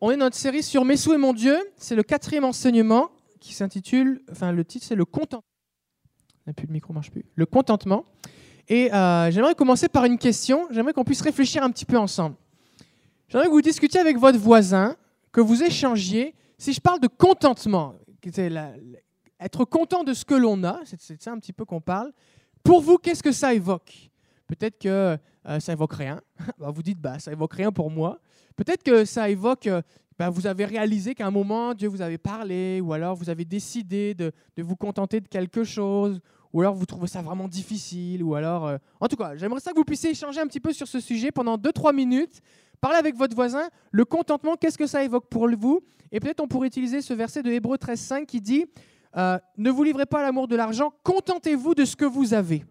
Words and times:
On 0.00 0.10
est 0.10 0.16
dans 0.16 0.24
notre 0.24 0.36
série 0.36 0.62
sur 0.62 0.84
Mes 0.84 0.96
sous 0.96 1.12
et 1.12 1.18
mon 1.18 1.32
Dieu. 1.32 1.56
C'est 1.76 1.94
le 1.94 2.02
quatrième 2.02 2.44
enseignement 2.44 3.10
qui 3.40 3.54
s'intitule, 3.54 4.22
enfin 4.30 4.52
le 4.52 4.64
titre 4.64 4.86
c'est 4.86 4.94
le 4.94 5.04
contentement. 5.04 5.42
plus 6.56 6.66
le 6.66 6.72
micro 6.72 6.92
marche 6.92 7.10
plus. 7.10 7.24
Le 7.34 7.46
contentement. 7.46 8.04
Et 8.68 8.92
euh, 8.94 9.30
j'aimerais 9.30 9.54
commencer 9.54 9.88
par 9.88 10.04
une 10.04 10.18
question. 10.18 10.68
J'aimerais 10.70 10.92
qu'on 10.92 11.04
puisse 11.04 11.20
réfléchir 11.20 11.62
un 11.62 11.70
petit 11.70 11.84
peu 11.84 11.98
ensemble. 11.98 12.36
J'aimerais 13.28 13.46
que 13.46 13.52
vous 13.52 13.62
discutiez 13.62 14.00
avec 14.00 14.18
votre 14.18 14.38
voisin, 14.38 14.96
que 15.32 15.40
vous 15.40 15.62
échangiez. 15.62 16.34
Si 16.58 16.72
je 16.72 16.80
parle 16.80 17.00
de 17.00 17.08
contentement, 17.08 17.94
être 19.40 19.64
content 19.64 20.04
de 20.04 20.14
ce 20.14 20.24
que 20.24 20.34
l'on 20.34 20.62
a, 20.64 20.80
c'est 20.84 21.20
ça 21.20 21.32
un 21.32 21.38
petit 21.38 21.52
peu 21.52 21.64
qu'on 21.64 21.80
parle. 21.80 22.12
Pour 22.62 22.80
vous, 22.80 22.98
qu'est-ce 22.98 23.22
que 23.22 23.32
ça 23.32 23.54
évoque? 23.54 24.10
Peut-être 24.46 24.78
que 24.78 25.18
euh, 25.48 25.60
ça 25.60 25.72
évoque 25.72 25.94
rien. 25.94 26.20
Bah, 26.58 26.70
vous 26.70 26.82
dites, 26.82 27.00
bah, 27.00 27.18
ça 27.18 27.32
évoque 27.32 27.54
rien 27.54 27.72
pour 27.72 27.90
moi. 27.90 28.20
Peut-être 28.56 28.82
que 28.82 29.04
ça 29.04 29.28
évoque, 29.28 29.66
euh, 29.66 29.82
bah, 30.18 30.30
vous 30.30 30.46
avez 30.46 30.64
réalisé 30.64 31.14
qu'à 31.14 31.26
un 31.26 31.30
moment, 31.30 31.74
Dieu 31.74 31.88
vous 31.88 32.02
avait 32.02 32.18
parlé, 32.18 32.80
ou 32.80 32.92
alors 32.92 33.16
vous 33.16 33.30
avez 33.30 33.44
décidé 33.44 34.14
de, 34.14 34.32
vous 34.58 34.76
contenter 34.76 35.20
de 35.20 35.28
quelque 35.28 35.64
chose, 35.64 36.20
ou 36.52 36.60
alors 36.60 36.74
vous 36.74 36.86
trouvez 36.86 37.06
ça 37.06 37.22
vraiment 37.22 37.48
difficile, 37.48 38.22
ou 38.22 38.34
alors... 38.34 38.66
Euh, 38.66 38.76
en 39.00 39.08
tout 39.08 39.16
cas, 39.16 39.36
j'aimerais 39.36 39.60
ça 39.60 39.72
que 39.72 39.76
vous 39.76 39.84
puissiez 39.84 40.10
échanger 40.10 40.40
un 40.40 40.46
petit 40.46 40.60
peu 40.60 40.72
sur 40.72 40.86
ce 40.86 41.00
sujet 41.00 41.30
pendant 41.30 41.56
2-3 41.56 41.94
minutes. 41.94 42.40
Parlez 42.80 42.98
avec 42.98 43.16
votre 43.16 43.34
voisin. 43.34 43.68
Le 43.90 44.04
contentement, 44.04 44.56
qu'est-ce 44.56 44.78
que 44.78 44.86
ça 44.86 45.02
évoque 45.04 45.28
pour 45.28 45.48
vous? 45.48 45.80
Et 46.10 46.20
peut-être 46.20 46.40
on 46.40 46.48
pourrait 46.48 46.68
utiliser 46.68 47.00
ce 47.00 47.14
verset 47.14 47.42
de 47.42 47.50
Hébreu 47.50 47.76
13.5 47.76 48.26
qui 48.26 48.40
dit 48.40 48.66
Ne 49.16 49.70
vous 49.70 49.82
livrez 49.82 50.04
pas 50.04 50.18
à 50.18 50.22
l'amour 50.22 50.46
de 50.46 50.56
l'argent, 50.56 50.92
contentez-vous 51.04 51.74
de 51.74 51.84
ce 51.84 51.96
que 51.96 52.04
vous 52.04 52.34
avez. 52.34 52.64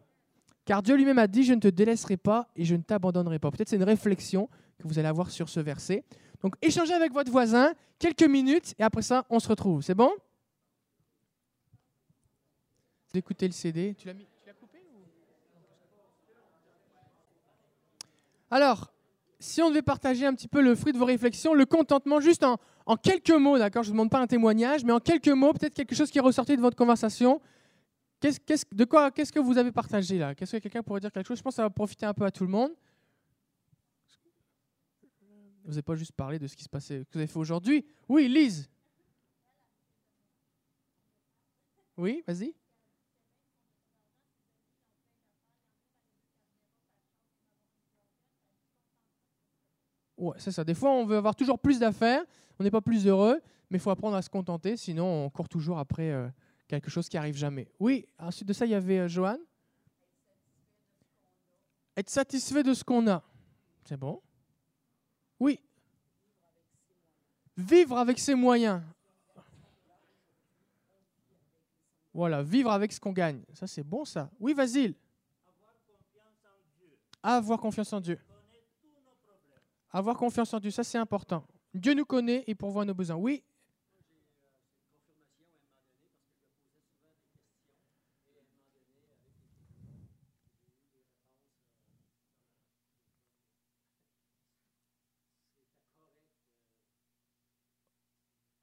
Car 0.71 0.81
Dieu 0.81 0.95
lui-même 0.95 1.19
a 1.19 1.27
dit, 1.27 1.43
je 1.43 1.53
ne 1.53 1.59
te 1.59 1.67
délaisserai 1.67 2.15
pas 2.15 2.47
et 2.55 2.63
je 2.63 2.77
ne 2.77 2.81
t'abandonnerai 2.81 3.39
pas. 3.39 3.51
Peut-être 3.51 3.67
c'est 3.67 3.75
une 3.75 3.83
réflexion 3.83 4.47
que 4.79 4.87
vous 4.87 4.99
allez 4.99 5.09
avoir 5.09 5.29
sur 5.29 5.49
ce 5.49 5.59
verset. 5.59 6.05
Donc 6.41 6.55
échangez 6.61 6.93
avec 6.93 7.11
votre 7.11 7.29
voisin 7.29 7.73
quelques 7.99 8.23
minutes 8.23 8.73
et 8.79 8.83
après 8.83 9.01
ça, 9.01 9.25
on 9.29 9.41
se 9.41 9.49
retrouve. 9.49 9.81
C'est 9.81 9.95
bon? 9.95 10.09
Vous 13.11 13.19
écoutez 13.19 13.47
le 13.47 13.51
CD. 13.51 13.95
Tu 13.97 14.07
l'as 14.07 14.13
mis 14.13 14.25
coupé 14.57 14.79
Alors, 18.49 18.93
si 19.41 19.61
on 19.61 19.67
devait 19.71 19.81
partager 19.81 20.25
un 20.25 20.33
petit 20.33 20.47
peu 20.47 20.61
le 20.61 20.73
fruit 20.75 20.93
de 20.93 20.97
vos 20.97 21.03
réflexions, 21.03 21.53
le 21.53 21.65
contentement, 21.65 22.21
juste 22.21 22.45
en, 22.45 22.61
en 22.85 22.95
quelques 22.95 23.31
mots, 23.31 23.57
d'accord? 23.57 23.83
Je 23.83 23.89
ne 23.89 23.91
vous 23.91 23.97
demande 23.97 24.09
pas 24.09 24.21
un 24.21 24.27
témoignage, 24.27 24.85
mais 24.85 24.93
en 24.93 25.01
quelques 25.01 25.27
mots, 25.27 25.51
peut-être 25.51 25.73
quelque 25.73 25.95
chose 25.95 26.09
qui 26.09 26.17
est 26.17 26.21
ressorti 26.21 26.55
de 26.55 26.61
votre 26.61 26.77
conversation 26.77 27.41
Qu'est-ce, 28.21 28.63
de 28.71 28.85
quoi, 28.85 29.09
qu'est-ce 29.09 29.33
que 29.33 29.39
vous 29.39 29.57
avez 29.57 29.71
partagé 29.71 30.19
là? 30.19 30.35
Qu'est-ce 30.35 30.51
que 30.51 30.57
quelqu'un 30.57 30.83
pourrait 30.83 30.99
dire 30.99 31.11
quelque 31.11 31.27
chose? 31.27 31.39
Je 31.39 31.43
pense 31.43 31.53
que 31.53 31.55
ça 31.55 31.63
va 31.63 31.71
profiter 31.71 32.05
un 32.05 32.13
peu 32.13 32.23
à 32.23 32.29
tout 32.29 32.43
le 32.43 32.51
monde. 32.51 32.71
Vous 35.63 35.71
n'avez 35.71 35.81
pas 35.81 35.95
juste 35.95 36.11
parlé 36.11 36.37
de 36.37 36.45
ce 36.45 36.55
qui 36.55 36.63
se 36.63 36.69
passait, 36.69 36.99
que 36.99 37.13
vous 37.13 37.19
avez 37.19 37.27
fait 37.27 37.39
aujourd'hui? 37.39 37.83
Oui, 38.07 38.27
Lise. 38.27 38.69
Oui, 41.97 42.23
vas-y. 42.27 42.53
Ouais, 50.17 50.35
c'est 50.37 50.51
ça. 50.51 50.63
Des 50.63 50.75
fois, 50.75 50.91
on 50.91 51.05
veut 51.05 51.17
avoir 51.17 51.35
toujours 51.35 51.57
plus 51.57 51.79
d'affaires, 51.79 52.23
on 52.59 52.63
n'est 52.63 52.69
pas 52.69 52.81
plus 52.81 53.07
heureux, 53.07 53.41
mais 53.71 53.77
il 53.77 53.81
faut 53.81 53.89
apprendre 53.89 54.15
à 54.15 54.21
se 54.21 54.29
contenter, 54.29 54.77
sinon 54.77 55.25
on 55.25 55.29
court 55.31 55.49
toujours 55.49 55.79
après 55.79 56.11
euh, 56.11 56.27
quelque 56.71 56.89
chose 56.89 57.09
qui 57.09 57.17
arrive 57.17 57.35
jamais. 57.35 57.67
Oui, 57.79 58.07
ensuite 58.17 58.47
de 58.47 58.53
ça, 58.53 58.65
il 58.65 58.71
y 58.71 58.75
avait 58.75 58.99
euh, 58.99 59.07
Johan. 59.09 59.37
Être 61.97 62.09
satisfait 62.09 62.63
de 62.63 62.73
ce 62.73 62.81
qu'on 62.81 63.05
a. 63.09 63.21
C'est 63.83 63.97
bon? 63.97 64.21
Oui. 65.37 65.59
Vivre 67.57 67.97
avec 67.97 68.17
ses 68.19 68.35
moyens. 68.35 68.81
Voilà, 72.13 72.41
vivre 72.41 72.71
avec 72.71 72.93
ce 72.93 73.01
qu'on 73.01 73.11
gagne. 73.11 73.41
Ça, 73.53 73.67
c'est 73.67 73.83
bon, 73.83 74.05
ça. 74.05 74.31
Oui, 74.39 74.53
Vasile. 74.53 74.95
Avoir 77.21 77.59
confiance 77.59 77.91
en 77.91 77.99
Dieu. 77.99 78.17
Avoir 79.91 80.15
confiance 80.15 80.53
en 80.53 80.59
Dieu, 80.59 80.71
ça 80.71 80.85
c'est 80.85 80.97
important. 80.97 81.45
Dieu 81.73 81.93
nous 81.93 82.05
connaît 82.05 82.45
et 82.47 82.55
pourvoit 82.55 82.85
nos 82.85 82.93
besoins. 82.93 83.17
Oui, 83.17 83.43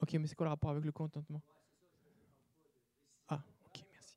Ok, 0.09 0.15
mais 0.15 0.27
c'est 0.27 0.35
quoi 0.35 0.47
le 0.47 0.51
rapport 0.51 0.71
avec 0.71 0.83
le 0.87 0.91
contentement? 0.91 1.43
Ah, 3.29 3.43
ok, 3.67 3.85
merci. 3.93 4.17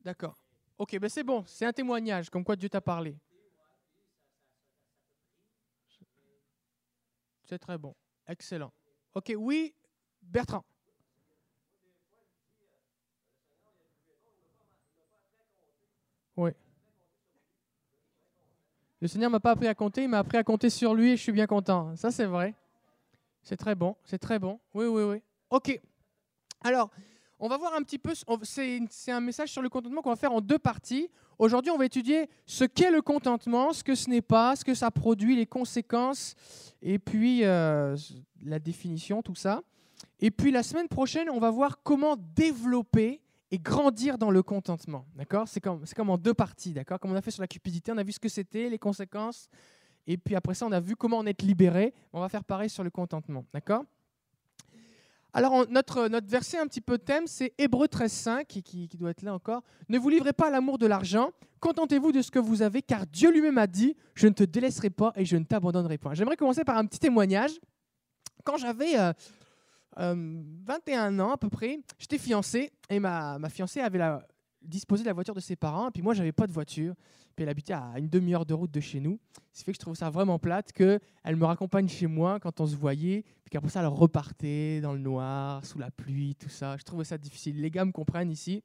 D'accord. 0.00 0.36
Ok, 0.76 0.98
ben 0.98 1.08
c'est 1.08 1.22
bon, 1.22 1.44
c'est 1.46 1.64
un 1.64 1.72
témoignage, 1.72 2.28
comme 2.28 2.42
quoi 2.42 2.56
Dieu 2.56 2.68
t'a 2.68 2.80
parlé. 2.80 3.16
C'est 7.44 7.60
très 7.60 7.78
bon. 7.78 7.94
Excellent. 8.26 8.72
Ok, 9.14 9.32
oui, 9.38 9.72
Bertrand. 10.20 10.64
Oui. 16.36 16.50
Le 19.00 19.06
Seigneur 19.06 19.30
m'a 19.30 19.38
pas 19.38 19.52
appris 19.52 19.68
à 19.68 19.74
compter, 19.76 20.02
il 20.02 20.08
m'a 20.08 20.18
appris 20.18 20.36
à 20.36 20.42
compter 20.42 20.68
sur 20.68 20.94
lui 20.94 21.12
et 21.12 21.16
je 21.16 21.22
suis 21.22 21.30
bien 21.30 21.46
content. 21.46 21.94
Ça, 21.94 22.10
c'est 22.10 22.26
vrai. 22.26 22.56
C'est 23.46 23.56
très 23.56 23.76
bon, 23.76 23.94
c'est 24.02 24.18
très 24.18 24.40
bon. 24.40 24.58
Oui, 24.74 24.86
oui, 24.86 25.04
oui. 25.04 25.22
Ok. 25.50 25.80
Alors, 26.64 26.90
on 27.38 27.46
va 27.46 27.56
voir 27.56 27.74
un 27.74 27.82
petit 27.82 27.96
peu, 27.96 28.12
c'est 28.42 29.12
un 29.12 29.20
message 29.20 29.52
sur 29.52 29.62
le 29.62 29.68
contentement 29.68 30.02
qu'on 30.02 30.10
va 30.10 30.16
faire 30.16 30.32
en 30.32 30.40
deux 30.40 30.58
parties. 30.58 31.08
Aujourd'hui, 31.38 31.70
on 31.70 31.78
va 31.78 31.84
étudier 31.84 32.28
ce 32.44 32.64
qu'est 32.64 32.90
le 32.90 33.02
contentement, 33.02 33.72
ce 33.72 33.84
que 33.84 33.94
ce 33.94 34.10
n'est 34.10 34.20
pas, 34.20 34.56
ce 34.56 34.64
que 34.64 34.74
ça 34.74 34.90
produit, 34.90 35.36
les 35.36 35.46
conséquences, 35.46 36.34
et 36.82 36.98
puis 36.98 37.44
euh, 37.44 37.96
la 38.42 38.58
définition, 38.58 39.22
tout 39.22 39.36
ça. 39.36 39.62
Et 40.18 40.32
puis 40.32 40.50
la 40.50 40.64
semaine 40.64 40.88
prochaine, 40.88 41.30
on 41.30 41.38
va 41.38 41.52
voir 41.52 41.84
comment 41.84 42.16
développer 42.16 43.20
et 43.52 43.60
grandir 43.60 44.18
dans 44.18 44.32
le 44.32 44.42
contentement. 44.42 45.06
D'accord? 45.14 45.46
C'est 45.46 45.60
comme, 45.60 45.84
comme 45.94 46.10
en 46.10 46.18
deux 46.18 46.34
parties. 46.34 46.72
D'accord? 46.72 46.98
Comme 46.98 47.12
on 47.12 47.16
a 47.16 47.22
fait 47.22 47.30
sur 47.30 47.42
la 47.42 47.48
cupidité, 47.48 47.92
on 47.92 47.98
a 47.98 48.02
vu 48.02 48.10
ce 48.10 48.18
que 48.18 48.28
c'était, 48.28 48.68
les 48.68 48.78
conséquences, 48.80 49.48
et 50.06 50.16
puis 50.16 50.34
après 50.34 50.54
ça, 50.54 50.66
on 50.66 50.72
a 50.72 50.80
vu 50.80 50.96
comment 50.96 51.18
en 51.18 51.26
être 51.26 51.42
libéré. 51.42 51.94
On 52.12 52.20
va 52.20 52.28
faire 52.28 52.44
pareil 52.44 52.70
sur 52.70 52.84
le 52.84 52.90
contentement. 52.90 53.44
D'accord? 53.52 53.84
Alors, 55.32 55.66
notre, 55.68 56.08
notre 56.08 56.28
verset 56.28 56.58
un 56.58 56.66
petit 56.66 56.80
peu 56.80 56.96
thème, 56.96 57.26
c'est 57.26 57.52
Hébreu 57.58 57.88
13.5, 57.88 58.46
qui, 58.46 58.62
qui, 58.62 58.88
qui 58.88 58.96
doit 58.96 59.10
être 59.10 59.20
là 59.20 59.34
encore. 59.34 59.62
Ne 59.88 59.98
vous 59.98 60.08
livrez 60.08 60.32
pas 60.32 60.46
à 60.46 60.50
l'amour 60.50 60.78
de 60.78 60.86
l'argent, 60.86 61.30
contentez-vous 61.60 62.10
de 62.10 62.22
ce 62.22 62.30
que 62.30 62.38
vous 62.38 62.62
avez, 62.62 62.80
car 62.80 63.06
Dieu 63.06 63.30
lui-même 63.30 63.58
a 63.58 63.66
dit, 63.66 63.96
je 64.14 64.28
ne 64.28 64.32
te 64.32 64.44
délaisserai 64.44 64.88
pas 64.88 65.12
et 65.14 65.26
je 65.26 65.36
ne 65.36 65.44
t'abandonnerai 65.44 65.98
pas. 65.98 66.14
J'aimerais 66.14 66.36
commencer 66.36 66.64
par 66.64 66.78
un 66.78 66.86
petit 66.86 67.00
témoignage. 67.00 67.50
Quand 68.44 68.56
j'avais 68.56 68.94
21 68.94 69.12
euh, 69.98 70.14
euh, 70.88 71.18
ans 71.20 71.32
à 71.32 71.36
peu 71.36 71.50
près, 71.50 71.80
j'étais 71.98 72.18
fiancé, 72.18 72.72
et 72.88 72.98
ma, 72.98 73.38
ma 73.38 73.50
fiancée 73.50 73.80
avait 73.80 73.98
la, 73.98 74.26
disposé 74.66 75.02
de 75.02 75.08
la 75.08 75.12
voiture 75.12 75.34
de 75.34 75.40
ses 75.40 75.56
parents, 75.56 75.90
puis 75.90 76.02
moi, 76.02 76.14
j'avais 76.14 76.32
pas 76.32 76.46
de 76.46 76.52
voiture. 76.52 76.94
Puis 77.34 77.42
elle 77.42 77.50
habitait 77.50 77.74
à 77.74 77.94
une 77.98 78.08
demi-heure 78.08 78.46
de 78.46 78.54
route 78.54 78.70
de 78.70 78.80
chez 78.80 78.98
nous. 78.98 79.18
Ce 79.52 79.58
qui 79.58 79.64
fait 79.64 79.72
que 79.72 79.76
je 79.76 79.80
trouve 79.80 79.94
ça 79.94 80.08
vraiment 80.08 80.38
plate 80.38 80.72
qu'elle 80.72 81.36
me 81.36 81.44
raccompagne 81.44 81.86
chez 81.86 82.06
moi 82.06 82.40
quand 82.40 82.60
on 82.60 82.66
se 82.66 82.74
voyait, 82.74 83.22
puis 83.22 83.50
qu'après 83.50 83.68
ça, 83.68 83.80
elle 83.80 83.86
repartait 83.86 84.80
dans 84.80 84.94
le 84.94 84.98
noir, 84.98 85.64
sous 85.64 85.78
la 85.78 85.90
pluie, 85.90 86.34
tout 86.34 86.48
ça. 86.48 86.76
Je 86.78 86.82
trouvais 86.82 87.04
ça 87.04 87.18
difficile. 87.18 87.60
Les 87.60 87.70
gars 87.70 87.84
me 87.84 87.92
comprennent 87.92 88.30
ici. 88.30 88.62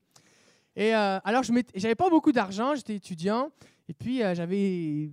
Et 0.75 0.95
euh, 0.95 1.19
alors, 1.25 1.43
je 1.43 1.51
n'avais 1.51 1.95
pas 1.95 2.09
beaucoup 2.09 2.31
d'argent, 2.31 2.73
j'étais 2.75 2.95
étudiant, 2.95 3.49
et 3.89 3.93
puis 3.93 4.23
euh, 4.23 4.33
j'avais 4.33 5.11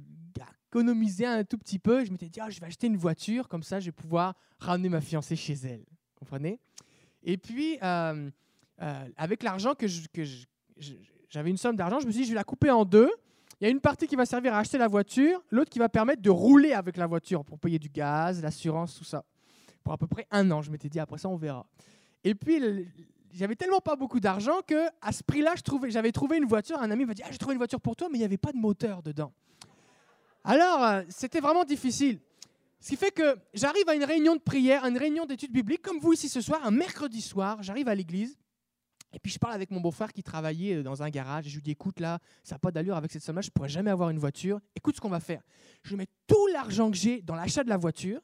économisé 0.69 1.27
un 1.27 1.43
tout 1.43 1.59
petit 1.59 1.81
peu. 1.81 2.05
Je 2.05 2.13
m'étais 2.13 2.29
dit, 2.29 2.41
ah, 2.41 2.51
je 2.51 2.61
vais 2.61 2.67
acheter 2.67 2.87
une 2.87 2.97
voiture, 2.97 3.49
comme 3.49 3.65
ça, 3.65 3.81
je 3.81 3.87
vais 3.87 3.93
pouvoir 3.93 4.35
ramener 4.61 4.89
ma 4.89 5.01
fiancée 5.01 5.35
chez 5.35 5.55
elle. 5.65 5.81
Vous 5.81 6.21
comprenez? 6.21 6.61
Et 7.25 7.37
puis, 7.37 7.79
euh, 7.83 8.31
avec 9.17 9.43
l'argent 9.43 9.75
que 9.75 9.87
j'avais 11.29 11.51
une 11.51 11.57
somme 11.57 11.77
d'argent, 11.77 12.01
je 12.01 12.07
me 12.07 12.13
suis 12.13 12.23
dit, 12.23 12.27
je 12.27 12.33
vais 12.33 12.37
la 12.37 12.45
couper 12.45 12.71
en 12.71 12.85
deux. 12.85 13.11
Il 13.61 13.65
y 13.65 13.67
a 13.67 13.71
une 13.71 13.81
partie 13.81 14.07
qui 14.07 14.15
va 14.15 14.25
servir 14.25 14.55
à 14.55 14.59
acheter 14.59 14.79
la 14.79 14.87
voiture, 14.87 15.43
l'autre 15.51 15.71
qui 15.71 15.79
va 15.79 15.89
permettre 15.89 16.23
de 16.23 16.31
rouler 16.31 16.73
avec 16.73 16.97
la 16.97 17.07
voiture 17.07 17.45
pour 17.45 17.59
payer 17.59 17.79
du 17.79 17.89
gaz, 17.89 18.41
l'assurance, 18.41 18.97
tout 18.97 19.05
ça. 19.05 19.25
Pour 19.83 19.93
à 19.93 19.99
peu 19.99 20.07
près 20.07 20.27
un 20.31 20.49
an, 20.51 20.63
je 20.63 20.71
m'étais 20.71 20.89
dit, 20.89 21.01
après 21.01 21.19
ça, 21.19 21.29
on 21.29 21.37
verra. 21.37 21.67
Et 22.23 22.35
puis, 22.35 22.61
j'avais 23.33 23.57
tellement 23.57 23.81
pas 23.81 23.97
beaucoup 23.97 24.21
d'argent 24.21 24.61
que 24.67 24.89
à 25.01 25.13
ce 25.13 25.23
prix-là, 25.23 25.55
j'avais 25.89 26.13
trouvé 26.13 26.37
une 26.39 26.45
voiture. 26.45 26.79
Un 26.81 26.91
ami 26.91 27.05
m'a 27.05 27.15
dit, 27.15 27.23
ah, 27.25 27.29
j'ai 27.33 27.39
trouvé 27.39 27.55
une 27.55 27.59
voiture 27.59 27.81
pour 27.81 27.97
toi, 27.97 28.09
mais 28.11 28.19
il 28.19 28.21
n'y 28.21 28.25
avait 28.25 28.39
pas 28.39 28.53
de 28.53 28.59
moteur 28.59 29.03
dedans. 29.03 29.33
Alors, 30.45 30.83
euh, 30.83 31.03
c'était 31.09 31.41
vraiment 31.41 31.65
difficile. 31.65 32.21
Ce 32.81 32.91
qui 32.91 32.97
fait 32.97 33.11
que 33.11 33.37
j'arrive 33.55 33.89
à 33.89 33.95
une 33.95 34.05
réunion 34.05 34.37
de 34.37 34.41
prière, 34.41 34.85
à 34.85 34.89
une 34.89 34.99
réunion 34.99 35.27
d'études 35.27 35.53
bibliques, 35.53 35.83
comme 35.83 35.99
vous 35.99 36.13
ici 36.13 36.29
ce 36.29 36.41
soir, 36.41 36.61
un 36.65 36.71
mercredi 36.71 37.21
soir, 37.21 37.61
j'arrive 37.61 37.89
à 37.89 37.95
l'église. 37.95 38.39
Et 39.13 39.19
puis 39.19 39.33
je 39.33 39.39
parle 39.39 39.55
avec 39.55 39.71
mon 39.71 39.81
beau-frère 39.81 40.13
qui 40.13 40.23
travaillait 40.23 40.77
euh, 40.77 40.83
dans 40.83 41.03
un 41.03 41.09
garage 41.09 41.47
et 41.47 41.51
je 41.51 41.57
lui 41.57 41.63
dis 41.63 41.71
écoute 41.71 42.01
là, 42.01 42.19
ça 42.45 42.55
n'a 42.55 42.59
pas 42.59 42.71
d'allure 42.71 42.97
avec 42.97 43.11
cette 43.11 43.23
somme-là, 43.23 43.41
je 43.41 43.49
ne 43.49 43.53
pourrais 43.53 43.69
jamais 43.69 43.91
avoir 43.91 44.11
une 44.11 44.19
voiture. 44.19 44.61
Écoute 44.77 44.97
ce 44.97 45.01
qu'on 45.01 45.09
va 45.09 45.21
faire. 45.21 45.43
Je 45.83 45.97
mets 45.97 46.09
tout 46.27 46.47
l'argent 46.53 46.91
que 46.91 46.97
j'ai 46.97 47.23
dans 47.23 47.35
l'achat 47.35 47.65
de 47.65 47.69
la 47.69 47.77
voiture 47.77 48.21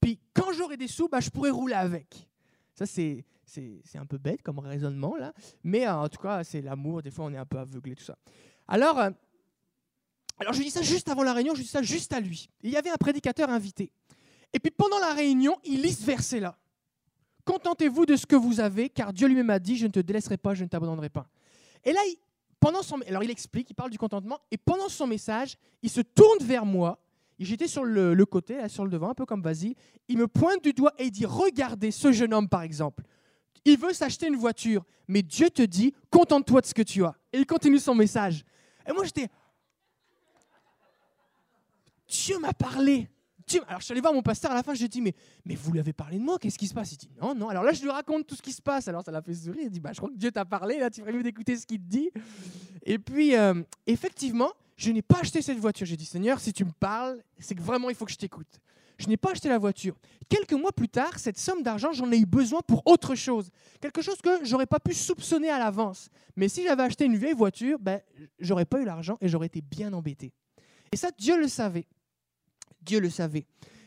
Puis 0.00 0.18
quand 0.34 0.52
j'aurai 0.52 0.76
des 0.76 0.88
sous, 0.88 1.08
bah, 1.08 1.20
je 1.20 1.30
pourrai 1.30 1.50
rouler 1.50 1.74
avec. 1.74 2.28
Ça, 2.74 2.86
c'est, 2.86 3.24
c'est, 3.44 3.98
un 3.98 4.06
peu 4.06 4.18
bête 4.18 4.42
comme 4.42 4.60
raisonnement, 4.60 5.16
là. 5.16 5.32
Mais 5.64 5.86
euh, 5.86 5.96
en 5.96 6.08
tout 6.08 6.20
cas, 6.22 6.44
c'est 6.44 6.60
l'amour. 6.60 7.02
Des 7.02 7.10
fois, 7.10 7.24
on 7.24 7.32
est 7.32 7.38
un 7.38 7.44
peu 7.44 7.58
aveuglé, 7.58 7.96
tout 7.96 8.04
ça. 8.04 8.16
Alors, 8.68 9.00
euh, 9.00 9.10
alors 10.38 10.52
je 10.52 10.62
dis 10.62 10.70
ça 10.70 10.82
juste 10.82 11.08
avant 11.08 11.24
la 11.24 11.32
réunion, 11.32 11.54
je 11.54 11.62
dis 11.62 11.68
ça 11.68 11.82
juste 11.82 12.12
à 12.12 12.20
lui. 12.20 12.48
Il 12.62 12.70
y 12.70 12.76
avait 12.76 12.90
un 12.90 12.96
prédicateur 12.96 13.50
invité. 13.50 13.90
Et 14.52 14.60
puis 14.60 14.70
pendant 14.70 14.98
la 15.00 15.12
réunion, 15.12 15.56
il 15.64 15.82
lit 15.82 15.92
ce 15.92 16.04
verset-là. 16.04 16.56
Contentez-vous 17.48 18.04
de 18.04 18.14
ce 18.14 18.26
que 18.26 18.36
vous 18.36 18.60
avez, 18.60 18.90
car 18.90 19.10
Dieu 19.10 19.26
lui-même 19.26 19.48
a 19.48 19.58
dit, 19.58 19.78
je 19.78 19.86
ne 19.86 19.90
te 19.90 20.00
délaisserai 20.00 20.36
pas, 20.36 20.52
je 20.52 20.64
ne 20.64 20.68
t'abandonnerai 20.68 21.08
pas. 21.08 21.30
Et 21.82 21.94
là, 21.94 22.00
pendant 22.60 22.82
son, 22.82 23.00
alors 23.08 23.24
il 23.24 23.30
explique, 23.30 23.70
il 23.70 23.74
parle 23.74 23.88
du 23.88 23.96
contentement, 23.96 24.38
et 24.50 24.58
pendant 24.58 24.90
son 24.90 25.06
message, 25.06 25.56
il 25.82 25.88
se 25.88 26.02
tourne 26.02 26.44
vers 26.44 26.66
moi. 26.66 26.98
J'étais 27.38 27.66
sur 27.66 27.84
le, 27.84 28.14
côté, 28.26 28.58
là, 28.58 28.68
sur 28.68 28.84
le 28.84 28.90
devant, 28.90 29.08
un 29.08 29.14
peu 29.14 29.24
comme 29.24 29.40
Vasile. 29.40 29.74
Il 30.08 30.18
me 30.18 30.28
pointe 30.28 30.62
du 30.62 30.74
doigt 30.74 30.92
et 30.98 31.04
il 31.04 31.10
dit 31.10 31.24
Regardez 31.24 31.90
ce 31.90 32.12
jeune 32.12 32.34
homme, 32.34 32.50
par 32.50 32.60
exemple. 32.60 33.02
Il 33.64 33.78
veut 33.78 33.94
s'acheter 33.94 34.26
une 34.26 34.36
voiture, 34.36 34.84
mais 35.06 35.22
Dieu 35.22 35.48
te 35.48 35.62
dit 35.62 35.94
Contente-toi 36.10 36.60
de 36.60 36.66
ce 36.66 36.74
que 36.74 36.82
tu 36.82 37.02
as. 37.02 37.14
Et 37.32 37.38
il 37.38 37.46
continue 37.46 37.78
son 37.78 37.94
message. 37.94 38.44
Et 38.86 38.92
moi, 38.92 39.04
j'étais 39.04 39.28
Dieu 42.06 42.38
m'a 42.40 42.52
parlé. 42.52 43.08
Alors 43.66 43.80
je 43.80 43.84
suis 43.84 43.92
allé 43.92 44.00
voir 44.00 44.12
mon 44.12 44.22
pasteur 44.22 44.50
à 44.50 44.54
la 44.54 44.62
fin, 44.62 44.74
je 44.74 44.80
lui 44.80 44.86
ai 44.86 44.88
dit, 44.88 45.00
mais, 45.00 45.14
mais 45.44 45.54
vous 45.54 45.72
lui 45.72 45.80
avez 45.80 45.92
parlé 45.92 46.18
de 46.18 46.22
moi, 46.22 46.38
qu'est-ce 46.38 46.58
qui 46.58 46.68
se 46.68 46.74
passe? 46.74 46.92
Il 46.92 46.98
dit, 46.98 47.08
non, 47.20 47.34
non. 47.34 47.48
Alors 47.48 47.62
là, 47.62 47.72
je 47.72 47.82
lui 47.82 47.90
raconte 47.90 48.26
tout 48.26 48.34
ce 48.34 48.42
qui 48.42 48.52
se 48.52 48.62
passe. 48.62 48.88
Alors 48.88 49.04
ça 49.04 49.10
l'a 49.10 49.22
fait 49.22 49.34
sourire, 49.34 49.62
il 49.64 49.70
dit, 49.70 49.80
bah, 49.80 49.90
je 49.92 49.98
crois 49.98 50.10
que 50.10 50.16
Dieu 50.16 50.30
t'a 50.30 50.44
parlé, 50.44 50.78
là, 50.78 50.90
tu 50.90 51.00
ferais 51.00 51.12
mieux 51.12 51.22
d'écouter 51.22 51.56
ce 51.56 51.66
qu'il 51.66 51.78
te 51.78 51.86
dit. 51.86 52.10
Et 52.84 52.98
puis, 52.98 53.36
euh, 53.36 53.62
effectivement, 53.86 54.50
je 54.76 54.90
n'ai 54.92 55.02
pas 55.02 55.18
acheté 55.20 55.42
cette 55.42 55.58
voiture. 55.58 55.86
J'ai 55.86 55.96
dit, 55.96 56.04
Seigneur, 56.04 56.40
si 56.40 56.52
tu 56.52 56.64
me 56.64 56.72
parles, 56.72 57.20
c'est 57.38 57.54
que 57.54 57.62
vraiment, 57.62 57.90
il 57.90 57.96
faut 57.96 58.04
que 58.04 58.12
je 58.12 58.16
t'écoute. 58.16 58.60
Je 58.98 59.06
n'ai 59.06 59.16
pas 59.16 59.30
acheté 59.30 59.48
la 59.48 59.58
voiture. 59.58 59.96
Quelques 60.28 60.52
mois 60.52 60.72
plus 60.72 60.88
tard, 60.88 61.18
cette 61.18 61.38
somme 61.38 61.62
d'argent, 61.62 61.92
j'en 61.92 62.10
ai 62.10 62.18
eu 62.18 62.26
besoin 62.26 62.60
pour 62.66 62.82
autre 62.86 63.14
chose. 63.14 63.50
Quelque 63.80 64.02
chose 64.02 64.20
que 64.20 64.44
j'aurais 64.44 64.66
pas 64.66 64.80
pu 64.80 64.92
soupçonner 64.92 65.50
à 65.50 65.58
l'avance. 65.58 66.08
Mais 66.36 66.48
si 66.48 66.64
j'avais 66.64 66.82
acheté 66.82 67.04
une 67.04 67.16
vieille 67.16 67.34
voiture, 67.34 67.78
ben, 67.78 68.00
j'aurais 68.40 68.64
pas 68.64 68.80
eu 68.80 68.84
l'argent 68.84 69.16
et 69.20 69.28
j'aurais 69.28 69.46
été 69.46 69.60
bien 69.60 69.92
embêté. 69.92 70.32
Et 70.90 70.96
ça, 70.96 71.10
Dieu 71.16 71.38
le 71.38 71.48
savait. 71.48 71.86
Dieu 72.82 73.00
le 73.00 73.10
savait. 73.10 73.46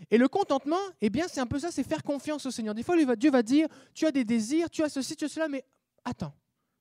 Et 0.09 0.17
le 0.17 0.27
contentement, 0.27 0.79
eh 0.99 1.09
bien, 1.09 1.27
c'est 1.29 1.39
un 1.39 1.47
peu 1.47 1.59
ça, 1.59 1.71
c'est 1.71 1.83
faire 1.83 2.03
confiance 2.03 2.45
au 2.45 2.51
Seigneur. 2.51 2.75
Des 2.75 2.83
fois, 2.83 2.95
Dieu 3.15 3.31
va 3.31 3.43
dire, 3.43 3.67
tu 3.93 4.05
as 4.05 4.11
des 4.11 4.25
désirs, 4.25 4.69
tu 4.69 4.83
as 4.83 4.89
ceci, 4.89 5.15
tu 5.15 5.25
as 5.25 5.29
cela, 5.29 5.47
mais 5.47 5.63
attends, 6.03 6.33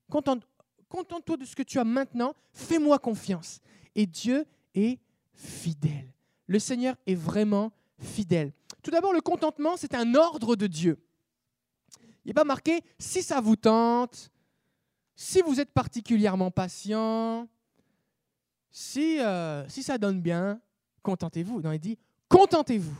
contente-toi 0.08 1.36
de 1.36 1.44
ce 1.44 1.54
que 1.54 1.62
tu 1.62 1.78
as 1.78 1.84
maintenant, 1.84 2.34
fais-moi 2.52 2.98
confiance. 2.98 3.60
Et 3.94 4.06
Dieu 4.06 4.44
est 4.74 4.98
fidèle. 5.32 6.12
Le 6.46 6.58
Seigneur 6.58 6.96
est 7.06 7.14
vraiment 7.14 7.72
fidèle. 7.98 8.52
Tout 8.82 8.90
d'abord, 8.90 9.12
le 9.12 9.20
contentement, 9.20 9.76
c'est 9.76 9.94
un 9.94 10.14
ordre 10.16 10.56
de 10.56 10.66
Dieu. 10.66 10.98
Il 12.24 12.28
n'est 12.28 12.34
pas 12.34 12.44
marqué 12.44 12.82
si 12.98 13.22
ça 13.22 13.40
vous 13.40 13.56
tente, 13.56 14.30
si 15.14 15.40
vous 15.42 15.60
êtes 15.60 15.72
particulièrement 15.72 16.50
patient, 16.50 17.48
si, 18.72 19.20
euh, 19.20 19.68
si 19.68 19.82
ça 19.82 19.98
donne 19.98 20.20
bien, 20.20 20.60
contentez-vous. 21.02 21.60
Non, 21.60 21.72
il 21.72 21.78
dit 21.78 21.98
contentez-vous 22.28 22.96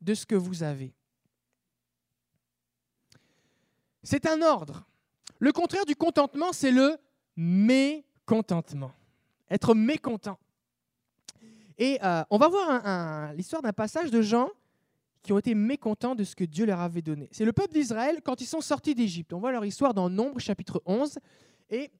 de 0.00 0.14
ce 0.14 0.26
que 0.26 0.34
vous 0.34 0.62
avez. 0.62 0.92
C'est 4.02 4.26
un 4.26 4.42
ordre. 4.42 4.84
Le 5.38 5.52
contraire 5.52 5.84
du 5.84 5.94
contentement, 5.94 6.52
c'est 6.52 6.72
le 6.72 6.96
mécontentement. 7.36 8.92
Être 9.50 9.74
mécontent. 9.74 10.38
Et 11.78 11.98
euh, 12.02 12.22
on 12.30 12.38
va 12.38 12.48
voir 12.48 13.32
l'histoire 13.34 13.62
d'un 13.62 13.72
passage 13.72 14.10
de 14.10 14.22
gens 14.22 14.48
qui 15.22 15.32
ont 15.32 15.38
été 15.38 15.54
mécontents 15.54 16.14
de 16.14 16.24
ce 16.24 16.34
que 16.34 16.44
Dieu 16.44 16.66
leur 16.66 16.80
avait 16.80 17.02
donné. 17.02 17.28
C'est 17.32 17.44
le 17.44 17.52
peuple 17.52 17.74
d'Israël 17.74 18.20
quand 18.24 18.40
ils 18.40 18.46
sont 18.46 18.60
sortis 18.60 18.94
d'Égypte. 18.94 19.32
On 19.32 19.38
voit 19.38 19.52
leur 19.52 19.64
histoire 19.64 19.94
dans 19.94 20.10
Nombre 20.10 20.40
chapitre 20.40 20.82
11. 20.84 21.18
Et 21.72 21.90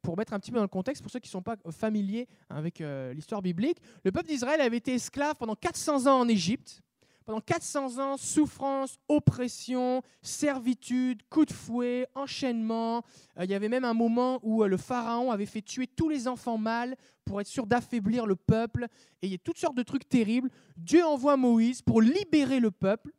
pour 0.00 0.16
mettre 0.16 0.32
un 0.32 0.38
petit 0.38 0.52
peu 0.52 0.56
dans 0.56 0.62
le 0.62 0.68
contexte, 0.68 1.02
pour 1.02 1.10
ceux 1.10 1.18
qui 1.18 1.26
ne 1.26 1.32
sont 1.32 1.42
pas 1.42 1.56
familiers 1.72 2.28
avec 2.48 2.80
euh, 2.80 3.12
l'histoire 3.12 3.42
biblique, 3.42 3.78
le 4.04 4.12
peuple 4.12 4.28
d'Israël 4.28 4.60
avait 4.60 4.76
été 4.76 4.94
esclave 4.94 5.34
pendant 5.34 5.56
400 5.56 6.06
ans 6.06 6.20
en 6.20 6.28
Égypte. 6.28 6.80
Pendant 7.26 7.40
400 7.40 7.98
ans, 7.98 8.16
souffrance, 8.16 8.96
oppression, 9.08 10.02
servitude, 10.22 11.22
coup 11.28 11.44
de 11.44 11.52
fouet, 11.52 12.06
enchaînement. 12.14 13.02
Euh, 13.38 13.44
il 13.44 13.50
y 13.50 13.54
avait 13.54 13.68
même 13.68 13.84
un 13.84 13.92
moment 13.92 14.38
où 14.44 14.62
euh, 14.62 14.68
le 14.68 14.76
pharaon 14.76 15.32
avait 15.32 15.46
fait 15.46 15.62
tuer 15.62 15.88
tous 15.88 16.08
les 16.08 16.28
enfants 16.28 16.56
mâles 16.56 16.96
pour 17.24 17.40
être 17.40 17.48
sûr 17.48 17.66
d'affaiblir 17.66 18.24
le 18.24 18.36
peuple. 18.36 18.86
Et 19.20 19.26
il 19.26 19.32
y 19.32 19.34
a 19.34 19.38
toutes 19.38 19.58
sortes 19.58 19.76
de 19.76 19.82
trucs 19.82 20.08
terribles. 20.08 20.48
Dieu 20.76 21.04
envoie 21.04 21.36
Moïse 21.36 21.82
pour 21.82 22.00
libérer 22.00 22.60
le 22.60 22.70
peuple. 22.70 23.10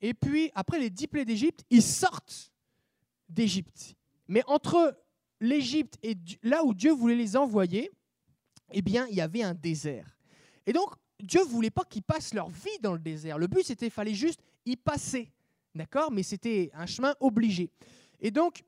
Et 0.00 0.14
puis, 0.14 0.50
après 0.54 0.78
les 0.78 0.88
dix 0.88 1.08
plaies 1.08 1.26
d'Égypte, 1.26 1.62
ils 1.68 1.82
sortent 1.82 2.50
d'Égypte. 3.28 3.96
Mais 4.28 4.42
entre 4.46 4.96
l'Égypte 5.40 5.98
et 6.02 6.16
là 6.42 6.64
où 6.64 6.74
Dieu 6.74 6.92
voulait 6.92 7.16
les 7.16 7.36
envoyer, 7.36 7.90
eh 8.72 8.82
bien, 8.82 9.06
il 9.08 9.16
y 9.16 9.20
avait 9.20 9.42
un 9.42 9.54
désert. 9.54 10.16
Et 10.66 10.72
donc, 10.72 10.90
Dieu 11.20 11.40
ne 11.40 11.48
voulait 11.48 11.70
pas 11.70 11.84
qu'ils 11.84 12.02
passent 12.02 12.34
leur 12.34 12.48
vie 12.48 12.78
dans 12.80 12.92
le 12.92 12.98
désert. 12.98 13.38
Le 13.38 13.46
but, 13.46 13.64
c'était 13.64 13.90
fallait 13.90 14.14
juste 14.14 14.40
y 14.64 14.76
passer. 14.76 15.30
D'accord? 15.74 16.10
Mais 16.10 16.22
c'était 16.22 16.70
un 16.74 16.86
chemin 16.86 17.14
obligé. 17.20 17.70
Et 18.20 18.30
donc, 18.30 18.62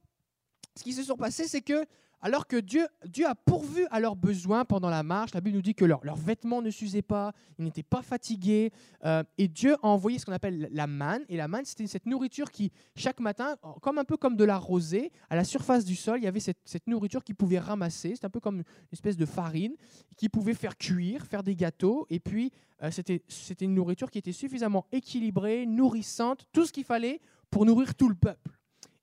ce 0.76 0.82
qui 0.82 0.92
se 0.92 1.02
sont 1.02 1.16
passé, 1.16 1.48
c'est 1.48 1.62
que 1.62 1.86
alors 2.22 2.46
que 2.46 2.56
Dieu, 2.56 2.86
Dieu 3.06 3.26
a 3.26 3.34
pourvu 3.34 3.86
à 3.90 4.00
leurs 4.00 4.16
besoins 4.16 4.64
pendant 4.64 4.88
la 4.90 5.02
marche. 5.02 5.34
La 5.34 5.40
Bible 5.40 5.56
nous 5.56 5.62
dit 5.62 5.74
que 5.74 5.84
leurs 5.84 6.16
vêtements 6.16 6.62
ne 6.62 6.70
s'usaient 6.70 7.02
pas, 7.02 7.32
ils 7.58 7.64
n'étaient 7.64 7.82
pas 7.82 8.02
fatigués. 8.02 8.72
Euh, 9.04 9.22
et 9.38 9.48
Dieu 9.48 9.74
a 9.74 9.86
envoyé 9.86 10.18
ce 10.18 10.26
qu'on 10.26 10.32
appelle 10.32 10.68
la 10.72 10.86
manne. 10.86 11.22
Et 11.28 11.36
la 11.36 11.48
manne, 11.48 11.64
c'était 11.64 11.86
cette 11.86 12.06
nourriture 12.06 12.50
qui, 12.50 12.72
chaque 12.96 13.20
matin, 13.20 13.56
comme 13.82 13.98
un 13.98 14.04
peu 14.04 14.16
comme 14.16 14.36
de 14.36 14.44
la 14.44 14.56
rosée, 14.56 15.12
à 15.30 15.36
la 15.36 15.44
surface 15.44 15.84
du 15.84 15.94
sol, 15.94 16.18
il 16.18 16.24
y 16.24 16.26
avait 16.26 16.40
cette, 16.40 16.86
nourriture 16.86 17.22
qu'ils 17.22 17.36
pouvaient 17.36 17.58
ramasser. 17.58 18.14
C'est 18.16 18.24
un 18.24 18.30
peu 18.30 18.40
comme 18.40 18.58
une 18.58 18.64
espèce 18.92 19.16
de 19.16 19.26
farine 19.26 19.74
qu'ils 20.16 20.30
pouvaient 20.30 20.54
faire 20.54 20.76
cuire, 20.76 21.26
faire 21.26 21.42
des 21.42 21.54
gâteaux. 21.54 22.06
Et 22.10 22.20
puis, 22.20 22.50
euh, 22.82 22.90
c'était 22.90 23.64
une 23.64 23.74
nourriture 23.74 24.10
qui 24.10 24.18
était 24.18 24.32
suffisamment 24.32 24.86
équilibrée, 24.92 25.66
nourrissante, 25.66 26.46
tout 26.52 26.66
ce 26.66 26.72
qu'il 26.72 26.84
fallait 26.84 27.20
pour 27.50 27.66
nourrir 27.66 27.94
tout 27.94 28.08
le 28.08 28.14
peuple. 28.14 28.50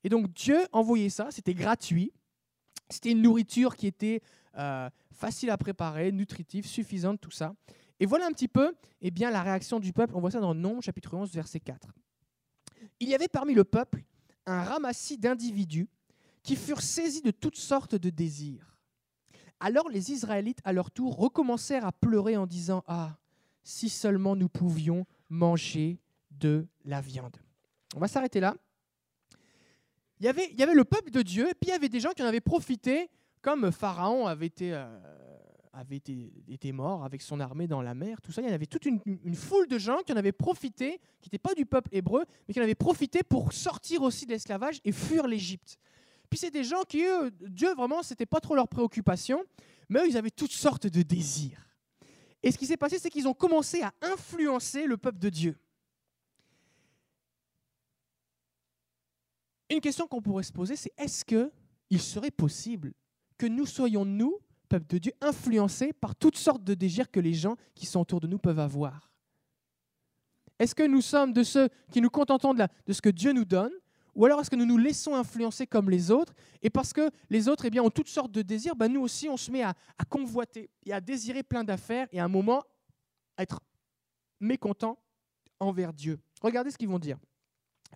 Et 0.04 0.08
donc 0.08 0.32
Dieu 0.34 0.58
envoyait 0.72 1.08
ça, 1.08 1.28
c'était 1.30 1.54
gratuit. 1.54 2.12
C'était 2.88 3.12
une 3.12 3.22
nourriture 3.22 3.76
qui 3.76 3.86
était 3.86 4.20
euh, 4.56 4.88
facile 5.12 5.50
à 5.50 5.56
préparer, 5.56 6.12
nutritive, 6.12 6.66
suffisante, 6.66 7.20
tout 7.20 7.30
ça. 7.30 7.54
Et 8.00 8.06
voilà 8.06 8.26
un 8.26 8.32
petit 8.32 8.48
peu 8.48 8.74
eh 9.00 9.10
bien, 9.10 9.30
la 9.30 9.42
réaction 9.42 9.80
du 9.80 9.92
peuple. 9.92 10.14
On 10.16 10.20
voit 10.20 10.30
ça 10.30 10.40
dans 10.40 10.54
Nom, 10.54 10.80
chapitre 10.80 11.14
11, 11.14 11.32
verset 11.32 11.60
4. 11.60 11.88
Il 13.00 13.08
y 13.08 13.14
avait 13.14 13.28
parmi 13.28 13.54
le 13.54 13.64
peuple 13.64 14.04
un 14.46 14.62
ramassis 14.62 15.18
d'individus 15.18 15.88
qui 16.42 16.56
furent 16.56 16.82
saisis 16.82 17.22
de 17.22 17.30
toutes 17.30 17.56
sortes 17.56 17.94
de 17.94 18.10
désirs. 18.10 18.76
Alors 19.60 19.88
les 19.88 20.12
Israélites, 20.12 20.60
à 20.64 20.72
leur 20.72 20.90
tour, 20.90 21.16
recommencèrent 21.16 21.86
à 21.86 21.92
pleurer 21.92 22.36
en 22.36 22.46
disant 22.46 22.84
Ah, 22.86 23.16
si 23.62 23.88
seulement 23.88 24.36
nous 24.36 24.48
pouvions 24.48 25.06
manger 25.30 25.98
de 26.30 26.66
la 26.84 27.00
viande. 27.00 27.36
On 27.96 28.00
va 28.00 28.08
s'arrêter 28.08 28.40
là 28.40 28.54
il 30.20 30.26
y, 30.26 30.28
avait, 30.28 30.74
le 30.74 30.84
peuple 30.84 31.10
de 31.10 31.22
Dieu, 31.22 31.48
et 31.48 31.54
puis 31.54 31.68
il 31.68 31.70
y 31.70 31.72
avait 31.72 31.88
des 31.88 32.00
gens 32.00 32.10
qui 32.10 32.22
en 32.22 32.26
avaient 32.26 32.40
profité, 32.40 33.08
comme 33.42 33.72
Pharaon 33.72 34.26
avait 34.26 34.46
été, 34.46 34.72
euh, 34.72 36.72
mort 36.72 37.04
avec 37.04 37.20
son 37.20 37.40
armée 37.40 37.66
dans 37.66 37.82
la 37.82 37.94
mer, 37.94 38.20
tout 38.22 38.32
ça. 38.32 38.40
Il 38.40 38.48
y 38.48 38.52
avait 38.52 38.66
toute 38.66 38.86
une, 38.86 39.00
foule 39.34 39.66
de 39.66 39.78
gens 39.78 39.98
qui 40.06 40.12
en 40.12 40.16
avaient 40.16 40.32
profité, 40.32 41.00
qui 41.20 41.28
n'étaient 41.28 41.38
pas 41.38 41.54
du 41.54 41.66
peuple 41.66 41.88
hébreu, 41.92 42.24
mais 42.46 42.54
qui 42.54 42.60
en 42.60 42.62
avaient 42.62 42.74
profité 42.74 43.22
pour 43.22 43.52
sortir 43.52 44.02
aussi 44.02 44.24
de 44.24 44.30
l'esclavage 44.30 44.80
et 44.84 44.92
fuir 44.92 45.26
l'Égypte. 45.26 45.78
Puis 46.30 46.38
c'est 46.38 46.50
des 46.50 46.64
gens 46.64 46.82
qui, 46.88 47.02
eux, 47.02 47.30
Dieu, 47.40 47.74
vraiment, 47.74 48.02
c'était 48.02 48.26
pas 48.26 48.40
trop 48.40 48.54
leur 48.54 48.68
préoccupation, 48.68 49.42
mais 49.88 50.00
eux, 50.00 50.08
ils 50.08 50.16
avaient 50.16 50.30
toutes 50.30 50.52
sortes 50.52 50.86
de 50.86 51.02
désirs. 51.02 51.68
Et 52.42 52.52
ce 52.52 52.58
qui 52.58 52.66
s'est 52.66 52.76
passé, 52.76 52.98
c'est 52.98 53.10
qu'ils 53.10 53.26
ont 53.26 53.34
commencé 53.34 53.82
à 53.82 53.92
influencer 54.02 54.86
le 54.86 54.96
peuple 54.96 55.18
de 55.18 55.28
Dieu. 55.28 55.56
Une 59.70 59.80
question 59.80 60.06
qu'on 60.06 60.20
pourrait 60.20 60.42
se 60.42 60.52
poser, 60.52 60.76
c'est 60.76 60.92
est-ce 60.98 61.24
qu'il 61.24 62.00
serait 62.00 62.30
possible 62.30 62.92
que 63.38 63.46
nous 63.46 63.66
soyons, 63.66 64.04
nous, 64.04 64.38
peuple 64.68 64.86
de 64.86 64.98
Dieu, 64.98 65.12
influencés 65.20 65.92
par 65.92 66.14
toutes 66.14 66.36
sortes 66.36 66.64
de 66.64 66.74
désirs 66.74 67.10
que 67.10 67.20
les 67.20 67.34
gens 67.34 67.56
qui 67.74 67.86
sont 67.86 68.00
autour 68.00 68.20
de 68.20 68.26
nous 68.26 68.38
peuvent 68.38 68.58
avoir? 68.58 69.10
Est-ce 70.58 70.74
que 70.74 70.86
nous 70.86 71.00
sommes 71.00 71.32
de 71.32 71.42
ceux 71.42 71.68
qui 71.90 72.00
nous 72.00 72.10
contentons 72.10 72.54
de, 72.54 72.92
ce 72.92 73.00
que 73.00 73.08
Dieu 73.08 73.32
nous 73.32 73.44
donne 73.44 73.72
ou 74.14 74.24
alors 74.24 74.40
est-ce 74.40 74.50
que 74.50 74.54
nous 74.54 74.64
nous 74.64 74.78
laissons 74.78 75.16
influencer 75.16 75.66
comme 75.66 75.90
les 75.90 76.12
autres 76.12 76.32
Et 76.62 76.70
parce 76.70 76.92
que 76.92 77.10
les 77.30 77.48
autres 77.48 77.64
eh 77.64 77.70
bien, 77.70 77.82
ont 77.82 77.90
toutes 77.90 78.06
sortes 78.06 78.30
de 78.30 78.42
désirs, 78.42 78.76
ben 78.76 78.86
nous 78.86 79.00
aussi 79.00 79.28
on 79.28 79.36
se 79.36 79.50
met 79.50 79.62
à, 79.62 79.74
à 79.98 80.04
convoiter 80.04 80.70
et 80.86 80.92
à 80.92 81.00
désirer 81.00 81.42
plein 81.42 81.64
d'affaires 81.64 82.06
et 82.12 82.20
à 82.20 82.24
un 82.24 82.28
moment 82.28 82.62
être 83.36 83.58
mécontent 84.38 84.96
envers 85.58 85.92
Dieu. 85.92 86.20
Regardez 86.40 86.70
ce 86.70 86.78
qu'ils 86.78 86.88
vont 86.88 87.00
dire. 87.00 87.18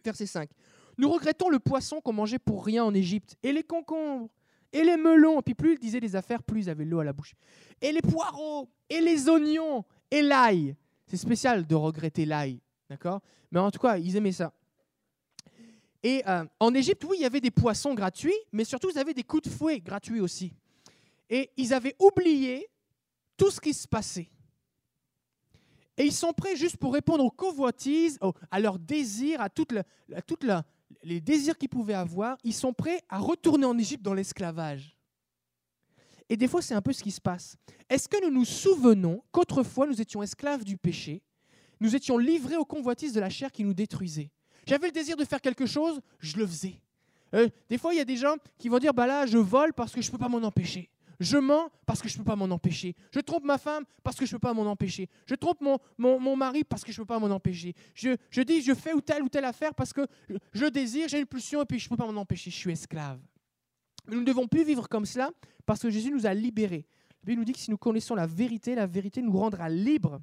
Verset 0.04 0.26
5. 0.26 0.50
Nous 0.98 1.08
regrettons 1.08 1.48
le 1.48 1.60
poisson 1.60 2.00
qu'on 2.00 2.12
mangeait 2.12 2.40
pour 2.40 2.64
rien 2.64 2.84
en 2.84 2.92
Égypte, 2.92 3.36
et 3.42 3.52
les 3.52 3.62
concombres, 3.62 4.28
et 4.72 4.82
les 4.82 4.96
melons. 4.96 5.38
Et 5.38 5.42
puis 5.42 5.54
plus 5.54 5.74
ils 5.74 5.78
disaient 5.78 6.00
des 6.00 6.16
affaires, 6.16 6.42
plus 6.42 6.62
ils 6.62 6.70
avaient 6.70 6.84
l'eau 6.84 6.98
à 6.98 7.04
la 7.04 7.12
bouche. 7.12 7.34
Et 7.80 7.92
les 7.92 8.02
poireaux, 8.02 8.68
et 8.90 9.00
les 9.00 9.28
oignons, 9.28 9.84
et 10.10 10.22
l'ail. 10.22 10.76
C'est 11.06 11.16
spécial 11.16 11.66
de 11.66 11.74
regretter 11.74 12.26
l'ail. 12.26 12.60
D'accord? 12.90 13.20
Mais 13.52 13.60
en 13.60 13.70
tout 13.70 13.78
cas, 13.78 13.96
ils 13.96 14.16
aimaient 14.16 14.32
ça. 14.32 14.52
Et 16.02 16.22
euh, 16.28 16.44
en 16.60 16.74
Égypte, 16.74 17.04
oui, 17.04 17.16
il 17.18 17.22
y 17.22 17.26
avait 17.26 17.40
des 17.40 17.50
poissons 17.50 17.94
gratuits, 17.94 18.36
mais 18.52 18.64
surtout, 18.64 18.90
ils 18.90 18.98
avaient 18.98 19.14
des 19.14 19.24
coups 19.24 19.42
de 19.42 19.50
fouet 19.50 19.80
gratuits 19.80 20.20
aussi. 20.20 20.52
Et 21.30 21.50
ils 21.56 21.72
avaient 21.72 21.94
oublié 21.98 22.68
tout 23.36 23.50
ce 23.50 23.60
qui 23.60 23.72
se 23.72 23.86
passait. 23.86 24.28
Et 25.96 26.04
ils 26.04 26.12
sont 26.12 26.32
prêts 26.32 26.56
juste 26.56 26.76
pour 26.76 26.92
répondre 26.94 27.24
aux 27.24 27.30
convoitises, 27.30 28.18
à 28.50 28.60
leurs 28.60 28.78
désirs, 28.78 29.40
à 29.40 29.48
toutes 29.48 29.72
les 31.02 31.20
désirs 31.20 31.56
qu'ils 31.56 31.68
pouvaient 31.68 31.94
avoir. 31.94 32.36
Ils 32.44 32.54
sont 32.54 32.72
prêts 32.72 33.02
à 33.08 33.18
retourner 33.18 33.66
en 33.66 33.76
Égypte 33.78 34.02
dans 34.02 34.14
l'esclavage. 34.14 34.96
Et 36.28 36.36
des 36.36 36.48
fois, 36.48 36.60
c'est 36.60 36.74
un 36.74 36.82
peu 36.82 36.92
ce 36.92 37.02
qui 37.02 37.10
se 37.10 37.20
passe. 37.20 37.56
Est-ce 37.88 38.08
que 38.08 38.22
nous 38.22 38.30
nous 38.30 38.44
souvenons 38.44 39.22
qu'autrefois, 39.32 39.86
nous 39.86 40.00
étions 40.00 40.22
esclaves 40.22 40.64
du 40.64 40.76
péché? 40.76 41.22
Nous 41.80 41.96
étions 41.96 42.18
livrés 42.18 42.56
aux 42.56 42.64
convoitises 42.64 43.12
de 43.12 43.20
la 43.20 43.30
chair 43.30 43.50
qui 43.50 43.64
nous 43.64 43.74
détruisait. 43.74 44.30
J'avais 44.66 44.88
le 44.88 44.92
désir 44.92 45.16
de 45.16 45.24
faire 45.24 45.40
quelque 45.40 45.64
chose, 45.64 46.00
je 46.18 46.36
le 46.36 46.46
faisais. 46.46 46.82
Euh, 47.34 47.48
des 47.68 47.78
fois, 47.78 47.94
il 47.94 47.96
y 47.96 48.00
a 48.00 48.04
des 48.04 48.16
gens 48.16 48.36
qui 48.58 48.68
vont 48.68 48.78
dire, 48.78 48.92
bah 48.92 49.06
là, 49.06 49.24
je 49.26 49.38
vole 49.38 49.72
parce 49.72 49.92
que 49.92 50.02
je 50.02 50.08
ne 50.08 50.12
peux 50.12 50.18
pas 50.18 50.28
m'en 50.28 50.42
empêcher. 50.42 50.90
Je 51.20 51.36
mens 51.36 51.70
parce 51.84 52.00
que 52.00 52.08
je 52.08 52.14
ne 52.14 52.18
peux 52.18 52.24
pas 52.24 52.36
m'en 52.36 52.46
empêcher. 52.46 52.94
Je 53.12 53.20
trompe 53.20 53.44
ma 53.44 53.58
femme 53.58 53.84
parce 54.04 54.16
que 54.16 54.24
je 54.24 54.30
ne 54.32 54.38
peux 54.38 54.46
pas 54.46 54.54
m'en 54.54 54.66
empêcher. 54.70 55.08
Je 55.26 55.34
trompe 55.34 55.60
mon, 55.98 56.36
mari 56.36 56.62
parce 56.62 56.84
que 56.84 56.92
je 56.92 57.00
ne 57.00 57.04
peux 57.04 57.14
pas 57.14 57.18
m'en 57.18 57.34
empêcher. 57.34 57.74
Je, 57.94 58.16
je 58.30 58.42
dis, 58.42 58.62
je 58.62 58.74
fais 58.74 58.92
ou 58.92 59.00
telle 59.00 59.22
ou 59.22 59.28
telle 59.28 59.44
affaire 59.44 59.74
parce 59.74 59.92
que 59.92 60.06
je 60.52 60.66
désire, 60.66 61.08
j'ai 61.08 61.18
une 61.18 61.26
pulsion 61.26 61.62
et 61.62 61.64
puis 61.64 61.78
je 61.78 61.86
ne 61.86 61.90
peux 61.90 61.96
pas 61.96 62.10
m'en 62.10 62.20
empêcher. 62.20 62.50
Je 62.50 62.56
suis 62.56 62.72
esclave. 62.72 63.18
Nous 64.06 64.20
ne 64.20 64.24
devons 64.24 64.46
plus 64.46 64.64
vivre 64.64 64.88
comme 64.88 65.06
cela 65.06 65.30
parce 65.66 65.80
que 65.80 65.90
Jésus 65.90 66.10
nous 66.10 66.26
a 66.26 66.32
libérés. 66.32 66.86
La 67.26 67.34
nous 67.34 67.44
dit 67.44 67.52
que 67.52 67.58
si 67.58 67.70
nous 67.70 67.76
connaissons 67.76 68.14
la 68.14 68.26
vérité, 68.26 68.74
la 68.74 68.86
vérité 68.86 69.20
nous 69.20 69.36
rendra 69.36 69.68
libres. 69.68 70.20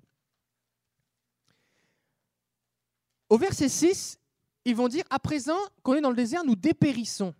Au 3.29 3.37
verset 3.37 3.69
6, 3.69 4.17
ils 4.65 4.75
vont 4.75 4.87
dire, 4.87 5.03
à 5.09 5.19
présent 5.19 5.57
qu'on 5.83 5.93
est 5.95 6.01
dans 6.01 6.09
le 6.09 6.15
désert, 6.15 6.43
nous 6.43 6.55
dépérissons. 6.55 7.33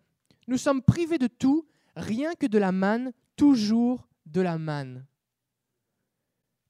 Nous 0.48 0.58
sommes 0.58 0.82
privés 0.82 1.18
de 1.18 1.28
tout, 1.28 1.66
rien 1.96 2.36
que 2.36 2.46
de 2.46 2.58
la 2.60 2.72
manne, 2.72 3.12
toujours 3.36 4.08
de 4.26 4.42
la 4.42 4.58
manne. 4.58 5.06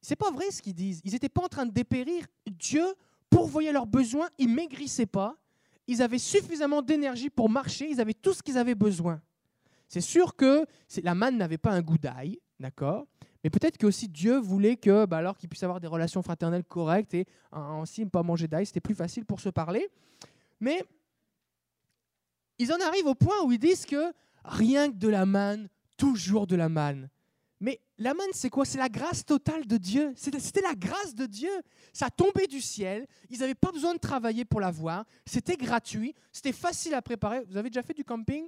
C'est 0.02 0.16
pas 0.16 0.32
vrai 0.32 0.52
ce 0.52 0.62
qu'ils 0.62 0.76
disent. 0.76 1.02
Ils 1.04 1.14
n'étaient 1.14 1.30
pas 1.30 1.44
en 1.44 1.48
train 1.48 1.66
de 1.66 1.72
dépérir. 1.72 2.26
Dieu 2.46 2.86
pourvoyait 3.30 3.72
leurs 3.72 3.88
besoins, 3.88 4.30
ils 4.38 4.50
maigrissaient 4.50 5.06
pas. 5.06 5.36
Ils 5.88 6.02
avaient 6.02 6.20
suffisamment 6.20 6.82
d'énergie 6.82 7.30
pour 7.30 7.50
marcher, 7.50 7.90
ils 7.90 8.02
avaient 8.02 8.14
tout 8.14 8.34
ce 8.34 8.42
qu'ils 8.42 8.58
avaient 8.58 8.76
besoin. 8.76 9.22
C'est 9.88 10.02
sûr 10.02 10.36
que 10.36 10.66
la 11.04 11.16
manne 11.16 11.38
n'avait 11.38 11.58
pas 11.58 11.72
un 11.72 11.82
goût 11.82 11.98
d'ail, 11.98 12.40
d'accord? 12.60 13.08
Mais 13.44 13.50
peut-être 13.52 13.78
que 13.78 13.86
aussi 13.86 14.08
Dieu 14.08 14.38
voulait 14.38 14.78
que, 14.78 15.06
bah, 15.06 15.18
alors 15.18 15.38
qu'ils 15.38 15.50
puissent 15.50 15.64
avoir 15.64 15.80
des 15.80 15.88
relations 15.88 16.24
fraternelles 16.24 16.64
correctes 16.64 17.14
et 17.14 17.28
ainsi 17.52 18.04
ne 18.04 18.10
pas 18.10 18.24
manger 18.24 18.48
d'ail, 18.48 18.66
c'était 18.66 18.80
plus 18.80 18.96
facile 18.96 19.26
pour 19.26 19.40
se 19.40 19.50
parler. 19.50 19.88
Mais 20.60 20.84
ils 22.58 22.74
en 22.74 22.80
arrivent 22.80 23.06
au 23.06 23.14
point 23.16 23.36
où 23.44 23.52
ils 23.52 23.60
disent 23.60 23.86
que 23.86 24.12
rien 24.44 24.92
que 24.92 24.98
de 24.98 25.10
la 25.10 25.28
manne, 25.28 25.70
toujours 25.98 26.48
de 26.48 26.56
la 26.56 26.70
manne. 26.70 27.10
Mais 27.62 27.80
la 27.98 28.14
manne, 28.14 28.30
c'est 28.34 28.50
quoi? 28.50 28.66
C'est 28.66 28.78
la 28.78 28.90
grâce 28.90 29.26
totale 29.26 29.66
de 29.66 29.78
Dieu. 29.78 30.14
C'était 30.16 30.62
la 30.62 30.76
grâce 30.76 31.16
de 31.16 31.26
Dieu. 31.26 31.52
Ça 31.94 32.10
tombait 32.10 32.48
du 32.48 32.62
ciel. 32.62 33.08
Ils 33.30 33.40
n'avaient 33.40 33.56
pas 33.56 33.72
besoin 33.72 33.94
de 33.94 34.00
travailler 34.00 34.44
pour 34.44 34.60
l'avoir. 34.60 35.06
C'était 35.26 35.56
gratuit. 35.56 36.14
C'était 36.32 36.52
facile 36.52 36.94
à 36.94 37.02
préparer. 37.02 37.44
Vous 37.50 37.58
avez 37.58 37.70
déjà 37.70 37.82
fait 37.82 37.94
du 37.94 38.04
camping? 38.04 38.46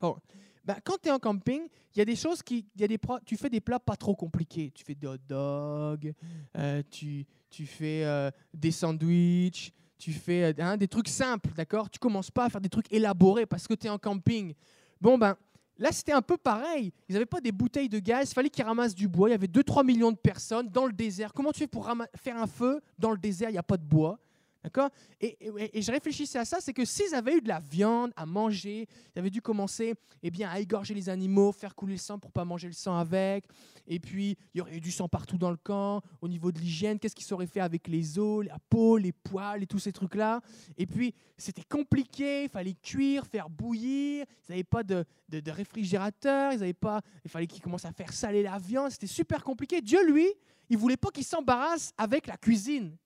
Bon. 0.00 0.16
Ben, 0.64 0.76
quand 0.84 0.98
tu 1.00 1.08
es 1.08 1.10
en 1.10 1.18
camping, 1.18 1.62
il 1.94 1.98
y 1.98 2.02
a 2.02 2.04
des 2.04 2.14
choses 2.14 2.42
qui. 2.42 2.66
Y 2.76 2.84
a 2.84 2.88
des, 2.88 2.98
tu 3.24 3.38
fais 3.38 3.48
des 3.48 3.60
plats 3.60 3.80
pas 3.80 3.96
trop 3.96 4.14
compliqués. 4.14 4.70
Tu 4.74 4.84
fais 4.84 4.94
des 4.94 5.06
hot 5.06 5.16
dogs, 5.26 6.12
euh, 6.58 6.82
tu, 6.90 7.24
tu, 7.48 7.64
fais 7.64 8.04
euh, 8.04 8.30
des 8.52 8.70
sandwichs, 8.70 9.72
tu 9.96 10.12
fais 10.12 10.44
euh, 10.44 10.62
hein, 10.62 10.76
des 10.76 10.86
trucs 10.86 11.08
simples, 11.08 11.50
d'accord? 11.56 11.88
Tu 11.88 11.98
commences 11.98 12.30
pas 12.30 12.44
à 12.44 12.50
faire 12.50 12.60
des 12.60 12.68
trucs 12.68 12.92
élaborés 12.92 13.46
parce 13.46 13.66
que 13.66 13.72
tu 13.72 13.86
es 13.86 13.90
en 13.90 13.96
camping. 13.96 14.52
Bon, 15.00 15.16
ben, 15.16 15.36
là, 15.78 15.92
c'était 15.92 16.12
un 16.12 16.22
peu 16.22 16.36
pareil. 16.36 16.92
Ils 17.08 17.14
n'avaient 17.14 17.26
pas 17.26 17.40
des 17.40 17.52
bouteilles 17.52 17.88
de 17.88 17.98
gaz, 17.98 18.30
il 18.30 18.34
fallait 18.34 18.50
qu'ils 18.50 18.64
ramassent 18.64 18.94
du 18.94 19.08
bois. 19.08 19.28
Il 19.28 19.32
y 19.32 19.34
avait 19.34 19.46
2-3 19.46 19.84
millions 19.84 20.12
de 20.12 20.16
personnes 20.16 20.68
dans 20.68 20.86
le 20.86 20.92
désert. 20.92 21.32
Comment 21.32 21.52
tu 21.52 21.60
fais 21.60 21.66
pour 21.66 21.88
faire 22.16 22.36
un 22.36 22.46
feu 22.46 22.80
dans 22.98 23.10
le 23.10 23.18
désert? 23.18 23.48
Il 23.50 23.52
n'y 23.52 23.58
a 23.58 23.62
pas 23.62 23.76
de 23.76 23.84
bois. 23.84 24.18
D'accord? 24.64 24.90
Et, 25.20 25.36
je 25.80 25.92
réfléchissais 25.92 26.38
à 26.38 26.44
ça, 26.44 26.58
c'est 26.60 26.72
que 26.72 26.84
s'ils 26.84 27.14
avaient 27.14 27.36
eu 27.36 27.40
de 27.40 27.48
la 27.48 27.60
viande 27.60 28.10
à 28.16 28.26
manger, 28.26 28.88
ils 29.14 29.18
avaient 29.18 29.30
dû 29.30 29.40
commencer 29.40 29.94
eh 30.22 30.30
bien, 30.30 30.50
à 30.50 30.58
égorger 30.58 30.94
les 30.94 31.08
animaux, 31.08 31.52
faire 31.52 31.76
couler 31.76 31.92
le 31.92 31.98
sang 31.98 32.18
pour 32.18 32.32
pas 32.32 32.44
manger 32.44 32.66
le 32.66 32.72
sang 32.72 32.96
avec, 32.96 33.44
et 33.86 34.00
puis 34.00 34.36
il 34.52 34.58
y 34.58 34.60
aurait 34.60 34.76
eu 34.76 34.80
du 34.80 34.90
sang 34.90 35.08
partout 35.08 35.38
dans 35.38 35.52
le 35.52 35.56
camp, 35.56 36.02
au 36.20 36.26
niveau 36.26 36.50
de 36.50 36.58
l'hygiène, 36.58 36.98
qu'est-ce 36.98 37.14
qu'ils 37.14 37.24
seraient 37.24 37.46
fait 37.46 37.60
avec 37.60 37.86
les 37.86 38.18
os, 38.18 38.44
la 38.44 38.58
peau, 38.68 38.96
les 38.96 39.12
poils 39.12 39.62
et 39.62 39.66
tous 39.66 39.78
ces 39.78 39.92
trucs-là? 39.92 40.40
Et 40.76 40.86
puis 40.86 41.14
c'était 41.36 41.62
compliqué, 41.62 42.44
il 42.44 42.48
fallait 42.48 42.74
cuire, 42.74 43.26
faire 43.26 43.48
bouillir, 43.48 44.26
ils 44.48 44.52
n'avaient 44.52 44.64
pas 44.64 44.82
de, 44.82 45.04
réfrigérateur, 45.46 46.52
ils 46.52 46.74
pas, 46.74 47.00
il 47.24 47.30
fallait 47.30 47.46
qu'ils 47.46 47.62
commencent 47.62 47.84
à 47.84 47.92
faire 47.92 48.12
saler 48.12 48.42
la 48.42 48.58
viande, 48.58 48.90
c'était 48.90 49.06
super 49.06 49.44
compliqué. 49.44 49.80
Dieu, 49.80 50.04
lui, 50.10 50.26
il 50.68 50.76
voulait 50.76 50.96
pas 50.96 51.10
qu'ils 51.10 51.24
s'embarrassent 51.24 51.92
avec 51.96 52.26
la 52.26 52.36
cuisine. 52.36 52.96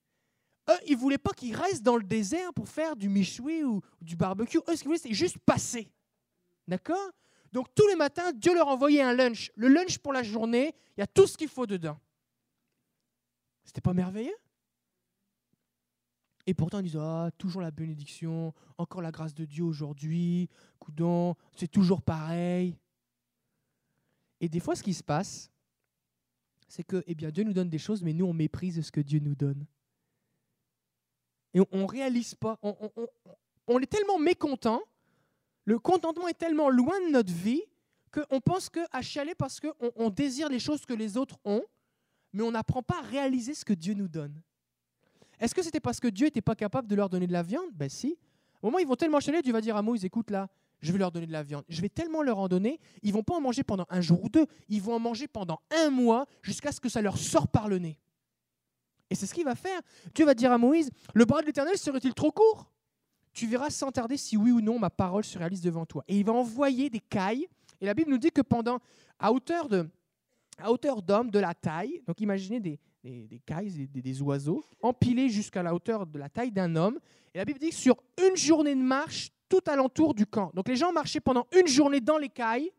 Eux, 0.71 0.79
ils 0.87 0.95
ne 0.95 0.99
voulaient 0.99 1.19
pas 1.19 1.33
qu'ils 1.33 1.57
restent 1.57 1.83
dans 1.83 1.97
le 1.97 2.05
désert 2.05 2.53
pour 2.55 2.69
faire 2.69 2.95
du 2.97 3.09
michoui 3.09 3.65
ou 3.65 3.81
du 4.01 4.17
barbecue. 4.17 4.59
Eux, 4.69 4.77
ce 4.77 4.81
qu'ils 4.81 4.87
voulaient, 4.87 4.99
c'est 4.99 5.15
juste 5.15 5.39
passer. 5.39 5.91
D'accord? 6.69 7.11
Donc, 7.53 7.67
tous 7.75 7.87
les 7.89 7.97
matins, 7.97 8.33
Dieu 8.33 8.55
leur 8.55 8.69
envoyait 8.69 9.03
un 9.03 9.13
lunch. 9.13 9.51
Le 9.57 9.69
lunch 9.69 9.99
pour 9.99 10.13
la 10.13 10.23
journée, 10.23 10.75
il 10.97 11.01
y 11.01 11.03
a 11.03 11.07
tout 11.07 11.27
ce 11.27 11.37
qu'il 11.37 11.49
faut 11.49 11.67
dedans. 11.67 11.99
C'était 13.65 13.81
pas 13.81 13.93
merveilleux? 13.93 14.37
Et 16.47 16.55
pourtant, 16.55 16.79
ils 16.79 16.85
disent 16.85 16.97
Ah, 16.97 17.31
toujours 17.39 17.63
la 17.63 17.71
bénédiction, 17.71 18.53
encore 18.79 19.03
la 19.03 19.13
grâce 19.13 19.35
de 19.35 19.45
Dieu 19.45 19.65
aujourd'hui, 19.65 20.49
coudon, 20.79 21.35
c'est 21.57 21.71
toujours 21.71 22.03
pareil. 22.03 22.77
Et 24.41 24.49
des 24.49 24.59
fois, 24.59 24.75
ce 24.75 24.83
qui 24.83 24.95
se 24.95 25.05
passe, 25.05 25.51
c'est 26.67 26.83
que 26.83 27.05
eh 27.07 27.15
bien, 27.15 27.31
Dieu 27.31 27.45
nous 27.45 27.53
donne 27.53 27.69
des 27.69 27.79
choses, 27.79 28.03
mais 28.03 28.13
nous, 28.13 28.25
on 28.25 28.33
méprise 28.33 28.81
ce 28.81 28.91
que 28.91 29.01
Dieu 29.01 29.21
nous 29.21 29.35
donne. 29.35 29.67
Et 31.55 31.61
on 31.73 31.79
ne 31.79 31.87
réalise 31.87 32.35
pas. 32.35 32.59
On, 32.63 33.79
est 33.79 33.87
tellement 33.87 34.19
mécontent, 34.19 34.83
le 35.65 35.79
contentement 35.79 36.29
est 36.29 36.39
tellement 36.39 36.71
loin 36.71 36.99
de 37.07 37.13
notre 37.13 37.33
vie 37.33 37.63
qu'on 38.11 38.41
pense 38.41 38.69
qu'à 38.69 39.01
chialer 39.01 39.35
parce 39.35 39.61
qu'on 39.61 39.93
on 39.97 40.11
désire 40.11 40.49
les 40.49 40.59
choses 40.59 40.85
que 40.85 40.95
les 40.95 41.17
autres 41.17 41.39
ont, 41.45 41.63
mais 42.33 42.43
on 42.43 42.51
n'apprend 42.51 42.83
pas 42.83 42.99
à 42.99 43.03
réaliser 43.03 43.55
ce 43.55 43.65
que 43.65 43.73
Dieu 43.73 43.95
nous 43.95 44.09
donne. 44.09 44.41
Est-ce 45.41 45.55
que 45.55 45.63
c'était 45.63 45.81
parce 45.81 45.99
que 45.99 46.09
Dieu 46.09 46.27
n'était 46.27 46.43
pas 46.43 46.55
capable 46.55 46.89
de 46.89 46.95
leur 46.95 47.09
donner 47.09 47.27
de 47.27 47.33
la 47.33 47.43
viande? 47.43 47.71
Ben 47.75 47.89
si. 47.89 48.19
Au 48.61 48.67
moment 48.67 48.77
où 48.77 48.81
ils 48.81 48.87
vont 48.87 48.97
tellement 48.97 49.21
chialer, 49.21 49.43
Dieu 49.43 49.53
va 49.53 49.61
dire 49.61 49.77
à 49.77 49.83
Moïse, 49.83 50.05
écoute 50.05 50.31
là, 50.31 50.49
je 50.83 50.93
vais 50.93 50.99
leur 50.99 51.11
donner 51.11 51.27
de 51.27 51.33
la 51.33 51.43
viande. 51.43 51.65
Je 51.69 51.81
vais 51.81 51.89
tellement 51.89 52.23
leur 52.23 52.39
en 52.39 52.49
donner, 52.49 52.79
ils 53.03 53.13
vont 53.13 53.23
pas 53.23 53.35
en 53.35 53.41
manger 53.41 53.63
pendant 53.63 53.87
un 53.89 54.01
jour 54.01 54.23
ou 54.23 54.29
deux, 54.29 54.47
ils 54.69 54.83
vont 54.83 54.95
en 54.95 55.01
manger 55.01 55.29
pendant 55.29 55.61
un 55.71 55.91
mois 55.91 56.27
jusqu'à 56.43 56.73
ce 56.73 56.81
que 56.81 56.89
ça 56.89 57.01
leur 57.01 57.17
sorte 57.17 57.51
par 57.51 57.69
le 57.69 57.79
nez. 57.79 57.99
Et 59.13 59.15
c'est 59.15 59.27
ce 59.27 59.35
qu'il 59.35 59.45
va 59.45 59.55
faire. 59.55 59.79
Dieu 60.15 60.25
va 60.25 60.33
dire 60.33 60.51
à 60.53 60.57
Moïse, 60.57 60.91
le 61.13 61.27
bras 61.27 61.43
de 61.43 61.47
l'Éternel 61.47 61.77
serait-il 61.77 62.15
trop 62.15 62.33
court? 62.33 62.73
Tu 63.35 63.47
verras 63.47 63.69
sans 63.69 63.93
tarder 63.93 64.17
si 64.17 64.39
oui 64.39 64.53
ou 64.53 64.63
non 64.63 64.79
ma 64.79 64.89
parole 64.89 65.23
se 65.23 65.37
réalise 65.37 65.61
devant 65.61 65.85
toi. 65.85 66.03
Et 66.09 66.17
il 66.17 66.25
va 66.25 66.33
envoyer 66.33 66.89
des 66.89 66.99
cailles. 66.99 67.47
Et 67.83 67.85
la 67.85 67.93
Bible 67.93 68.11
nous 68.11 68.17
dit 68.17 68.31
que 68.31 68.41
pendant, 68.41 68.79
à 69.19 69.31
hauteur 69.31 69.69
de, 69.69 69.87
à 70.57 70.73
hauteur 70.73 71.03
d'homme, 71.03 71.31
de 71.31 71.39
la 71.39 71.53
taille, 71.53 72.01
donc 72.07 72.23
imaginez 72.23 72.59
des, 72.59 72.81
des, 73.05 73.43
cailles, 73.45 73.87
des, 73.87 74.01
des, 74.01 74.23
oiseaux, 74.23 74.65
empilés 74.81 75.29
jusqu'à 75.29 75.63
la 75.63 75.75
hauteur 75.75 76.07
de 76.07 76.19
la 76.19 76.31
taille 76.31 76.51
d'un 76.51 76.75
homme. 76.75 76.99
Et 77.35 77.39
la 77.39 77.45
Bible 77.45 77.59
dit 77.59 77.69
que 77.69 77.75
sur 77.75 78.03
une 78.17 78.35
journée 78.35 78.75
de 78.75 78.81
marche, 78.81 79.31
tout 79.47 79.61
alentour 79.67 80.15
du 80.15 80.25
camp. 80.25 80.51
Donc 80.55 80.69
les 80.69 80.77
gens 80.77 80.91
marchaient 80.91 81.21
pendant 81.21 81.47
une 81.61 81.67
journée 81.67 82.01
dans 82.01 82.17
les 82.17 82.31
cailles. 82.31 82.73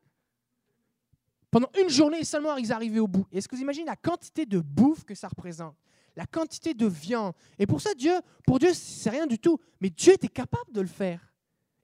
Pendant 1.52 1.70
une 1.80 1.90
journée 1.90 2.24
seulement 2.24 2.58
ils 2.58 2.74
arrivaient 2.74 2.98
au 2.98 3.08
bout. 3.08 3.28
Est-ce 3.32 3.48
que 3.48 3.56
vous 3.56 3.62
imaginez 3.62 3.86
la 3.86 3.96
quantité 3.96 4.48
de 4.48 4.58
bouffe 4.58 5.04
que 5.04 5.14
ça 5.14 5.28
représente? 5.28 5.76
La 6.16 6.26
quantité 6.26 6.74
de 6.74 6.86
viande. 6.86 7.34
Et 7.60 7.66
pour 7.66 7.82
ça, 7.82 7.94
Dieu, 7.94 8.14
pour 8.46 8.60
Dieu, 8.60 8.74
c'est 8.74 9.10
rien 9.10 9.28
du 9.28 9.40
tout. 9.40 9.60
Mais 9.82 9.90
Dieu 9.90 10.14
était 10.14 10.28
capable 10.28 10.72
de 10.72 10.82
le 10.82 10.88
faire. 10.88 11.34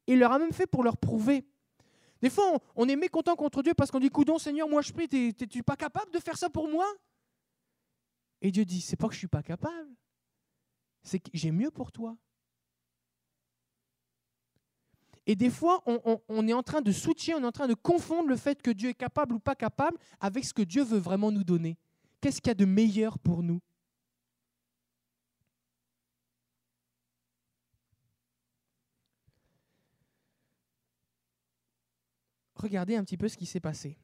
Il 0.07 0.19
leur 0.19 0.31
a 0.31 0.39
même 0.39 0.53
fait 0.53 0.67
pour 0.67 0.83
leur 0.83 0.97
prouver. 0.97 1.45
Des 2.21 2.29
fois, 2.29 2.59
on, 2.75 2.87
est 2.87 2.95
mécontent 2.95 3.35
contre 3.35 3.63
Dieu 3.63 3.73
parce 3.73 3.91
qu'on 3.91 3.99
dit 3.99 4.09
Coudon, 4.09 4.37
Seigneur, 4.37 4.67
moi 4.67 4.81
je 4.81 4.91
prie, 4.91 5.07
t'es-tu 5.07 5.63
pas 5.63 5.75
capable 5.75 6.11
de 6.11 6.19
faire 6.19 6.37
ça 6.37 6.49
pour 6.49 6.67
moi? 6.67 6.85
Et 8.41 8.51
Dieu 8.51 8.65
dit 8.65 8.81
C'est 8.81 8.97
pas 8.97 9.07
que 9.07 9.13
je 9.13 9.19
suis 9.19 9.27
pas 9.27 9.43
capable, 9.43 9.89
c'est 11.01 11.19
que 11.19 11.29
j'ai 11.33 11.51
mieux 11.51 11.71
pour 11.71 11.91
toi. 11.91 12.17
Et 15.25 15.35
des 15.35 15.51
fois, 15.51 15.83
on, 15.85 16.47
est 16.47 16.53
en 16.53 16.63
train 16.63 16.81
de 16.81 16.91
switcher, 16.91 17.35
on 17.35 17.43
est 17.43 17.45
en 17.45 17.51
train 17.51 17.67
de 17.67 17.75
confondre 17.75 18.29
le 18.29 18.35
fait 18.35 18.63
que 18.63 18.71
Dieu 18.71 18.89
est 18.89 18.95
capable 18.95 19.35
ou 19.35 19.39
pas 19.39 19.53
capable 19.53 19.95
avec 20.19 20.43
ce 20.43 20.55
que 20.55 20.63
Dieu 20.63 20.83
veut 20.83 20.97
vraiment 20.97 21.31
nous 21.31 21.43
donner. 21.43 21.77
Qu'est-ce 22.19 22.41
qu'il 22.41 22.49
y 22.49 22.51
a 22.51 22.55
de 22.55 22.65
meilleur 22.65 23.19
pour 23.19 23.43
nous? 23.43 23.61
Regardez 32.59 32.95
un 32.95 33.03
petit 33.03 33.17
peu 33.17 33.27
ce 33.27 33.37
qui 33.37 33.45
s'est 33.45 33.59
passé. 33.59 33.97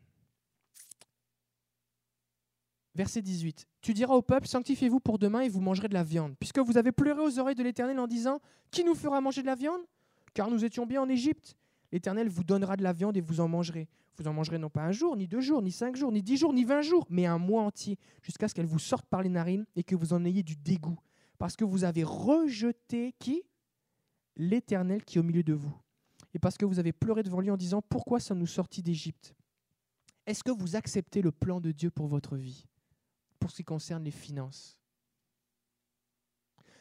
verset 2.96 3.22
18. 3.22 3.68
Tu 3.82 3.94
diras 3.94 4.16
au 4.16 4.22
peuple, 4.22 4.48
sanctifiez-vous 4.48 5.00
pour 5.00 5.20
demain 5.20 5.42
et 5.42 5.50
vous 5.50 5.62
mangerez 5.62 5.90
de 5.90 5.94
la 5.94 6.04
viande, 6.04 6.36
puisque 6.40 6.60
vous 6.60 6.78
avez 6.78 6.92
pleuré 6.92 7.22
aux 7.22 7.40
oreilles 7.40 7.56
de 7.56 7.64
l'Éternel 7.64 8.00
en 8.00 8.08
disant, 8.08 8.40
Qui 8.72 8.84
nous 8.84 8.96
fera 8.96 9.22
manger 9.22 9.42
de 9.42 9.48
la 9.48 9.56
viande? 9.56 9.82
Car 10.34 10.50
nous 10.50 10.66
étions 10.66 10.86
bien 10.86 11.02
en 11.02 11.10
Égypte. 11.10 11.56
L'Éternel 11.92 12.30
vous 12.30 12.44
donnera 12.44 12.76
de 12.76 12.84
la 12.84 12.94
viande 12.94 13.16
et 13.16 13.22
vous 13.22 13.40
en 13.42 13.48
mangerez. 13.48 13.88
Vous 14.18 14.28
en 14.28 14.34
mangerez 14.34 14.58
non 14.58 14.70
pas 14.70 14.82
un 14.82 14.92
jour, 14.92 15.16
ni 15.16 15.28
deux 15.28 15.42
jours, 15.42 15.62
ni 15.62 15.72
cinq 15.72 15.96
jours, 15.96 16.12
ni 16.12 16.24
dix 16.24 16.38
jours, 16.38 16.54
ni 16.54 16.64
vingt 16.64 16.82
jours, 16.82 17.06
mais 17.10 17.26
un 17.26 17.38
mois 17.38 17.64
entier, 17.64 17.98
jusqu'à 18.22 18.48
ce 18.48 18.54
qu'elle 18.54 18.66
vous 18.66 18.80
sorte 18.80 19.06
par 19.08 19.22
les 19.22 19.30
narines 19.30 19.66
et 19.76 19.84
que 19.84 19.96
vous 19.96 20.14
en 20.14 20.24
ayez 20.24 20.42
du 20.42 20.56
dégoût. 20.56 20.98
Parce 21.38 21.56
que 21.56 21.66
vous 21.66 21.84
avez 21.84 22.04
rejeté 22.04 23.14
qui? 23.20 23.44
L'Éternel 24.38 25.04
qui 25.04 25.18
est 25.18 25.22
au 25.22 25.24
milieu 25.24 25.44
de 25.44 25.54
vous. 25.54 25.74
Et 26.36 26.39
parce 26.39 26.58
que 26.58 26.65
vous 26.65 26.80
avez 26.80 26.92
pleuré 26.92 27.24
devant 27.24 27.39
lui 27.39 27.50
en 27.50 27.56
disant, 27.56 27.82
Pourquoi 27.82 28.20
sommes-nous 28.20 28.46
sortis 28.46 28.84
d'Égypte? 28.84 29.34
Est-ce 30.27 30.44
que 30.44 30.51
vous 30.51 30.75
acceptez 30.75 31.22
le 31.22 31.32
plan 31.32 31.62
de 31.62 31.72
Dieu 31.72 31.89
pour 31.89 32.08
votre 32.08 32.36
vie 32.36 32.65
pour 33.39 33.51
ce 33.51 33.58
qui 33.58 33.63
concerne 33.63 34.04
les 34.04 34.12
finances? 34.12 34.77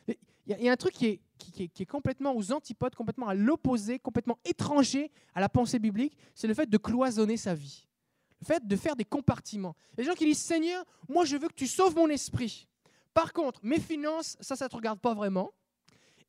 Il 0.09 0.59
y, 0.59 0.69
a 0.69 0.73
un 0.73 0.77
truc 0.77 0.93
qui 0.93 1.07
est, 1.07 1.87
complètement 1.87 2.37
aux 2.37 2.53
antipodes, 2.53 2.95
complètement 2.95 3.29
à 3.29 3.35
l'opposé, 3.35 3.99
complètement 3.99 4.39
étranger 4.45 5.11
à 5.35 5.41
la 5.41 5.49
pensée 5.49 5.79
biblique, 5.79 6.19
c'est 6.35 6.47
le 6.47 6.53
fait 6.53 6.69
de 6.69 6.77
cloisonner 6.77 7.39
sa 7.39 7.55
vie. 7.55 7.87
Le 8.41 8.47
fait 8.47 8.67
de 8.67 8.77
faire 8.77 8.95
des 8.95 9.07
compartiments. 9.07 9.75
Les 9.97 10.05
gens 10.05 10.13
qui 10.13 10.27
disent 10.27 10.43
Seigneur, 10.43 10.85
moi 11.09 11.25
je 11.25 11.37
veux 11.37 11.49
que 11.49 11.55
tu 11.55 11.67
sauves 11.67 11.95
mon 11.95 12.09
esprit. 12.09 12.69
Par 13.15 13.33
contre, 13.33 13.61
mes 13.63 13.81
finances, 13.81 14.37
ça, 14.41 14.57
ça 14.57 14.67
ne 14.67 14.69
te 14.69 14.77
regarde 14.77 15.01
pas 15.01 15.15
vraiment. 15.15 15.55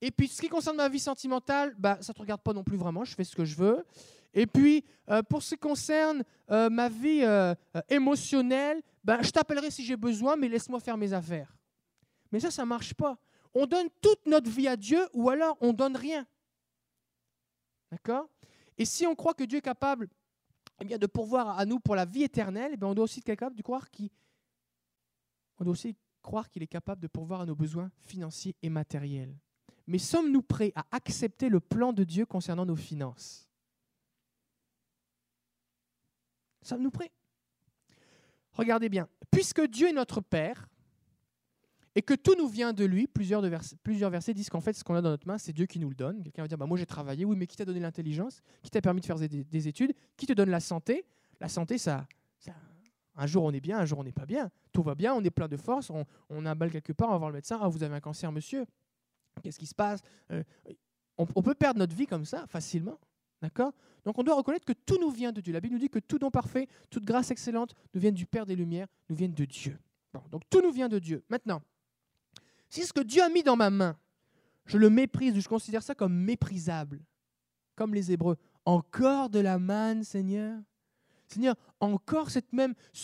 Et 0.01 0.11
puis, 0.11 0.27
ce 0.27 0.41
qui 0.41 0.49
concerne 0.49 0.77
ma 0.77 0.89
vie 0.89 0.99
sentimentale, 0.99 1.73
bah, 1.77 1.97
ça 2.01 2.11
ne 2.11 2.15
te 2.15 2.21
regarde 2.21 2.41
pas 2.41 2.53
non 2.53 2.63
plus 2.63 2.77
vraiment, 2.77 3.05
je 3.05 3.15
fais 3.15 3.23
ce 3.23 3.35
que 3.35 3.45
je 3.45 3.55
veux. 3.55 3.85
Et 4.33 4.45
puis, 4.45 4.83
euh, 5.09 5.23
pour 5.23 5.41
ce 5.41 5.55
qui 5.55 5.61
concerne 5.61 6.23
euh, 6.51 6.69
ma 6.69 6.89
vie 6.89 7.21
euh, 7.23 7.55
émotionnelle, 7.89 8.81
ben, 9.03 9.21
je 9.21 9.31
t'appellerai 9.31 9.71
si 9.71 9.85
j'ai 9.85 9.95
besoin, 9.95 10.35
mais 10.35 10.49
laisse-moi 10.49 10.79
faire 10.81 10.97
mes 10.97 11.13
affaires. 11.13 11.55
Mais 12.31 12.41
ça, 12.41 12.51
ça 12.51 12.63
ne 12.63 12.67
marche 12.67 12.93
pas. 12.93 13.17
On 13.53 13.65
donne 13.65 13.87
toute 14.01 14.25
notre 14.25 14.49
vie 14.49 14.67
à 14.67 14.75
Dieu 14.75 15.07
ou 15.13 15.29
alors 15.29 15.57
on 15.61 15.71
donne 15.71 15.95
rien. 15.95 16.27
D'accord? 17.89 18.29
Et 18.77 18.83
si 18.83 19.07
on 19.07 19.15
croit 19.15 19.33
que 19.33 19.45
Dieu 19.45 19.59
est 19.59 19.61
capable 19.61 20.09
eh 20.81 20.85
bien, 20.85 20.97
de 20.97 21.07
pourvoir 21.07 21.57
à 21.57 21.65
nous 21.65 21.79
pour 21.79 21.95
la 21.95 22.03
vie 22.03 22.23
éternelle, 22.23 22.75
eh 22.79 22.83
on 22.83 22.93
doit 22.93 23.05
aussi 23.05 23.19
être 23.19 23.25
capable 23.25 23.55
de 23.55 23.61
croire 23.61 23.89
qu'il 23.89 24.09
on 25.59 25.63
doit 25.63 25.71
aussi 25.71 25.95
croire 26.21 26.49
qu'il 26.49 26.63
est 26.63 26.67
capable 26.67 27.01
de 27.01 27.07
pourvoir 27.07 27.41
à 27.41 27.45
nos 27.45 27.55
besoins 27.55 27.89
financiers 28.03 28.55
et 28.61 28.69
matériels. 28.69 29.37
Mais 29.87 29.99
sommes-nous 29.99 30.41
prêts 30.41 30.71
à 30.75 30.85
accepter 30.91 31.49
le 31.49 31.59
plan 31.59 31.93
de 31.93 32.03
Dieu 32.03 32.25
concernant 32.25 32.65
nos 32.65 32.75
finances? 32.75 33.47
Sommes-nous 36.61 36.91
prêts? 36.91 37.11
Regardez 38.53 38.89
bien. 38.89 39.07
Puisque 39.29 39.61
Dieu 39.67 39.89
est 39.89 39.93
notre 39.93 40.21
Père 40.21 40.67
et 41.93 42.01
que 42.01 42.13
tout 42.13 42.35
nous 42.37 42.47
vient 42.47 42.73
de 42.73 42.83
lui, 42.83 43.07
plusieurs, 43.07 43.41
versets, 43.41 44.33
disent 44.33 44.49
qu'en 44.49 44.59
fait, 44.59 44.73
ce 44.73 44.83
qu'on 44.83 44.95
a 44.95 45.01
dans 45.01 45.11
notre 45.11 45.27
main, 45.27 45.37
c'est 45.37 45.53
Dieu 45.53 45.65
qui 45.65 45.79
nous 45.79 45.89
le 45.89 45.95
donne. 45.95 46.23
Quelqu'un 46.23 46.41
va 46.41 46.47
dire 46.47 46.57
bah, 46.57 46.65
Moi, 46.65 46.77
j'ai 46.77 46.85
travaillé. 46.85 47.23
Oui, 47.23 47.35
mais 47.37 47.47
qui 47.47 47.55
t'a 47.55 47.65
donné 47.65 47.79
l'intelligence 47.79 48.41
Qui 48.63 48.71
t'a 48.71 48.81
permis 48.81 49.01
de 49.01 49.05
faire 49.05 49.17
des, 49.17 49.67
études 49.67 49.93
Qui 50.17 50.25
te 50.25 50.33
donne 50.33 50.49
la 50.49 50.59
santé? 50.59 51.05
La 51.39 51.47
santé, 51.47 51.77
ça, 51.77 52.07
Un 53.15 53.27
jour, 53.27 53.43
on 53.43 53.51
est 53.51 53.61
bien, 53.61 53.77
un 53.77 53.85
jour, 53.85 53.99
on 53.99 54.03
n'est 54.03 54.11
pas 54.11 54.25
bien. 54.25 54.49
Tout 54.73 54.83
va 54.83 54.95
bien, 54.95 55.13
on 55.13 55.23
est 55.23 55.29
plein 55.29 55.47
de 55.47 55.57
force, 55.57 55.89
on, 55.89 56.05
on 56.29 56.45
a 56.45 56.51
un 56.51 56.55
bal 56.55 56.71
quelque 56.71 56.93
part, 56.93 57.09
on 57.09 57.13
va 57.13 57.17
voir 57.17 57.29
le 57.29 57.35
médecin. 57.35 57.59
Ah, 57.61 57.67
vous 57.67 57.83
avez 57.83 57.95
un 57.95 58.01
cancer, 58.01 58.31
monsieur. 58.31 58.65
Qu'est-ce 59.43 59.59
qui 59.59 59.67
se 59.67 59.75
passe 59.75 60.01
euh, 60.31 60.43
on 61.17 61.41
peut 61.41 61.55
perdre 61.55 61.79
notre 61.79 61.95
vie 61.95 62.07
comme 62.07 62.25
ça 62.25 62.45
facilement. 62.47 62.99
D'accord? 63.41 63.73
Donc 64.05 64.17
on 64.17 64.23
doit 64.23 64.35
reconnaître 64.35 64.65
que 64.65 64.73
tout 64.73 64.97
nous 64.99 65.09
vient 65.09 65.31
de 65.31 65.41
Dieu. 65.41 65.53
La 65.53 65.59
Bible 65.59 65.73
nous 65.73 65.79
dit 65.79 65.89
que 65.89 65.99
tout 65.99 66.19
don 66.19 66.31
parfait, 66.31 66.67
toute 66.89 67.05
grâce 67.05 67.31
excellente 67.31 67.73
nous 67.93 68.01
vient 68.01 68.11
du 68.11 68.25
Père 68.25 68.45
des 68.45 68.55
Lumières, 68.55 68.87
nous 69.09 69.15
viennent 69.15 69.33
de 69.33 69.45
Dieu. 69.45 69.77
donc 70.31 70.43
tout 70.49 70.61
nous 70.61 70.71
vient 70.71 70.89
de 70.89 70.99
Dieu. 70.99 71.23
Maintenant, 71.29 71.61
si 72.69 72.83
ce 72.83 72.93
que 72.93 73.01
Dieu 73.01 73.21
a 73.21 73.29
mis 73.29 73.43
dans 73.43 73.55
ma 73.55 73.69
main, 73.69 73.97
je 74.65 74.77
le 74.77 74.89
méprise, 74.89 75.39
je 75.39 75.47
considère 75.47 75.83
ça 75.83 75.95
comme 75.95 76.13
méprisable, 76.13 77.01
comme 77.75 77.93
les 77.93 78.11
Hébreux, 78.11 78.37
encore 78.65 79.29
de 79.29 79.39
la 79.39 79.59
manne, 79.59 80.03
Seigneur? 80.03 80.59
Seigneur, 81.27 81.55
encore 81.79 82.29
ce 82.29 82.39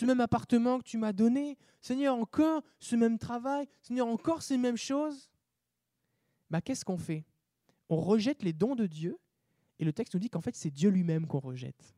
même 0.06 0.22
appartement 0.22 0.80
que 0.80 0.84
tu 0.84 0.98
m'as 0.98 1.14
donné? 1.14 1.58
Seigneur, 1.82 2.16
encore 2.16 2.64
ce 2.80 2.96
même 2.96 3.18
travail? 3.18 3.68
Seigneur, 3.82 4.08
encore 4.08 4.42
ces 4.42 4.58
mêmes 4.58 4.78
choses? 4.78 5.31
Bah, 6.52 6.62
Qu'est-ce 6.62 6.86
qu'on 6.86 6.98
fait? 6.98 7.26
On 7.90 7.98
rejette 8.00 8.44
les 8.44 8.54
dons 8.54 8.76
de 8.76 8.86
Dieu 8.86 9.18
et 9.80 9.84
le 9.84 9.92
texte 9.92 10.14
nous 10.14 10.20
dit 10.20 10.30
qu'en 10.30 10.42
fait, 10.42 10.56
c'est 10.56 10.70
Dieu 10.70 10.92
lui-même 10.92 11.26
qu'on 11.26 11.40
rejette. 11.40 11.96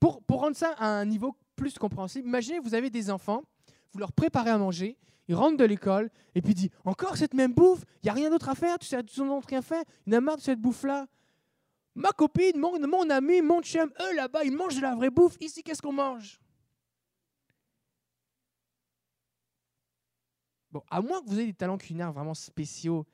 Pour, 0.00 0.22
rendre 0.28 0.56
ça 0.56 0.74
à 0.78 0.86
un 0.86 1.04
niveau 1.04 1.36
plus 1.54 1.78
compréhensible, 1.78 2.26
imaginez, 2.26 2.58
vous 2.58 2.74
avez 2.74 2.90
des 2.90 3.10
enfants, 3.10 3.42
vous 3.92 4.00
leur 4.00 4.12
préparez 4.12 4.50
à 4.50 4.58
manger, 4.58 4.98
ils 5.28 5.34
rentrent 5.36 5.58
de 5.58 5.64
l'école, 5.64 6.10
et 6.34 6.42
puis 6.42 6.54
disent 6.54 6.70
Encore 6.84 7.16
cette 7.16 7.34
même 7.34 7.52
bouffe, 7.52 7.84
il 8.02 8.06
n'y 8.06 8.10
a 8.10 8.14
rien 8.14 8.30
d'autre 8.30 8.48
à 8.48 8.54
faire, 8.54 8.78
tu 8.78 8.86
sais, 8.86 9.00
tu 9.04 9.20
rien 9.20 9.62
fait, 9.62 9.86
il 10.06 10.14
en 10.14 10.18
a 10.18 10.20
marre 10.20 10.38
de 10.38 10.42
cette 10.42 10.60
bouffe-là. 10.60 11.06
Ma 11.94 12.08
copine, 12.10 12.58
mon, 12.58 12.80
mon 12.88 13.08
ami, 13.10 13.42
mon 13.42 13.60
chum, 13.62 13.92
eux 14.00 14.16
là-bas, 14.16 14.44
ils 14.44 14.56
mangent 14.56 14.76
de 14.76 14.82
la 14.82 14.94
vraie 14.94 15.10
bouffe. 15.10 15.36
Ici, 15.40 15.62
qu'est-ce 15.62 15.82
qu'on 15.82 15.92
mange? 15.92 16.40
Bon, 20.72 20.82
à 20.90 21.00
moins 21.02 21.22
que 21.22 21.28
vous 21.28 21.38
ayez 21.38 21.48
des 21.48 21.54
talents 21.54 21.78
culinaires 21.78 22.12
vraiment 22.12 22.34
spéciaux 22.34 23.06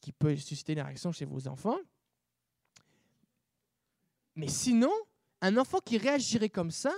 qui 0.00 0.12
peut 0.12 0.36
susciter 0.36 0.74
une 0.74 0.80
réaction 0.80 1.12
chez 1.12 1.24
vos 1.24 1.48
enfants. 1.48 1.78
Mais 4.36 4.48
sinon, 4.48 4.92
un 5.40 5.56
enfant 5.56 5.78
qui 5.78 5.98
réagirait 5.98 6.50
comme 6.50 6.70
ça, 6.70 6.92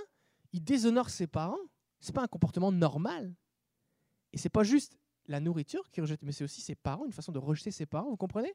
il 0.51 0.63
déshonore 0.63 1.09
ses 1.09 1.27
parents. 1.27 1.59
Ce 1.99 2.07
n'est 2.07 2.13
pas 2.13 2.23
un 2.23 2.27
comportement 2.27 2.71
normal. 2.71 3.33
Et 4.33 4.37
ce 4.37 4.45
n'est 4.45 4.51
pas 4.51 4.63
juste 4.63 4.97
la 5.27 5.39
nourriture 5.39 5.89
qui 5.89 6.01
rejette, 6.01 6.21
mais 6.21 6.31
c'est 6.31 6.43
aussi 6.43 6.61
ses 6.61 6.75
parents, 6.75 7.05
une 7.05 7.13
façon 7.13 7.31
de 7.31 7.39
rejeter 7.39 7.71
ses 7.71 7.85
parents, 7.85 8.09
vous 8.09 8.17
comprenez? 8.17 8.53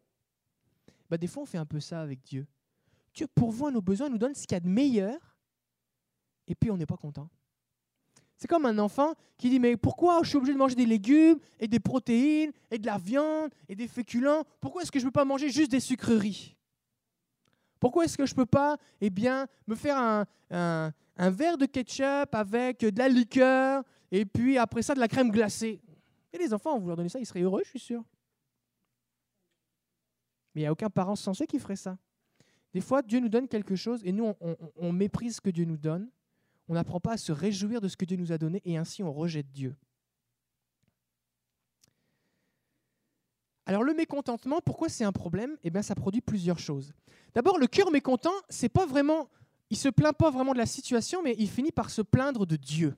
Bah, 1.08 1.16
Des 1.16 1.26
fois, 1.26 1.44
on 1.44 1.46
fait 1.46 1.58
un 1.58 1.64
peu 1.64 1.80
ça 1.80 2.02
avec 2.02 2.22
Dieu. 2.22 2.46
Dieu 3.14 3.26
pourvoit 3.26 3.70
nos 3.70 3.80
besoins, 3.80 4.10
nous 4.10 4.18
donne 4.18 4.34
ce 4.34 4.42
qu'il 4.42 4.52
y 4.52 4.56
a 4.56 4.60
de 4.60 4.68
meilleur, 4.68 5.36
et 6.46 6.54
puis 6.54 6.70
on 6.70 6.76
n'est 6.76 6.86
pas 6.86 6.96
content. 6.96 7.30
C'est 8.38 8.46
comme 8.46 8.66
un 8.66 8.78
enfant 8.78 9.14
qui 9.36 9.50
dit, 9.50 9.58
mais 9.58 9.76
pourquoi 9.76 10.20
je 10.22 10.28
suis 10.28 10.36
obligé 10.36 10.52
de 10.52 10.58
manger 10.58 10.76
des 10.76 10.86
légumes 10.86 11.40
et 11.58 11.66
des 11.66 11.80
protéines 11.80 12.52
et 12.70 12.78
de 12.78 12.86
la 12.86 12.96
viande 12.96 13.50
et 13.68 13.74
des 13.74 13.88
féculents? 13.88 14.44
Pourquoi 14.60 14.82
est-ce 14.82 14.92
que 14.92 15.00
je 15.00 15.04
ne 15.04 15.08
peux 15.08 15.14
pas 15.14 15.24
manger 15.24 15.50
juste 15.50 15.72
des 15.72 15.80
sucreries? 15.80 16.56
Pourquoi 17.80 18.04
est-ce 18.04 18.16
que 18.16 18.26
je 18.26 18.32
ne 18.32 18.36
peux 18.36 18.46
pas 18.46 18.78
eh 19.00 19.10
bien, 19.10 19.48
me 19.66 19.74
faire 19.74 19.98
un, 19.98 20.24
un, 20.50 21.30
verre 21.30 21.58
de 21.58 21.66
ketchup 21.66 22.32
avec 22.32 22.80
de 22.80 22.96
la 22.96 23.08
liqueur 23.08 23.82
et 24.12 24.24
puis 24.24 24.56
après 24.56 24.82
ça 24.82 24.94
de 24.94 25.00
la 25.00 25.08
crème 25.08 25.32
glacée? 25.32 25.80
Et 26.32 26.38
les 26.38 26.54
enfants, 26.54 26.78
vous 26.78 26.86
leur 26.86 26.96
donnez 26.96 27.08
ça, 27.08 27.18
ils 27.18 27.26
seraient 27.26 27.42
heureux, 27.42 27.62
je 27.64 27.70
suis 27.70 27.80
sûr. 27.80 28.04
Mais 30.54 30.60
il 30.60 30.64
n'y 30.64 30.68
a 30.68 30.72
aucun 30.72 30.90
parent 30.90 31.16
sensé 31.16 31.44
qui 31.44 31.58
ferait 31.58 31.74
ça. 31.74 31.98
Des 32.72 32.80
fois, 32.80 33.02
Dieu 33.02 33.18
nous 33.18 33.28
donne 33.28 33.48
quelque 33.48 33.74
chose 33.74 34.00
et 34.04 34.12
nous, 34.12 34.32
on 34.76 34.92
méprise 34.92 35.36
ce 35.36 35.40
que 35.40 35.50
Dieu 35.50 35.64
nous 35.64 35.76
donne 35.76 36.08
on 36.68 36.74
n'apprend 36.74 37.00
pas 37.00 37.12
à 37.12 37.16
se 37.16 37.32
réjouir 37.32 37.80
de 37.80 37.88
ce 37.88 37.96
que 37.96 38.04
Dieu 38.04 38.16
nous 38.16 38.32
a 38.32 38.38
donné 38.38 38.60
et 38.64 38.76
ainsi 38.76 39.02
on 39.02 39.12
rejette 39.12 39.50
Dieu. 39.50 39.74
Alors 43.66 43.82
le 43.82 43.92
mécontentement, 43.92 44.60
pourquoi 44.64 44.88
c'est 44.88 45.04
un 45.04 45.12
problème? 45.12 45.56
Eh 45.62 45.70
bien 45.70 45.82
ça 45.82 45.94
produit 45.94 46.22
plusieurs 46.22 46.58
choses. 46.58 46.94
D'abord, 47.34 47.58
le 47.58 47.66
cœur 47.66 47.90
mécontent, 47.90 48.32
c'est 48.48 48.70
pas 48.70 48.86
vraiment, 48.86 49.28
il 49.70 49.76
se 49.76 49.88
plaint 49.88 50.16
pas 50.16 50.30
vraiment 50.30 50.52
de 50.52 50.58
la 50.58 50.66
situation, 50.66 51.22
mais 51.22 51.34
il 51.38 51.48
finit 51.50 51.72
par 51.72 51.90
se 51.90 52.00
plaindre 52.00 52.46
de 52.46 52.56
Dieu. 52.56 52.96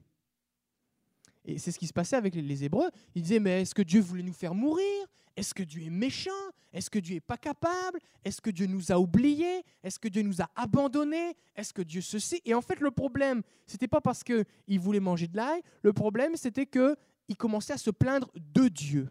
Et 1.45 1.59
c'est 1.59 1.73
ce 1.73 1.79
qui 1.79 1.87
se 1.87 1.93
passait 1.93 2.17
avec 2.17 2.35
les 2.35 2.65
Hébreux. 2.65 2.91
Ils 3.15 3.23
disaient, 3.23 3.41
mais 3.41 3.63
est-ce 3.63 3.75
que 3.75 3.83
Dieu 3.83 4.01
voulait 4.01 4.23
nous 4.23 4.33
faire 4.33 4.55
mourir? 4.55 5.07
Est-ce 5.37 5.55
que 5.55 5.63
Dieu 5.63 5.83
est 5.83 5.91
méchant? 5.91 6.31
Est-ce 6.73 6.91
que 6.91 6.99
Dieu 6.99 7.15
n'est 7.15 7.21
pas 7.21 7.37
capable? 7.37 7.99
Est-ce 8.25 8.41
que 8.41 8.51
Dieu 8.51 8.67
nous 8.67 8.93
a 8.93 8.99
oubliés? 8.99 9.65
Est-ce 9.83 9.99
que 9.99 10.09
Dieu 10.09 10.23
nous 10.23 10.41
a 10.41 10.49
abandonnés? 10.55 11.37
Est-ce 11.57 11.73
que 11.73 11.83
Dieu 11.83 12.01
ceci? 12.01 12.41
Et 12.45 12.55
en 12.55 12.61
fait, 12.61 12.81
le 12.81 12.91
problème, 12.91 13.43
ce 13.67 13.75
n'était 13.75 13.89
pas 13.89 14.01
parce 14.01 14.23
qu'ils 14.23 14.81
voulaient 14.81 15.01
manger 15.01 15.27
de 15.27 15.37
l'ail. 15.37 15.63
Le 15.83 15.93
problème, 15.93 16.37
c'était 16.37 16.67
qu'ils 16.67 17.37
commençaient 17.37 17.73
à 17.73 17.79
se 17.79 17.91
plaindre 17.91 18.31
de 18.37 18.69
Dieu. 18.69 19.09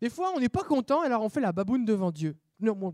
Des 0.00 0.10
fois, 0.10 0.32
on 0.34 0.40
n'est 0.40 0.48
pas 0.48 0.64
content, 0.64 1.02
alors 1.02 1.22
on 1.22 1.28
fait 1.28 1.40
la 1.40 1.52
baboune 1.52 1.84
devant 1.84 2.10
Dieu. 2.10 2.36
Non, 2.58 2.74
moi, 2.74 2.92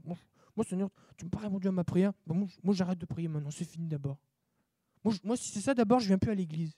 Seigneur, 0.64 0.90
tu 1.16 1.24
me 1.24 1.30
pas 1.30 1.38
répondu 1.38 1.68
à 1.68 1.72
ma 1.72 1.84
prière. 1.84 2.12
moi 2.26 2.74
j'arrête 2.74 2.98
de 2.98 3.06
prier 3.06 3.28
maintenant, 3.28 3.50
c'est 3.50 3.64
fini 3.64 3.86
d'abord. 3.86 4.18
Moi, 5.24 5.36
si 5.36 5.50
c'est 5.50 5.60
ça, 5.60 5.74
d'abord, 5.74 6.00
je 6.00 6.08
viens 6.08 6.18
plus 6.18 6.30
à 6.30 6.34
l'église. 6.34 6.76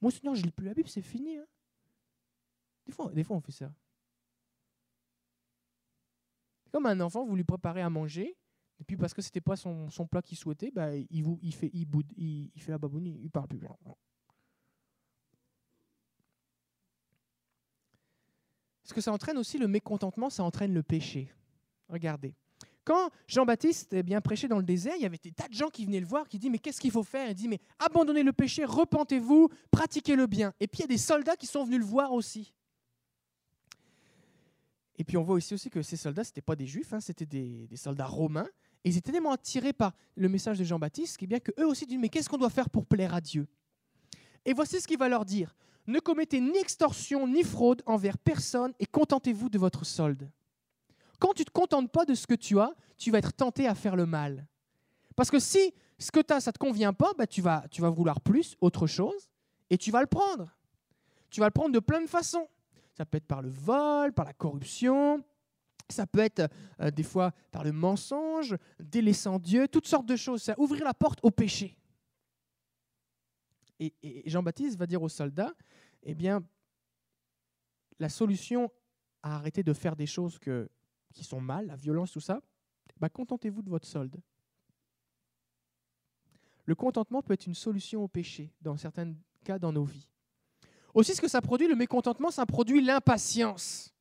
Moi, 0.00 0.10
sinon, 0.10 0.34
je 0.34 0.42
lis 0.42 0.50
plus 0.50 0.66
la 0.66 0.74
Bible, 0.74 0.88
c'est 0.88 1.02
fini. 1.02 1.36
Hein. 1.36 1.46
Des, 2.86 2.92
fois, 2.92 3.10
des 3.12 3.24
fois, 3.24 3.36
on 3.36 3.40
fait 3.40 3.52
ça. 3.52 3.72
Comme 6.72 6.86
un 6.86 7.00
enfant, 7.00 7.24
vous 7.24 7.36
lui 7.36 7.44
préparez 7.44 7.82
à 7.82 7.90
manger, 7.90 8.36
et 8.78 8.84
puis 8.84 8.96
parce 8.96 9.12
que 9.12 9.20
c'était 9.20 9.40
pas 9.40 9.56
son, 9.56 9.88
plat 10.10 10.22
qu'il 10.22 10.38
souhaitait, 10.38 10.70
bah, 10.70 10.94
il, 10.94 11.22
vous, 11.22 11.38
il, 11.42 11.54
fait, 11.54 11.70
il, 11.74 11.84
boude, 11.84 12.10
il, 12.16 12.50
fait 12.56 12.72
la 12.72 12.78
il, 12.82 13.24
il 13.24 13.30
parle 13.30 13.48
plus. 13.48 13.60
Ce 18.84 18.94
que 18.94 19.00
ça 19.00 19.12
entraîne 19.12 19.38
aussi, 19.38 19.58
le 19.58 19.68
mécontentement, 19.68 20.30
ça 20.30 20.42
entraîne 20.42 20.72
le 20.72 20.82
péché. 20.82 21.32
Regardez. 21.88 22.34
Quand 22.84 23.10
Jean-Baptiste 23.28 23.92
eh 23.92 24.02
bien 24.02 24.20
prêchait 24.20 24.48
dans 24.48 24.58
le 24.58 24.64
désert, 24.64 24.94
il 24.96 25.02
y 25.02 25.06
avait 25.06 25.18
des 25.22 25.32
tas 25.32 25.48
de 25.48 25.54
gens 25.54 25.68
qui 25.68 25.84
venaient 25.84 26.00
le 26.00 26.06
voir, 26.06 26.28
qui 26.28 26.38
disaient 26.38 26.50
mais 26.50 26.58
qu'est-ce 26.58 26.80
qu'il 26.80 26.90
faut 26.90 27.02
faire? 27.02 27.28
Il 27.28 27.34
dit 27.34 27.48
mais 27.48 27.60
abandonnez 27.78 28.22
le 28.22 28.32
péché, 28.32 28.64
repentez-vous, 28.64 29.48
pratiquez 29.70 30.16
le 30.16 30.26
bien. 30.26 30.52
Et 30.60 30.66
puis 30.66 30.78
il 30.78 30.82
y 30.82 30.84
a 30.84 30.88
des 30.88 30.98
soldats 30.98 31.36
qui 31.36 31.46
sont 31.46 31.64
venus 31.64 31.80
le 31.80 31.84
voir 31.84 32.12
aussi. 32.12 32.54
Et 35.00 35.04
puis 35.04 35.16
on 35.16 35.22
voit 35.22 35.36
aussi 35.36 35.70
que 35.70 35.80
ces 35.80 35.96
soldats, 35.96 36.24
ce 36.24 36.28
n'étaient 36.28 36.42
pas 36.42 36.56
des 36.56 36.66
juifs, 36.66 36.92
hein, 36.92 37.00
c'était 37.00 37.24
des, 37.24 37.66
soldats 37.74 38.06
romains. 38.06 38.48
Et 38.84 38.90
ils 38.90 38.98
étaient 38.98 39.12
tellement 39.12 39.32
attirés 39.32 39.72
par 39.72 39.94
le 40.14 40.28
message 40.28 40.58
de 40.58 40.64
Jean-Baptiste, 40.64 41.22
est 41.22 41.26
bien 41.26 41.40
qu'eux 41.40 41.64
aussi 41.64 41.86
disent, 41.86 41.98
mais 41.98 42.10
qu'est-ce 42.10 42.28
qu'on 42.28 42.36
doit 42.36 42.50
faire 42.50 42.68
pour 42.68 42.84
plaire 42.84 43.14
à 43.14 43.22
Dieu? 43.22 43.46
Et 44.44 44.52
voici 44.52 44.78
ce 44.78 44.86
qu'il 44.86 44.98
va 44.98 45.08
leur 45.08 45.24
dire. 45.24 45.56
Ne 45.86 46.00
commettez 46.00 46.38
ni 46.38 46.56
extorsion 46.58 47.26
ni 47.26 47.42
fraude 47.42 47.82
envers 47.86 48.18
personne 48.18 48.74
et 48.78 48.84
contentez-vous 48.84 49.48
de 49.48 49.58
votre 49.58 49.86
solde. 49.86 50.30
Quand 51.20 51.34
tu 51.34 51.42
ne 51.42 51.44
te 51.44 51.52
contentes 51.52 51.92
pas 51.92 52.04
de 52.04 52.14
ce 52.14 52.26
que 52.26 52.34
tu 52.34 52.58
as, 52.58 52.74
tu 52.96 53.10
vas 53.10 53.18
être 53.18 53.32
tenté 53.32 53.68
à 53.68 53.74
faire 53.74 53.94
le 53.94 54.06
mal. 54.06 54.46
Parce 55.14 55.30
que 55.30 55.38
si 55.38 55.72
ce 55.98 56.10
que 56.10 56.20
tu 56.20 56.32
as, 56.32 56.40
ça 56.40 56.50
ne 56.50 56.54
te 56.54 56.58
convient 56.58 56.94
pas, 56.94 57.12
bah, 57.16 57.26
tu, 57.26 57.42
vas, 57.42 57.68
vouloir 57.90 58.20
plus, 58.20 58.56
autre 58.60 58.86
chose, 58.86 59.30
et 59.68 59.76
tu 59.76 59.90
vas 59.90 60.00
le 60.00 60.06
prendre. 60.06 60.56
Tu 61.28 61.40
vas 61.40 61.46
le 61.46 61.52
prendre 61.52 61.72
de 61.72 61.78
plein 61.78 62.00
de 62.00 62.08
façons. 62.08 62.48
Ça 62.94 63.04
peut 63.04 63.18
être 63.18 63.26
par 63.26 63.42
le 63.42 63.50
vol, 63.50 64.12
par 64.12 64.24
la 64.24 64.32
corruption, 64.32 65.22
ça 65.90 66.06
peut 66.06 66.20
être 66.20 66.50
euh, 66.80 66.90
des 66.90 67.02
fois 67.02 67.32
par 67.50 67.64
le 67.64 67.72
mensonge, 67.72 68.56
délaissant 68.78 69.38
Dieu, 69.38 69.68
toutes 69.68 69.86
sortes 69.86 70.06
de 70.06 70.16
choses. 70.16 70.42
Ça 70.42 70.54
ouvrir 70.58 70.84
la 70.84 70.94
porte 70.94 71.18
au 71.22 71.30
péché. 71.30 71.76
Et 73.78 74.22
Jean-Baptiste 74.26 74.76
va 74.78 74.86
dire 74.86 75.02
aux 75.02 75.08
soldats, 75.08 75.54
eh 76.02 76.14
bien, 76.14 76.44
la 77.98 78.10
solution 78.10 78.70
à 79.22 79.36
arrêter 79.36 79.62
de 79.62 79.72
faire 79.72 79.96
des 79.96 80.06
choses 80.06 80.38
que 80.38 80.68
qui 81.12 81.24
sont 81.24 81.40
mal, 81.40 81.66
la 81.66 81.76
violence, 81.76 82.12
tout 82.12 82.20
ça, 82.20 82.40
bah, 82.98 83.08
contentez-vous 83.08 83.62
de 83.62 83.70
votre 83.70 83.86
solde. 83.86 84.20
Le 86.66 86.74
contentement 86.74 87.22
peut 87.22 87.32
être 87.32 87.46
une 87.46 87.54
solution 87.54 88.04
au 88.04 88.08
péché, 88.08 88.52
dans 88.60 88.76
certains 88.76 89.14
cas 89.44 89.58
dans 89.58 89.72
nos 89.72 89.84
vies. 89.84 90.08
Aussi, 90.94 91.14
ce 91.14 91.20
que 91.20 91.28
ça 91.28 91.40
produit, 91.40 91.68
le 91.68 91.76
mécontentement, 91.76 92.30
ça 92.30 92.46
produit 92.46 92.82
l'impatience. 92.82 93.94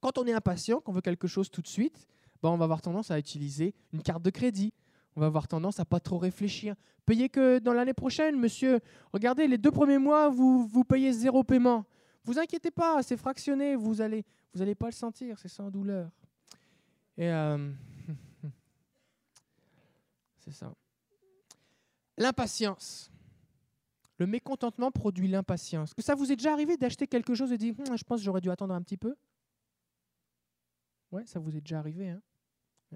Quand 0.00 0.18
on 0.18 0.26
est 0.26 0.32
impatient, 0.32 0.80
qu'on 0.80 0.92
veut 0.92 1.00
quelque 1.00 1.28
chose 1.28 1.50
tout 1.50 1.62
de 1.62 1.68
suite, 1.68 2.06
bah, 2.42 2.50
on 2.50 2.56
va 2.56 2.64
avoir 2.64 2.82
tendance 2.82 3.10
à 3.10 3.18
utiliser 3.18 3.74
une 3.92 4.02
carte 4.02 4.22
de 4.22 4.30
crédit. 4.30 4.72
On 5.14 5.20
va 5.20 5.26
avoir 5.26 5.46
tendance 5.46 5.78
à 5.78 5.84
pas 5.84 6.00
trop 6.00 6.18
réfléchir. 6.18 6.74
Payez 7.04 7.28
que 7.28 7.58
dans 7.58 7.72
l'année 7.72 7.94
prochaine, 7.94 8.38
monsieur. 8.38 8.80
Regardez, 9.12 9.46
les 9.46 9.58
deux 9.58 9.70
premiers 9.70 9.98
mois, 9.98 10.28
vous, 10.28 10.66
vous 10.66 10.84
payez 10.84 11.12
zéro 11.12 11.44
paiement. 11.44 11.84
Vous 12.24 12.38
inquiétez 12.38 12.70
pas, 12.70 13.02
c'est 13.02 13.16
fractionné, 13.16 13.74
vous 13.76 14.00
allez, 14.00 14.24
vous 14.52 14.60
n'allez 14.60 14.74
pas 14.74 14.86
le 14.86 14.92
sentir, 14.92 15.38
c'est 15.38 15.48
sans 15.48 15.70
douleur. 15.70 16.10
Et 17.16 17.28
euh, 17.30 17.72
c'est 20.38 20.52
ça. 20.52 20.74
L'impatience. 22.18 23.10
Le 24.18 24.26
mécontentement 24.26 24.90
produit 24.90 25.28
l'impatience. 25.28 25.94
Que 25.94 26.02
ça 26.02 26.14
vous 26.14 26.30
est 26.30 26.36
déjà 26.36 26.52
arrivé 26.52 26.76
d'acheter 26.76 27.06
quelque 27.06 27.34
chose 27.34 27.50
et 27.52 27.58
de 27.58 27.62
dire 27.62 27.74
hum, 27.78 27.96
je 27.96 28.04
pense 28.04 28.20
que 28.20 28.24
j'aurais 28.24 28.40
dû 28.40 28.50
attendre 28.50 28.74
un 28.74 28.82
petit 28.82 28.96
peu? 28.96 29.16
Ouais, 31.10 31.26
ça 31.26 31.38
vous 31.38 31.56
est 31.56 31.60
déjà 31.60 31.78
arrivé. 31.78 32.10
Hein 32.10 32.22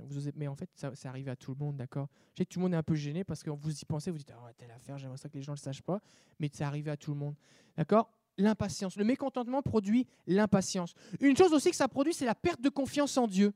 vous 0.04 0.30
mais 0.36 0.48
en 0.48 0.54
fait, 0.54 0.70
ça, 0.74 0.94
c'est 0.94 1.08
arrivé 1.08 1.30
à 1.30 1.36
tout 1.36 1.52
le 1.52 1.58
monde, 1.58 1.76
d'accord? 1.76 2.08
Je 2.34 2.38
sais 2.38 2.46
que 2.46 2.52
tout 2.52 2.58
le 2.58 2.64
monde 2.64 2.74
est 2.74 2.76
un 2.76 2.82
peu 2.82 2.94
gêné 2.94 3.24
parce 3.24 3.42
que 3.42 3.50
vous 3.50 3.72
y 3.72 3.84
pensez, 3.84 4.10
vous 4.10 4.18
dites 4.18 4.32
oh, 4.36 4.48
telle 4.56 4.70
affaire, 4.70 4.98
j'aimerais 4.98 5.16
ça 5.16 5.28
que 5.28 5.34
les 5.34 5.42
gens 5.42 5.52
ne 5.52 5.56
le 5.56 5.62
sachent 5.62 5.82
pas, 5.82 6.00
mais 6.38 6.50
c'est 6.52 6.64
arrivé 6.64 6.90
à 6.90 6.96
tout 6.96 7.12
le 7.12 7.18
monde. 7.18 7.34
D'accord? 7.76 8.10
L'impatience. 8.38 8.96
Le 8.96 9.04
mécontentement 9.04 9.62
produit 9.62 10.06
l'impatience. 10.26 10.94
Une 11.20 11.36
chose 11.36 11.52
aussi 11.52 11.70
que 11.70 11.76
ça 11.76 11.88
produit, 11.88 12.14
c'est 12.14 12.24
la 12.24 12.34
perte 12.34 12.60
de 12.60 12.68
confiance 12.68 13.16
en 13.16 13.26
Dieu. 13.26 13.52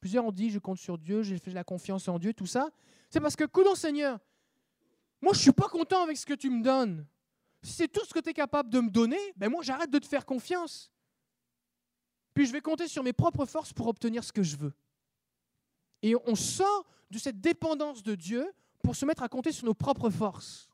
Plusieurs 0.00 0.24
ont 0.24 0.32
dit, 0.32 0.50
je 0.50 0.58
compte 0.58 0.78
sur 0.78 0.98
Dieu, 0.98 1.22
j'ai 1.22 1.38
fait 1.38 1.50
la 1.50 1.64
confiance 1.64 2.08
en 2.08 2.18
Dieu, 2.18 2.32
tout 2.32 2.46
ça. 2.46 2.70
C'est 3.10 3.20
parce 3.20 3.36
que, 3.36 3.44
coudon 3.44 3.74
Seigneur, 3.74 4.18
moi 5.20 5.32
je 5.32 5.40
suis 5.40 5.52
pas 5.52 5.68
content 5.68 6.02
avec 6.02 6.16
ce 6.16 6.26
que 6.26 6.34
tu 6.34 6.50
me 6.50 6.62
donnes. 6.62 7.06
Si 7.62 7.72
c'est 7.72 7.88
tout 7.88 8.04
ce 8.04 8.14
que 8.14 8.20
tu 8.20 8.30
es 8.30 8.34
capable 8.34 8.70
de 8.70 8.80
me 8.80 8.90
donner, 8.90 9.18
ben 9.36 9.50
moi 9.50 9.62
j'arrête 9.62 9.90
de 9.90 9.98
te 9.98 10.06
faire 10.06 10.24
confiance. 10.24 10.92
Puis 12.34 12.46
je 12.46 12.52
vais 12.52 12.60
compter 12.60 12.86
sur 12.86 13.02
mes 13.02 13.12
propres 13.12 13.46
forces 13.46 13.72
pour 13.72 13.88
obtenir 13.88 14.22
ce 14.22 14.32
que 14.32 14.44
je 14.44 14.56
veux. 14.56 14.72
Et 16.02 16.14
on 16.26 16.36
sort 16.36 16.86
de 17.10 17.18
cette 17.18 17.40
dépendance 17.40 18.02
de 18.04 18.14
Dieu 18.14 18.48
pour 18.84 18.94
se 18.94 19.04
mettre 19.04 19.24
à 19.24 19.28
compter 19.28 19.50
sur 19.50 19.66
nos 19.66 19.74
propres 19.74 20.10
forces. 20.10 20.68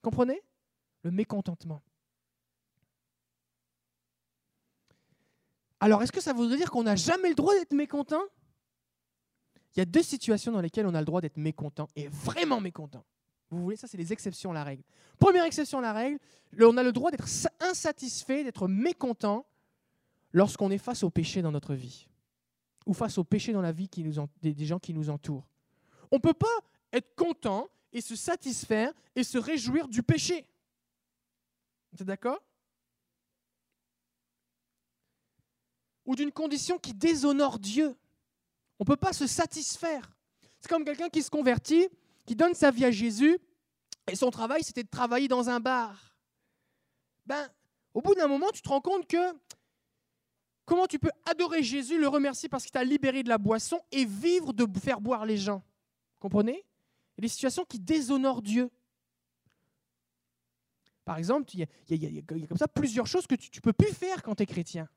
Comprenez? 0.00 0.40
Le 1.02 1.10
mécontentement. 1.10 1.82
Alors, 5.80 6.02
est-ce 6.02 6.12
que 6.12 6.20
ça 6.20 6.32
voudrait 6.32 6.58
dire 6.58 6.70
qu'on 6.70 6.82
n'a 6.82 6.96
jamais 6.96 7.30
le 7.30 7.34
droit 7.34 7.54
d'être 7.54 7.72
mécontent? 7.72 8.22
Il 9.74 9.78
y 9.78 9.82
a 9.82 9.86
deux 9.86 10.02
situations 10.02 10.52
dans 10.52 10.60
lesquelles 10.60 10.86
on 10.86 10.94
a 10.94 11.00
le 11.00 11.06
droit 11.06 11.20
d'être 11.20 11.38
mécontent, 11.38 11.88
et 11.96 12.08
vraiment 12.08 12.60
mécontent. 12.60 13.04
Vous 13.50 13.62
voulez, 13.62 13.76
ça, 13.76 13.88
c'est 13.88 13.96
les 13.96 14.12
exceptions 14.12 14.50
à 14.50 14.54
la 14.54 14.64
règle. 14.64 14.82
Première 15.18 15.44
exception 15.44 15.78
à 15.78 15.82
la 15.82 15.92
règle, 15.92 16.18
on 16.60 16.76
a 16.76 16.82
le 16.82 16.92
droit 16.92 17.10
d'être 17.10 17.26
insatisfait, 17.60 18.44
d'être 18.44 18.68
mécontent 18.68 19.46
lorsqu'on 20.32 20.70
est 20.70 20.78
face 20.78 21.02
au 21.02 21.10
péché 21.10 21.42
dans 21.42 21.50
notre 21.50 21.74
vie, 21.74 22.08
ou 22.86 22.92
face 22.92 23.18
au 23.18 23.24
péché 23.24 23.52
dans 23.52 23.62
la 23.62 23.72
vie 23.72 23.88
des, 24.42 24.66
gens 24.66 24.78
qui 24.78 24.94
nous 24.94 25.10
entourent. 25.10 25.48
On 26.12 26.16
ne 26.16 26.20
peut 26.20 26.34
pas 26.34 26.46
être 26.92 27.14
content 27.16 27.68
et 27.92 28.00
se 28.00 28.14
satisfaire 28.14 28.92
et 29.16 29.24
se 29.24 29.38
réjouir 29.38 29.88
du 29.88 30.02
péché. 30.02 30.46
Vous 31.92 32.02
êtes 32.02 32.06
d'accord? 32.06 32.40
Ou 36.10 36.16
d'une 36.16 36.32
condition 36.32 36.76
qui 36.76 36.92
déshonore 36.92 37.60
Dieu. 37.60 37.94
On 38.80 38.82
ne 38.82 38.86
peut 38.86 38.96
pas 38.96 39.12
se 39.12 39.28
satisfaire. 39.28 40.10
C'est 40.58 40.68
comme 40.68 40.84
quelqu'un 40.84 41.08
qui 41.08 41.22
se 41.22 41.30
convertit, 41.30 41.88
qui 42.26 42.34
donne 42.34 42.52
sa 42.52 42.72
vie 42.72 42.84
à 42.84 42.90
Jésus, 42.90 43.38
et 44.10 44.16
son 44.16 44.32
travail, 44.32 44.64
c'était 44.64 44.82
de 44.82 44.88
travailler 44.88 45.28
dans 45.28 45.48
un 45.48 45.60
bar. 45.60 46.16
Ben, 47.26 47.48
au 47.94 48.02
bout 48.02 48.16
d'un 48.16 48.26
moment, 48.26 48.50
tu 48.52 48.60
te 48.60 48.68
rends 48.68 48.80
compte 48.80 49.06
que 49.06 49.38
comment 50.64 50.88
tu 50.88 50.98
peux 50.98 51.12
adorer 51.26 51.62
Jésus, 51.62 52.00
le 52.00 52.08
remercier 52.08 52.48
parce 52.48 52.64
qu'il 52.64 52.72
t'a 52.72 52.82
libéré 52.82 53.22
de 53.22 53.28
la 53.28 53.38
boisson 53.38 53.80
et 53.92 54.04
vivre 54.04 54.52
de 54.52 54.66
faire 54.80 55.00
boire 55.00 55.24
les 55.24 55.36
gens. 55.36 55.62
Comprenez? 56.18 56.64
Y 57.18 57.20
a 57.20 57.22
des 57.22 57.28
situations 57.28 57.64
qui 57.64 57.78
déshonorent 57.78 58.42
Dieu. 58.42 58.68
Par 61.04 61.18
exemple, 61.18 61.54
il 61.54 61.68
y, 61.88 62.18
a, 62.18 62.22
comme 62.48 62.58
ça 62.58 62.66
plusieurs 62.66 63.06
choses 63.06 63.28
que 63.28 63.36
tu 63.36 63.48
ne 63.54 63.60
peux 63.60 63.72
plus 63.72 63.92
faire 63.92 64.24
quand 64.24 64.34
tu 64.34 64.42
es 64.42 64.46
chrétien. 64.46 64.88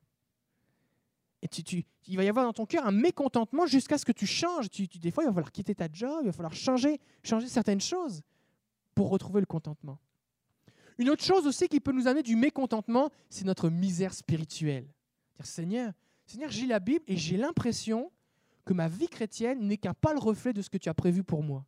Tu, 1.52 1.84
il 2.08 2.18
va 2.18 2.24
y 2.24 2.30
avoir 2.30 2.46
dans 2.46 2.54
ton 2.54 2.66
cœur 2.66 2.86
un 2.86 2.92
mécontentement 2.92 3.66
jusqu'à 3.66 3.98
ce 3.98 4.06
que 4.06 4.12
tu 4.12 4.26
changes. 4.26 4.70
Tu, 4.70 4.88
des 4.88 5.12
fois, 5.12 5.24
il 5.24 5.28
va 5.28 5.34
falloir 5.34 5.52
quitter 5.52 5.76
ta 5.76 5.88
job, 5.92 6.20
il 6.22 6.28
va 6.28 6.32
falloir 6.32 6.54
changer, 6.54 7.00
changer 7.24 7.48
certaines 7.48 7.82
choses 7.82 8.22
pour 8.96 9.10
retrouver 9.10 9.40
le 9.40 9.46
contentement. 9.46 10.00
Une 10.98 11.10
autre 11.10 11.24
chose 11.24 11.48
aussi 11.48 11.68
qui 11.68 11.80
peut 11.80 11.92
nous 11.92 12.08
amener 12.08 12.24
du 12.24 12.36
mécontentement, 12.36 13.10
c'est 13.30 13.46
notre 13.46 13.70
misère 13.70 14.14
spirituelle. 14.14 14.88
Seigneur, 15.44 15.92
Seigneur, 16.26 16.52
j'ai 16.52 16.68
la 16.68 16.80
Bible 16.80 17.04
et 17.08 17.18
j'ai 17.18 17.36
l'impression 17.36 18.12
que 18.66 18.74
ma 18.74 18.88
vie 18.88 19.08
chrétienne 19.08 19.68
n'est 19.68 19.78
qu'un 19.78 19.94
pas 19.94 20.14
le 20.14 20.20
reflet 20.20 20.54
de 20.54 20.62
ce 20.62 20.70
que 20.70 20.78
tu 20.78 20.90
as 20.90 20.94
prévu 20.94 21.24
pour 21.24 21.44
moi. 21.44 21.66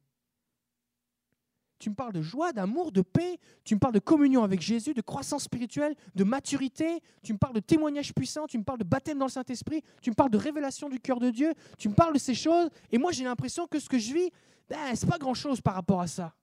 Tu 1.77 1.89
me 1.89 1.95
parles 1.95 2.13
de 2.13 2.21
joie, 2.21 2.53
d'amour, 2.53 2.91
de 2.91 3.01
paix. 3.01 3.39
Tu 3.63 3.75
me 3.75 3.79
parles 3.79 3.93
de 3.93 3.99
communion 3.99 4.43
avec 4.43 4.61
Jésus, 4.61 4.93
de 4.93 5.01
croissance 5.01 5.43
spirituelle, 5.43 5.95
de 6.15 6.23
maturité. 6.23 7.01
Tu 7.21 7.33
me 7.33 7.37
parles 7.37 7.55
de 7.55 7.59
témoignage 7.59 8.13
puissant. 8.13 8.47
Tu 8.47 8.57
me 8.57 8.63
parles 8.63 8.79
de 8.79 8.85
baptême 8.85 9.17
dans 9.17 9.25
le 9.25 9.31
Saint-Esprit. 9.31 9.83
Tu 10.01 10.09
me 10.09 10.15
parles 10.15 10.31
de 10.31 10.37
révélation 10.37 10.89
du 10.89 10.99
cœur 10.99 11.19
de 11.19 11.29
Dieu. 11.29 11.53
Tu 11.77 11.89
me 11.89 11.93
parles 11.93 12.13
de 12.13 12.19
ces 12.19 12.35
choses. 12.35 12.69
Et 12.91 12.97
moi, 12.97 13.11
j'ai 13.11 13.25
l'impression 13.25 13.67
que 13.67 13.79
ce 13.79 13.89
que 13.89 13.97
je 13.97 14.13
vis, 14.13 14.31
ben, 14.69 14.95
ce 14.95 15.05
n'est 15.05 15.11
pas 15.11 15.17
grand-chose 15.17 15.61
par 15.61 15.75
rapport 15.75 16.01
à 16.01 16.07
ça. 16.07 16.33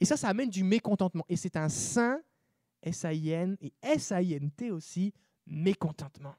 Et 0.00 0.04
ça, 0.04 0.16
ça 0.16 0.28
amène 0.28 0.48
du 0.48 0.64
mécontentement. 0.64 1.24
Et 1.28 1.36
c'est 1.36 1.56
un 1.56 1.68
saint, 1.68 2.20
S-A-I-N 2.82 3.56
et 3.60 3.72
S-A-I-N-T 3.82 4.70
aussi, 4.70 5.12
mécontentement. 5.46 6.34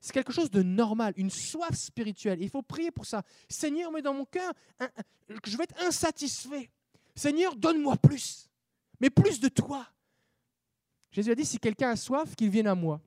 C'est 0.00 0.12
quelque 0.12 0.32
chose 0.32 0.50
de 0.50 0.62
normal, 0.62 1.14
une 1.16 1.30
soif 1.30 1.74
spirituelle. 1.74 2.40
Il 2.40 2.48
faut 2.48 2.62
prier 2.62 2.90
pour 2.90 3.06
ça. 3.06 3.22
Seigneur, 3.48 3.90
mets 3.90 4.02
dans 4.02 4.14
mon 4.14 4.24
cœur, 4.24 4.52
je 5.44 5.56
vais 5.56 5.64
être 5.64 5.82
insatisfait. 5.84 6.70
Seigneur, 7.16 7.56
donne-moi 7.56 7.96
plus, 7.96 8.48
mais 9.00 9.10
plus 9.10 9.40
de 9.40 9.48
toi. 9.48 9.88
Jésus 11.10 11.30
a 11.30 11.34
dit, 11.34 11.46
si 11.46 11.58
quelqu'un 11.58 11.90
a 11.90 11.96
soif, 11.96 12.36
qu'il 12.36 12.50
vienne 12.50 12.66
à 12.66 12.74
moi. 12.74 13.00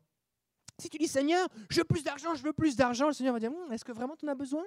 Si 0.79 0.89
tu 0.89 0.97
dis, 0.97 1.07
Seigneur, 1.07 1.47
je 1.69 1.77
veux 1.77 1.85
plus 1.85 2.03
d'argent, 2.03 2.33
je 2.33 2.41
veux 2.41 2.53
plus 2.53 2.75
d'argent, 2.75 3.07
le 3.07 3.13
Seigneur 3.13 3.33
va 3.33 3.39
dire, 3.39 3.51
hum, 3.51 3.71
est-ce 3.71 3.85
que 3.85 3.91
vraiment 3.91 4.15
tu 4.15 4.25
en 4.25 4.29
as 4.29 4.35
besoin? 4.35 4.65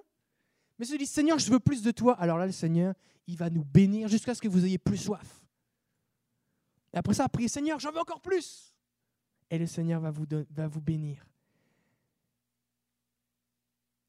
Mais 0.78 0.84
si 0.84 0.92
tu 0.92 0.98
dis, 0.98 1.06
Seigneur, 1.06 1.38
je 1.38 1.50
veux 1.50 1.58
plus 1.58 1.82
de 1.82 1.90
toi, 1.90 2.14
alors 2.20 2.38
là, 2.38 2.46
le 2.46 2.52
Seigneur, 2.52 2.94
il 3.26 3.36
va 3.36 3.50
nous 3.50 3.64
bénir 3.64 4.08
jusqu'à 4.08 4.34
ce 4.34 4.40
que 4.40 4.48
vous 4.48 4.64
ayez 4.64 4.78
plus 4.78 4.96
soif. 4.96 5.42
Et 6.92 6.98
après 6.98 7.14
ça, 7.14 7.28
priez, 7.28 7.48
Seigneur, 7.48 7.80
j'en 7.80 7.90
veux 7.90 8.00
encore 8.00 8.20
plus. 8.20 8.72
Et 9.50 9.58
le 9.58 9.66
Seigneur 9.66 10.00
va 10.00 10.10
vous, 10.10 10.26
va 10.50 10.68
vous 10.68 10.80
bénir. 10.80 11.26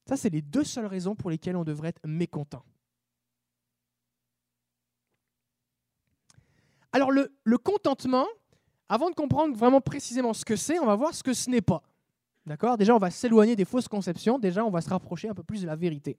Ça, 0.06 0.18
c'est 0.18 0.30
les 0.30 0.42
deux 0.42 0.64
seules 0.64 0.86
raisons 0.86 1.16
pour 1.16 1.30
lesquelles 1.30 1.56
on 1.56 1.64
devrait 1.64 1.90
être 1.90 2.06
mécontent. 2.06 2.64
Alors 6.94 7.12
le, 7.12 7.58
contentement, 7.58 8.28
avant 8.88 9.10
de 9.10 9.16
comprendre 9.16 9.58
vraiment 9.58 9.82
précisément 9.82 10.34
ce 10.34 10.46
que 10.46 10.56
c'est, 10.56 10.80
on 10.80 10.86
va 10.86 10.96
voir 10.96 11.14
ce 11.14 11.24
que 11.24 11.34
ce 11.34 11.50
n'est 11.50 11.62
pas. 11.62 11.82
D'accord? 12.46 12.78
Déjà, 12.78 12.96
on 12.96 13.00
va 13.00 13.10
s'éloigner 13.10 13.56
des 13.56 13.66
fausses 13.66 13.88
conceptions. 13.88 14.38
Déjà, 14.38 14.64
on 14.64 14.70
va 14.70 14.82
se 14.82 14.90
rapprocher 14.90 15.30
un 15.30 15.34
peu 15.34 15.44
plus 15.44 15.62
de 15.62 15.68
la 15.68 15.76
vérité. 15.76 16.18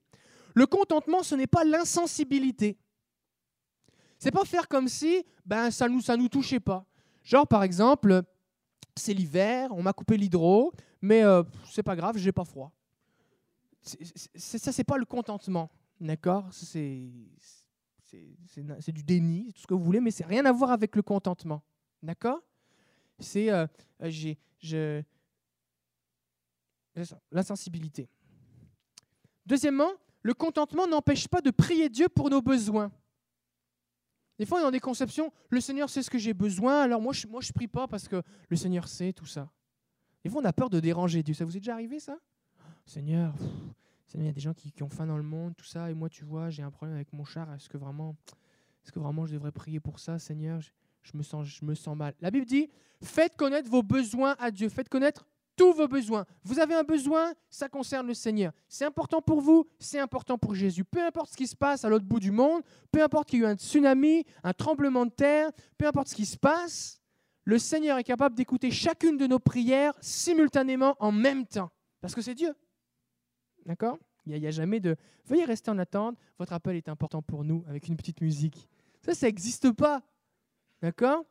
Le 0.54 0.66
contentement, 0.66 1.22
ce 1.22 1.34
n'est 1.34 1.46
pas 1.46 1.64
l'insensibilité. 1.64 2.76
C'est 4.18 4.30
pas 4.30 4.44
faire 4.44 4.68
comme 4.68 4.88
si 4.88 5.24
ben, 5.44 5.70
ça 5.70 5.88
ne 5.88 5.94
nous, 5.94 6.00
ça 6.00 6.16
nous 6.16 6.28
touchait 6.28 6.60
pas. 6.60 6.84
Genre, 7.22 7.46
par 7.46 7.62
exemple, 7.62 8.22
c'est 8.96 9.14
l'hiver, 9.14 9.70
on 9.72 9.82
m'a 9.82 9.92
coupé 9.92 10.16
l'hydro, 10.16 10.72
mais 11.02 11.22
euh, 11.22 11.42
c'est 11.70 11.82
pas 11.82 11.96
grave, 11.96 12.16
j'ai 12.16 12.32
pas 12.32 12.44
froid. 12.44 12.72
C'est, 13.82 14.58
ça, 14.58 14.72
c'est 14.72 14.84
pas 14.84 14.96
le 14.96 15.04
contentement. 15.04 15.70
D'accord? 16.00 16.48
C'est, 18.46 18.92
du 18.92 19.02
déni, 19.02 19.52
tout 19.52 19.62
ce 19.62 19.66
que 19.66 19.74
vous 19.74 19.82
voulez, 19.84 20.00
mais 20.00 20.10
c'est 20.10 20.26
rien 20.26 20.44
à 20.44 20.52
voir 20.52 20.70
avec 20.70 20.96
le 20.96 21.02
contentement. 21.02 21.62
D'accord? 22.02 22.42
C'est 23.18 23.50
euh, 23.50 23.66
je, 24.60 25.02
l'insensibilité. 27.30 28.08
Deuxièmement, 29.46 29.90
le 30.22 30.34
contentement 30.34 30.86
n'empêche 30.86 31.28
pas 31.28 31.40
de 31.40 31.50
prier 31.50 31.88
Dieu 31.88 32.08
pour 32.08 32.30
nos 32.30 32.40
besoins. 32.40 32.90
Des 34.38 34.46
fois, 34.46 34.58
on 34.58 34.62
dans 34.62 34.70
des 34.70 34.80
conceptions, 34.80 35.32
le 35.50 35.60
Seigneur 35.60 35.88
sait 35.88 36.02
ce 36.02 36.10
que 36.10 36.18
j'ai 36.18 36.34
besoin, 36.34 36.82
alors 36.82 37.00
moi 37.00 37.12
je 37.12 37.26
moi, 37.26 37.40
je 37.40 37.52
prie 37.52 37.68
pas 37.68 37.86
parce 37.86 38.08
que 38.08 38.22
le 38.48 38.56
Seigneur 38.56 38.88
sait 38.88 39.12
tout 39.12 39.26
ça. 39.26 39.48
Des 40.24 40.30
fois, 40.30 40.40
on 40.42 40.44
a 40.44 40.52
peur 40.52 40.70
de 40.70 40.80
déranger 40.80 41.22
Dieu. 41.22 41.34
Ça 41.34 41.44
vous 41.44 41.56
est 41.56 41.60
déjà 41.60 41.74
arrivé, 41.74 42.00
ça? 42.00 42.18
Seigneur, 42.86 43.34
il 44.12 44.24
y 44.24 44.28
a 44.28 44.32
des 44.32 44.40
gens 44.40 44.54
qui, 44.54 44.72
ont 44.82 44.88
faim 44.88 45.06
dans 45.06 45.16
le 45.16 45.22
monde, 45.22 45.54
tout 45.56 45.64
ça, 45.64 45.90
et 45.90 45.94
moi, 45.94 46.08
tu 46.08 46.24
vois, 46.24 46.50
j'ai 46.50 46.62
un 46.62 46.70
problème 46.70 46.96
avec 46.96 47.12
mon 47.12 47.24
char. 47.24 47.52
Est-ce 47.54 47.68
que 47.68 47.76
vraiment, 47.76 48.14
est-ce 48.84 48.92
que 48.92 48.98
vraiment 48.98 49.26
je 49.26 49.34
devrais 49.34 49.52
prier 49.52 49.80
pour 49.80 49.98
ça, 49.98 50.18
Seigneur? 50.18 50.60
Je, 51.02 51.16
me 51.16 51.22
sens, 51.22 51.46
je 51.46 51.64
me 51.64 51.74
sens 51.74 51.96
mal. 51.96 52.14
La 52.20 52.30
Bible 52.30 52.46
dit, 52.46 52.70
faites 53.02 53.36
connaître 53.36 53.68
vos 53.68 53.82
besoins 53.82 54.36
à 54.38 54.50
Dieu. 54.50 54.68
Faites 54.68 54.88
connaître 54.88 55.26
tous 55.56 55.72
vos 55.72 55.88
besoins. 55.88 56.24
Vous 56.42 56.58
avez 56.58 56.74
un 56.74 56.82
besoin, 56.82 57.32
ça 57.48 57.68
concerne 57.68 58.06
le 58.06 58.14
Seigneur. 58.14 58.52
C'est 58.68 58.84
important 58.84 59.22
pour 59.22 59.40
vous, 59.40 59.66
c'est 59.78 59.98
important 59.98 60.38
pour 60.38 60.54
Jésus. 60.54 60.84
Peu 60.84 61.04
importe 61.04 61.30
ce 61.30 61.36
qui 61.36 61.46
se 61.46 61.56
passe 61.56 61.84
à 61.84 61.88
l'autre 61.88 62.04
bout 62.04 62.20
du 62.20 62.30
monde, 62.30 62.62
peu 62.90 63.02
importe 63.02 63.28
qu'il 63.28 63.40
y 63.40 63.42
ait 63.42 63.46
eu 63.46 63.48
un 63.48 63.56
tsunami, 63.56 64.24
un 64.42 64.52
tremblement 64.52 65.06
de 65.06 65.10
terre, 65.10 65.50
peu 65.78 65.86
importe 65.86 66.08
ce 66.08 66.14
qui 66.14 66.26
se 66.26 66.36
passe, 66.36 67.00
le 67.44 67.58
Seigneur 67.58 67.98
est 67.98 68.04
capable 68.04 68.34
d'écouter 68.34 68.70
chacune 68.70 69.16
de 69.16 69.26
nos 69.26 69.38
prières 69.38 69.94
simultanément 70.00 70.96
en 70.98 71.12
même 71.12 71.46
temps. 71.46 71.70
Parce 72.00 72.14
que 72.14 72.22
c'est 72.22 72.34
Dieu. 72.34 72.54
D'accord? 73.66 73.98
Il 74.26 74.38
n'y 74.38 74.46
a, 74.46 74.50
jamais 74.50 74.80
de 74.80 74.96
Veuillez 75.26 75.44
rester 75.44 75.70
en 75.70 75.78
attente, 75.78 76.16
votre 76.38 76.52
appel 76.52 76.76
est 76.76 76.88
important 76.88 77.22
pour 77.22 77.44
nous 77.44 77.64
avec 77.68 77.88
une 77.88 77.96
petite 77.96 78.20
musique. 78.20 78.68
Ça, 79.02 79.14
ça 79.14 79.26
n'existe 79.26 79.70
pas. 79.72 80.02
D'accord? 80.80 81.24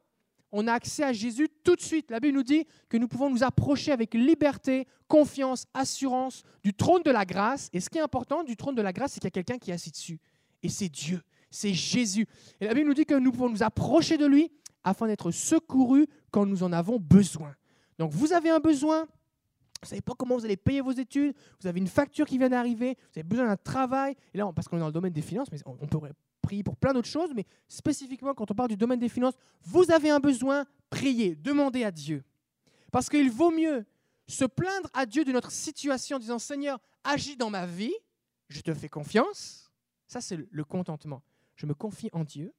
On 0.51 0.67
a 0.67 0.73
accès 0.73 1.03
à 1.03 1.13
Jésus 1.13 1.49
tout 1.63 1.75
de 1.75 1.81
suite. 1.81 2.11
La 2.11 2.19
Bible 2.19 2.37
nous 2.37 2.43
dit 2.43 2.67
que 2.87 2.97
nous 2.97 3.07
pouvons 3.07 3.29
nous 3.29 3.43
approcher 3.43 3.91
avec 3.91 4.13
liberté, 4.13 4.87
confiance, 5.07 5.65
assurance 5.73 6.43
du 6.63 6.73
trône 6.73 7.01
de 7.01 7.09
la 7.09 7.25
grâce. 7.25 7.69
Et 7.73 7.79
ce 7.79 7.89
qui 7.89 7.97
est 7.97 8.01
important 8.01 8.43
du 8.43 8.55
trône 8.55 8.75
de 8.75 8.81
la 8.83 8.93
grâce, 8.93 9.13
c'est 9.13 9.19
qu'il 9.19 9.27
y 9.27 9.29
a 9.29 9.31
quelqu'un 9.31 9.57
qui 9.57 9.71
est 9.71 9.73
assis 9.73 9.89
dessus. 9.89 10.19
Et 10.61 10.69
c'est 10.69 10.89
Dieu, 10.89 11.21
c'est 11.49 11.73
Jésus. 11.73 12.27
Et 12.61 12.67
la 12.67 12.75
Bible 12.75 12.87
nous 12.87 12.93
dit 12.93 13.05
que 13.05 13.15
nous 13.15 13.31
pouvons 13.31 13.49
nous 13.49 13.63
approcher 13.63 14.17
de 14.17 14.27
lui 14.27 14.51
afin 14.83 15.07
d'être 15.07 15.31
secourus 15.31 16.07
quand 16.29 16.45
nous 16.45 16.61
en 16.61 16.71
avons 16.71 16.99
besoin. 16.99 17.55
Donc 17.97 18.11
vous 18.11 18.33
avez 18.33 18.49
un 18.49 18.59
besoin, 18.59 19.07
vous 19.83 19.87
ne 19.87 19.89
savez 19.89 20.01
pas 20.01 20.13
comment 20.17 20.37
vous 20.37 20.45
allez 20.45 20.57
payer 20.57 20.81
vos 20.81 20.91
études, 20.91 21.35
vous 21.61 21.67
avez 21.67 21.79
une 21.79 21.87
facture 21.87 22.25
qui 22.25 22.37
vient 22.37 22.49
d'arriver, 22.49 22.95
vous 22.97 23.19
avez 23.19 23.23
besoin 23.23 23.47
d'un 23.47 23.57
travail. 23.57 24.15
Et 24.33 24.37
là, 24.37 24.49
parce 24.55 24.67
qu'on 24.67 24.77
est 24.77 24.79
dans 24.79 24.87
le 24.87 24.93
domaine 24.93 25.13
des 25.13 25.21
finances, 25.21 25.51
mais 25.51 25.59
on 25.65 25.87
pourrait 25.87 26.13
prier 26.41 26.63
pour 26.63 26.75
plein 26.77 26.93
d'autres 26.93 27.09
choses, 27.09 27.31
mais 27.35 27.45
spécifiquement 27.67 28.33
quand 28.33 28.49
on 28.51 28.53
parle 28.53 28.69
du 28.69 28.77
domaine 28.77 28.99
des 28.99 29.09
finances, 29.09 29.35
vous 29.63 29.91
avez 29.91 30.09
un 30.09 30.19
besoin, 30.19 30.65
priez, 30.89 31.35
demandez 31.35 31.83
à 31.83 31.91
Dieu. 31.91 32.23
Parce 32.91 33.09
qu'il 33.09 33.31
vaut 33.31 33.51
mieux 33.51 33.85
se 34.27 34.45
plaindre 34.45 34.89
à 34.93 35.05
Dieu 35.05 35.25
de 35.25 35.31
notre 35.31 35.51
situation 35.51 36.17
en 36.17 36.19
disant 36.19 36.39
Seigneur, 36.39 36.79
agis 37.03 37.35
dans 37.35 37.49
ma 37.49 37.65
vie, 37.65 37.93
je 38.49 38.61
te 38.61 38.73
fais 38.73 38.89
confiance. 38.89 39.71
Ça, 40.07 40.21
c'est 40.21 40.37
le 40.49 40.63
contentement. 40.63 41.23
Je 41.55 41.65
me 41.65 41.73
confie 41.73 42.09
en 42.13 42.23
Dieu. 42.23 42.53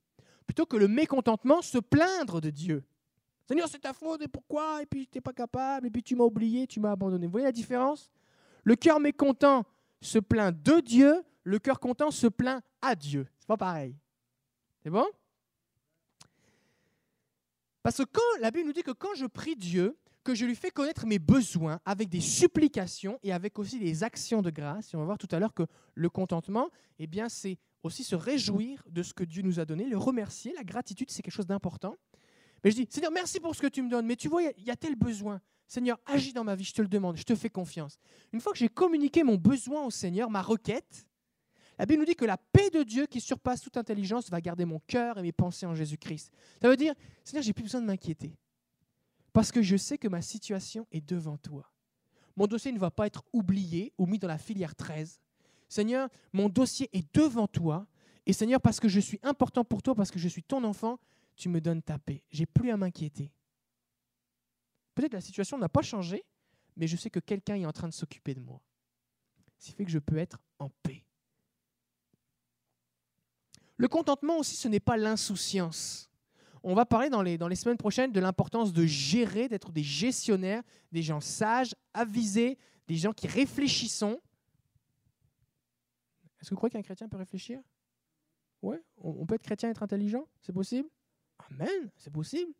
Plutôt 0.46 0.66
que 0.66 0.76
le 0.76 0.88
mécontentement, 0.88 1.62
se 1.62 1.78
plaindre 1.78 2.40
de 2.40 2.50
Dieu. 2.50 2.84
Seigneur, 3.46 3.68
c'est 3.68 3.80
ta 3.80 3.92
faute, 3.92 4.22
et 4.22 4.28
pourquoi? 4.28 4.82
Et 4.82 4.86
puis 4.86 5.06
tu 5.06 5.18
n'es 5.18 5.20
pas 5.20 5.32
capable, 5.32 5.86
et 5.86 5.90
puis 5.90 6.02
tu 6.02 6.16
m'as 6.16 6.24
oublié, 6.24 6.66
tu 6.66 6.80
m'as 6.80 6.92
abandonné. 6.92 7.26
Vous 7.26 7.32
voyez 7.32 7.46
la 7.46 7.52
différence? 7.52 8.10
Le 8.62 8.74
cœur 8.76 9.00
mécontent 9.00 9.64
se 10.00 10.18
plaint 10.18 10.54
de 10.62 10.80
Dieu, 10.80 11.22
le 11.42 11.58
cœur 11.58 11.78
content 11.78 12.10
se 12.10 12.26
plaint 12.26 12.62
à 12.80 12.94
Dieu. 12.94 13.26
C'est 13.38 13.48
pas 13.48 13.56
pareil. 13.56 13.96
C'est 14.82 14.90
bon? 14.90 15.06
Parce 17.82 17.98
que 17.98 18.04
quand 18.04 18.40
la 18.40 18.50
Bible 18.50 18.66
nous 18.68 18.72
dit 18.72 18.82
que 18.82 18.92
quand 18.92 19.14
je 19.14 19.26
prie 19.26 19.56
Dieu, 19.56 19.98
que 20.22 20.34
je 20.34 20.46
lui 20.46 20.54
fais 20.54 20.70
connaître 20.70 21.06
mes 21.06 21.18
besoins 21.18 21.80
avec 21.84 22.08
des 22.08 22.22
supplications 22.22 23.18
et 23.22 23.30
avec 23.30 23.58
aussi 23.58 23.78
des 23.78 24.02
actions 24.02 24.40
de 24.40 24.48
grâce, 24.48 24.94
et 24.94 24.96
on 24.96 25.00
va 25.00 25.04
voir 25.04 25.18
tout 25.18 25.28
à 25.32 25.38
l'heure 25.38 25.52
que 25.52 25.64
le 25.94 26.08
contentement, 26.08 26.70
eh 26.98 27.06
bien, 27.06 27.28
c'est 27.28 27.58
aussi 27.82 28.04
se 28.04 28.14
réjouir 28.14 28.82
de 28.88 29.02
ce 29.02 29.12
que 29.12 29.22
Dieu 29.22 29.42
nous 29.42 29.60
a 29.60 29.66
donné, 29.66 29.84
le 29.84 29.98
remercier. 29.98 30.54
La 30.54 30.64
gratitude, 30.64 31.10
c'est 31.10 31.20
quelque 31.20 31.34
chose 31.34 31.46
d'important. 31.46 31.94
Mais 32.64 32.70
je 32.70 32.76
dis, 32.76 32.88
Seigneur, 32.90 33.12
merci 33.12 33.40
pour 33.40 33.54
ce 33.54 33.60
que 33.60 33.66
tu 33.66 33.82
me 33.82 33.90
donnes, 33.90 34.06
mais 34.06 34.16
tu 34.16 34.28
vois, 34.28 34.42
il 34.42 34.64
y, 34.64 34.70
a 34.70 34.76
tel 34.76 34.96
besoin? 34.96 35.40
Seigneur, 35.66 36.00
agis 36.06 36.32
dans 36.32 36.44
ma 36.44 36.54
vie, 36.54 36.64
je 36.64 36.72
te 36.72 36.80
le 36.80 36.88
demande, 36.88 37.16
je 37.16 37.22
te 37.22 37.34
fais 37.34 37.50
confiance. 37.50 37.98
Une 38.32 38.40
fois 38.40 38.52
que 38.52 38.58
j'ai 38.58 38.70
communiqué 38.70 39.22
mon 39.22 39.36
besoin 39.36 39.84
au 39.84 39.90
Seigneur, 39.90 40.30
ma 40.30 40.40
requête, 40.40 41.06
la 41.78 41.84
Bible 41.84 42.00
nous 42.00 42.06
dit 42.06 42.14
que 42.14 42.24
la 42.24 42.38
paix 42.38 42.70
de 42.70 42.82
Dieu 42.82 43.06
qui 43.06 43.20
surpasse 43.20 43.60
toute 43.60 43.76
intelligence 43.76 44.30
va 44.30 44.40
garder 44.40 44.64
mon 44.64 44.80
cœur 44.86 45.18
et 45.18 45.22
mes 45.22 45.32
pensées 45.32 45.66
en 45.66 45.74
Jésus-Christ. 45.74 46.32
Ça 46.62 46.68
veut 46.68 46.76
dire, 46.76 46.94
Seigneur, 47.22 47.42
j'ai 47.42 47.52
plus 47.52 47.64
besoin 47.64 47.82
de 47.82 47.86
m'inquiéter. 47.86 48.38
Parce 49.32 49.52
que 49.52 49.60
je 49.60 49.76
sais 49.76 49.98
que 49.98 50.08
ma 50.08 50.22
situation 50.22 50.86
est 50.90 51.06
devant 51.06 51.36
toi. 51.36 51.70
Mon 52.36 52.46
dossier 52.46 52.72
ne 52.72 52.78
va 52.78 52.90
pas 52.90 53.06
être 53.06 53.24
oublié 53.32 53.92
ou 53.98 54.06
mis 54.06 54.18
dans 54.18 54.28
la 54.28 54.38
filière 54.38 54.74
13. 54.74 55.20
Seigneur, 55.68 56.08
mon 56.32 56.48
dossier 56.48 56.88
est 56.92 57.14
devant 57.14 57.48
toi. 57.48 57.86
Et 58.26 58.32
Seigneur, 58.32 58.60
parce 58.60 58.80
que 58.80 58.88
je 58.88 59.00
suis 59.00 59.18
important 59.22 59.64
pour 59.64 59.82
toi, 59.82 59.94
parce 59.94 60.10
que 60.10 60.18
je 60.18 60.28
suis 60.28 60.42
ton 60.42 60.64
enfant, 60.64 60.98
tu 61.36 61.48
me 61.48 61.60
donnes 61.60 61.82
ta 61.82 61.98
paix. 61.98 62.22
J'ai 62.30 62.46
plus 62.46 62.70
à 62.70 62.76
m'inquiéter. 62.76 63.32
Peut-être 64.94 65.10
que 65.10 65.16
la 65.16 65.20
situation 65.20 65.58
n'a 65.58 65.68
pas 65.68 65.82
changé, 65.82 66.24
mais 66.76 66.86
je 66.86 66.96
sais 66.96 67.10
que 67.10 67.20
quelqu'un 67.20 67.56
est 67.56 67.66
en 67.66 67.72
train 67.72 67.88
de 67.88 67.92
s'occuper 67.92 68.34
de 68.34 68.40
moi. 68.40 68.60
Ce 69.58 69.66
qui 69.66 69.72
fait 69.72 69.84
que 69.84 69.90
je 69.90 69.98
peux 69.98 70.18
être 70.18 70.38
en 70.58 70.68
paix. 70.82 71.04
Le 73.76 73.88
contentement 73.88 74.38
aussi, 74.38 74.54
ce 74.56 74.68
n'est 74.68 74.80
pas 74.80 74.96
l'insouciance. 74.96 76.10
On 76.62 76.74
va 76.74 76.86
parler 76.86 77.10
dans 77.10 77.20
les, 77.22 77.56
semaines 77.56 77.76
prochaines 77.76 78.12
de 78.12 78.20
l'importance 78.20 78.72
de 78.72 78.86
gérer, 78.86 79.48
d'être 79.48 79.72
des 79.72 79.82
gestionnaires, 79.82 80.62
des 80.92 81.02
gens 81.02 81.20
sages, 81.20 81.74
avisés, 81.92 82.56
des 82.86 82.96
gens 82.96 83.12
qui 83.12 83.26
réfléchissent. 83.26 84.02
Est-ce 86.40 86.48
que 86.48 86.50
vous 86.50 86.56
croyez 86.56 86.70
qu'un 86.70 86.82
chrétien 86.82 87.08
peut 87.08 87.16
réfléchir? 87.16 87.60
Ouais, 88.62 88.82
on 88.96 89.26
peut 89.26 89.34
être 89.34 89.42
chrétien 89.42 89.68
et 89.68 89.72
être 89.72 89.82
intelligent, 89.82 90.26
c'est 90.40 90.54
possible? 90.54 90.88
Amen, 91.50 91.90
c'est 91.96 92.12
possible. 92.12 92.52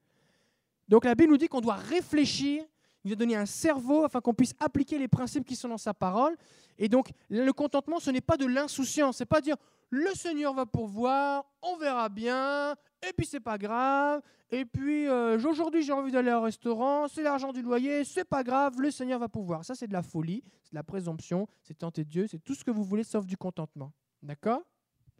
Donc 0.89 1.05
la 1.05 1.15
Bible 1.15 1.31
nous 1.31 1.39
dit 1.39 1.49
qu'on 1.49 1.61
doit 1.61 1.75
réfléchir, 1.75 2.65
il 3.05 3.09
nous 3.09 3.13
a 3.15 3.17
donné 3.17 3.37
un 3.37 3.47
cerveau 3.47 4.05
afin 4.05 4.21
qu'on 4.21 4.35
puisse 4.35 4.55
appliquer 4.61 4.99
les 4.99 5.09
principes 5.09 5.45
qui 5.45 5.57
sont 5.57 5.69
dans 5.69 5.79
sa 5.79 5.95
parole. 5.95 6.37
Et 6.79 6.89
donc 6.89 7.11
le 7.29 7.51
contentement, 7.53 8.01
ce 8.01 8.11
n'est 8.11 8.21
pas 8.21 8.37
de 8.37 8.47
l'insouciance, 8.47 9.19
c'est 9.19 9.27
pas 9.27 9.41
dire 9.41 9.57
le 9.91 10.11
Seigneur 10.15 10.55
va 10.55 10.67
pourvoir, 10.67 11.45
on 11.63 11.77
verra 11.77 12.09
bien, 12.09 12.75
et 13.07 13.13
puis 13.17 13.27
c'est 13.27 13.41
pas 13.41 13.59
grave, 13.59 14.23
et 14.51 14.65
puis 14.65 15.07
euh, 15.07 15.37
aujourd'hui 15.37 15.83
j'ai 15.83 15.93
envie 15.93 16.11
d'aller 16.11 16.33
au 16.33 16.41
restaurant, 16.41 17.07
c'est 17.07 17.23
l'argent 17.23 17.53
du 17.53 17.63
loyer, 17.63 18.05
c'est 18.05 18.25
pas 18.25 18.43
grave, 18.43 18.81
le 18.81 18.91
Seigneur 18.91 19.21
va 19.21 19.29
pourvoir. 19.29 19.65
Ça 19.65 19.75
c'est 19.75 19.87
de 19.87 19.93
la 19.93 20.03
folie, 20.03 20.43
c'est 20.63 20.73
de 20.73 20.77
la 20.77 20.83
présomption, 20.83 21.47
c'est 21.63 21.79
tenter 21.79 22.05
Dieu, 22.05 22.27
c'est 22.27 22.43
tout 22.43 22.55
ce 22.55 22.65
que 22.65 22.71
vous 22.71 22.83
voulez 22.83 23.05
sauf 23.05 23.25
du 23.25 23.37
contentement. 23.37 23.93
D'accord? 24.23 24.63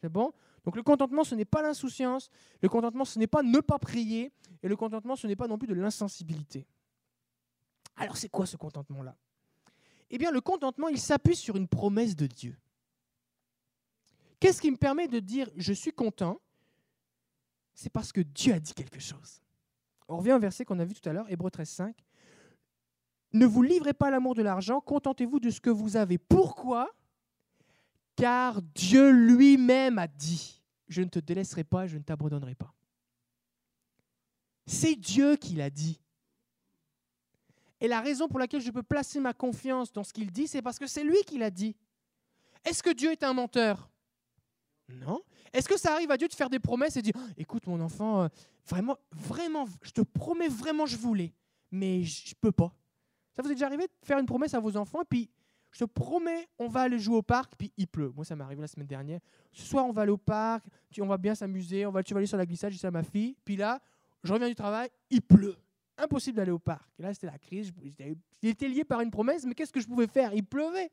C'est 0.01 0.09
bon? 0.09 0.33
Donc 0.65 0.77
le 0.77 0.83
contentement 0.83 1.25
ce 1.25 1.35
n'est 1.35 1.45
pas 1.45 1.63
l'insouciance, 1.63 2.31
le 2.63 2.69
contentement 2.69 3.05
ce 3.05 3.19
n'est 3.19 3.27
pas 3.27 3.43
ne 3.43 3.61
pas 3.61 3.79
prier, 3.79 4.33
et 4.63 4.69
le 4.69 4.77
contentement 4.77 5.17
ce 5.17 5.27
n'est 5.27 5.37
pas 5.37 5.47
non 5.47 5.59
plus 5.59 5.69
de 5.69 5.75
l'insensibilité. 5.75 6.67
Alors 7.97 8.17
c'est 8.17 8.29
quoi 8.29 8.47
ce 8.47 8.57
contentement-là? 8.57 9.17
Eh 10.11 10.19
bien 10.19 10.31
le 10.31 10.41
contentement 10.41 10.89
il 10.89 10.99
s'appuie 10.99 11.37
sur 11.37 11.57
une 11.57 11.69
promesse 11.69 12.17
de 12.17 12.27
Dieu. 12.27 12.57
Qu'est-ce 14.41 14.61
qui 14.61 14.71
me 14.71 14.77
permet 14.77 15.09
de 15.09 15.21
dire 15.21 15.51
je 15.57 15.73
suis 15.73 15.93
content 15.93 16.41
C'est 17.75 17.91
parce 17.91 18.13
que 18.13 18.21
Dieu 18.21 18.55
a 18.55 18.61
dit 18.61 18.75
quelque 18.75 19.01
chose. 19.01 19.43
On 20.09 20.19
revient 20.19 20.33
au 20.33 20.39
verset 20.39 20.65
qu'on 20.65 20.79
a 20.79 20.85
vu 20.85 20.95
tout 20.95 21.09
à 21.09 21.13
l'heure, 21.13 21.31
Hébreu 21.31 21.51
13, 21.51 21.69
5. 21.69 21.97
Ne 23.33 23.47
vous 23.47 23.63
livrez 23.63 23.95
pas 23.95 24.09
à 24.09 24.11
l'amour 24.11 24.35
de 24.35 24.43
l'argent, 24.43 24.81
contentez-vous 24.81 25.41
de 25.41 25.51
ce 25.51 25.61
que 25.61 25.71
vous 25.71 25.97
avez. 25.97 26.19
Pourquoi? 26.19 26.91
Car 28.17 28.63
Dieu 28.63 29.11
lui-même 29.11 29.99
a 29.99 30.07
dit, 30.07 30.63
je 30.89 31.03
ne 31.03 31.09
te 31.09 31.19
délaisserai 31.19 31.65
pas, 31.65 31.87
je 31.87 31.99
ne 31.99 32.03
t'abandonnerai 32.03 32.55
pas. 32.55 32.73
C'est 34.67 34.95
Dieu 34.95 35.37
qui 35.37 35.55
l'a 35.55 35.71
dit. 35.71 36.01
Et 37.81 37.89
la 37.89 38.01
raison 38.01 38.29
pour 38.29 38.39
laquelle 38.39 38.63
je 38.63 38.71
peux 38.71 38.83
placer 38.83 39.21
ma 39.21 39.35
confiance 39.35 39.93
dans 39.93 40.05
ce 40.05 40.13
qu'il 40.13 40.31
dit, 40.31 40.47
c'est 40.47 40.63
parce 40.63 40.79
que 40.79 40.87
c'est 40.87 41.05
lui 41.05 41.23
qui 41.27 41.39
l'a 41.39 41.51
dit. 41.51 41.77
Est-ce 42.65 42.83
que 42.83 42.91
Dieu 42.91 43.13
est 43.13 43.23
un 43.23 43.35
menteur? 43.35 43.91
Non. 44.89 45.21
Est-ce 45.53 45.69
que 45.69 45.79
ça 45.79 45.93
arrive 45.93 46.11
à 46.11 46.17
Dieu 46.17 46.29
de 46.29 46.35
faire 46.35 46.51
des 46.51 46.59
promesses 46.59 46.97
et 46.97 47.03
de 47.03 47.11
dire 47.11 47.21
Écoute, 47.37 47.67
mon 47.67 47.81
enfant, 47.81 48.23
euh, 48.23 48.29
vraiment, 48.67 48.97
vraiment, 49.13 49.67
je 49.83 49.91
te 49.91 50.01
promets 50.01 50.49
vraiment, 50.49 50.87
je 50.87 50.97
voulais, 50.97 51.35
mais 51.71 52.03
je 52.05 52.35
peux 52.41 52.53
pas. 52.53 52.75
Ça 53.35 53.43
vous 53.43 53.51
est 53.51 53.55
déjà 53.55 53.67
arrivé 53.67 53.85
de 53.85 54.07
faire 54.07 54.19
une 54.19 54.27
promesse 54.27 54.55
à 54.55 54.61
vos 54.61 54.77
enfants 54.77 55.03
et 55.03 55.07
puis 55.09 55.31
je 55.75 55.81
te 55.81 55.91
promets, 55.91 56.49
on 56.59 56.69
va 56.69 56.83
aller 56.83 57.01
jouer 57.01 57.17
au 57.17 57.23
parc, 57.23 57.55
puis 57.59 57.73
il 57.77 57.89
pleut. 57.89 58.13
Moi, 58.15 58.25
ça 58.25 58.37
m'est 58.37 58.45
arrivé 58.45 58.61
la 58.61 58.69
semaine 58.69 58.87
dernière. 58.87 59.19
Ce 59.53 59.67
soir, 59.67 59.85
on 59.85 59.93
va 59.93 60.03
aller 60.03 60.13
au 60.13 60.17
parc, 60.17 60.65
on 61.01 61.07
va 61.07 61.19
bien 61.19 61.35
s'amuser, 61.35 61.85
on 61.85 61.91
va, 61.91 62.03
tu 62.05 62.15
vas 62.15 62.19
aller 62.19 62.29
sur 62.29 62.39
la 62.39 62.47
glissade, 62.47 62.71
j'ai 62.71 62.79
dit 62.79 62.87
à 62.87 62.93
ma 62.93 63.03
fille. 63.03 63.37
Puis 63.45 63.57
là, 63.57 63.81
je 64.23 64.33
reviens 64.33 64.49
du 64.49 64.55
travail, 64.55 64.89
il 65.11 65.21
pleut. 65.21 65.57
Impossible 65.99 66.37
d'aller 66.37 66.53
au 66.53 66.61
parc. 66.61 66.89
Et 66.99 67.03
là, 67.03 67.13
c'était 67.13 67.27
la 67.27 67.39
crise. 67.39 67.73
Il 68.43 68.49
était 68.49 68.69
lié 68.69 68.85
par 68.85 69.01
une 69.01 69.11
promesse, 69.11 69.45
mais 69.45 69.55
qu'est-ce 69.55 69.73
que 69.73 69.81
je 69.81 69.87
pouvais 69.87 70.07
faire? 70.07 70.33
Il 70.33 70.45
pleuvait. 70.45 70.91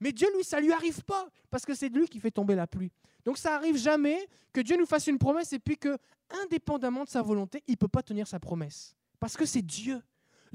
Mais 0.00 0.12
Dieu, 0.12 0.28
lui, 0.36 0.44
ça 0.44 0.60
lui 0.60 0.72
arrive 0.72 1.02
pas, 1.04 1.26
parce 1.50 1.64
que 1.64 1.74
c'est 1.74 1.88
lui 1.88 2.06
qui 2.06 2.20
fait 2.20 2.30
tomber 2.30 2.54
la 2.54 2.66
pluie. 2.66 2.92
Donc 3.24 3.38
ça 3.38 3.56
arrive 3.56 3.78
jamais 3.78 4.28
que 4.52 4.60
Dieu 4.60 4.76
nous 4.78 4.86
fasse 4.86 5.06
une 5.06 5.18
promesse 5.18 5.54
et 5.54 5.58
puis 5.58 5.78
que, 5.78 5.96
indépendamment 6.42 7.04
de 7.04 7.08
sa 7.08 7.22
volonté, 7.22 7.62
il 7.66 7.72
ne 7.72 7.76
peut 7.76 7.88
pas 7.88 8.02
tenir 8.02 8.26
sa 8.26 8.38
promesse. 8.38 8.94
Parce 9.18 9.34
que 9.34 9.46
c'est 9.46 9.62
Dieu. 9.62 10.02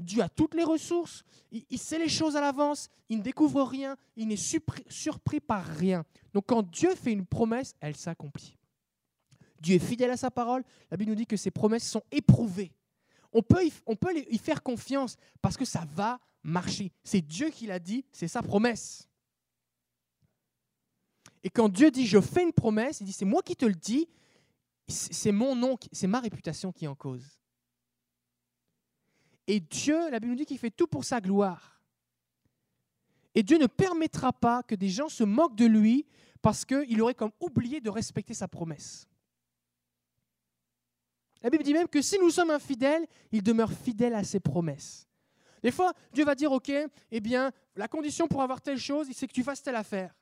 Dieu 0.00 0.22
a 0.22 0.28
toutes 0.28 0.54
les 0.54 0.64
ressources, 0.64 1.22
il, 1.50 1.78
sait 1.78 1.98
les 1.98 2.08
choses 2.08 2.36
à 2.36 2.40
l'avance, 2.40 2.88
il 3.08 3.18
ne 3.18 3.22
découvre 3.22 3.62
rien, 3.62 3.96
il 4.16 4.28
n'est 4.28 4.36
surpris 4.36 5.40
par 5.40 5.64
rien. 5.64 6.04
Donc 6.32 6.44
quand 6.46 6.62
Dieu 6.62 6.94
fait 6.94 7.12
une 7.12 7.26
promesse, 7.26 7.74
elle 7.80 7.96
s'accomplit. 7.96 8.56
Dieu 9.60 9.76
est 9.76 9.80
fidèle 9.80 10.10
à 10.10 10.16
sa 10.16 10.30
parole. 10.30 10.64
La 10.90 10.96
Bible 10.96 11.10
nous 11.10 11.16
dit 11.16 11.26
que 11.26 11.36
ses 11.36 11.50
promesses 11.50 11.88
sont 11.88 12.02
éprouvées. 12.10 12.72
On 13.32 13.42
peut, 13.42 13.64
y, 13.66 13.72
on 13.86 13.94
peut 13.94 14.16
y 14.16 14.38
faire 14.38 14.62
confiance 14.62 15.16
parce 15.42 15.56
que 15.56 15.64
ça 15.64 15.84
va 15.94 16.18
marcher. 16.42 16.90
C'est 17.04 17.20
Dieu 17.20 17.50
qui 17.50 17.66
l'a 17.66 17.78
dit, 17.78 18.04
c'est 18.12 18.28
sa 18.28 18.42
promesse. 18.42 19.08
Et 21.42 21.50
quand 21.50 21.68
Dieu 21.68 21.90
dit 21.90 22.06
je 22.06 22.20
fais 22.20 22.42
une 22.42 22.52
promesse, 22.52 23.00
il 23.00 23.04
dit 23.04 23.12
c'est 23.12 23.24
moi 23.24 23.42
qui 23.42 23.56
te 23.56 23.66
le 23.66 23.74
dis, 23.74 24.08
c'est 24.88 25.32
mon 25.32 25.54
nom, 25.54 25.78
c'est 25.92 26.06
ma 26.06 26.20
réputation 26.20 26.72
qui 26.72 26.84
est 26.84 26.88
en 26.88 26.94
cause. 26.94 27.39
Et 29.50 29.58
Dieu, 29.58 30.08
la 30.10 30.20
Bible 30.20 30.30
nous 30.30 30.36
dit 30.36 30.46
qu'il 30.46 30.58
fait 30.58 30.70
tout 30.70 30.86
pour 30.86 31.04
sa 31.04 31.20
gloire. 31.20 31.82
Et 33.34 33.42
Dieu 33.42 33.58
ne 33.58 33.66
permettra 33.66 34.32
pas 34.32 34.62
que 34.62 34.76
des 34.76 34.88
gens 34.88 35.08
se 35.08 35.24
moquent 35.24 35.56
de 35.56 35.66
lui 35.66 36.06
parce 36.40 36.64
qu'il 36.64 37.02
aurait 37.02 37.14
comme 37.14 37.32
oublié 37.40 37.80
de 37.80 37.90
respecter 37.90 38.32
sa 38.32 38.46
promesse. 38.46 39.08
La 41.42 41.50
Bible 41.50 41.64
dit 41.64 41.72
même 41.72 41.88
que 41.88 42.00
si 42.00 42.16
nous 42.20 42.30
sommes 42.30 42.52
infidèles, 42.52 43.04
il 43.32 43.42
demeure 43.42 43.72
fidèle 43.72 44.14
à 44.14 44.22
ses 44.22 44.38
promesses. 44.38 45.08
Des 45.64 45.72
fois, 45.72 45.94
Dieu 46.12 46.24
va 46.24 46.36
dire, 46.36 46.52
OK, 46.52 46.70
eh 46.70 47.20
bien, 47.20 47.50
la 47.74 47.88
condition 47.88 48.28
pour 48.28 48.42
avoir 48.42 48.60
telle 48.60 48.78
chose, 48.78 49.08
c'est 49.12 49.26
que 49.26 49.32
tu 49.32 49.42
fasses 49.42 49.64
telle 49.64 49.74
affaire. 49.74 50.14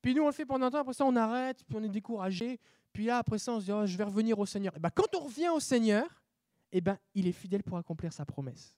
Puis 0.00 0.12
nous, 0.12 0.24
on 0.24 0.26
le 0.26 0.32
fait 0.32 0.44
pendant 0.44 0.66
un 0.66 0.70
temps, 0.72 0.80
après 0.80 0.94
ça, 0.94 1.04
on 1.04 1.14
arrête, 1.14 1.62
puis 1.68 1.76
on 1.78 1.84
est 1.84 1.88
découragé. 1.88 2.58
Puis 2.92 3.04
là, 3.04 3.18
après 3.18 3.38
ça, 3.38 3.52
on 3.52 3.60
se 3.60 3.66
dit, 3.66 3.72
oh, 3.72 3.86
je 3.86 3.96
vais 3.96 4.04
revenir 4.04 4.40
au 4.40 4.44
Seigneur. 4.44 4.74
Et 4.74 4.78
eh 4.78 4.80
bien, 4.80 4.90
quand 4.90 5.14
on 5.14 5.20
revient 5.20 5.50
au 5.50 5.60
Seigneur, 5.60 6.21
eh 6.72 6.80
ben, 6.80 6.98
il 7.14 7.26
est 7.26 7.32
fidèle 7.32 7.62
pour 7.62 7.76
accomplir 7.76 8.12
sa 8.12 8.24
promesse. 8.24 8.76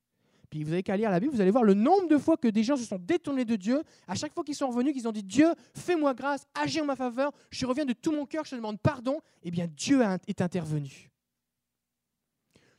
Puis 0.50 0.62
vous 0.62 0.72
avez 0.72 0.82
qu'à 0.82 0.96
lire 0.96 1.10
la 1.10 1.18
Bible, 1.18 1.32
vous 1.32 1.40
allez 1.40 1.50
voir 1.50 1.64
le 1.64 1.74
nombre 1.74 2.08
de 2.08 2.18
fois 2.18 2.36
que 2.36 2.48
des 2.48 2.62
gens 2.62 2.76
se 2.76 2.84
sont 2.84 2.98
détournés 2.98 3.44
de 3.44 3.56
Dieu. 3.56 3.82
À 4.06 4.14
chaque 4.14 4.32
fois 4.32 4.44
qu'ils 4.44 4.54
sont 4.54 4.68
revenus, 4.68 4.92
qu'ils 4.92 5.08
ont 5.08 5.12
dit 5.12 5.22
Dieu, 5.22 5.52
fais-moi 5.74 6.14
grâce, 6.14 6.46
agis 6.54 6.80
en 6.80 6.84
ma 6.84 6.96
faveur, 6.96 7.32
je 7.50 7.66
reviens 7.66 7.84
de 7.84 7.92
tout 7.92 8.12
mon 8.12 8.26
cœur, 8.26 8.44
je 8.44 8.50
te 8.50 8.56
demande 8.56 8.80
pardon. 8.80 9.20
Eh 9.42 9.50
bien, 9.50 9.66
Dieu 9.66 10.02
est 10.26 10.40
intervenu. 10.40 11.10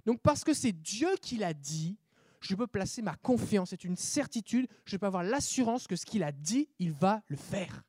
Donc, 0.06 0.22
parce 0.22 0.44
que 0.44 0.54
c'est 0.54 0.72
Dieu 0.72 1.10
qui 1.22 1.38
l'a 1.38 1.54
dit, 1.54 1.98
je 2.40 2.56
peux 2.56 2.68
placer 2.68 3.02
ma 3.02 3.16
confiance, 3.16 3.72
c'est 3.72 3.84
une 3.84 3.98
certitude, 3.98 4.68
je 4.86 4.98
peux 4.98 5.08
avoir 5.08 5.24
l'assurance 5.24 5.88
que 5.88 5.96
ce 5.96 6.06
qu'il 6.06 6.24
a 6.24 6.32
dit, 6.32 6.70
il 6.80 6.92
va 6.92 7.24
le 7.28 7.36
faire. 7.36 7.84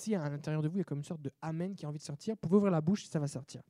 Si 0.00 0.14
à 0.14 0.30
l'intérieur 0.30 0.62
de 0.62 0.68
vous, 0.68 0.76
il 0.76 0.78
y 0.78 0.80
a 0.80 0.84
comme 0.84 0.98
une 0.98 1.04
sorte 1.04 1.20
de 1.20 1.30
Amen 1.42 1.74
qui 1.74 1.84
a 1.84 1.88
envie 1.88 1.98
de 1.98 2.02
sortir, 2.02 2.34
vous 2.34 2.40
pouvez 2.40 2.56
ouvrir 2.56 2.72
la 2.72 2.80
bouche 2.80 3.04
et 3.04 3.08
ça 3.08 3.18
va 3.18 3.28
sortir. 3.28 3.60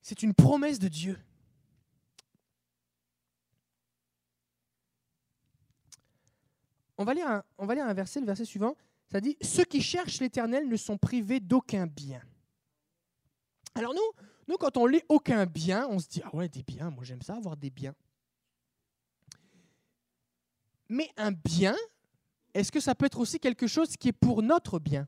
C'est 0.00 0.22
une 0.22 0.32
promesse 0.32 0.78
de 0.78 0.86
Dieu. 0.86 1.18
On 6.96 7.04
va, 7.04 7.14
lire 7.14 7.26
un, 7.26 7.44
on 7.58 7.66
va 7.66 7.74
lire 7.74 7.84
un 7.84 7.94
verset, 7.94 8.20
le 8.20 8.26
verset 8.26 8.44
suivant. 8.44 8.76
Ça 9.10 9.20
dit 9.20 9.36
Ceux 9.42 9.64
qui 9.64 9.82
cherchent 9.82 10.20
l'éternel 10.20 10.68
ne 10.68 10.76
sont 10.76 10.96
privés 10.96 11.40
d'aucun 11.40 11.88
bien. 11.88 12.22
Alors, 13.74 13.92
nous, 13.92 14.24
nous, 14.46 14.56
quand 14.56 14.76
on 14.76 14.86
lit 14.86 15.02
aucun 15.08 15.46
bien, 15.46 15.88
on 15.88 15.98
se 15.98 16.06
dit 16.06 16.22
Ah 16.24 16.34
ouais, 16.36 16.48
des 16.48 16.62
biens, 16.62 16.90
moi 16.90 17.02
j'aime 17.02 17.22
ça, 17.22 17.34
avoir 17.34 17.56
des 17.56 17.70
biens. 17.70 17.94
Mais 20.88 21.10
un 21.16 21.32
bien, 21.32 21.74
est-ce 22.56 22.72
que 22.72 22.80
ça 22.80 22.94
peut 22.94 23.06
être 23.06 23.20
aussi 23.20 23.38
quelque 23.38 23.66
chose 23.66 23.96
qui 23.96 24.08
est 24.08 24.12
pour 24.12 24.42
notre 24.42 24.78
bien? 24.78 25.06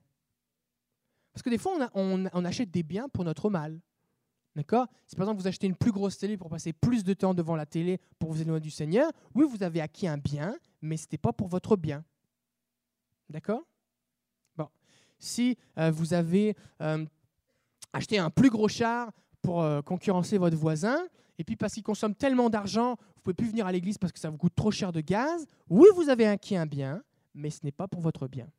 Parce 1.32 1.42
que 1.42 1.50
des 1.50 1.58
fois, 1.58 1.90
on, 1.94 2.44
achète 2.44 2.70
des 2.70 2.82
biens 2.82 3.08
pour 3.08 3.24
notre 3.24 3.48
mal. 3.48 3.80
D'accord? 4.56 4.88
Si 5.06 5.14
par 5.14 5.24
exemple 5.24 5.40
vous 5.40 5.46
achetez 5.46 5.68
une 5.68 5.76
plus 5.76 5.92
grosse 5.92 6.18
télé 6.18 6.36
pour 6.36 6.50
passer 6.50 6.72
plus 6.72 7.04
de 7.04 7.14
temps 7.14 7.32
devant 7.32 7.54
la 7.54 7.64
télé 7.64 8.00
pour 8.18 8.32
vous 8.32 8.42
éloigner 8.42 8.60
du 8.60 8.72
Seigneur, 8.72 9.12
oui, 9.34 9.46
vous 9.48 9.62
avez 9.62 9.80
acquis 9.80 10.08
un 10.08 10.18
bien, 10.18 10.56
mais 10.82 10.96
ce 10.96 11.04
n'était 11.04 11.18
pas 11.18 11.32
pour 11.32 11.46
votre 11.46 11.76
bien. 11.76 12.04
D'accord? 13.28 13.62
Bon. 14.56 14.68
Si 15.20 15.56
euh, 15.78 15.92
vous 15.92 16.12
avez 16.12 16.56
euh, 16.80 17.06
acheté 17.92 18.18
un 18.18 18.30
plus 18.30 18.50
gros 18.50 18.68
char 18.68 19.12
pour 19.40 19.62
euh, 19.62 19.80
concurrencer 19.80 20.38
votre 20.38 20.56
voisin, 20.56 21.06
et 21.38 21.44
puis 21.44 21.54
parce 21.54 21.72
qu'il 21.74 21.84
consomme 21.84 22.16
tellement 22.16 22.50
d'argent, 22.50 22.96
vous 23.14 23.22
pouvez 23.22 23.34
plus 23.34 23.48
venir 23.48 23.66
à 23.66 23.70
l'église 23.70 23.96
parce 23.96 24.12
que 24.12 24.18
ça 24.18 24.28
vous 24.28 24.38
coûte 24.38 24.56
trop 24.56 24.72
cher 24.72 24.90
de 24.90 25.00
gaz, 25.00 25.46
oui, 25.70 25.86
vous 25.94 26.08
avez 26.08 26.26
acquis 26.26 26.56
un 26.56 26.66
bien, 26.66 27.04
mais 27.38 27.50
ce 27.50 27.60
n'est 27.64 27.72
pas 27.72 27.88
pour 27.88 28.00
votre 28.00 28.28
bien. 28.28 28.50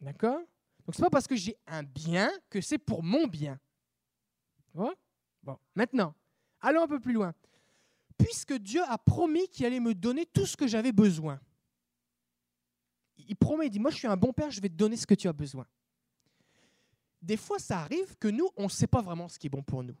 D'accord? 0.00 0.40
Donc 0.84 0.94
ce 0.94 1.00
n'est 1.00 1.06
pas 1.06 1.10
parce 1.10 1.26
que 1.26 1.34
j'ai 1.34 1.56
un 1.66 1.82
bien 1.82 2.30
que 2.50 2.60
c'est 2.60 2.78
pour 2.78 3.02
mon 3.02 3.26
bien. 3.26 3.58
Bon, 4.74 5.58
maintenant, 5.74 6.14
allons 6.60 6.82
un 6.82 6.88
peu 6.88 7.00
plus 7.00 7.12
loin. 7.12 7.32
Puisque 8.18 8.54
Dieu 8.54 8.82
a 8.88 8.98
promis 8.98 9.48
qu'il 9.48 9.66
allait 9.66 9.80
me 9.80 9.94
donner 9.94 10.26
tout 10.26 10.46
ce 10.46 10.56
que 10.56 10.66
j'avais 10.66 10.92
besoin. 10.92 11.40
Il 13.16 13.36
promet, 13.36 13.66
il 13.66 13.70
dit, 13.70 13.78
moi 13.78 13.90
je 13.90 13.96
suis 13.96 14.06
un 14.06 14.16
bon 14.16 14.32
père, 14.32 14.50
je 14.50 14.60
vais 14.60 14.68
te 14.68 14.74
donner 14.74 14.96
ce 14.96 15.06
que 15.06 15.14
tu 15.14 15.28
as 15.28 15.32
besoin. 15.32 15.66
Des 17.22 17.36
fois, 17.36 17.58
ça 17.58 17.80
arrive 17.80 18.16
que 18.18 18.28
nous, 18.28 18.48
on 18.56 18.64
ne 18.64 18.68
sait 18.68 18.86
pas 18.86 19.00
vraiment 19.00 19.28
ce 19.28 19.38
qui 19.38 19.46
est 19.46 19.50
bon 19.50 19.62
pour 19.62 19.82
nous. 19.82 19.96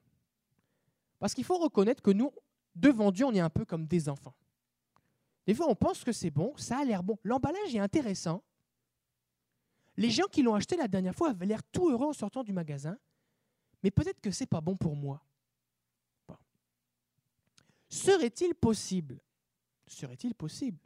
Parce 1.18 1.34
qu'il 1.34 1.44
faut 1.44 1.58
reconnaître 1.58 2.02
que 2.02 2.10
nous, 2.10 2.30
devant 2.74 3.10
Dieu, 3.10 3.24
on 3.24 3.32
est 3.32 3.40
un 3.40 3.50
peu 3.50 3.64
comme 3.64 3.86
des 3.86 4.08
enfants. 4.08 4.34
Des 5.46 5.54
fois, 5.54 5.68
on 5.68 5.76
pense 5.76 6.02
que 6.02 6.12
c'est 6.12 6.30
bon, 6.30 6.56
ça 6.56 6.78
a 6.78 6.84
l'air 6.84 7.02
bon. 7.02 7.18
L'emballage 7.22 7.74
est 7.74 7.78
intéressant. 7.78 8.42
Les 9.96 10.10
gens 10.10 10.26
qui 10.30 10.42
l'ont 10.42 10.54
acheté 10.54 10.76
la 10.76 10.88
dernière 10.88 11.14
fois 11.14 11.30
avaient 11.30 11.46
l'air 11.46 11.62
tout 11.62 11.88
heureux 11.88 12.08
en 12.08 12.12
sortant 12.12 12.42
du 12.42 12.52
magasin, 12.52 12.98
mais 13.82 13.90
peut-être 13.90 14.20
que 14.20 14.30
ce 14.30 14.42
n'est 14.42 14.48
pas 14.48 14.60
bon 14.60 14.76
pour 14.76 14.96
moi. 14.96 15.22
Serait-il 17.88 18.54
possible, 18.54 19.20
serait-il 19.86 20.34
possible 20.34 20.78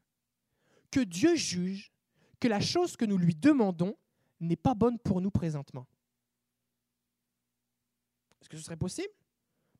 que 0.90 1.01
Dieu 1.01 1.35
juge 1.35 1.90
que 2.38 2.46
la 2.46 2.61
chose 2.61 2.96
que 2.96 3.05
nous 3.05 3.16
lui 3.16 3.35
demandons 3.35 3.96
n'est 4.38 4.57
pas 4.57 4.75
bonne 4.75 4.99
pour 4.99 5.20
nous 5.20 5.31
présentement? 5.31 5.87
Est-ce 8.40 8.49
que 8.49 8.57
ce 8.57 8.62
serait 8.62 8.77
possible? 8.77 9.12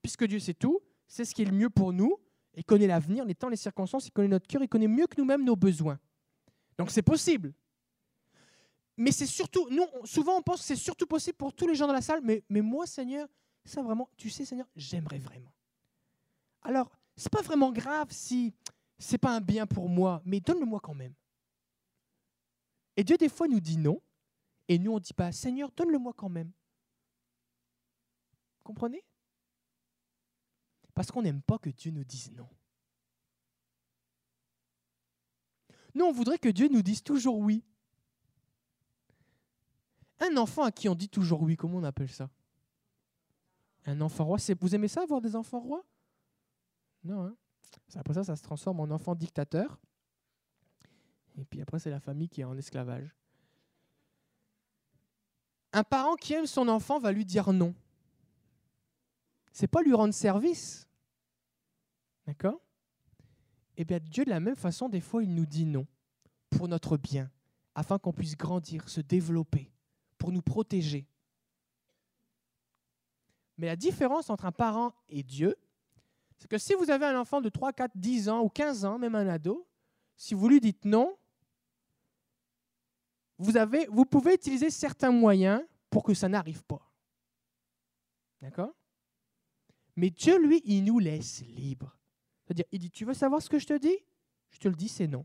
Puisque 0.03 0.25
Dieu 0.25 0.39
sait 0.39 0.55
tout, 0.55 0.81
c'est 1.07 1.25
ce 1.25 1.35
qui 1.35 1.43
est 1.43 1.47
le 1.47 1.53
mieux 1.53 1.71
pour 1.71 1.93
nous, 1.93 2.19
il 2.61 2.65
connaît 2.65 2.87
l'avenir, 2.87 3.25
les 3.25 3.35
temps, 3.35 3.49
les 3.49 3.57
circonstances, 3.57 4.07
il 4.07 4.11
connaît 4.11 4.29
notre 4.29 4.47
cœur, 4.47 4.63
il 4.63 4.69
connaît 4.69 4.87
mieux 4.87 5.07
que 5.07 5.19
nous-mêmes 5.19 5.43
nos 5.43 5.57
besoins. 5.57 5.99
Donc 6.77 6.91
c'est 6.91 7.01
possible. 7.01 7.55
Mais 8.99 9.13
c'est 9.13 9.25
surtout, 9.25 9.67
nous, 9.71 9.87
souvent 10.05 10.37
on 10.37 10.43
pense 10.43 10.61
que 10.61 10.67
c'est 10.67 10.77
surtout 10.77 11.07
possible 11.07 11.39
pour 11.39 11.55
tous 11.55 11.67
les 11.67 11.75
gens 11.75 11.87
dans 11.87 11.95
la 11.95 12.03
salle, 12.03 12.21
mais, 12.23 12.61
moi, 12.61 12.87
Seigneur, 12.87 13.27
ça 13.65 13.83
vraiment, 13.83 14.11
tu 14.19 14.29
sais, 14.29 14.45
Seigneur, 14.45 14.67
j'aimerais 14.77 15.17
vraiment. 15.17 15.55
Alors, 16.61 16.91
c'est 17.17 17.33
pas 17.33 17.41
vraiment 17.41 17.73
grave 17.73 18.09
si 18.11 18.53
c'est 18.99 19.17
pas 19.17 19.35
un 19.35 19.41
bien 19.41 19.67
pour 19.67 19.89
moi, 19.89 20.21
mais 20.27 20.39
donne-le-moi 20.39 20.81
quand 20.83 20.93
même. 20.93 21.15
Et 22.95 23.05
Dieu, 23.05 23.17
des 23.17 23.31
fois, 23.31 23.49
nous 23.49 23.61
dit 23.61 23.79
non, 23.79 24.03
et 24.69 24.79
nous, 24.79 24.93
on 24.93 24.99
dit 24.99 25.15
pas, 25.15 25.33
Seigneur, 25.33 25.71
donne-le-moi 25.75 26.13
quand 26.15 26.29
même. 26.29 26.53
Comprenez? 28.63 29.03
Parce 31.01 31.11
qu'on 31.11 31.23
n'aime 31.23 31.41
pas 31.41 31.57
que 31.57 31.71
Dieu 31.71 31.91
nous 31.93 32.05
dise 32.05 32.31
non. 32.33 32.47
Nous, 35.95 36.05
on 36.05 36.13
voudrait 36.13 36.39
que 36.39 36.51
Dieu 36.51 36.69
nous 36.69 36.83
dise 36.83 37.03
toujours 37.03 37.39
oui. 37.39 37.65
Un 40.19 40.37
enfant 40.37 40.63
à 40.63 40.71
qui 40.71 40.91
on 40.91 40.95
dit 40.95 41.09
toujours 41.09 41.41
oui, 41.41 41.57
comment 41.57 41.79
on 41.79 41.85
appelle 41.85 42.11
ça? 42.11 42.29
Un 43.87 43.99
enfant 44.03 44.27
roi. 44.27 44.37
Vous 44.61 44.75
aimez 44.75 44.89
ça, 44.89 45.01
avoir 45.01 45.23
des 45.23 45.35
enfants 45.37 45.61
rois? 45.61 45.87
Non. 47.03 47.29
Hein 47.29 47.37
après 47.95 48.13
ça, 48.13 48.23
ça 48.23 48.37
se 48.37 48.43
transforme 48.43 48.81
en 48.81 48.91
enfant 48.91 49.15
dictateur. 49.15 49.81
Et 51.39 51.47
puis 51.47 51.63
après, 51.63 51.79
c'est 51.79 51.89
la 51.89 52.01
famille 52.01 52.29
qui 52.29 52.43
est 52.43 52.45
en 52.45 52.59
esclavage. 52.59 53.17
Un 55.73 55.83
parent 55.83 56.17
qui 56.17 56.35
aime 56.35 56.45
son 56.45 56.69
enfant 56.69 56.99
va 56.99 57.11
lui 57.11 57.25
dire 57.25 57.55
non. 57.55 57.75
C'est 59.51 59.67
pas 59.67 59.81
lui 59.81 59.95
rendre 59.95 60.13
service. 60.13 60.87
D'accord? 62.31 62.61
Eh 63.77 63.85
bien, 63.85 63.99
Dieu, 63.99 64.25
de 64.25 64.31
la 64.31 64.39
même 64.39 64.55
façon, 64.55 64.89
des 64.89 65.01
fois, 65.01 65.25
il 65.25 65.35
nous 65.35 65.47
dit 65.47 65.67
non 65.67 65.85
pour 66.49 66.69
notre 66.69 66.97
bien, 66.97 67.29
afin 67.75 67.99
qu'on 67.99 68.13
puisse 68.13 68.37
grandir, 68.37 68.89
se 68.89 69.01
développer, 69.01 69.73
pour 70.17 70.31
nous 70.31 70.41
protéger. 70.41 71.09
Mais 73.59 73.67
la 73.67 73.75
différence 73.75 74.31
entre 74.31 74.45
un 74.45 74.53
parent 74.53 74.95
et 75.09 75.25
Dieu, 75.25 75.57
c'est 76.37 76.47
que 76.47 76.57
si 76.57 76.73
vous 76.75 76.89
avez 76.89 77.05
un 77.05 77.19
enfant 77.19 77.41
de 77.41 77.49
3, 77.49 77.73
4, 77.73 77.97
10 77.97 78.29
ans 78.29 78.43
ou 78.43 78.49
15 78.49 78.85
ans, 78.85 78.97
même 78.97 79.17
un 79.17 79.27
ado, 79.27 79.67
si 80.17 80.35
vous 80.35 80.49
lui 80.49 80.61
dites 80.61 80.85
non, 80.85 81.17
vous, 83.39 84.05
pouvez 84.05 84.35
utiliser 84.35 84.71
certains 84.71 85.11
moyens 85.11 85.65
pour 85.91 86.05
que 86.05 86.15
ça 86.15 86.29
n'arrive 86.29 86.63
pas. 86.63 86.93
D'accord? 88.41 88.73
Mais 89.97 90.11
Dieu, 90.11 90.41
lui, 90.41 90.63
il 90.65 90.85
nous 90.85 91.01
laisse 91.01 91.41
libres. 91.41 91.97
C'est-à-dire, 92.51 92.67
il 92.73 92.81
dit, 92.81 92.91
tu 92.91 93.05
veux 93.05 93.15
savoir 93.15 93.41
ce 93.41 93.49
que 93.49 93.61
je 93.61 93.67
te 93.67 93.79
dis? 93.79 93.97
Je 94.51 94.59
te 94.59 94.67
le 94.67 94.75
dis, 94.75 94.89
c'est 94.89 95.07
non. 95.07 95.25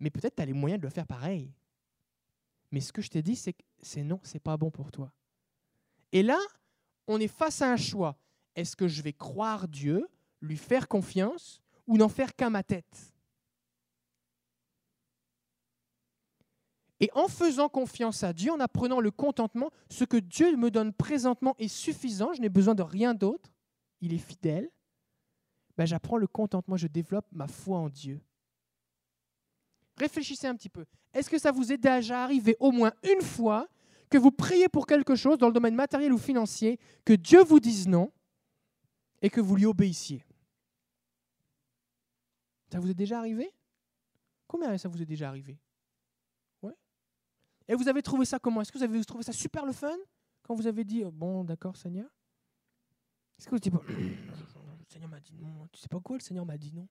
Mais 0.00 0.08
peut-être 0.08 0.36
tu 0.36 0.40
as 0.40 0.46
les 0.46 0.54
moyens 0.54 0.80
de 0.80 0.86
le 0.86 0.90
faire 0.90 1.06
pareil. 1.06 1.52
Mais 2.72 2.80
ce 2.80 2.90
que 2.90 3.02
je 3.02 3.10
t'ai 3.10 3.20
dit, 3.20 3.36
c'est 3.36 3.52
que 3.52 3.62
c'est 3.82 4.02
non, 4.02 4.18
c'est 4.22 4.38
pas 4.38 4.56
bon 4.56 4.70
pour 4.70 4.90
toi. 4.90 5.12
Et 6.10 6.22
là, 6.22 6.38
on 7.06 7.20
est 7.20 7.28
face 7.28 7.60
à 7.60 7.70
un 7.70 7.76
choix. 7.76 8.18
Est-ce 8.54 8.76
que 8.76 8.88
je 8.88 9.02
vais 9.02 9.12
croire 9.12 9.68
Dieu, 9.68 10.08
lui 10.40 10.56
faire 10.56 10.88
confiance, 10.88 11.60
ou 11.86 11.98
n'en 11.98 12.08
faire 12.08 12.34
qu'à 12.34 12.48
ma 12.48 12.62
tête? 12.62 13.12
Et 17.00 17.10
en 17.12 17.28
faisant 17.28 17.68
confiance 17.68 18.22
à 18.22 18.32
Dieu, 18.32 18.50
en 18.52 18.60
apprenant 18.60 19.00
le 19.00 19.10
contentement, 19.10 19.70
ce 19.90 20.04
que 20.04 20.16
Dieu 20.16 20.56
me 20.56 20.70
donne 20.70 20.94
présentement 20.94 21.54
est 21.58 21.68
suffisant, 21.68 22.32
je 22.32 22.40
n'ai 22.40 22.48
besoin 22.48 22.74
de 22.74 22.82
rien 22.82 23.12
d'autre, 23.12 23.50
il 24.00 24.12
est 24.12 24.18
fidèle, 24.18 24.70
ben 25.76 25.86
j'apprends 25.86 26.16
le 26.16 26.26
contentement, 26.26 26.76
je 26.76 26.86
développe 26.86 27.26
ma 27.32 27.46
foi 27.46 27.78
en 27.78 27.88
Dieu. 27.88 28.20
Réfléchissez 29.98 30.46
un 30.46 30.54
petit 30.54 30.68
peu. 30.68 30.84
Est-ce 31.12 31.30
que 31.30 31.38
ça 31.38 31.52
vous 31.52 31.72
est 31.72 31.78
déjà 31.78 32.22
arrivé 32.24 32.56
au 32.60 32.70
moins 32.70 32.92
une 33.02 33.22
fois 33.22 33.68
que 34.10 34.18
vous 34.18 34.30
priez 34.30 34.68
pour 34.68 34.86
quelque 34.86 35.16
chose 35.16 35.38
dans 35.38 35.48
le 35.48 35.52
domaine 35.52 35.74
matériel 35.74 36.12
ou 36.12 36.18
financier, 36.18 36.78
que 37.04 37.14
Dieu 37.14 37.42
vous 37.42 37.60
dise 37.60 37.88
non 37.88 38.12
et 39.22 39.30
que 39.30 39.40
vous 39.40 39.56
lui 39.56 39.66
obéissiez? 39.66 40.24
Ça 42.70 42.78
vous 42.78 42.90
est 42.90 42.94
déjà 42.94 43.18
arrivé? 43.18 43.52
Combien 44.46 44.76
ça 44.78 44.88
vous 44.88 45.00
est 45.00 45.06
déjà 45.06 45.28
arrivé? 45.28 45.58
Ouais. 46.62 46.76
Et 47.66 47.74
vous 47.74 47.88
avez 47.88 48.02
trouvé 48.02 48.24
ça 48.24 48.38
comment? 48.38 48.60
Est-ce 48.60 48.70
que 48.70 48.78
vous 48.78 48.84
avez 48.84 49.04
trouvé 49.04 49.24
ça 49.24 49.32
super 49.32 49.64
le 49.64 49.72
fun? 49.72 49.96
Quand 50.42 50.54
vous 50.54 50.66
avez 50.66 50.84
dit 50.84 51.02
bon 51.04 51.42
d'accord 51.42 51.76
Seigneur 51.76 52.08
Est-ce 53.38 53.46
que 53.46 53.50
vous 53.50 53.58
dites 53.60 53.72
le 53.72 54.84
Seigneur 54.88 55.08
m'a 55.08 55.20
dit 55.20 55.34
non 55.38 55.68
Tu 55.72 55.80
sais 55.80 55.88
pas 55.88 56.00
quoi 56.00 56.16
le 56.16 56.22
Seigneur 56.22 56.46
m'a 56.46 56.56
dit 56.56 56.72
non? 56.72 56.88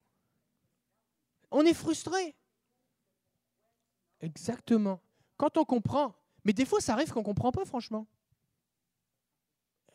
On 1.52 1.64
est 1.66 1.74
frustré. 1.74 2.36
Exactement. 4.22 5.02
Quand 5.38 5.58
on 5.58 5.66
comprend, 5.66 6.16
mais 6.44 6.54
des 6.54 6.66
fois 6.66 6.82
ça 6.82 6.94
arrive 6.94 7.12
qu'on 7.12 7.20
ne 7.20 7.26
comprend 7.26 7.52
pas, 7.52 7.66
franchement. 7.66 8.08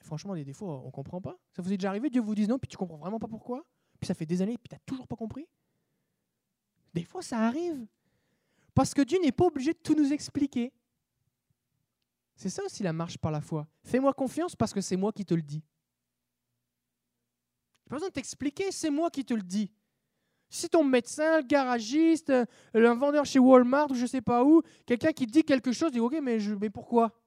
Franchement, 0.00 0.34
des 0.34 0.52
fois, 0.52 0.80
on 0.82 0.86
ne 0.86 0.90
comprend 0.90 1.20
pas. 1.20 1.38
Ça 1.52 1.62
vous 1.62 1.72
est 1.72 1.76
déjà 1.76 1.90
arrivé, 1.90 2.08
Dieu 2.08 2.20
vous 2.20 2.34
dise 2.34 2.48
non, 2.48 2.58
puis 2.58 2.68
tu 2.68 2.76
comprends 2.76 2.96
vraiment 2.96 3.18
pas 3.18 3.28
pourquoi? 3.28 3.64
Puis 4.00 4.06
ça 4.06 4.14
fait 4.14 4.26
des 4.26 4.40
années, 4.40 4.56
puis 4.56 4.68
tu 4.68 4.74
n'as 4.74 4.80
toujours 4.86 5.06
pas 5.06 5.16
compris? 5.16 5.46
Des 6.94 7.04
fois, 7.04 7.22
ça 7.22 7.38
arrive. 7.38 7.86
Parce 8.74 8.94
que 8.94 9.02
Dieu 9.02 9.18
n'est 9.22 9.32
pas 9.32 9.44
obligé 9.44 9.72
de 9.72 9.78
tout 9.78 9.94
nous 9.94 10.12
expliquer. 10.12 10.72
C'est 12.34 12.48
ça 12.48 12.64
aussi 12.64 12.82
la 12.82 12.92
marche 12.92 13.18
par 13.18 13.30
la 13.30 13.40
foi. 13.40 13.66
Fais-moi 13.84 14.14
confiance 14.14 14.56
parce 14.56 14.72
que 14.72 14.80
c'est 14.80 14.96
moi 14.96 15.12
qui 15.12 15.24
te 15.24 15.34
le 15.34 15.42
dis. 15.42 15.62
Pas 17.90 17.96
besoin 17.96 18.08
de 18.08 18.14
t'expliquer, 18.14 18.70
c'est 18.70 18.88
moi 18.88 19.10
qui 19.10 19.24
te 19.24 19.34
le 19.34 19.42
dis. 19.42 19.72
Si 20.48 20.68
ton 20.68 20.84
médecin, 20.84 21.38
le 21.38 21.42
garagiste, 21.42 22.30
euh, 22.30 22.44
un 22.72 22.94
vendeur 22.94 23.24
chez 23.24 23.40
Walmart 23.40 23.90
ou 23.90 23.94
je 23.94 24.06
sais 24.06 24.20
pas 24.20 24.44
où, 24.44 24.62
quelqu'un 24.86 25.10
qui 25.12 25.26
dit 25.26 25.42
quelque 25.42 25.72
chose, 25.72 25.90
dit 25.90 25.98
Ok, 25.98 26.16
mais, 26.22 26.38
mais 26.60 26.70
pourquoi? 26.70 27.20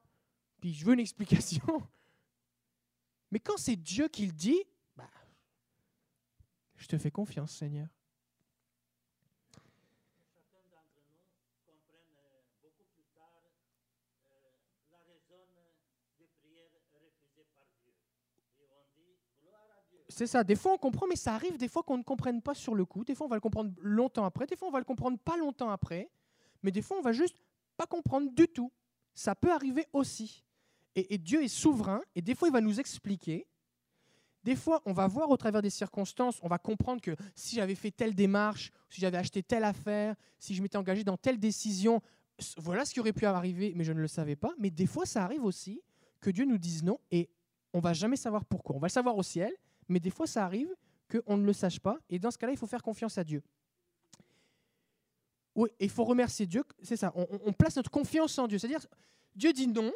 Puis 0.62 0.74
je 0.74 0.86
veux 0.86 0.94
une 0.94 1.02
explication. 1.02 1.62
Mais 3.32 3.40
quand 3.40 3.58
c'est 3.58 3.76
Dieu 3.76 4.08
qui 4.10 4.28
le 4.28 4.32
dit, 4.32 4.64
bah, 4.96 5.10
je 6.76 6.86
te 6.86 7.00
fais 7.00 7.10
confiance, 7.10 7.52
Seigneur. 7.52 7.88
C'est 20.14 20.28
ça. 20.28 20.44
Des 20.44 20.56
fois, 20.56 20.74
on 20.74 20.78
comprend, 20.78 21.08
mais 21.08 21.16
ça 21.16 21.34
arrive 21.34 21.58
des 21.58 21.68
fois 21.68 21.82
qu'on 21.82 21.98
ne 21.98 22.04
comprenne 22.04 22.40
pas 22.40 22.54
sur 22.54 22.76
le 22.76 22.86
coup. 22.86 23.04
Des 23.04 23.16
fois, 23.16 23.26
on 23.26 23.30
va 23.30 23.36
le 23.36 23.42
comprendre 23.42 23.72
longtemps 23.82 24.26
après. 24.26 24.46
Des 24.46 24.56
fois, 24.56 24.68
on 24.68 24.72
va 24.72 24.78
le 24.78 24.86
comprendre 24.86 25.18
pas 25.18 25.38
longtemps 25.38 25.72
après. 25.72 26.08
Mais 26.62 26.70
des 26.70 26.84
fois, 26.84 26.98
on 27.00 27.02
va 27.02 27.14
juste 27.14 27.36
pas 27.78 27.88
comprendre 27.88 28.30
du 28.32 28.48
tout. 28.48 28.72
Ça 29.16 29.34
peut 29.34 29.52
arriver 29.52 29.88
aussi. 29.92 30.44
Et, 30.96 31.18
Dieu 31.18 31.44
est 31.44 31.48
souverain. 31.48 32.00
Et 32.14 32.22
des 32.22 32.36
fois, 32.36 32.48
il 32.48 32.52
va 32.52 32.62
nous 32.62 32.80
expliquer. 32.80 33.48
Des 34.44 34.56
fois, 34.56 34.84
on 34.86 34.94
va 34.94 35.08
voir 35.08 35.32
au 35.32 35.38
travers 35.38 35.64
des 35.64 35.72
circonstances, 35.72 36.38
on 36.44 36.48
va 36.48 36.60
comprendre 36.60 37.02
que 37.02 37.16
si 37.34 37.56
j'avais 37.56 37.76
fait 37.76 37.90
telle 37.90 38.14
démarche, 38.14 38.72
si 38.90 39.02
j'avais 39.02 39.18
acheté 39.18 39.42
telle 39.42 39.64
affaire, 39.64 40.16
si 40.38 40.54
je 40.54 40.62
m'étais 40.62 40.78
engagé 40.78 41.04
dans 41.04 41.18
telle 41.18 41.40
décision, 41.40 42.02
voilà 42.58 42.86
ce 42.86 42.94
qui 42.94 43.00
aurait 43.00 43.14
pu 43.14 43.26
arriver, 43.26 43.74
mais 43.76 43.84
je 43.86 43.94
ne 43.94 44.02
le 44.02 44.08
savais 44.08 44.36
pas. 44.36 44.54
Mais 44.60 44.70
des 44.70 44.86
fois, 44.86 45.06
ça 45.06 45.24
arrive 45.24 45.44
aussi 45.44 45.82
que 46.20 46.30
Dieu 46.30 46.46
nous 46.46 46.58
dise 46.58 46.84
non 46.84 47.00
et 47.10 47.30
on 47.74 47.80
va 47.80 47.94
jamais 47.94 48.18
savoir 48.18 48.46
pourquoi. 48.46 48.76
On 48.76 48.80
va 48.80 48.88
le 48.88 48.92
savoir 48.92 49.18
au 49.18 49.24
ciel, 49.24 49.52
mais 49.90 50.00
des 50.00 50.10
fois 50.10 50.28
ça 50.28 50.46
arrive 50.46 50.74
qu'on 51.10 51.38
ne 51.38 51.46
le 51.46 51.54
sache 51.54 51.80
pas, 51.80 51.98
et 52.10 52.20
dans 52.20 52.32
ce 52.32 52.38
cas-là, 52.38 52.54
il 52.54 52.58
faut 52.58 52.68
faire 52.68 52.82
confiance 52.82 53.18
à 53.18 53.24
Dieu. 53.24 53.44
Oui, 55.56 55.70
il 55.80 55.90
faut 55.90 56.04
remercier 56.04 56.48
Dieu, 56.48 56.64
c'est 56.82 56.98
ça, 56.98 57.14
on, 57.16 57.54
place 57.54 57.76
notre 57.76 57.92
confiance 57.92 58.38
en 58.40 58.48
Dieu. 58.48 58.58
C'est-à-dire, 58.58 58.86
Dieu 59.36 59.54
dit 59.54 59.68
non, 59.68 59.92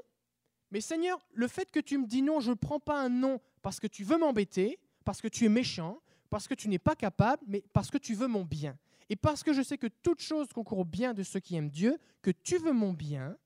mais 0.69 0.81
Seigneur, 0.81 1.25
le 1.33 1.47
fait 1.47 1.71
que 1.71 1.79
tu 1.79 1.97
me 1.97 2.05
dis 2.05 2.21
non, 2.21 2.39
je 2.39 2.51
ne 2.51 2.55
prends 2.55 2.79
pas 2.79 3.01
un 3.01 3.09
non 3.09 3.39
parce 3.63 3.79
que 3.79 3.87
tu 3.87 4.03
veux 4.03 4.17
m'embêter, 4.17 4.79
parce 5.03 5.21
que 5.21 5.27
tu 5.27 5.45
es 5.45 5.49
méchant, 5.49 5.99
parce 6.29 6.47
que 6.47 6.53
tu 6.53 6.69
n'es 6.69 6.79
pas 6.79 6.95
capable, 6.95 7.43
mais 7.47 7.63
parce 7.73 7.89
que 7.89 7.97
tu 7.97 8.13
veux 8.13 8.27
mon 8.27 8.43
bien. 8.43 8.77
Et 9.09 9.15
parce 9.15 9.41
que 9.41 9.53
je 9.53 9.61
sais 9.61 9.77
que 9.77 9.87
toute 9.87 10.21
chose 10.21 10.49
concourt 10.49 10.79
au 10.79 10.85
bien 10.85 11.13
de 11.13 11.23
ceux 11.23 11.39
qui 11.39 11.55
aiment 11.55 11.69
Dieu, 11.69 11.97
que 12.21 12.31
tu 12.31 12.57
veux 12.57 12.73
mon 12.73 12.93
bien, 12.93 13.37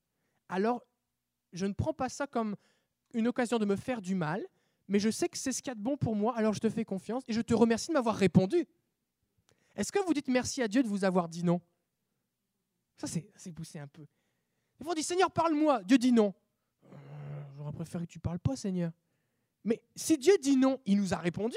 alors 0.49 0.83
je 1.53 1.65
ne 1.65 1.73
prends 1.73 1.93
pas 1.93 2.09
ça 2.09 2.27
comme 2.27 2.55
une 3.13 3.27
occasion 3.27 3.59
de 3.59 3.65
me 3.65 3.75
faire 3.75 4.01
du 4.01 4.15
mal, 4.15 4.45
mais 4.91 4.99
je 4.99 5.09
sais 5.09 5.29
que 5.29 5.37
c'est 5.37 5.53
ce 5.53 5.61
qu'il 5.61 5.69
y 5.69 5.71
a 5.71 5.75
de 5.75 5.79
bon 5.79 5.95
pour 5.95 6.17
moi, 6.17 6.35
alors 6.35 6.53
je 6.53 6.59
te 6.59 6.69
fais 6.69 6.83
confiance 6.83 7.23
et 7.29 7.31
je 7.31 7.39
te 7.39 7.53
remercie 7.53 7.87
de 7.87 7.93
m'avoir 7.93 8.13
répondu. 8.13 8.67
Est-ce 9.73 9.89
que 9.89 9.99
vous 9.99 10.13
dites 10.13 10.27
merci 10.27 10.61
à 10.61 10.67
Dieu 10.67 10.83
de 10.83 10.87
vous 10.89 11.05
avoir 11.05 11.29
dit 11.29 11.45
non? 11.45 11.61
Ça, 12.97 13.07
c'est 13.07 13.51
poussé 13.53 13.79
un 13.79 13.87
peu. 13.87 14.05
Ils 14.81 14.85
vont 14.85 14.93
dire 14.93 15.05
Seigneur, 15.05 15.31
parle-moi. 15.31 15.81
Dieu 15.83 15.97
dit 15.97 16.11
non. 16.11 16.33
Euh, 16.83 16.87
j'aurais 17.55 17.71
préféré 17.71 18.05
que 18.05 18.11
tu 18.11 18.17
ne 18.17 18.21
parles 18.21 18.39
pas, 18.39 18.57
Seigneur. 18.57 18.91
Mais 19.63 19.81
si 19.95 20.17
Dieu 20.17 20.37
dit 20.41 20.57
non, 20.57 20.81
il 20.85 20.97
nous 20.97 21.13
a 21.13 21.17
répondu. 21.17 21.55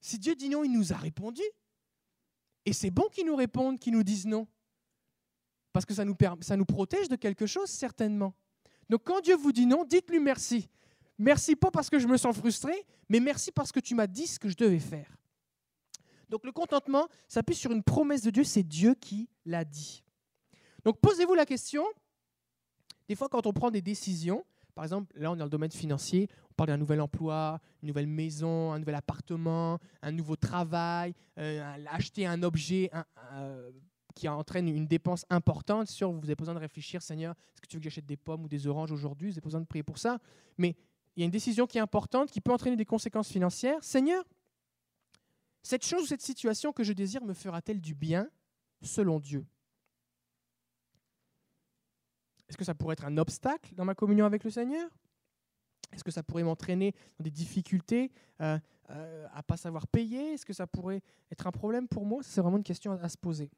Si 0.00 0.18
Dieu 0.18 0.34
dit 0.34 0.48
non, 0.48 0.64
il 0.64 0.72
nous 0.72 0.94
a 0.94 0.96
répondu. 0.96 1.42
Et 2.64 2.72
c'est 2.72 2.90
bon 2.90 3.10
qu'il 3.12 3.26
nous 3.26 3.36
réponde, 3.36 3.78
qu'il 3.78 3.92
nous 3.92 4.04
dise 4.04 4.24
non. 4.26 4.48
Parce 5.74 5.84
que 5.84 5.92
ça 5.92 6.06
nous, 6.06 6.16
ça 6.40 6.56
nous 6.56 6.64
protège 6.64 7.10
de 7.10 7.16
quelque 7.16 7.44
chose, 7.44 7.68
certainement. 7.68 8.34
Donc 8.88 9.02
quand 9.04 9.20
Dieu 9.20 9.36
vous 9.36 9.52
dit 9.52 9.66
non, 9.66 9.84
dites-lui 9.84 10.18
merci. 10.18 10.70
Merci 11.20 11.54
pas 11.54 11.70
parce 11.70 11.90
que 11.90 11.98
je 11.98 12.06
me 12.08 12.16
sens 12.16 12.34
frustré, 12.34 12.72
mais 13.10 13.20
merci 13.20 13.52
parce 13.52 13.72
que 13.72 13.78
tu 13.78 13.94
m'as 13.94 14.06
dit 14.06 14.26
ce 14.26 14.38
que 14.38 14.48
je 14.48 14.56
devais 14.56 14.78
faire. 14.78 15.18
Donc 16.30 16.46
le 16.46 16.50
contentement 16.50 17.08
s'appuie 17.28 17.54
sur 17.54 17.72
une 17.72 17.82
promesse 17.82 18.22
de 18.22 18.30
Dieu, 18.30 18.42
c'est 18.42 18.62
Dieu 18.62 18.94
qui 18.94 19.28
l'a 19.44 19.66
dit. 19.66 20.02
Donc 20.82 20.98
posez-vous 20.98 21.34
la 21.34 21.44
question, 21.44 21.84
des 23.06 23.14
fois 23.16 23.28
quand 23.28 23.46
on 23.46 23.52
prend 23.52 23.70
des 23.70 23.82
décisions, 23.82 24.46
par 24.74 24.84
exemple, 24.84 25.12
là 25.14 25.30
on 25.30 25.34
est 25.34 25.38
dans 25.38 25.44
le 25.44 25.50
domaine 25.50 25.70
financier, 25.70 26.26
on 26.52 26.54
parle 26.54 26.68
d'un 26.68 26.78
nouvel 26.78 27.02
emploi, 27.02 27.60
une 27.82 27.88
nouvelle 27.88 28.06
maison, 28.06 28.72
un 28.72 28.78
nouvel 28.78 28.94
appartement, 28.94 29.78
un 30.00 30.12
nouveau 30.12 30.36
travail, 30.36 31.12
euh, 31.36 31.84
acheter 31.90 32.26
un 32.26 32.42
objet 32.42 32.90
euh, 33.34 33.70
qui 34.14 34.26
entraîne 34.26 34.68
une 34.68 34.86
dépense 34.86 35.26
importante. 35.28 35.88
Sûr, 35.88 36.12
vous 36.12 36.24
avez 36.24 36.34
besoin 36.34 36.54
de 36.54 36.60
réfléchir, 36.60 37.02
Seigneur, 37.02 37.34
est-ce 37.52 37.60
que 37.60 37.66
tu 37.66 37.76
veux 37.76 37.80
que 37.80 37.90
j'achète 37.90 38.06
des 38.06 38.16
pommes 38.16 38.44
ou 38.44 38.48
des 38.48 38.66
oranges 38.66 38.90
aujourd'hui? 38.90 39.28
Vous 39.28 39.34
avez 39.34 39.44
besoin 39.44 39.60
de 39.60 39.66
prier 39.66 39.82
pour 39.82 39.98
ça. 39.98 40.18
Mais 40.56 40.76
il 41.20 41.24
y 41.24 41.24
a 41.24 41.26
une 41.26 41.30
décision 41.30 41.66
qui 41.66 41.76
est 41.76 41.82
importante, 41.82 42.30
qui 42.30 42.40
peut 42.40 42.50
entraîner 42.50 42.76
des 42.76 42.86
conséquences 42.86 43.28
financières. 43.28 43.84
Seigneur, 43.84 44.24
cette 45.62 45.84
chose 45.84 46.04
ou 46.04 46.06
cette 46.06 46.22
situation 46.22 46.72
que 46.72 46.82
je 46.82 46.94
désire 46.94 47.22
me 47.22 47.34
fera-t-elle 47.34 47.78
du 47.78 47.94
bien 47.94 48.30
selon 48.80 49.20
Dieu? 49.20 49.44
Est-ce 52.48 52.56
que 52.56 52.64
ça 52.64 52.74
pourrait 52.74 52.94
être 52.94 53.04
un 53.04 53.18
obstacle 53.18 53.74
dans 53.74 53.84
ma 53.84 53.94
communion 53.94 54.24
avec 54.24 54.44
le 54.44 54.50
Seigneur? 54.50 54.88
Est-ce 55.92 56.02
que 56.02 56.10
ça 56.10 56.22
pourrait 56.22 56.42
m'entraîner 56.42 56.94
dans 57.18 57.24
des 57.24 57.30
difficultés 57.30 58.10
euh, 58.40 58.58
euh, 58.88 59.28
à 59.34 59.38
ne 59.38 59.42
pas 59.42 59.58
savoir 59.58 59.86
payer? 59.88 60.32
Est-ce 60.32 60.46
que 60.46 60.54
ça 60.54 60.66
pourrait 60.66 61.02
être 61.30 61.46
un 61.46 61.52
problème 61.52 61.86
pour 61.86 62.06
moi? 62.06 62.22
C'est 62.22 62.40
vraiment 62.40 62.56
une 62.56 62.64
question 62.64 62.92
à 62.92 63.08
se 63.10 63.18
poser. 63.18 63.50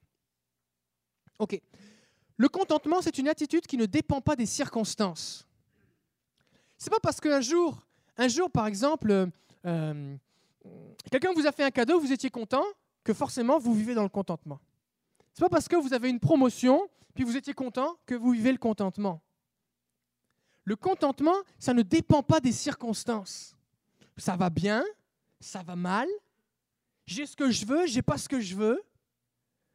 Ok. 1.39 1.61
Le 2.39 2.49
contentement, 2.49 3.01
c'est 3.03 3.19
une 3.19 3.29
attitude 3.29 3.69
qui 3.69 3.77
ne 3.77 3.87
dépend 3.87 4.21
pas 4.21 4.35
des 4.35 4.47
circonstances. 4.47 5.47
C'est 6.83 6.91
pas 6.91 6.99
parce 6.99 7.21
qu'un 7.21 7.41
jour, 7.41 7.81
un 8.17 8.27
jour 8.27 8.51
par 8.51 8.67
exemple, 8.67 9.13
euh, 9.13 9.27
euh, 9.65 10.17
quelqu'un 11.13 11.33
vous 11.33 11.47
a 11.47 11.53
fait 11.53 11.63
un 11.63 11.71
cadeau, 11.71 12.01
vous 12.01 12.11
étiez 12.11 12.29
content, 12.29 12.65
que 13.05 13.15
forcément 13.15 13.61
vous 13.61 13.73
vivez 13.73 13.95
dans 13.95 14.03
le 14.03 14.09
contentement. 14.09 14.59
C'est 15.33 15.43
pas 15.43 15.49
parce 15.49 15.69
que 15.69 15.77
vous 15.77 15.95
avez 15.95 16.11
une 16.11 16.19
promotion, 16.19 16.89
puis 17.15 17.23
vous 17.23 17.37
étiez 17.37 17.55
content, 17.55 17.97
que 18.05 18.17
vous 18.17 18.33
vivez 18.33 18.51
le 18.51 18.59
contentement. 18.59 19.23
Le 20.65 20.75
contentement, 20.75 21.37
ça 21.57 21.73
ne 21.73 21.83
dépend 21.83 22.25
pas 22.25 22.41
des 22.41 22.51
circonstances. 22.51 23.55
Ça 24.17 24.35
va 24.35 24.51
bien, 24.51 24.83
ça 25.39 25.63
va 25.63 25.77
mal, 25.77 26.09
j'ai 27.07 27.27
ce 27.27 27.37
que 27.37 27.53
je 27.53 27.65
veux, 27.65 27.87
j'ai 27.87 28.03
pas 28.03 28.19
ce 28.19 28.29
que 28.29 28.41
je 28.41 28.57
veux. 28.57 28.83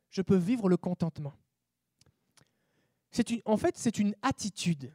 Je 0.10 0.22
peux 0.22 0.36
vivre 0.36 0.68
le 0.68 0.76
contentement. 0.76 1.36
En 3.46 3.56
fait, 3.56 3.78
c'est 3.78 3.98
une 3.98 4.14
attitude. 4.22 4.92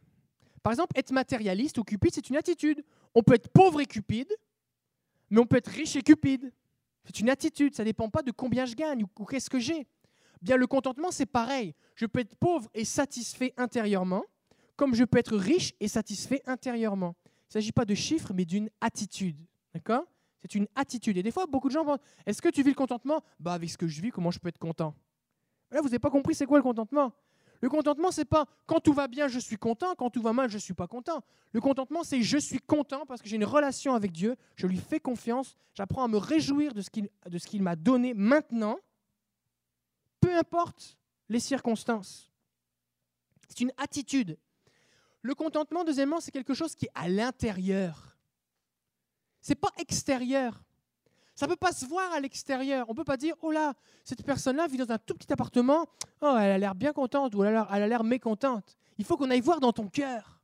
Par 0.62 0.72
exemple, 0.72 0.98
être 0.98 1.12
matérialiste 1.12 1.78
ou 1.78 1.84
cupide, 1.84 2.12
c'est 2.14 2.28
une 2.28 2.36
attitude. 2.36 2.84
On 3.14 3.22
peut 3.22 3.34
être 3.34 3.48
pauvre 3.48 3.80
et 3.80 3.86
cupide, 3.86 4.32
mais 5.30 5.40
on 5.40 5.46
peut 5.46 5.56
être 5.56 5.68
riche 5.68 5.96
et 5.96 6.02
cupide. 6.02 6.52
C'est 7.04 7.18
une 7.20 7.30
attitude, 7.30 7.74
ça 7.74 7.82
ne 7.82 7.88
dépend 7.88 8.08
pas 8.08 8.22
de 8.22 8.30
combien 8.30 8.64
je 8.64 8.74
gagne 8.74 9.04
ou, 9.04 9.24
qu'est-ce 9.24 9.50
que 9.50 9.58
j'ai. 9.58 9.86
Bien, 10.40 10.56
le 10.56 10.66
contentement, 10.66 11.10
c'est 11.10 11.26
pareil. 11.26 11.74
Je 11.96 12.06
peux 12.06 12.20
être 12.20 12.36
pauvre 12.36 12.70
et 12.74 12.84
satisfait 12.84 13.52
intérieurement, 13.56 14.24
comme 14.76 14.94
je 14.94 15.04
peux 15.04 15.18
être 15.18 15.36
riche 15.36 15.72
et 15.80 15.88
satisfait 15.88 16.42
intérieurement. 16.46 17.16
Il 17.24 17.28
ne 17.48 17.52
s'agit 17.52 17.72
pas 17.72 17.84
de 17.84 17.94
chiffres, 17.94 18.32
mais 18.32 18.44
d'une 18.44 18.70
attitude. 18.80 19.38
D'accord? 19.74 20.04
C'est 20.42 20.54
une 20.54 20.66
attitude. 20.74 21.16
Et 21.16 21.22
des 21.22 21.30
fois, 21.30 21.46
beaucoup 21.46 21.68
de 21.68 21.72
gens 21.72 21.84
pensent 21.84 22.00
Est-ce 22.26 22.42
que 22.42 22.48
tu 22.48 22.62
vis 22.62 22.70
le 22.70 22.74
contentement? 22.74 23.22
Bah, 23.38 23.54
avec 23.54 23.70
ce 23.70 23.78
que 23.78 23.86
je 23.86 24.00
vis, 24.00 24.10
comment 24.10 24.30
je 24.30 24.38
peux 24.38 24.48
être 24.48 24.58
content? 24.58 24.94
Là, 25.70 25.80
vous 25.80 25.88
n'avez 25.88 25.98
pas 25.98 26.10
compris 26.10 26.34
c'est 26.34 26.46
quoi 26.46 26.58
le 26.58 26.62
contentement? 26.62 27.12
Le 27.62 27.68
contentement, 27.68 28.10
c'est 28.10 28.24
pas 28.24 28.46
quand 28.66 28.80
tout 28.80 28.92
va 28.92 29.06
bien, 29.06 29.28
je 29.28 29.38
suis 29.38 29.56
content, 29.56 29.94
quand 29.94 30.10
tout 30.10 30.20
va 30.20 30.32
mal, 30.32 30.50
je 30.50 30.56
ne 30.56 30.60
suis 30.60 30.74
pas 30.74 30.88
content. 30.88 31.22
Le 31.52 31.60
contentement, 31.60 32.02
c'est 32.02 32.20
je 32.20 32.36
suis 32.36 32.58
content 32.58 33.06
parce 33.06 33.22
que 33.22 33.28
j'ai 33.28 33.36
une 33.36 33.44
relation 33.44 33.94
avec 33.94 34.10
Dieu, 34.10 34.36
je 34.56 34.66
lui 34.66 34.78
fais 34.78 34.98
confiance, 34.98 35.54
j'apprends 35.72 36.02
à 36.02 36.08
me 36.08 36.16
réjouir 36.16 36.74
de 36.74 36.82
ce 36.82 36.90
qu'il 36.90 37.62
m'a 37.62 37.76
donné 37.76 38.14
maintenant, 38.14 38.78
peu 40.20 40.36
importe 40.36 40.98
les 41.28 41.38
circonstances. 41.38 42.32
C'est 43.48 43.60
une 43.60 43.72
attitude. 43.76 44.36
Le 45.22 45.36
contentement, 45.36 45.84
deuxièmement, 45.84 46.20
c'est 46.20 46.32
quelque 46.32 46.54
chose 46.54 46.74
qui 46.74 46.86
est 46.86 46.92
à 46.94 47.08
l'intérieur. 47.08 48.16
C'est 49.40 49.54
pas 49.54 49.70
extérieur. 49.78 50.64
Ça 51.34 51.46
ne 51.46 51.50
peut 51.50 51.56
pas 51.56 51.72
se 51.72 51.86
voir 51.86 52.12
à 52.12 52.20
l'extérieur. 52.20 52.86
On 52.88 52.92
ne 52.92 52.96
peut 52.96 53.04
pas 53.04 53.16
dire, 53.16 53.34
oh 53.42 53.50
là, 53.50 53.72
cette 54.04 54.22
personne-là 54.22 54.66
vit 54.66 54.76
dans 54.76 54.92
un 54.92 54.98
tout 54.98 55.14
petit 55.14 55.32
appartement, 55.32 55.86
oh, 56.20 56.36
elle 56.38 56.50
a 56.50 56.58
l'air 56.58 56.74
bien 56.74 56.92
contente 56.92 57.34
ou 57.34 57.44
elle 57.44 57.56
a 57.56 57.88
l'air 57.88 58.04
mécontente. 58.04 58.76
Il 58.98 59.04
faut 59.04 59.16
qu'on 59.16 59.30
aille 59.30 59.40
voir 59.40 59.60
dans 59.60 59.72
ton 59.72 59.88
cœur. 59.88 60.42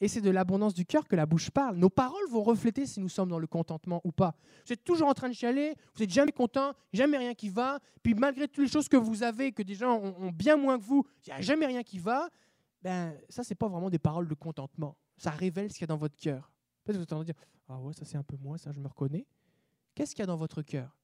Et 0.00 0.08
c'est 0.08 0.20
de 0.20 0.30
l'abondance 0.30 0.74
du 0.74 0.84
cœur 0.84 1.08
que 1.08 1.16
la 1.16 1.24
bouche 1.24 1.50
parle. 1.50 1.76
Nos 1.76 1.88
paroles 1.88 2.28
vont 2.28 2.42
refléter 2.42 2.86
si 2.86 3.00
nous 3.00 3.08
sommes 3.08 3.30
dans 3.30 3.38
le 3.38 3.46
contentement 3.46 4.02
ou 4.04 4.12
pas. 4.12 4.34
Vous 4.66 4.72
êtes 4.72 4.84
toujours 4.84 5.08
en 5.08 5.14
train 5.14 5.28
de 5.28 5.34
chialer, 5.34 5.74
vous 5.94 6.00
n'êtes 6.00 6.10
jamais 6.10 6.32
content, 6.32 6.74
jamais 6.92 7.16
rien 7.16 7.34
qui 7.34 7.48
va. 7.48 7.78
Puis 8.02 8.14
malgré 8.14 8.46
toutes 8.46 8.64
les 8.64 8.70
choses 8.70 8.88
que 8.88 8.96
vous 8.96 9.22
avez, 9.22 9.52
que 9.52 9.62
des 9.62 9.74
gens 9.74 9.98
ont, 9.98 10.30
bien 10.30 10.56
moins 10.56 10.78
que 10.78 10.84
vous, 10.84 11.06
il 11.26 11.30
n'y 11.30 11.38
a 11.38 11.40
jamais 11.40 11.66
rien 11.66 11.82
qui 11.82 11.98
va. 11.98 12.28
Ben, 12.82 13.14
ça, 13.30 13.42
ce 13.42 13.50
n'est 13.50 13.56
pas 13.56 13.68
vraiment 13.68 13.88
des 13.88 13.98
paroles 13.98 14.28
de 14.28 14.34
contentement. 14.34 14.96
Ça 15.16 15.30
révèle 15.30 15.70
ce 15.70 15.78
qu'il 15.78 15.82
y 15.82 15.84
a 15.84 15.88
dans 15.88 15.96
votre 15.96 16.16
cœur. 16.16 16.52
Peut-être 16.84 16.96
que 16.96 16.98
vous 16.98 17.04
entendez 17.04 17.32
dire, 17.32 17.42
ah 17.68 17.78
ouais, 17.80 17.94
ça 17.94 18.04
c'est 18.04 18.18
un 18.18 18.22
peu 18.22 18.36
moi, 18.36 18.58
ça 18.58 18.72
je 18.72 18.78
me 18.78 18.88
reconnais. 18.88 19.26
Qu'est-ce 19.96 20.14
qu'il 20.14 20.20
y 20.20 20.24
a 20.24 20.26
dans 20.26 20.36
votre 20.36 20.60
cœur? 20.60 20.94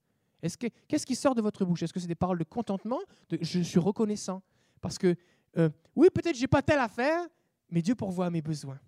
Qu'est-ce 0.87 1.05
qui 1.05 1.15
sort 1.15 1.33
de 1.33 1.41
votre 1.41 1.65
bouche? 1.65 1.81
Est-ce 1.81 1.91
que 1.91 1.99
c'est 1.99 2.07
des 2.07 2.15
paroles 2.15 2.37
de 2.37 2.43
contentement 2.43 2.99
de, 3.29 3.39
Je 3.41 3.61
suis 3.61 3.79
reconnaissant. 3.79 4.43
Parce 4.81 4.99
que, 4.99 5.15
euh, 5.57 5.69
oui, 5.95 6.09
peut-être 6.13 6.37
j'ai 6.37 6.47
pas 6.47 6.61
telle 6.61 6.79
affaire, 6.79 7.25
mais 7.69 7.81
Dieu 7.81 7.95
pourvoit 7.95 8.27
à 8.27 8.29
mes 8.29 8.41
besoins. 8.41 8.79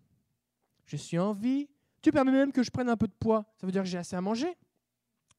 Je 0.85 0.95
suis 0.95 1.17
en 1.17 1.33
vie. 1.33 1.67
Dieu 2.03 2.11
permet 2.11 2.31
même 2.31 2.51
que 2.51 2.61
je 2.61 2.69
prenne 2.69 2.87
un 2.87 2.97
peu 2.97 3.07
de 3.07 3.13
poids. 3.13 3.45
Ça 3.59 3.65
veut 3.65 3.71
dire 3.71 3.81
que 3.81 3.89
j'ai 3.89 3.97
assez 3.97 4.15
à 4.15 4.21
manger. 4.21 4.55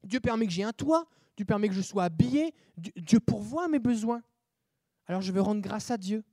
Dieu 0.02 0.18
permet 0.18 0.46
que 0.46 0.52
j'ai 0.52 0.64
un 0.64 0.72
toit. 0.72 1.06
Dieu 1.36 1.46
permet 1.46 1.68
que 1.68 1.74
je 1.74 1.82
sois 1.82 2.04
habillé. 2.04 2.52
Dieu, 2.76 3.20
pourvoit 3.20 3.66
à 3.66 3.68
mes 3.68 3.78
besoins. 3.78 4.22
Alors 5.06 5.20
je 5.20 5.30
veux 5.30 5.40
rendre 5.40 5.60
grâce 5.60 5.92
à 5.92 5.96
Dieu. 5.96 6.24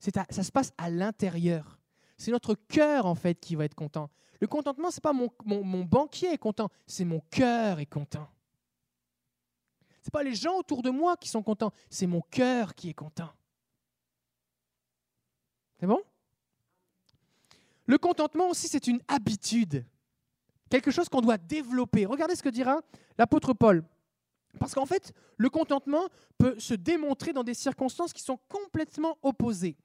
ça 0.00 0.42
se 0.42 0.52
passe 0.52 0.72
à 0.76 0.90
l'intérieur. 0.90 1.75
C'est 2.16 2.30
notre 2.30 2.54
cœur, 2.54 3.06
en 3.06 3.14
fait, 3.14 3.38
qui 3.40 3.56
va 3.56 3.64
être 3.64 3.74
content. 3.74 4.10
Le 4.40 4.46
contentement, 4.46 4.90
ce 4.90 4.96
n'est 4.96 5.02
pas 5.02 5.12
mon, 5.12 5.30
mon, 5.44 5.84
banquier 5.84 6.32
est 6.32 6.38
content, 6.38 6.68
c'est 6.86 7.04
mon 7.04 7.20
cœur 7.30 7.80
est 7.80 7.86
content. 7.86 8.28
Ce 10.02 10.08
n'est 10.08 10.12
pas 10.12 10.22
les 10.22 10.34
gens 10.34 10.58
autour 10.58 10.82
de 10.82 10.90
moi 10.90 11.16
qui 11.16 11.28
sont 11.28 11.42
contents, 11.42 11.72
c'est 11.90 12.06
mon 12.06 12.20
cœur 12.20 12.74
qui 12.74 12.90
est 12.90 12.94
content. 12.94 13.30
C'est 15.80 15.86
bon? 15.86 16.00
Le 17.86 17.98
contentement 17.98 18.48
aussi, 18.48 18.68
c'est 18.68 18.86
une 18.86 19.00
habitude. 19.08 19.84
Quelque 20.68 20.90
chose 20.90 21.08
qu'on 21.08 21.20
doit 21.20 21.38
développer. 21.38 22.06
Regardez 22.06 22.34
ce 22.34 22.42
que 22.42 22.48
dira 22.48 22.80
l'apôtre 23.18 23.52
Paul. 23.52 23.84
Parce 24.58 24.74
qu'en 24.74 24.86
fait, 24.86 25.12
le 25.36 25.50
contentement 25.50 26.08
peut 26.38 26.58
se 26.58 26.74
démontrer 26.74 27.32
dans 27.32 27.44
des 27.44 27.54
circonstances 27.54 28.12
qui 28.12 28.22
sont 28.22 28.38
complètement 28.48 29.18
opposées. 29.22 29.76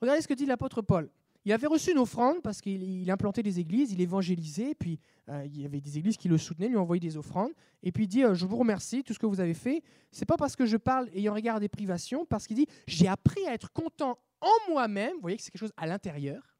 Regardez 0.00 0.22
ce 0.22 0.28
que 0.28 0.34
dit 0.34 0.46
l'apôtre 0.46 0.82
Paul. 0.82 1.10
Il 1.46 1.52
avait 1.52 1.66
reçu 1.66 1.92
une 1.92 1.98
offrande 1.98 2.40
parce 2.42 2.62
qu'il 2.62 3.10
implantait 3.10 3.42
des 3.42 3.60
églises, 3.60 3.92
il 3.92 4.00
évangélisait, 4.00 4.74
puis 4.74 4.98
euh, 5.28 5.44
il 5.44 5.60
y 5.60 5.66
avait 5.66 5.80
des 5.80 5.98
églises 5.98 6.16
qui 6.16 6.28
le 6.28 6.38
soutenaient, 6.38 6.68
lui 6.68 6.78
envoyaient 6.78 7.00
des 7.00 7.18
offrandes. 7.18 7.52
Et 7.82 7.92
puis 7.92 8.04
il 8.04 8.08
dit 8.08 8.24
euh, 8.24 8.34
Je 8.34 8.46
vous 8.46 8.56
remercie, 8.56 9.04
tout 9.04 9.12
ce 9.12 9.18
que 9.18 9.26
vous 9.26 9.40
avez 9.40 9.52
fait. 9.52 9.82
C'est 10.10 10.24
pas 10.24 10.38
parce 10.38 10.56
que 10.56 10.64
je 10.64 10.78
parle 10.78 11.10
ayant 11.14 11.34
regard 11.34 11.60
des 11.60 11.68
privations, 11.68 12.24
parce 12.24 12.46
qu'il 12.46 12.56
dit 12.56 12.66
J'ai 12.86 13.08
appris 13.08 13.46
à 13.46 13.52
être 13.52 13.70
content 13.72 14.18
en 14.40 14.70
moi-même. 14.70 15.14
Vous 15.16 15.20
voyez 15.20 15.36
que 15.36 15.42
c'est 15.42 15.50
quelque 15.50 15.60
chose 15.60 15.74
à 15.76 15.86
l'intérieur. 15.86 16.56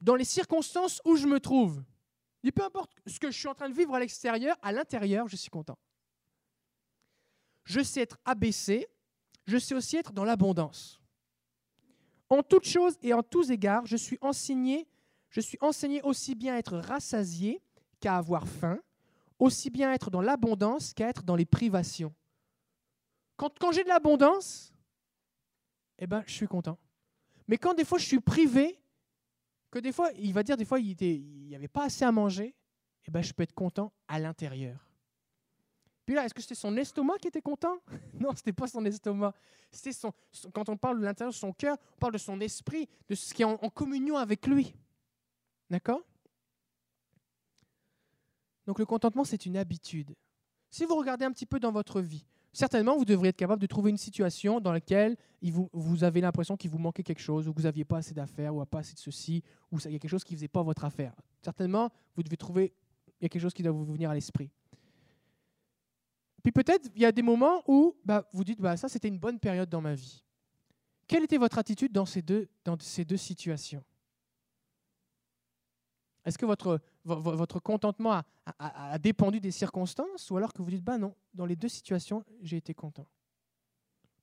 Dans 0.00 0.14
les 0.14 0.24
circonstances 0.24 1.02
où 1.04 1.16
je 1.16 1.26
me 1.26 1.40
trouve. 1.40 1.82
Il 2.44 2.48
dit 2.48 2.52
Peu 2.52 2.62
importe 2.62 2.92
ce 3.08 3.18
que 3.18 3.32
je 3.32 3.36
suis 3.36 3.48
en 3.48 3.54
train 3.54 3.68
de 3.68 3.74
vivre 3.74 3.92
à 3.94 3.98
l'extérieur, 3.98 4.56
à 4.62 4.70
l'intérieur, 4.70 5.26
je 5.26 5.34
suis 5.34 5.50
content. 5.50 5.78
Je 7.64 7.80
sais 7.80 8.02
être 8.02 8.18
abaissé, 8.24 8.86
je 9.46 9.58
sais 9.58 9.74
aussi 9.74 9.96
être 9.96 10.12
dans 10.12 10.24
l'abondance. 10.24 10.97
En 12.30 12.42
toutes 12.42 12.66
choses 12.66 12.96
et 13.02 13.12
en 13.12 13.22
tous 13.22 13.50
égards, 13.50 13.86
je 13.86 13.96
suis 13.96 14.18
enseigné, 14.20 14.86
je 15.30 15.40
suis 15.40 15.58
enseigné 15.60 16.02
aussi 16.02 16.34
bien 16.34 16.54
à 16.54 16.58
être 16.58 16.76
rassasié 16.78 17.62
qu'à 18.00 18.16
avoir 18.16 18.46
faim, 18.46 18.78
aussi 19.38 19.70
bien 19.70 19.90
à 19.90 19.94
être 19.94 20.10
dans 20.10 20.20
l'abondance 20.20 20.92
qu'à 20.92 21.08
être 21.08 21.22
dans 21.22 21.36
les 21.36 21.46
privations. 21.46 22.14
Quand, 23.36 23.72
j'ai 23.72 23.84
de 23.84 23.88
l'abondance, 23.88 24.74
eh 25.98 26.06
ben, 26.06 26.22
je 26.26 26.32
suis 26.32 26.48
content. 26.48 26.78
Mais 27.46 27.56
quand 27.56 27.72
des 27.74 27.84
fois 27.84 27.98
je 27.98 28.04
suis 28.04 28.20
privé, 28.20 28.78
que 29.70 29.78
des 29.78 29.92
fois, 29.92 30.10
il 30.18 30.32
va 30.32 30.42
dire 30.42 30.56
des 30.56 30.64
fois 30.64 30.80
il 30.80 30.96
n'y 31.46 31.54
avait 31.54 31.68
pas 31.68 31.84
assez 31.84 32.04
à 32.04 32.12
manger, 32.12 32.54
eh 33.06 33.10
ben, 33.10 33.22
je 33.22 33.32
peux 33.32 33.42
être 33.42 33.54
content 33.54 33.92
à 34.08 34.18
l'intérieur. 34.18 34.87
Puis 36.08 36.14
là, 36.14 36.24
est-ce 36.24 36.32
que 36.32 36.40
c'était 36.40 36.54
son 36.54 36.74
estomac 36.78 37.18
qui 37.18 37.28
était 37.28 37.42
content? 37.42 37.82
Non, 38.18 38.30
ce 38.30 38.36
n'était 38.36 38.54
pas 38.54 38.66
son 38.66 38.82
estomac. 38.86 39.34
C'était 39.70 39.92
son, 39.92 40.10
quand 40.54 40.70
on 40.70 40.76
parle 40.78 41.00
de 41.00 41.04
l'intérieur 41.04 41.32
de 41.32 41.36
son 41.36 41.52
cœur, 41.52 41.76
on 41.96 41.98
parle 41.98 42.14
de 42.14 42.18
son 42.18 42.40
esprit, 42.40 42.88
de 43.10 43.14
ce 43.14 43.34
qui 43.34 43.42
est 43.42 43.44
en, 43.44 43.58
communion 43.68 44.16
avec 44.16 44.46
lui. 44.46 44.74
D'accord? 45.68 46.00
Donc 48.66 48.78
le 48.78 48.86
contentement, 48.86 49.22
c'est 49.22 49.44
une 49.44 49.58
habitude. 49.58 50.14
Si 50.70 50.86
vous 50.86 50.96
regardez 50.96 51.26
un 51.26 51.30
petit 51.30 51.44
peu 51.44 51.60
dans 51.60 51.72
votre 51.72 52.00
vie, 52.00 52.24
certainement 52.54 52.96
vous 52.96 53.04
devriez 53.04 53.28
être 53.28 53.36
capable 53.36 53.60
de 53.60 53.66
trouver 53.66 53.90
une 53.90 53.98
situation 53.98 54.60
dans 54.60 54.72
laquelle 54.72 55.14
vous, 55.42 55.68
vous 55.74 56.04
avez 56.04 56.22
l'impression 56.22 56.56
qu'il 56.56 56.70
vous 56.70 56.78
manquait 56.78 57.02
quelque 57.02 57.20
chose, 57.20 57.48
ou 57.48 57.52
que 57.52 57.58
vous 57.58 57.66
n'aviez 57.66 57.84
pas 57.84 57.98
assez 57.98 58.14
d'affaires, 58.14 58.56
ou 58.56 58.64
pas 58.64 58.78
assez 58.78 58.94
de 58.94 58.98
ceci, 58.98 59.42
ou 59.70 59.78
il 59.84 59.92
y 59.92 59.96
a 59.96 59.98
quelque 59.98 60.08
chose 60.08 60.24
qui 60.24 60.32
ne 60.32 60.38
faisait 60.38 60.48
pas 60.48 60.62
votre 60.62 60.86
affaire. 60.86 61.14
Certainement, 61.42 61.90
vous 62.16 62.22
devez 62.22 62.38
trouver, 62.38 62.72
il 63.20 63.24
y 63.24 63.26
a 63.26 63.28
quelque 63.28 63.42
chose 63.42 63.52
qui 63.52 63.62
doit 63.62 63.72
vous 63.72 63.84
venir 63.84 64.08
à 64.08 64.14
l'esprit. 64.14 64.50
Puis 66.42 66.52
peut-être 66.52 66.88
il 66.94 67.02
y 67.02 67.04
a 67.04 67.12
des 67.12 67.22
moments 67.22 67.62
où 67.66 67.96
bah, 68.04 68.26
vous 68.32 68.44
dites 68.44 68.60
bah, 68.60 68.76
ça 68.76 68.88
c'était 68.88 69.08
une 69.08 69.18
bonne 69.18 69.38
période 69.38 69.68
dans 69.68 69.80
ma 69.80 69.94
vie. 69.94 70.24
Quelle 71.06 71.24
était 71.24 71.38
votre 71.38 71.58
attitude 71.58 71.92
dans 71.92 72.06
ces 72.06 72.22
deux, 72.22 72.48
dans 72.64 72.78
ces 72.78 73.04
deux 73.04 73.16
situations? 73.16 73.84
Est-ce 76.24 76.36
que 76.36 76.44
votre, 76.44 76.80
votre 77.04 77.58
contentement 77.58 78.12
a, 78.12 78.24
a, 78.58 78.98
dépendu 78.98 79.40
des 79.40 79.50
circonstances 79.50 80.30
ou 80.30 80.36
alors 80.36 80.52
que 80.52 80.60
vous 80.60 80.70
dites 80.70 80.84
bah 80.84 80.98
non, 80.98 81.14
dans 81.32 81.46
les 81.46 81.56
deux 81.56 81.68
situations 81.68 82.24
j'ai 82.42 82.58
été 82.58 82.74
content? 82.74 83.06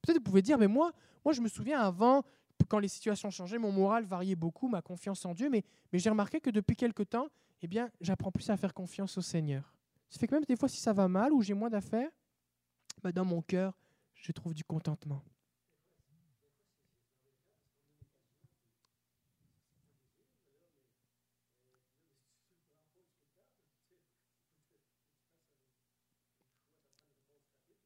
Peut-être 0.01 0.18
vous 0.18 0.24
pouvez 0.24 0.43
dire 0.43 0.57
mais 0.57 0.68
moi, 0.68 0.91
moi 1.24 1.34
je 1.34 1.41
me 1.41 1.47
souviens 1.47 1.80
avant 1.80 2.24
quand 2.68 2.80
les 2.80 2.88
situations 2.88 3.30
changeaient, 3.30 3.57
mon 3.57 3.72
moral 3.72 4.05
variait 4.05 4.36
beaucoup, 4.36 4.68
ma 4.68 4.82
confiance 4.82 5.26
en 5.26 5.34
Dieu, 5.34 5.49
mais, 5.49 5.63
mais 5.91 5.99
j'ai 5.99 6.09
remarqué 6.09 6.39
que 6.39 6.49
depuis 6.49 6.76
quelque 6.76 7.03
temps, 7.03 7.28
eh 7.61 7.68
bien, 7.68 7.89
j'apprends 8.01 8.32
plus 8.32 8.49
à 8.49 8.57
faire 8.57 8.74
confiance 8.74 9.18
au 9.18 9.22
Seigneur. 9.22 9.74
Ça 10.10 10.20
fait 10.20 10.28
que 10.28 10.36
même 10.36 10.45
des 10.45 10.56
fois, 10.56 10.70
si 10.70 10.80
ça 10.80 10.93
va 10.93 11.08
mal 11.08 11.34
ou 11.34 11.41
j'ai 11.41 11.53
moins 11.53 11.70
d'affaires, 11.70 12.12
bah 13.03 13.12
dans 13.12 13.26
mon 13.26 13.41
cœur, 13.41 13.78
je 14.14 14.32
trouve 14.32 14.53
du 14.53 14.64
contentement. 14.64 15.24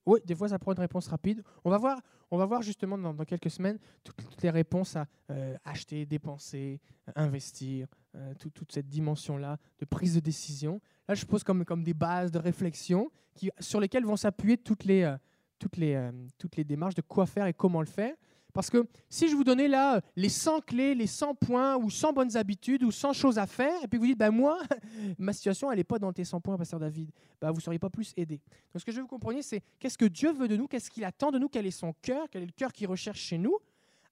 Oui, 0.09 0.19
des 0.25 0.33
fois, 0.33 0.49
ça 0.49 0.57
prend 0.57 0.71
une 0.71 0.79
réponse 0.79 1.07
rapide. 1.07 1.43
On 1.63 1.69
va 1.69 1.77
voir, 1.77 2.01
on 2.31 2.37
va 2.39 2.47
voir 2.47 2.63
justement 2.63 2.97
dans, 2.97 3.13
quelques 3.25 3.51
semaines 3.51 3.77
toutes, 4.03 4.41
les 4.41 4.49
réponses 4.49 4.95
à 4.95 5.05
euh, 5.29 5.55
acheter, 5.63 6.03
dépenser, 6.07 6.81
investir, 7.15 7.87
euh, 8.15 8.33
toute 8.33 8.71
cette 8.71 8.89
dimension-là 8.89 9.59
de 9.77 9.85
prise 9.85 10.15
de 10.15 10.19
décision. 10.19 10.81
Là, 11.07 11.13
je 11.13 11.23
pose 11.27 11.43
comme, 11.43 11.63
comme 11.63 11.83
des 11.83 11.93
bases 11.93 12.31
de 12.31 12.39
réflexion 12.39 13.11
qui, 13.35 13.51
sur 13.59 13.79
lesquelles 13.79 14.03
vont 14.03 14.15
s'appuyer 14.15 14.57
toutes 14.57 14.85
les, 14.85 15.03
euh, 15.03 15.15
toutes, 15.59 15.77
les, 15.77 16.09
toutes 16.39 16.55
les 16.55 16.63
démarches 16.63 16.95
de 16.95 17.03
quoi 17.03 17.27
faire 17.27 17.45
et 17.45 17.53
comment 17.53 17.81
le 17.81 17.85
faire. 17.85 18.15
Parce 18.59 18.69
que 18.69 18.85
si 19.07 19.29
je 19.29 19.37
vous 19.37 19.45
donnais 19.45 19.69
là 19.69 19.95
euh, 19.95 20.01
les 20.17 20.27
100 20.27 20.59
clés, 20.65 20.93
les 20.93 21.07
100 21.07 21.33
points, 21.35 21.77
ou 21.77 21.89
100 21.89 22.11
bonnes 22.11 22.35
habitudes, 22.35 22.83
ou 22.83 22.91
100 22.91 23.13
choses 23.13 23.39
à 23.39 23.47
faire, 23.47 23.81
et 23.81 23.87
puis 23.87 23.97
vous 23.97 24.05
dites, 24.05 24.17
ben 24.17 24.31
moi, 24.31 24.59
ma 25.17 25.31
situation, 25.31 25.71
elle 25.71 25.77
n'est 25.77 25.85
pas 25.85 25.97
dans 25.97 26.11
tes 26.11 26.25
100 26.25 26.41
points, 26.41 26.57
Pasteur 26.57 26.77
David, 26.77 27.09
ben 27.39 27.51
vous 27.51 27.59
ne 27.59 27.61
seriez 27.61 27.79
pas 27.79 27.89
plus 27.89 28.13
aidé. 28.17 28.41
Donc 28.73 28.81
ce 28.81 28.85
que 28.85 28.91
je 28.91 28.97
veux 28.97 29.03
que 29.03 29.09
vous 29.09 29.15
compreniez, 29.15 29.43
c'est 29.43 29.63
qu'est-ce 29.79 29.97
que 29.97 30.03
Dieu 30.03 30.33
veut 30.33 30.49
de 30.49 30.57
nous, 30.57 30.67
qu'est-ce 30.67 30.91
qu'il 30.91 31.05
attend 31.05 31.31
de 31.31 31.39
nous, 31.39 31.47
quel 31.47 31.65
est 31.67 31.71
son 31.71 31.93
cœur, 32.01 32.27
quel 32.29 32.43
est 32.43 32.47
le 32.47 32.51
cœur 32.51 32.73
qu'il 32.73 32.87
recherche 32.87 33.21
chez 33.21 33.37
nous, 33.37 33.59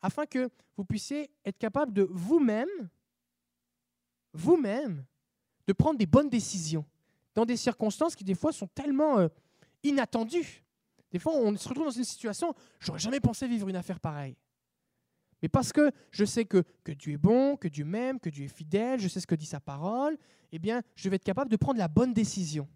afin 0.01 0.25
que 0.25 0.49
vous 0.77 0.85
puissiez 0.85 1.29
être 1.43 1.57
capable 1.57 1.91
de 1.91 2.07
vous-même, 2.09 2.69
vous-même, 4.31 5.03
de 5.67 5.73
prendre 5.73 5.99
des 5.99 6.05
bonnes 6.05 6.29
décisions 6.29 6.85
dans 7.35 7.43
des 7.43 7.57
circonstances 7.57 8.15
qui 8.15 8.23
des 8.23 8.33
fois 8.33 8.53
sont 8.53 8.67
tellement 8.67 9.19
euh, 9.19 9.27
inattendues. 9.83 10.63
Des 11.11 11.19
fois, 11.19 11.33
on 11.33 11.55
se 11.55 11.67
retrouve 11.67 11.85
dans 11.85 11.91
une 11.91 12.03
situation, 12.03 12.53
j'aurais 12.79 12.99
jamais 12.99 13.19
pensé 13.19 13.47
vivre 13.47 13.69
une 13.69 13.75
affaire 13.75 13.99
pareille. 13.99 14.35
Mais 15.41 15.49
parce 15.49 15.71
que 15.71 15.91
je 16.11 16.25
sais 16.25 16.45
que, 16.45 16.63
que 16.83 16.91
Dieu 16.91 17.13
est 17.13 17.17
bon, 17.17 17.55
que 17.57 17.67
Dieu 17.67 17.85
m'aime, 17.85 18.19
que 18.19 18.29
Dieu 18.29 18.45
est 18.45 18.49
fidèle, 18.55 18.99
je 18.99 19.07
sais 19.07 19.19
ce 19.19 19.27
que 19.27 19.35
dit 19.35 19.45
sa 19.45 19.59
parole, 19.59 20.17
eh 20.51 20.59
bien, 20.59 20.81
je 20.95 21.09
vais 21.09 21.17
être 21.17 21.23
capable 21.23 21.51
de 21.51 21.57
prendre 21.57 21.77
la 21.77 21.87
bonne 21.87 22.13
décision. 22.13 22.67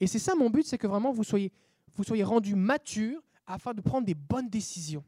Et 0.00 0.06
c'est 0.06 0.18
ça 0.18 0.34
mon 0.34 0.50
but, 0.50 0.66
c'est 0.66 0.78
que 0.78 0.86
vraiment 0.86 1.12
vous 1.12 1.24
soyez, 1.24 1.52
vous 1.94 2.04
soyez 2.04 2.22
rendu 2.22 2.54
mature 2.54 3.20
afin 3.46 3.74
de 3.74 3.80
prendre 3.80 4.06
des 4.06 4.14
bonnes 4.14 4.48
décisions. 4.48 5.04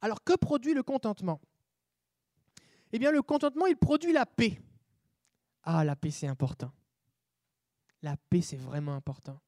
Alors, 0.00 0.22
que 0.22 0.34
produit 0.36 0.74
le 0.74 0.82
contentement? 0.82 1.40
Eh 2.92 2.98
bien, 2.98 3.10
le 3.10 3.20
contentement, 3.20 3.66
il 3.66 3.76
produit 3.76 4.12
la 4.12 4.24
paix. 4.24 4.58
Ah, 5.64 5.84
la 5.84 5.96
paix, 5.96 6.10
c'est 6.10 6.28
important. 6.28 6.72
La 8.02 8.16
paix, 8.16 8.40
c'est 8.40 8.56
vraiment 8.56 8.94
important. 8.94 9.40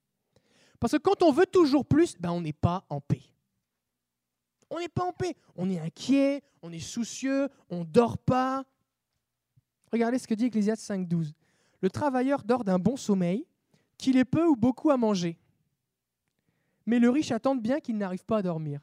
Parce 0.81 0.95
que 0.95 0.99
quand 0.99 1.22
on 1.22 1.31
veut 1.31 1.47
toujours 1.47 1.85
plus, 1.85 2.16
ben 2.18 2.31
on 2.31 2.41
n'est 2.41 2.55
pas 2.55 2.85
en 2.89 3.01
paix. 3.01 3.22
On 4.70 4.78
n'est 4.78 4.89
pas 4.89 5.05
en 5.05 5.12
paix. 5.12 5.37
On 5.55 5.68
est 5.68 5.78
inquiet, 5.78 6.43
on 6.62 6.72
est 6.72 6.81
soucieux, 6.81 7.49
on 7.68 7.81
ne 7.81 7.85
dort 7.85 8.16
pas. 8.16 8.64
Regardez 9.93 10.18
ce 10.18 10.26
que 10.26 10.35
dit 10.35 10.47
Ecclésiaste 10.47 10.89
5.12. 10.89 11.33
Le 11.83 11.91
travailleur 11.91 12.43
dort 12.43 12.64
d'un 12.64 12.78
bon 12.78 12.97
sommeil, 12.97 13.47
qu'il 13.99 14.16
ait 14.16 14.24
peu 14.24 14.47
ou 14.47 14.57
beaucoup 14.57 14.91
à 14.91 14.97
manger. 14.97 15.39
Mais 16.87 16.99
le 16.99 17.11
riche 17.11 17.31
attend 17.31 17.55
bien 17.55 17.81
qu'il 17.81 17.99
n'arrive 17.99 18.24
pas 18.24 18.39
à 18.39 18.43
dormir. 18.43 18.81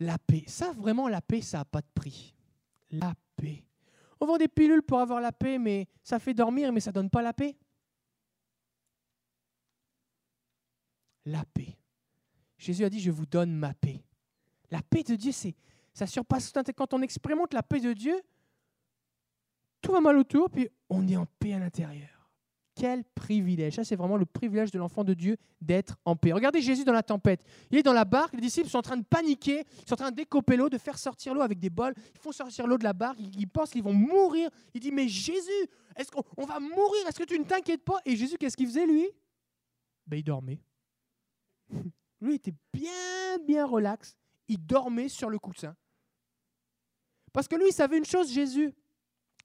La 0.00 0.18
paix. 0.18 0.44
Ça, 0.46 0.72
vraiment, 0.72 1.08
la 1.08 1.22
paix, 1.22 1.40
ça 1.40 1.58
n'a 1.58 1.64
pas 1.64 1.80
de 1.80 1.86
prix. 1.94 2.34
La 2.90 3.14
paix. 3.36 3.65
On 4.20 4.26
vend 4.26 4.38
des 4.38 4.48
pilules 4.48 4.82
pour 4.82 5.00
avoir 5.00 5.20
la 5.20 5.32
paix, 5.32 5.58
mais 5.58 5.88
ça 6.02 6.18
fait 6.18 6.34
dormir, 6.34 6.72
mais 6.72 6.80
ça 6.80 6.90
ne 6.90 6.94
donne 6.94 7.10
pas 7.10 7.22
la 7.22 7.32
paix. 7.32 7.56
La 11.26 11.44
paix. 11.44 11.76
Jésus 12.56 12.84
a 12.84 12.90
dit, 12.90 13.00
je 13.00 13.10
vous 13.10 13.26
donne 13.26 13.54
ma 13.54 13.74
paix. 13.74 14.02
La 14.70 14.82
paix 14.82 15.02
de 15.02 15.14
Dieu, 15.14 15.32
ça 15.92 16.06
surpasse 16.06 16.52
tout 16.52 16.60
Quand 16.74 16.94
on 16.94 17.02
expérimente 17.02 17.52
la 17.52 17.62
paix 17.62 17.80
de 17.80 17.92
Dieu, 17.92 18.20
tout 19.80 19.92
va 19.92 20.00
mal 20.00 20.16
autour, 20.16 20.50
puis 20.50 20.68
on 20.88 21.06
est 21.06 21.16
en 21.16 21.26
paix 21.38 21.52
à 21.52 21.58
l'intérieur. 21.58 22.15
Quel 22.76 23.04
privilège. 23.04 23.76
Ça, 23.76 23.84
c'est 23.84 23.96
vraiment 23.96 24.18
le 24.18 24.26
privilège 24.26 24.70
de 24.70 24.78
l'enfant 24.78 25.02
de 25.02 25.14
Dieu 25.14 25.38
d'être 25.62 25.96
en 26.04 26.14
paix. 26.14 26.32
Regardez 26.32 26.60
Jésus 26.60 26.84
dans 26.84 26.92
la 26.92 27.02
tempête. 27.02 27.42
Il 27.70 27.78
est 27.78 27.82
dans 27.82 27.94
la 27.94 28.04
barque, 28.04 28.34
les 28.34 28.40
disciples 28.42 28.68
sont 28.68 28.78
en 28.78 28.82
train 28.82 28.98
de 28.98 29.04
paniquer, 29.04 29.64
ils 29.80 29.88
sont 29.88 29.94
en 29.94 29.96
train 29.96 30.10
de 30.10 30.16
décoper 30.16 30.56
l'eau, 30.56 30.68
de 30.68 30.76
faire 30.76 30.98
sortir 30.98 31.32
l'eau 31.32 31.40
avec 31.40 31.58
des 31.58 31.70
bols. 31.70 31.94
Ils 32.14 32.20
font 32.20 32.32
sortir 32.32 32.66
l'eau 32.66 32.76
de 32.76 32.84
la 32.84 32.92
barque, 32.92 33.18
ils 33.18 33.48
pensent 33.48 33.70
qu'ils 33.70 33.82
vont 33.82 33.94
mourir. 33.94 34.50
Il 34.74 34.80
dit, 34.80 34.92
mais 34.92 35.08
Jésus, 35.08 35.50
est-ce 35.96 36.10
va 36.12 36.60
mourir? 36.60 37.08
Est-ce 37.08 37.18
que 37.18 37.24
tu 37.24 37.38
ne 37.38 37.44
t'inquiètes 37.44 37.82
pas? 37.82 37.98
Et 38.04 38.14
Jésus, 38.14 38.36
qu'est-ce 38.36 38.58
qu'il 38.58 38.66
faisait, 38.66 38.86
lui? 38.86 39.08
Ben, 40.06 40.18
Il 40.18 40.24
dormait. 40.24 40.60
Lui, 42.20 42.32
il 42.32 42.36
était 42.36 42.54
bien, 42.72 43.38
bien 43.46 43.66
relax. 43.66 44.16
Il 44.48 44.64
dormait 44.64 45.08
sur 45.08 45.28
le 45.28 45.38
coussin. 45.38 45.76
Parce 47.32 47.46
que 47.46 47.56
lui, 47.56 47.68
il 47.68 47.72
savait 47.74 47.98
une 47.98 48.06
chose, 48.06 48.32
Jésus, 48.32 48.72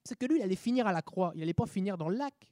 c'est 0.05 0.17
que 0.17 0.25
lui, 0.25 0.39
il 0.39 0.41
allait 0.41 0.55
finir 0.55 0.87
à 0.87 0.93
la 0.93 1.01
croix. 1.01 1.31
Il 1.35 1.41
n'allait 1.41 1.53
pas 1.53 1.65
finir 1.65 1.97
dans 1.97 2.07
le 2.07 2.15
lac. 2.15 2.50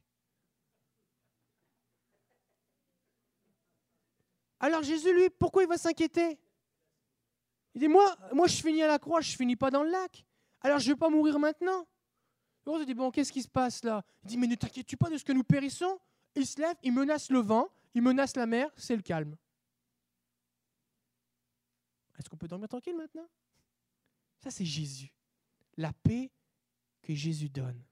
Alors 4.60 4.82
Jésus, 4.82 5.12
lui, 5.12 5.30
pourquoi 5.30 5.62
il 5.62 5.68
va 5.68 5.78
s'inquiéter? 5.78 6.38
Il 7.74 7.80
dit, 7.80 7.88
moi, 7.88 8.16
moi, 8.32 8.46
je 8.46 8.56
finis 8.56 8.82
à 8.82 8.86
la 8.86 8.98
croix, 8.98 9.20
je 9.20 9.36
finis 9.36 9.56
pas 9.56 9.70
dans 9.70 9.82
le 9.82 9.90
lac. 9.90 10.24
Alors 10.60 10.78
je 10.78 10.88
ne 10.88 10.94
vais 10.94 10.98
pas 10.98 11.08
mourir 11.08 11.38
maintenant. 11.38 11.86
Se 12.66 12.84
dit, 12.84 12.94
bon, 12.94 13.10
qu'est-ce 13.10 13.32
qui 13.32 13.42
se 13.42 13.48
passe 13.48 13.82
là? 13.82 14.04
Il 14.22 14.28
dit, 14.28 14.36
mais 14.36 14.46
ne 14.46 14.54
t'inquiète 14.54 14.94
pas 14.96 15.10
de 15.10 15.16
ce 15.16 15.24
que 15.24 15.32
nous 15.32 15.42
périssons? 15.42 15.98
Il 16.36 16.46
se 16.46 16.60
lève, 16.60 16.76
il 16.84 16.92
menace 16.92 17.28
le 17.30 17.40
vent, 17.40 17.68
il 17.94 18.02
menace 18.02 18.36
la 18.36 18.46
mer, 18.46 18.70
c'est 18.76 18.94
le 18.94 19.02
calme. 19.02 19.36
Est-ce 22.16 22.28
qu'on 22.28 22.36
peut 22.36 22.46
dormir 22.46 22.68
tranquille 22.68 22.96
maintenant? 22.96 23.26
Ça, 24.38 24.50
c'est 24.50 24.64
Jésus. 24.64 25.12
La 25.76 25.92
paix 25.92 26.30
que 27.02 27.12
Jésus 27.12 27.48
donne. 27.48 27.82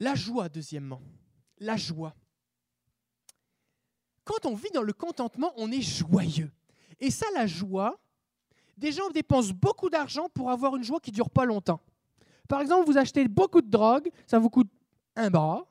La 0.00 0.14
joie, 0.14 0.48
deuxièmement. 0.48 1.00
La 1.58 1.76
joie. 1.76 2.14
Quand 4.24 4.44
on 4.44 4.54
vit 4.54 4.70
dans 4.74 4.82
le 4.82 4.92
contentement, 4.92 5.52
on 5.56 5.70
est 5.70 5.80
joyeux. 5.80 6.50
Et 7.00 7.10
ça, 7.10 7.26
la 7.34 7.46
joie, 7.46 7.98
des 8.76 8.92
gens 8.92 9.08
dépensent 9.10 9.52
beaucoup 9.54 9.88
d'argent 9.88 10.28
pour 10.34 10.50
avoir 10.50 10.76
une 10.76 10.84
joie 10.84 11.00
qui 11.00 11.10
ne 11.10 11.14
dure 11.14 11.30
pas 11.30 11.44
longtemps. 11.44 11.80
Par 12.48 12.60
exemple, 12.60 12.86
vous 12.86 12.98
achetez 12.98 13.26
beaucoup 13.28 13.60
de 13.60 13.70
drogue, 13.70 14.10
ça 14.26 14.38
vous 14.38 14.50
coûte 14.50 14.70
un 15.14 15.30
bras. 15.30 15.66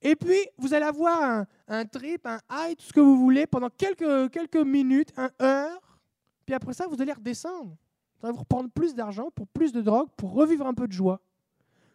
Et 0.00 0.14
puis, 0.14 0.38
vous 0.56 0.72
allez 0.74 0.84
avoir 0.84 1.44
un, 1.66 1.84
trip, 1.86 2.24
un 2.26 2.40
high, 2.50 2.76
tout 2.76 2.84
ce 2.84 2.92
que 2.92 3.00
vous 3.00 3.16
voulez, 3.18 3.46
pendant 3.46 3.68
quelques, 3.68 4.30
quelques 4.30 4.56
minutes, 4.56 5.12
un 5.16 5.30
heure. 5.42 5.98
Puis 6.46 6.54
après 6.54 6.72
ça, 6.72 6.86
vous 6.86 7.00
allez 7.02 7.12
redescendre. 7.12 7.76
Vous 8.20 8.26
allez 8.26 8.32
vous 8.32 8.40
reprendre 8.40 8.70
plus 8.70 8.94
d'argent 8.94 9.30
pour 9.34 9.48
plus 9.48 9.72
de 9.72 9.80
drogue, 9.80 10.08
pour 10.16 10.32
revivre 10.32 10.66
un 10.66 10.74
peu 10.74 10.86
de 10.86 10.92
joie. 10.92 11.20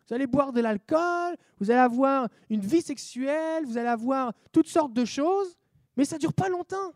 Vous 0.08 0.14
allez 0.14 0.28
boire 0.28 0.52
de 0.52 0.62
l'alcool, 0.62 1.36
vous 1.60 1.72
allez 1.72 1.80
avoir 1.80 2.28
une 2.50 2.62
vie 2.62 2.82
sexuelle, 2.82 3.66
vous 3.66 3.78
allez 3.78 3.88
avoir 3.88 4.34
toutes 4.52 4.68
sortes 4.68 4.94
de 4.94 5.06
choses, 5.06 5.58
mais 5.96 6.06
ça 6.06 6.16
ne 6.16 6.22
dure 6.22 6.34
pas 6.34 6.50
longtemps. 6.50 6.94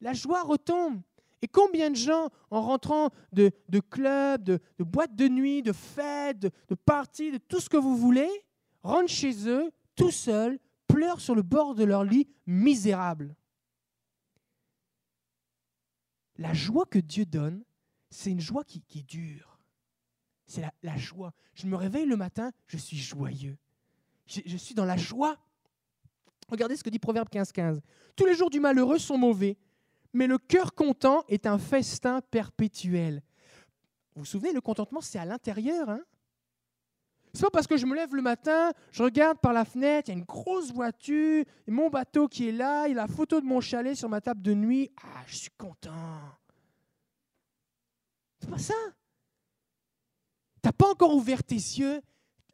La 0.00 0.12
joie 0.12 0.42
retombe. 0.42 1.00
Et 1.42 1.48
combien 1.48 1.90
de 1.90 1.96
gens, 1.96 2.30
en 2.50 2.62
rentrant 2.62 3.10
de, 3.32 3.50
clubs, 3.90 4.42
de, 4.42 4.60
boîtes 4.78 5.14
de 5.14 5.28
nuit, 5.28 5.62
de 5.62 5.72
fêtes, 5.72 6.38
de, 6.40 6.74
parties, 6.74 7.30
de 7.30 7.38
tout 7.38 7.60
ce 7.60 7.68
que 7.68 7.76
vous 7.76 7.96
voulez, 7.96 8.30
rentrent 8.82 9.12
chez 9.12 9.48
eux, 9.48 9.70
tout 9.96 10.10
seuls, 10.10 10.58
pleurent 10.86 11.20
sur 11.20 11.34
le 11.34 11.42
bord 11.42 11.74
de 11.74 11.84
leur 11.84 12.04
lit, 12.04 12.28
misérables. 12.46 13.36
La 16.38 16.54
joie 16.54 16.86
que 16.86 16.98
Dieu 16.98 17.26
donne, 17.26 17.64
c'est 18.10 18.30
une 18.30 18.40
joie 18.40 18.64
qui, 18.64 18.80
dure 19.02 19.55
c'est 20.46 20.62
la, 20.82 20.96
joie. 20.96 21.32
Je 21.54 21.66
me 21.66 21.76
réveille 21.76 22.06
le 22.06 22.16
matin, 22.16 22.52
je 22.66 22.76
suis 22.76 22.96
joyeux. 22.96 23.58
Je, 24.26 24.56
suis 24.56 24.74
dans 24.74 24.84
la 24.84 24.96
joie. 24.96 25.36
Regardez 26.48 26.76
ce 26.76 26.84
que 26.84 26.90
dit 26.90 26.98
Proverbe 26.98 27.28
15, 27.28 27.52
15. 27.52 27.80
Tous 28.14 28.26
les 28.26 28.34
jours 28.34 28.50
du 28.50 28.60
malheureux 28.60 28.98
sont 28.98 29.18
mauvais, 29.18 29.56
mais 30.12 30.26
le 30.26 30.38
cœur 30.38 30.74
content 30.74 31.24
est 31.28 31.46
un 31.46 31.58
festin 31.58 32.20
perpétuel. 32.30 33.22
Vous 34.14 34.22
vous 34.22 34.26
souvenez, 34.26 34.52
le 34.52 34.60
contentement, 34.60 35.00
c'est 35.00 35.18
à 35.18 35.24
l'intérieur. 35.24 35.90
Hein? 35.90 36.00
C'est 37.34 37.42
pas 37.42 37.50
parce 37.50 37.66
que 37.66 37.76
je 37.76 37.84
me 37.84 37.94
lève 37.94 38.14
le 38.14 38.22
matin, 38.22 38.72
je 38.92 39.02
regarde 39.02 39.38
par 39.38 39.52
la 39.52 39.64
fenêtre, 39.64 40.08
il 40.08 40.12
y 40.12 40.14
a 40.14 40.18
une 40.18 40.24
grosse 40.24 40.72
voiture, 40.72 41.44
et 41.66 41.70
mon 41.70 41.90
bateau 41.90 42.28
qui 42.28 42.48
est 42.48 42.52
là, 42.52 42.86
il 42.86 42.94
y 42.94 42.98
a 42.98 43.02
la 43.02 43.08
photo 43.08 43.40
de 43.40 43.46
mon 43.46 43.60
chalet 43.60 43.94
sur 43.94 44.08
ma 44.08 44.20
table 44.20 44.40
de 44.40 44.54
nuit. 44.54 44.90
Ah, 45.02 45.22
je 45.26 45.36
suis 45.36 45.50
content. 45.58 45.90
C'est 48.40 48.48
pas 48.48 48.58
ça? 48.58 48.74
N'as 50.66 50.72
pas 50.72 50.88
encore 50.88 51.14
ouvert 51.14 51.42
tes 51.42 51.54
yeux, 51.54 52.00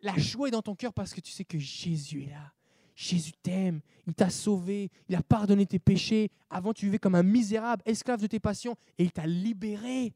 la 0.00 0.16
joie 0.16 0.48
est 0.48 0.52
dans 0.52 0.62
ton 0.62 0.74
cœur 0.74 0.92
parce 0.92 1.14
que 1.14 1.20
tu 1.20 1.32
sais 1.32 1.44
que 1.44 1.58
Jésus 1.58 2.24
est 2.24 2.30
là. 2.30 2.52
Jésus 2.94 3.32
t'aime, 3.42 3.80
il 4.06 4.14
t'a 4.14 4.30
sauvé, 4.30 4.90
il 5.08 5.16
a 5.16 5.22
pardonné 5.22 5.66
tes 5.66 5.78
péchés. 5.78 6.30
Avant, 6.50 6.72
tu 6.72 6.86
vivais 6.86 6.98
comme 6.98 7.14
un 7.14 7.22
misérable, 7.22 7.82
esclave 7.86 8.20
de 8.20 8.26
tes 8.26 8.40
passions, 8.40 8.76
et 8.98 9.04
il 9.04 9.12
t'a 9.12 9.26
libéré. 9.26 10.14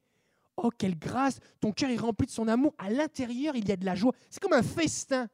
Oh, 0.57 0.71
quelle 0.71 0.99
grâce 0.99 1.39
Ton 1.61 1.73
cœur 1.73 1.91
est 1.91 1.97
rempli 1.97 2.27
de 2.27 2.31
son 2.31 2.49
amour. 2.49 2.75
À 2.79 2.91
l'intérieur, 2.91 3.57
il 3.57 3.69
y 3.69 3.73
a 3.73 3.77
de 3.77 3.85
la 3.85 3.95
joie. 3.95 4.13
C'est 4.31 4.41
comme 4.41 4.53
un 4.53 4.63
festin. 4.63 5.29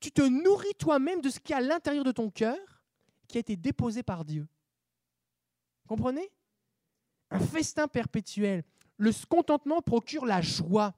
Tu 0.00 0.10
te 0.10 0.22
nourris 0.22 0.74
toi-même 0.78 1.20
de 1.20 1.30
ce 1.30 1.40
qui 1.40 1.52
est 1.52 1.56
à 1.56 1.60
l'intérieur 1.60 2.04
de 2.04 2.12
ton 2.12 2.30
cœur, 2.30 2.58
qui 3.28 3.38
a 3.38 3.40
été 3.40 3.56
déposé 3.56 4.02
par 4.02 4.24
Dieu. 4.24 4.46
Comprenez? 5.86 6.30
Un 7.30 7.40
festin 7.40 7.88
perpétuel. 7.88 8.64
Le 8.96 9.10
contentement 9.28 9.80
procure 9.80 10.26
la 10.26 10.40
joie. 10.40 10.94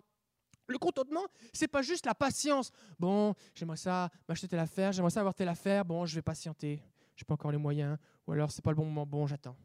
Le 0.68 0.78
contentement, 0.78 1.24
c'est 1.52 1.68
pas 1.68 1.82
juste 1.82 2.06
la 2.06 2.14
patience. 2.14 2.72
Bon, 2.98 3.34
j'aimerais 3.54 3.76
ça 3.76 4.10
m'acheter 4.28 4.48
telle 4.48 4.60
affaire, 4.60 4.92
j'aimerais 4.92 5.10
ça 5.10 5.20
avoir 5.20 5.34
telle 5.34 5.48
affaire. 5.48 5.84
Bon, 5.84 6.06
je 6.06 6.14
vais 6.14 6.22
patienter. 6.22 6.82
Je 7.14 7.22
n'ai 7.22 7.26
pas 7.26 7.34
encore 7.34 7.52
les 7.52 7.58
moyens. 7.58 7.98
Ou 8.26 8.32
alors, 8.32 8.50
c'est 8.50 8.62
pas 8.62 8.70
le 8.70 8.76
bon 8.76 8.84
moment. 8.84 9.06
Bon, 9.06 9.26
j'attends. 9.26 9.56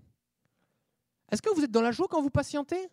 Est-ce 1.31 1.41
que 1.41 1.49
vous 1.53 1.63
êtes 1.63 1.71
dans 1.71 1.81
la 1.81 1.91
joie 1.91 2.07
quand 2.09 2.21
vous 2.21 2.29
patientez? 2.29 2.89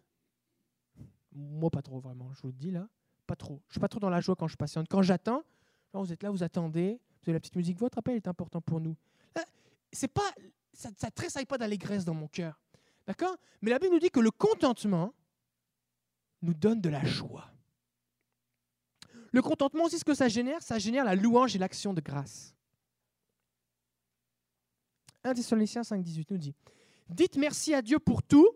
Moi, 1.33 1.71
pas 1.71 1.83
trop 1.83 1.99
vraiment. 1.99 2.33
Je 2.35 2.43
vous 2.43 2.49
le 2.49 2.55
dis 2.55 2.71
là. 2.71 2.89
pas 3.27 3.37
trop. 3.37 3.61
Je 3.69 3.75
suis 3.75 3.81
pas 3.81 3.89
trop 3.89 4.01
dans 4.01 4.11
la 4.11 4.21
joie 4.21 4.37
quand 4.37 4.49
je 4.49 4.57
patiente. 4.57 4.87
Quand 4.89 5.03
j'attends, 5.03 5.45
vous 5.93 6.13
êtes 6.13 6.23
là, 6.23 6.31
vous 6.31 6.43
attendez, 6.43 7.01
vous 7.23 7.31
avez 7.31 7.35
la 7.35 7.41
petite 7.41 7.57
musique, 7.57 7.79
votre 7.79 7.99
appel 7.99 8.17
est 8.17 8.29
important 8.29 8.61
pour 8.61 8.81
nous. 8.81 8.97
c'est 9.93 10.09
pas, 10.09 10.31
ça 10.73 10.91
ne 10.91 11.11
tressaille 11.11 11.47
pas 11.47 11.59
d'allégresse 11.59 12.05
dans 12.05 12.15
mon 12.15 12.29
cœur. 12.29 12.61
D'accord? 13.07 13.37
Mais 13.63 13.71
la 13.71 13.79
Bible 13.79 13.95
nous 13.95 14.01
dit 14.01 14.11
que 14.11 14.21
le 14.21 14.31
contentement 14.31 15.15
nous 16.43 16.55
donne 16.55 16.81
de 16.81 16.89
la 16.89 17.05
joie. 17.05 17.51
Le 19.33 19.43
contentement 19.43 19.85
aussi, 19.85 19.99
ce 19.99 20.05
que 20.05 20.15
ça 20.15 20.29
génère, 20.29 20.63
ça 20.63 20.79
génère 20.79 21.05
la 21.05 21.15
louange 21.15 21.55
et 21.55 21.59
l'action 21.59 21.93
de 21.93 22.01
grâce. 22.01 22.55
1 25.25 25.35
Thessaloniciens 25.35 25.85
5, 25.85 26.03
18 26.03 26.31
nous 26.31 26.39
dit 26.39 26.55
Dites 27.09 27.37
merci 27.37 27.75
à 27.75 27.83
Dieu 27.83 27.99
pour 27.99 28.23
tout 28.23 28.49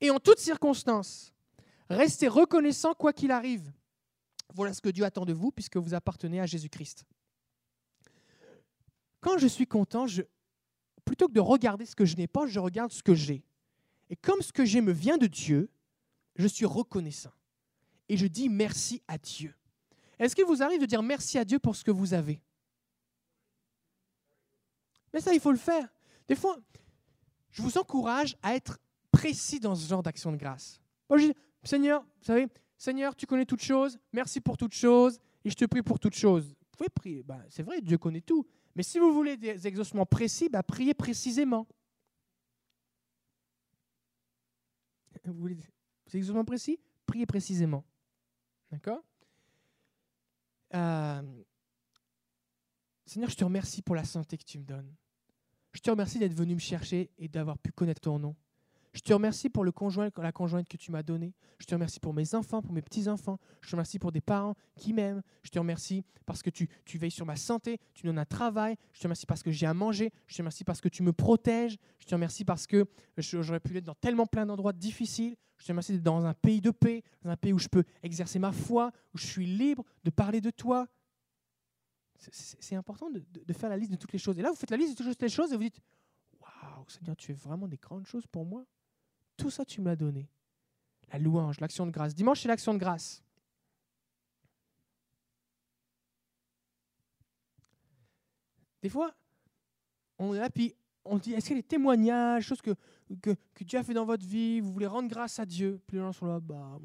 et 0.00 0.10
en 0.10 0.18
toutes 0.18 0.38
circonstances. 0.38 1.34
Restez 1.88 2.28
reconnaissant 2.28 2.94
quoi 2.94 3.12
qu'il 3.12 3.30
arrive. 3.30 3.72
Voilà 4.54 4.72
ce 4.72 4.80
que 4.80 4.88
Dieu 4.88 5.04
attend 5.04 5.24
de 5.24 5.32
vous 5.32 5.50
puisque 5.50 5.76
vous 5.76 5.94
appartenez 5.94 6.40
à 6.40 6.46
Jésus-Christ. 6.46 7.04
Quand 9.20 9.38
je 9.38 9.46
suis 9.46 9.66
content, 9.66 10.06
plutôt 11.04 11.28
que 11.28 11.32
de 11.32 11.40
regarder 11.40 11.84
ce 11.86 11.94
que 11.94 12.04
je 12.04 12.16
n'ai 12.16 12.26
pas, 12.26 12.46
je 12.46 12.58
regarde 12.58 12.92
ce 12.92 13.02
que 13.02 13.14
j'ai. 13.14 13.44
Et 14.08 14.16
comme 14.16 14.40
ce 14.40 14.52
que 14.52 14.64
j'ai 14.64 14.80
me 14.80 14.92
vient 14.92 15.18
de 15.18 15.26
Dieu, 15.26 15.70
je 16.36 16.46
suis 16.46 16.64
reconnaissant. 16.64 17.32
Et 18.08 18.16
je 18.16 18.26
dis 18.26 18.48
merci 18.48 19.02
à 19.06 19.18
Dieu. 19.18 19.54
Est-ce 20.20 20.36
qu'il 20.36 20.44
vous 20.44 20.62
arrive 20.62 20.82
de 20.82 20.86
dire 20.86 21.02
merci 21.02 21.38
à 21.38 21.44
Dieu 21.44 21.58
pour 21.58 21.74
ce 21.74 21.82
que 21.82 21.90
vous 21.90 22.12
avez? 22.12 22.42
Mais 25.14 25.20
ça, 25.20 25.32
il 25.32 25.40
faut 25.40 25.50
le 25.50 25.58
faire. 25.58 25.88
Des 26.28 26.36
fois, 26.36 26.58
je 27.50 27.62
vous 27.62 27.78
encourage 27.78 28.36
à 28.42 28.54
être 28.54 28.78
précis 29.10 29.58
dans 29.58 29.74
ce 29.74 29.88
genre 29.88 30.02
d'action 30.02 30.30
de 30.30 30.36
grâce. 30.36 30.78
Moi, 31.08 31.18
je 31.18 31.26
dis, 31.28 31.34
Seigneur, 31.64 32.02
vous 32.02 32.24
savez, 32.24 32.48
Seigneur, 32.76 33.16
tu 33.16 33.26
connais 33.26 33.46
toutes 33.46 33.62
choses, 33.62 33.98
merci 34.12 34.40
pour 34.40 34.58
toutes 34.58 34.74
choses, 34.74 35.18
et 35.44 35.50
je 35.50 35.56
te 35.56 35.64
prie 35.64 35.82
pour 35.82 35.98
toutes 35.98 36.14
choses. 36.14 36.48
Vous 36.48 36.76
pouvez 36.76 36.90
prier, 36.90 37.22
ben, 37.22 37.42
c'est 37.48 37.62
vrai, 37.62 37.80
Dieu 37.80 37.96
connaît 37.96 38.20
tout. 38.20 38.46
Mais 38.76 38.82
si 38.82 38.98
vous 38.98 39.12
voulez 39.12 39.38
des 39.38 39.66
exaucements 39.66 40.06
précis, 40.06 40.50
ben, 40.50 40.62
priez 40.62 40.94
précisément. 40.94 41.66
Vous 45.24 45.34
voulez 45.34 45.54
des 45.54 46.16
exaucements 46.16 46.44
précis? 46.44 46.78
Priez 47.06 47.26
précisément. 47.26 47.84
D'accord? 48.70 49.02
Euh, 50.74 51.42
Seigneur, 53.06 53.30
je 53.30 53.36
te 53.36 53.44
remercie 53.44 53.82
pour 53.82 53.94
la 53.94 54.04
santé 54.04 54.38
que 54.38 54.44
tu 54.44 54.58
me 54.58 54.64
donnes. 54.64 54.94
Je 55.72 55.80
te 55.80 55.90
remercie 55.90 56.18
d'être 56.18 56.34
venu 56.34 56.54
me 56.54 56.60
chercher 56.60 57.10
et 57.18 57.28
d'avoir 57.28 57.58
pu 57.58 57.72
connaître 57.72 58.00
ton 58.00 58.18
nom. 58.18 58.36
Je 58.92 59.00
te 59.00 59.12
remercie 59.12 59.48
pour 59.48 59.64
le 59.64 59.70
conjoint, 59.70 60.10
la 60.16 60.32
conjointe 60.32 60.68
que 60.68 60.76
tu 60.76 60.90
m'as 60.90 61.04
donnée. 61.04 61.32
Je 61.60 61.66
te 61.66 61.74
remercie 61.74 62.00
pour 62.00 62.12
mes 62.12 62.34
enfants, 62.34 62.60
pour 62.60 62.72
mes 62.72 62.82
petits-enfants. 62.82 63.38
Je 63.60 63.68
te 63.68 63.76
remercie 63.76 64.00
pour 64.00 64.10
des 64.10 64.20
parents 64.20 64.56
qui 64.76 64.92
m'aiment. 64.92 65.22
Je 65.42 65.50
te 65.50 65.58
remercie 65.60 66.04
parce 66.26 66.42
que 66.42 66.50
tu, 66.50 66.68
tu, 66.84 66.98
veilles 66.98 67.10
sur 67.12 67.26
ma 67.26 67.36
santé, 67.36 67.78
tu 67.94 68.04
me 68.04 68.10
donnes 68.10 68.18
un 68.18 68.24
travail. 68.24 68.76
Je 68.92 68.98
te 68.98 69.04
remercie 69.04 69.26
parce 69.26 69.44
que 69.44 69.52
j'ai 69.52 69.66
à 69.66 69.74
manger. 69.74 70.12
Je 70.26 70.34
te 70.34 70.42
remercie 70.42 70.64
parce 70.64 70.80
que 70.80 70.88
tu 70.88 71.04
me 71.04 71.12
protèges. 71.12 71.76
Je 72.00 72.06
te 72.06 72.14
remercie 72.14 72.44
parce 72.44 72.66
que 72.66 72.84
j'aurais 73.16 73.60
pu 73.60 73.76
être 73.76 73.84
dans 73.84 73.94
tellement 73.94 74.26
plein 74.26 74.44
d'endroits 74.44 74.72
difficiles. 74.72 75.36
Je 75.58 75.66
te 75.66 75.72
remercie 75.72 75.92
d'être 75.92 76.02
dans 76.02 76.24
un 76.24 76.34
pays 76.34 76.60
de 76.60 76.70
paix, 76.70 77.04
dans 77.22 77.30
un 77.30 77.36
pays 77.36 77.52
où 77.52 77.58
je 77.58 77.68
peux 77.68 77.84
exercer 78.02 78.38
ma 78.40 78.50
foi, 78.50 78.90
où 79.14 79.18
je 79.18 79.26
suis 79.26 79.46
libre 79.46 79.84
de 80.02 80.10
parler 80.10 80.40
de 80.40 80.50
toi. 80.50 80.88
C'est 82.16 82.74
important 82.74 83.08
de, 83.10 83.22
de, 83.32 83.52
faire 83.52 83.70
la 83.70 83.76
liste 83.76 83.92
de 83.92 83.96
toutes 83.96 84.12
les 84.12 84.18
choses. 84.18 84.38
Et 84.38 84.42
là, 84.42 84.50
vous 84.50 84.56
faites 84.56 84.70
la 84.70 84.76
liste 84.76 84.98
de 84.98 85.04
toutes 85.04 85.22
les 85.22 85.28
choses 85.28 85.52
et 85.52 85.56
vous 85.56 85.62
dites 85.62 85.80
Waouh, 86.40 86.88
Seigneur, 86.88 87.16
tu 87.16 87.28
fais 87.28 87.32
vraiment 87.32 87.68
des 87.68 87.76
grandes 87.76 88.06
choses 88.06 88.26
pour 88.26 88.44
moi. 88.44 88.64
Tout 89.40 89.50
ça, 89.50 89.64
tu 89.64 89.80
me 89.80 89.86
l'as 89.86 89.96
donné. 89.96 90.28
La 91.10 91.18
louange, 91.18 91.60
l'action 91.60 91.86
de 91.86 91.90
grâce. 91.90 92.14
Dimanche, 92.14 92.42
c'est 92.42 92.48
l'action 92.48 92.74
de 92.74 92.78
grâce. 92.78 93.22
Des 98.82 98.90
fois, 98.90 99.14
on 100.18 100.34
est 100.34 100.38
là, 100.38 100.50
puis 100.50 100.74
on 101.06 101.16
dit, 101.16 101.32
est-ce 101.32 101.46
qu'il 101.46 101.56
y 101.56 101.58
a 101.58 101.62
des 101.62 101.68
témoignages, 101.68 102.44
choses 102.44 102.60
que, 102.60 102.74
que, 103.22 103.34
Dieu 103.64 103.78
a 103.78 103.82
fait 103.82 103.94
dans 103.94 104.04
votre 104.04 104.26
vie, 104.26 104.60
vous 104.60 104.72
voulez 104.72 104.86
rendre 104.86 105.08
grâce 105.08 105.38
à 105.38 105.46
Dieu? 105.46 105.80
Puis 105.86 105.96
les 105.96 106.02
gens 106.02 106.12
sont 106.12 106.26
là, 106.26 106.38
bah, 106.38 106.78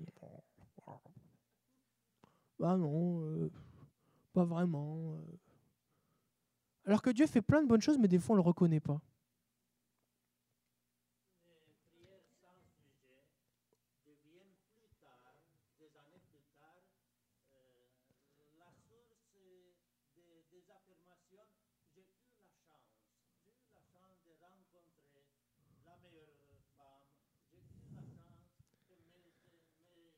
bah 2.57 2.77
non, 2.77 3.21
euh, 3.25 3.51
pas 4.31 4.45
vraiment. 4.45 5.13
Euh. 5.13 5.37
Alors 6.85 7.01
que 7.01 7.09
Dieu 7.09 7.27
fait 7.27 7.41
plein 7.41 7.61
de 7.61 7.67
bonnes 7.67 7.81
choses, 7.81 7.97
mais 7.97 8.07
des 8.07 8.19
fois 8.19 8.35
on 8.35 8.37
ne 8.37 8.43
le 8.43 8.47
reconnaît 8.47 8.79
pas. 8.79 9.01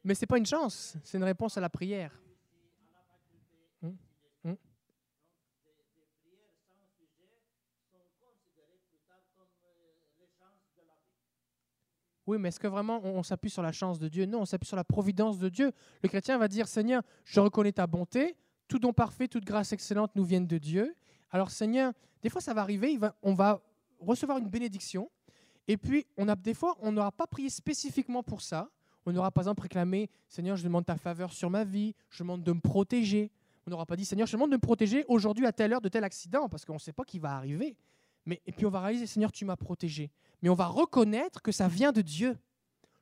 Mais 0.07 0.15
ce 0.15 0.21
n'est 0.21 0.27
pas 0.27 0.37
une 0.37 0.45
chance, 0.45 0.95
c'est 1.03 1.17
une 1.17 1.25
réponse 1.25 1.57
à 1.57 1.59
la 1.59 1.69
prière. 1.69 2.17
Hum, 3.83 3.97
hum? 4.45 4.57
Oui, 12.25 12.37
mais 12.39 12.47
est-ce 12.47 12.59
que 12.61 12.67
vraiment 12.67 13.03
on, 13.03 13.21
s'appuie 13.21 13.49
sur 13.49 13.61
la 13.61 13.73
chance 13.73 13.99
de 13.99 14.07
Dieu? 14.07 14.25
Non, 14.25 14.39
on 14.39 14.45
s'appuie 14.45 14.65
sur 14.65 14.77
la 14.77 14.85
providence 14.85 15.39
de 15.39 15.49
Dieu. 15.49 15.73
Le 16.01 16.07
chrétien 16.07 16.37
va 16.37 16.47
dire, 16.47 16.69
Seigneur, 16.69 17.03
je 17.25 17.41
reconnais 17.41 17.73
ta 17.73 17.85
bonté, 17.85 18.37
tout 18.69 18.79
don 18.79 18.93
parfait, 18.93 19.27
toute 19.27 19.43
grâce 19.43 19.73
excellente 19.73 20.15
nous 20.15 20.23
viennent 20.23 20.47
de 20.47 20.57
Dieu. 20.57 20.95
Alors 21.31 21.51
Seigneur, 21.51 21.91
des 22.21 22.29
fois 22.29 22.39
ça 22.39 22.53
va 22.53 22.61
arriver, 22.61 22.97
on 23.23 23.33
va 23.33 23.61
recevoir 23.99 24.37
une 24.37 24.47
bénédiction, 24.47 25.11
et 25.67 25.75
puis 25.75 26.07
on 26.15 26.29
a, 26.29 26.37
des 26.37 26.53
fois 26.53 26.77
on 26.79 26.93
n'aura 26.93 27.11
pas 27.11 27.27
prié 27.27 27.49
spécifiquement 27.49 28.23
pour 28.23 28.41
ça, 28.41 28.71
on 29.07 29.15
aura 29.15 29.31
par 29.31 29.43
exemple 29.43 29.61
réclamé 29.61 30.09
Seigneur, 30.27 30.57
je 30.57 30.63
demande 30.63 30.85
ta 30.85 30.97
faveur 30.97 31.31
sur 31.31 31.49
ma 31.49 31.63
vie, 31.63 31.95
je 32.09 32.23
demande 32.23 32.43
de 32.43 32.51
me 32.51 32.59
protéger. 32.59 33.31
On 33.65 33.71
n'aura 33.71 33.85
pas 33.85 33.95
dit 33.95 34.03
Seigneur, 34.03 34.27
je 34.27 34.33
demande 34.33 34.51
de 34.51 34.57
me 34.57 34.61
protéger 34.61 35.05
aujourd'hui 35.07 35.45
à 35.45 35.53
telle 35.53 35.73
heure 35.73 35.81
de 35.81 35.87
tel 35.87 36.03
accident, 36.03 36.49
parce 36.49 36.65
qu'on 36.65 36.73
ne 36.73 36.79
sait 36.79 36.91
pas 36.91 37.05
qui 37.05 37.17
va 37.17 37.31
arriver. 37.31 37.77
Mais, 38.25 38.41
et 38.45 38.51
puis 38.51 38.65
on 38.65 38.69
va 38.69 38.81
réaliser 38.81 39.07
Seigneur, 39.07 39.31
tu 39.31 39.45
m'as 39.45 39.55
protégé. 39.55 40.11
Mais 40.41 40.49
on 40.49 40.55
va 40.55 40.65
reconnaître 40.65 41.41
que 41.41 41.53
ça 41.53 41.69
vient 41.69 41.93
de 41.93 42.01
Dieu. 42.01 42.37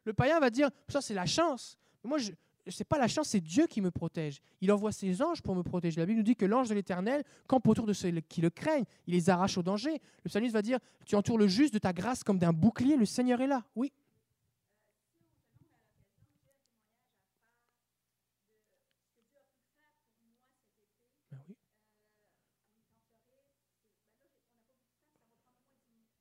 Le 0.03 0.13
païen 0.13 0.39
va 0.39 0.51
dire 0.51 0.69
Ça, 0.87 1.01
c'est 1.01 1.15
la 1.15 1.25
chance. 1.25 1.75
Mais 2.03 2.09
moi, 2.09 2.19
je, 2.19 2.31
n'est 2.31 2.85
pas 2.87 2.99
la 2.99 3.07
chance, 3.07 3.29
c'est 3.29 3.41
Dieu 3.41 3.65
qui 3.65 3.81
me 3.81 3.89
protège. 3.89 4.41
Il 4.61 4.71
envoie 4.71 4.91
ses 4.91 5.23
anges 5.23 5.41
pour 5.41 5.55
me 5.55 5.63
protéger. 5.63 5.99
La 5.99 6.05
Bible 6.05 6.19
nous 6.19 6.23
dit 6.23 6.35
que 6.35 6.45
l'ange 6.45 6.69
de 6.69 6.75
l'Éternel 6.75 7.23
campe 7.47 7.67
autour 7.67 7.87
de 7.87 7.93
ceux 7.93 8.11
qui 8.11 8.41
le 8.41 8.51
craignent. 8.51 8.85
Il 9.07 9.15
les 9.15 9.31
arrache 9.31 9.57
au 9.57 9.63
danger. 9.63 9.99
Le 10.23 10.29
psalmiste 10.29 10.53
va 10.53 10.61
dire 10.61 10.77
Tu 11.03 11.15
entoures 11.15 11.39
le 11.39 11.47
juste 11.47 11.73
de 11.73 11.79
ta 11.79 11.93
grâce 11.93 12.23
comme 12.23 12.37
d'un 12.37 12.53
bouclier. 12.53 12.95
Le 12.95 13.05
Seigneur 13.05 13.41
est 13.41 13.47
là. 13.47 13.63
Oui. 13.75 13.91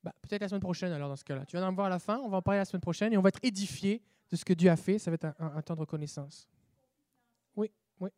Bah, 0.05 0.13
peut-être 0.25 0.41
la 0.41 0.47
semaine 0.47 0.61
prochaine, 0.61 0.91
alors, 0.91 1.09
dans 1.09 1.15
ce 1.15 1.23
cas-là. 1.23 1.45
Tu 1.45 1.57
vas 1.57 1.67
en 1.67 1.73
voir 1.73 1.87
à 1.87 1.89
la 1.89 1.99
fin, 1.99 2.19
on 2.19 2.29
va 2.29 2.37
en 2.37 2.41
parler 2.41 2.59
la 2.59 2.65
semaine 2.65 2.81
prochaine 2.81 3.13
et 3.13 3.17
on 3.17 3.21
va 3.21 3.29
être 3.29 3.39
édifié 3.43 4.01
de 4.29 4.35
ce 4.35 4.45
que 4.45 4.53
Dieu 4.53 4.69
a 4.69 4.75
fait. 4.75 4.99
Ça 4.99 5.11
va 5.11 5.15
être 5.15 5.27
un, 5.39 5.61
temps 5.61 5.75
de 5.75 5.79
reconnaissance. 5.79 6.47
Oui, 7.55 7.71
oui. 7.99 8.09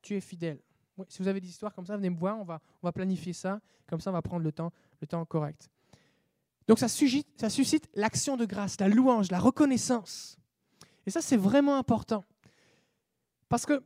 Tu 0.00 0.16
es 0.16 0.20
fidèle. 0.20 0.60
Si 1.08 1.22
vous 1.22 1.28
avez 1.28 1.40
des 1.40 1.48
histoires 1.48 1.74
comme 1.74 1.86
ça, 1.86 1.96
venez 1.96 2.10
me 2.10 2.18
voir, 2.18 2.38
on 2.38 2.44
va, 2.44 2.60
on 2.82 2.86
va 2.86 2.92
planifier 2.92 3.32
ça. 3.32 3.60
Comme 3.86 4.00
ça, 4.00 4.10
on 4.10 4.12
va 4.12 4.22
prendre 4.22 4.42
le 4.42 4.52
temps, 4.52 4.72
le 5.00 5.06
temps 5.06 5.24
correct. 5.24 5.70
Donc, 6.68 6.78
ça 6.78 6.88
suscite, 6.88 7.28
ça 7.40 7.50
suscite 7.50 7.88
l'action 7.94 8.36
de 8.36 8.44
grâce, 8.44 8.78
la 8.78 8.88
louange, 8.88 9.30
la 9.30 9.38
reconnaissance. 9.38 10.38
Et 11.06 11.10
ça, 11.10 11.20
c'est 11.20 11.36
vraiment 11.36 11.76
important. 11.76 12.24
Parce 13.48 13.66
que 13.66 13.82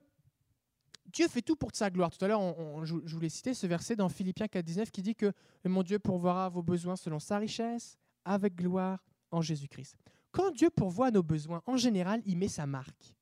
Dieu 1.12 1.28
fait 1.28 1.42
tout 1.42 1.56
pour 1.56 1.70
sa 1.74 1.90
gloire. 1.90 2.10
Tout 2.10 2.24
à 2.24 2.28
l'heure, 2.28 2.84
je, 2.84 2.94
voulais 3.14 3.28
citer 3.28 3.54
ce 3.54 3.66
verset 3.66 3.96
dans 3.96 4.08
Philippiens 4.08 4.46
4.19 4.46 4.90
qui 4.90 5.02
dit 5.02 5.14
que 5.14 5.32
mon 5.64 5.82
Dieu 5.82 5.98
pourvoira 5.98 6.48
vos 6.48 6.62
besoins 6.62 6.96
selon 6.96 7.18
sa 7.18 7.38
richesse, 7.38 7.96
avec 8.24 8.54
gloire 8.54 9.04
en 9.30 9.40
Jésus-Christ. 9.40 9.96
Quand 10.32 10.50
Dieu 10.50 10.70
pourvoit 10.70 11.10
nos 11.10 11.22
besoins, 11.22 11.62
en 11.66 11.76
général, 11.76 12.22
il 12.26 12.36
met 12.36 12.48
sa 12.48 12.66
marque. 12.66 13.14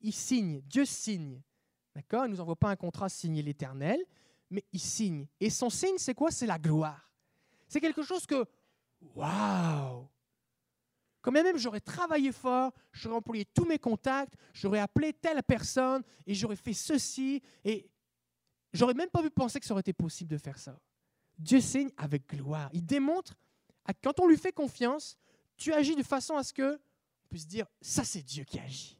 Il, 0.00 0.12
signe, 0.12 0.62
Dieu 0.62 0.86
signe. 0.86 1.42
D'accord? 1.94 2.24
Il 2.24 2.30
ne 2.30 2.34
nous 2.34 2.40
envoie 2.40 2.56
pas 2.56 2.70
un 2.70 2.76
contrat 2.76 3.10
signé 3.10 3.42
l'Éternel, 3.42 4.00
mais 4.50 4.64
il 4.72 4.80
signe. 4.80 5.26
Et 5.40 5.50
son 5.50 5.68
signe, 5.68 5.98
c'est 5.98 6.14
quoi? 6.14 6.30
C'est 6.30 6.46
la 6.46 6.58
gloire. 6.58 7.12
C'est 7.66 7.80
quelque 7.80 8.02
chose 8.02 8.24
que, 8.24 8.46
waouh 9.14 10.08
quand 11.28 11.44
même 11.44 11.58
j'aurais 11.58 11.80
travaillé 11.80 12.32
fort, 12.32 12.72
j'aurais 12.90 13.16
employé 13.16 13.44
tous 13.44 13.66
mes 13.66 13.78
contacts, 13.78 14.32
j'aurais 14.54 14.78
appelé 14.78 15.12
telle 15.12 15.42
personne 15.42 16.02
et 16.26 16.32
j'aurais 16.32 16.56
fait 16.56 16.72
ceci 16.72 17.42
et 17.66 17.86
j'aurais 18.72 18.94
même 18.94 19.10
pas 19.10 19.20
pu 19.20 19.28
penser 19.28 19.60
que 19.60 19.66
ça 19.66 19.74
aurait 19.74 19.82
été 19.82 19.92
possible 19.92 20.30
de 20.30 20.38
faire 20.38 20.58
ça. 20.58 20.80
Dieu 21.38 21.60
signe 21.60 21.90
avec 21.98 22.26
gloire. 22.26 22.70
Il 22.72 22.86
démontre, 22.86 23.34
quand 24.02 24.18
on 24.20 24.26
lui 24.26 24.38
fait 24.38 24.52
confiance, 24.52 25.18
tu 25.58 25.70
agis 25.74 25.94
de 25.96 26.02
façon 26.02 26.34
à 26.34 26.42
ce 26.42 26.54
que 26.54 26.76
on 26.76 27.28
puisse 27.28 27.46
dire 27.46 27.66
ça 27.82 28.04
c'est 28.04 28.22
Dieu 28.22 28.44
qui 28.44 28.58
agit. 28.58 28.98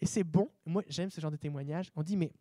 Et 0.00 0.06
c'est 0.06 0.24
bon. 0.24 0.50
Moi, 0.66 0.82
j'aime 0.88 1.12
ce 1.12 1.20
genre 1.20 1.30
de 1.30 1.36
témoignage. 1.36 1.92
On 1.94 2.02
dit, 2.02 2.16
mais 2.16 2.32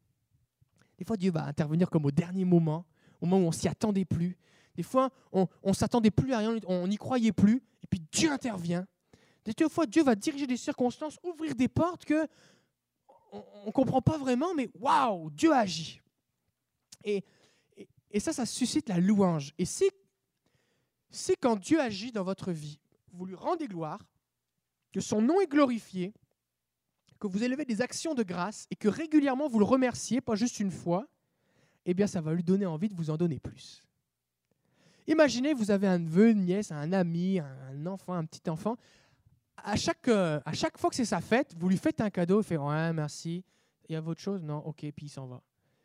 des 0.97 1.05
fois, 1.05 1.17
Dieu 1.17 1.29
va 1.29 1.45
intervenir 1.45 1.87
comme 1.91 2.05
au 2.05 2.11
dernier 2.11 2.45
moment, 2.45 2.83
au 3.21 3.27
moment 3.27 3.45
où 3.45 3.47
on 3.49 3.51
s'y 3.51 3.67
attendait 3.67 4.05
plus. 4.05 4.35
Des 4.73 4.81
fois, 4.81 5.11
on 5.31 5.47
ne 5.63 5.73
s'attendait 5.73 6.09
plus 6.09 6.33
à 6.33 6.39
rien, 6.39 6.57
on 6.65 6.87
n'y 6.87 6.97
croyait 6.97 7.31
plus, 7.31 7.61
et 7.83 7.87
puis 7.87 8.01
Dieu 8.11 8.31
intervient. 8.31 8.87
Des 9.45 9.69
fois, 9.69 9.85
Dieu 9.85 10.03
va 10.03 10.15
diriger 10.15 10.47
des 10.47 10.57
circonstances, 10.57 11.17
ouvrir 11.23 11.55
des 11.55 11.67
portes 11.67 12.05
que 12.05 12.27
on 13.33 13.67
ne 13.67 13.71
comprend 13.71 14.01
pas 14.01 14.17
vraiment, 14.17 14.53
mais 14.53 14.69
waouh, 14.79 15.29
Dieu 15.31 15.53
agit. 15.53 16.01
Et, 17.03 17.23
ça, 18.19 18.31
ça 18.31 18.45
suscite 18.45 18.89
la 18.89 18.99
louange. 18.99 19.53
Et 19.57 19.65
c'est 19.65 21.35
quand 21.41 21.55
Dieu 21.55 21.79
agit 21.79 22.11
dans 22.11 22.23
votre 22.23 22.51
vie, 22.51 22.79
vous 23.11 23.25
lui 23.25 23.35
rendez 23.35 23.67
gloire, 23.67 24.05
que 24.91 25.01
son 25.01 25.21
nom 25.21 25.41
est 25.41 25.47
glorifié, 25.47 26.13
que 27.19 27.27
vous 27.27 27.43
élevez 27.43 27.65
des 27.65 27.81
actions 27.81 28.13
de 28.13 28.21
grâce 28.21 28.67
et 28.69 28.75
que 28.75 28.87
régulièrement 28.87 29.47
vous 29.47 29.59
le 29.59 29.65
remerciez, 29.65 30.21
pas 30.21 30.35
juste 30.35 30.59
une 30.59 30.71
fois, 30.71 31.07
eh 31.85 31.93
bien 31.93 32.05
ça 32.05 32.21
va 32.21 32.33
lui 32.33 32.43
donner 32.43 32.65
envie 32.65 32.89
de 32.89 32.95
vous 32.95 33.09
en 33.09 33.17
donner 33.17 33.39
plus. 33.39 33.81
Imaginez, 35.07 35.53
vous 35.53 35.71
avez 35.71 35.87
un 35.87 35.99
neveu, 35.99 36.29
une 36.29 36.45
nièce, 36.45 36.71
un 36.71 36.93
ami, 36.93 37.39
un 37.39 37.85
enfant, 37.87 38.13
un 38.13 38.25
petit 38.25 38.49
enfant. 38.49 38.77
À 39.57 39.75
chaque, 39.75 40.07
euh, 40.07 40.39
à 40.45 40.53
chaque 40.53 40.77
fois 40.77 40.89
que 40.89 40.95
c'est 40.95 41.05
sa 41.05 41.21
fête, 41.21 41.55
vous 41.57 41.69
lui 41.69 41.77
faites 41.77 42.01
un 42.01 42.09
cadeau, 42.09 42.41
il 42.41 42.43
fait 42.43 42.57
ouais, 42.57 42.93
merci. 42.93 43.43
Il 43.87 43.93
y 43.93 43.95
a 43.95 44.01
votre 44.01 44.21
chose? 44.21 44.41
Non, 44.43 44.57
ok, 44.57 44.79
puis 44.95 45.05
il 45.05 45.09
s'en 45.09 45.27
va. 45.27 45.41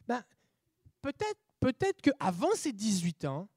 Ben, 0.06 0.22
peut-être 1.02 1.38
peut-être 1.60 2.00
qu'avant 2.00 2.54
ses 2.54 2.72
18 2.72 3.24
ans, 3.26 3.48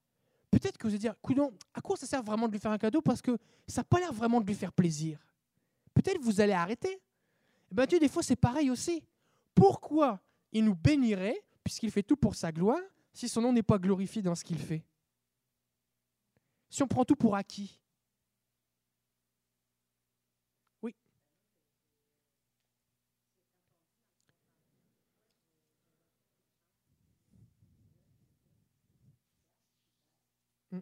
peut-être 0.49 0.77
que 0.77 0.87
vous 0.87 0.93
allez 0.93 0.99
dire, 0.99 1.15
coudon, 1.21 1.53
à 1.73 1.81
quoi 1.81 1.95
ça 1.97 2.05
sert 2.07 2.23
vraiment 2.23 2.47
de 2.47 2.53
lui 2.53 2.59
faire 2.59 2.71
un 2.71 2.77
cadeau? 2.77 3.01
Parce 3.01 3.21
que 3.21 3.37
ça 3.67 3.81
n'a 3.81 3.85
pas 3.85 3.99
l'air 3.99 4.13
vraiment 4.13 4.41
de 4.41 4.45
lui 4.45 4.55
faire 4.55 4.73
plaisir. 4.73 5.19
Peut-être 5.93 6.19
vous 6.21 6.41
allez 6.41 6.53
arrêter. 6.53 7.01
Eh 7.71 7.75
ben 7.75 7.85
Dieu, 7.85 7.99
des 7.99 8.09
fois, 8.09 8.23
c'est 8.23 8.35
pareil 8.35 8.69
aussi. 8.69 9.03
Pourquoi 9.55 10.19
il 10.51 10.65
nous 10.65 10.75
bénirait, 10.75 11.39
puisqu'il 11.63 11.91
fait 11.91 12.03
tout 12.03 12.17
pour 12.17 12.35
sa 12.35 12.51
gloire, 12.51 12.81
si 13.13 13.29
son 13.29 13.41
nom 13.41 13.53
n'est 13.53 13.63
pas 13.63 13.77
glorifié 13.77 14.21
dans 14.21 14.35
ce 14.35 14.43
qu'il 14.43 14.59
fait? 14.59 14.83
Si 16.69 16.81
on 16.83 16.87
prend 16.87 17.05
tout 17.05 17.15
pour 17.15 17.35
acquis? 17.35 17.79
Oui. 20.81 20.95
Mm. 30.73 30.81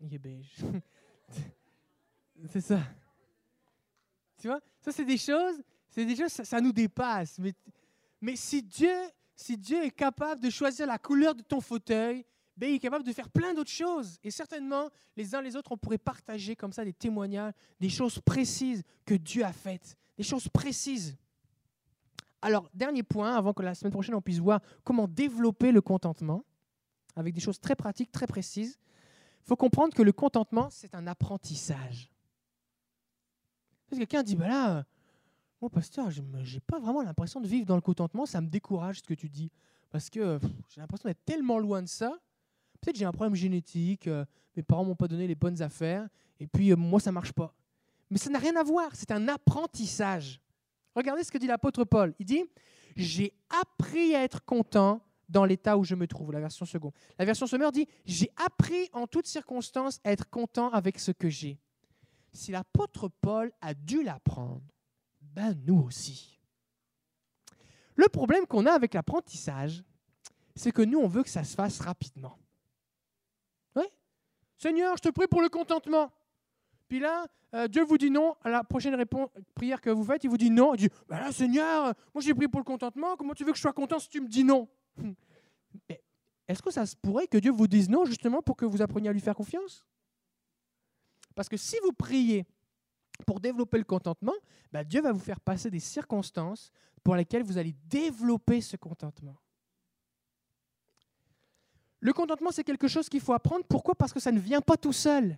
Il 0.00 0.14
est 0.14 0.18
beige. 0.18 0.56
c'est 2.50 2.60
ça. 2.60 2.80
Tu 4.38 4.46
vois, 4.46 4.60
ça 4.80 4.92
c'est 4.92 5.04
des 5.04 5.18
choses, 5.18 5.60
c'est 5.90 6.04
des 6.04 6.14
choses, 6.14 6.30
ça, 6.30 6.60
nous 6.60 6.72
dépasse. 6.72 7.38
Mais, 7.38 7.52
mais 8.20 8.36
si 8.36 8.62
Dieu, 8.62 8.94
si 9.34 9.56
Dieu 9.56 9.84
est 9.84 9.90
capable 9.90 10.40
de 10.40 10.50
choisir 10.50 10.86
la 10.86 10.98
couleur 10.98 11.34
de 11.34 11.42
ton 11.42 11.60
fauteuil, 11.60 12.24
ben, 12.56 12.70
il 12.70 12.74
est 12.76 12.80
capable 12.80 13.04
de 13.04 13.12
faire 13.12 13.28
plein 13.28 13.54
d'autres 13.54 13.70
choses. 13.70 14.18
Et 14.22 14.30
certainement, 14.30 14.90
les 15.16 15.34
uns 15.34 15.42
les 15.42 15.56
autres, 15.56 15.72
on 15.72 15.76
pourrait 15.76 15.98
partager 15.98 16.56
comme 16.56 16.72
ça 16.72 16.84
des 16.84 16.92
témoignages, 16.92 17.52
des 17.80 17.88
choses 17.88 18.20
précises 18.20 18.82
que 19.04 19.14
Dieu 19.14 19.44
a 19.44 19.52
faites, 19.52 19.96
des 20.16 20.24
choses 20.24 20.48
précises. 20.48 21.16
Alors, 22.40 22.70
dernier 22.72 23.02
point, 23.02 23.36
avant 23.36 23.52
que 23.52 23.62
la 23.62 23.74
semaine 23.74 23.92
prochaine 23.92 24.14
on 24.14 24.22
puisse 24.22 24.38
voir 24.38 24.60
comment 24.84 25.08
développer 25.08 25.72
le 25.72 25.80
contentement, 25.80 26.44
avec 27.18 27.34
des 27.34 27.40
choses 27.40 27.60
très 27.60 27.74
pratiques, 27.74 28.12
très 28.12 28.26
précises. 28.26 28.78
Faut 29.48 29.56
comprendre 29.56 29.94
que 29.94 30.02
le 30.02 30.12
contentement, 30.12 30.68
c'est 30.68 30.94
un 30.94 31.06
apprentissage. 31.06 32.10
Parce 33.88 33.98
que 33.98 34.04
quelqu'un 34.04 34.22
dit, 34.22 34.36
bah 34.36 34.46
là, 34.46 34.84
mon 35.62 35.70
pasteur, 35.70 36.10
je 36.10 36.20
n'ai 36.20 36.60
pas 36.60 36.78
vraiment 36.78 37.00
l'impression 37.00 37.40
de 37.40 37.48
vivre 37.48 37.64
dans 37.64 37.74
le 37.74 37.80
contentement, 37.80 38.26
ça 38.26 38.42
me 38.42 38.48
décourage 38.48 38.98
ce 38.98 39.04
que 39.04 39.14
tu 39.14 39.30
dis. 39.30 39.50
Parce 39.88 40.10
que 40.10 40.38
j'ai 40.68 40.82
l'impression 40.82 41.08
d'être 41.08 41.24
tellement 41.24 41.58
loin 41.58 41.80
de 41.80 41.88
ça. 41.88 42.18
Peut-être 42.82 42.96
j'ai 42.96 43.06
un 43.06 43.12
problème 43.12 43.34
génétique, 43.34 44.06
euh, 44.06 44.26
mes 44.54 44.62
parents 44.62 44.84
m'ont 44.84 44.94
pas 44.94 45.08
donné 45.08 45.26
les 45.26 45.34
bonnes 45.34 45.62
affaires, 45.62 46.06
et 46.38 46.46
puis 46.46 46.70
euh, 46.70 46.76
moi, 46.76 47.00
ça 47.00 47.10
marche 47.10 47.32
pas. 47.32 47.54
Mais 48.10 48.18
ça 48.18 48.28
n'a 48.28 48.38
rien 48.38 48.54
à 48.54 48.62
voir, 48.62 48.90
c'est 48.92 49.12
un 49.12 49.28
apprentissage. 49.28 50.42
Regardez 50.94 51.24
ce 51.24 51.32
que 51.32 51.38
dit 51.38 51.46
l'apôtre 51.46 51.84
Paul. 51.84 52.14
Il 52.18 52.26
dit, 52.26 52.44
j'ai 52.96 53.32
appris 53.48 54.14
à 54.14 54.24
être 54.24 54.44
content 54.44 55.00
dans 55.28 55.44
l'état 55.44 55.76
où 55.76 55.84
je 55.84 55.94
me 55.94 56.06
trouve, 56.06 56.32
la 56.32 56.40
version 56.40 56.64
seconde. 56.64 56.92
La 57.18 57.24
version 57.24 57.46
sommaire 57.46 57.72
dit 57.72 57.86
J'ai 58.04 58.30
appris 58.44 58.88
en 58.92 59.06
toutes 59.06 59.26
circonstances 59.26 60.00
à 60.04 60.12
être 60.12 60.28
content 60.28 60.70
avec 60.70 60.98
ce 60.98 61.12
que 61.12 61.28
j'ai. 61.28 61.58
Si 62.32 62.52
l'apôtre 62.52 63.08
Paul 63.08 63.52
a 63.60 63.74
dû 63.74 64.02
l'apprendre, 64.02 64.62
ben 65.20 65.58
nous 65.66 65.80
aussi. 65.80 66.38
Le 67.94 68.08
problème 68.08 68.46
qu'on 68.46 68.66
a 68.66 68.72
avec 68.72 68.94
l'apprentissage, 68.94 69.82
c'est 70.54 70.72
que 70.72 70.82
nous, 70.82 70.98
on 70.98 71.08
veut 71.08 71.22
que 71.22 71.30
ça 71.30 71.44
se 71.44 71.54
fasse 71.54 71.80
rapidement. 71.80 72.38
Oui 73.76 73.84
Seigneur, 74.56 74.96
je 74.96 75.02
te 75.02 75.08
prie 75.08 75.26
pour 75.26 75.42
le 75.42 75.48
contentement. 75.48 76.10
Puis 76.88 77.00
là, 77.00 77.26
euh, 77.54 77.68
Dieu 77.68 77.84
vous 77.84 77.98
dit 77.98 78.10
non. 78.10 78.36
À 78.42 78.50
la 78.50 78.64
prochaine 78.64 78.96
prière 79.54 79.80
que 79.80 79.90
vous 79.90 80.04
faites, 80.04 80.24
il 80.24 80.30
vous 80.30 80.38
dit 80.38 80.50
non. 80.50 80.74
Il 80.74 80.88
dit 80.88 80.88
ben 81.08 81.18
là, 81.18 81.32
Seigneur, 81.32 81.94
moi 82.14 82.22
j'ai 82.22 82.34
pris 82.34 82.48
pour 82.48 82.60
le 82.60 82.64
contentement. 82.64 83.16
Comment 83.16 83.34
tu 83.34 83.44
veux 83.44 83.52
que 83.52 83.56
je 83.56 83.62
sois 83.62 83.72
content 83.72 83.98
si 83.98 84.08
tu 84.08 84.20
me 84.20 84.28
dis 84.28 84.44
non? 84.44 84.68
Est-ce 86.48 86.62
que 86.62 86.70
ça 86.70 86.86
se 86.86 86.96
pourrait 86.96 87.26
que 87.26 87.38
Dieu 87.38 87.52
vous 87.52 87.66
dise 87.66 87.88
non 87.88 88.04
justement 88.04 88.42
pour 88.42 88.56
que 88.56 88.64
vous 88.64 88.80
appreniez 88.80 89.10
à 89.10 89.12
lui 89.12 89.20
faire 89.20 89.34
confiance? 89.34 89.84
Parce 91.34 91.48
que 91.48 91.56
si 91.56 91.76
vous 91.82 91.92
priez 91.92 92.46
pour 93.26 93.40
développer 93.40 93.78
le 93.78 93.84
contentement, 93.84 94.34
bah, 94.72 94.84
Dieu 94.84 95.00
va 95.02 95.12
vous 95.12 95.20
faire 95.20 95.40
passer 95.40 95.70
des 95.70 95.80
circonstances 95.80 96.72
pour 97.04 97.14
lesquelles 97.16 97.42
vous 97.42 97.58
allez 97.58 97.74
développer 97.86 98.60
ce 98.60 98.76
contentement. 98.76 99.36
Le 102.00 102.12
contentement, 102.12 102.50
c'est 102.50 102.64
quelque 102.64 102.88
chose 102.88 103.08
qu'il 103.08 103.20
faut 103.20 103.32
apprendre. 103.32 103.64
Pourquoi? 103.68 103.94
Parce 103.94 104.12
que 104.12 104.20
ça 104.20 104.32
ne 104.32 104.38
vient 104.38 104.60
pas 104.60 104.76
tout 104.76 104.92
seul. 104.92 105.36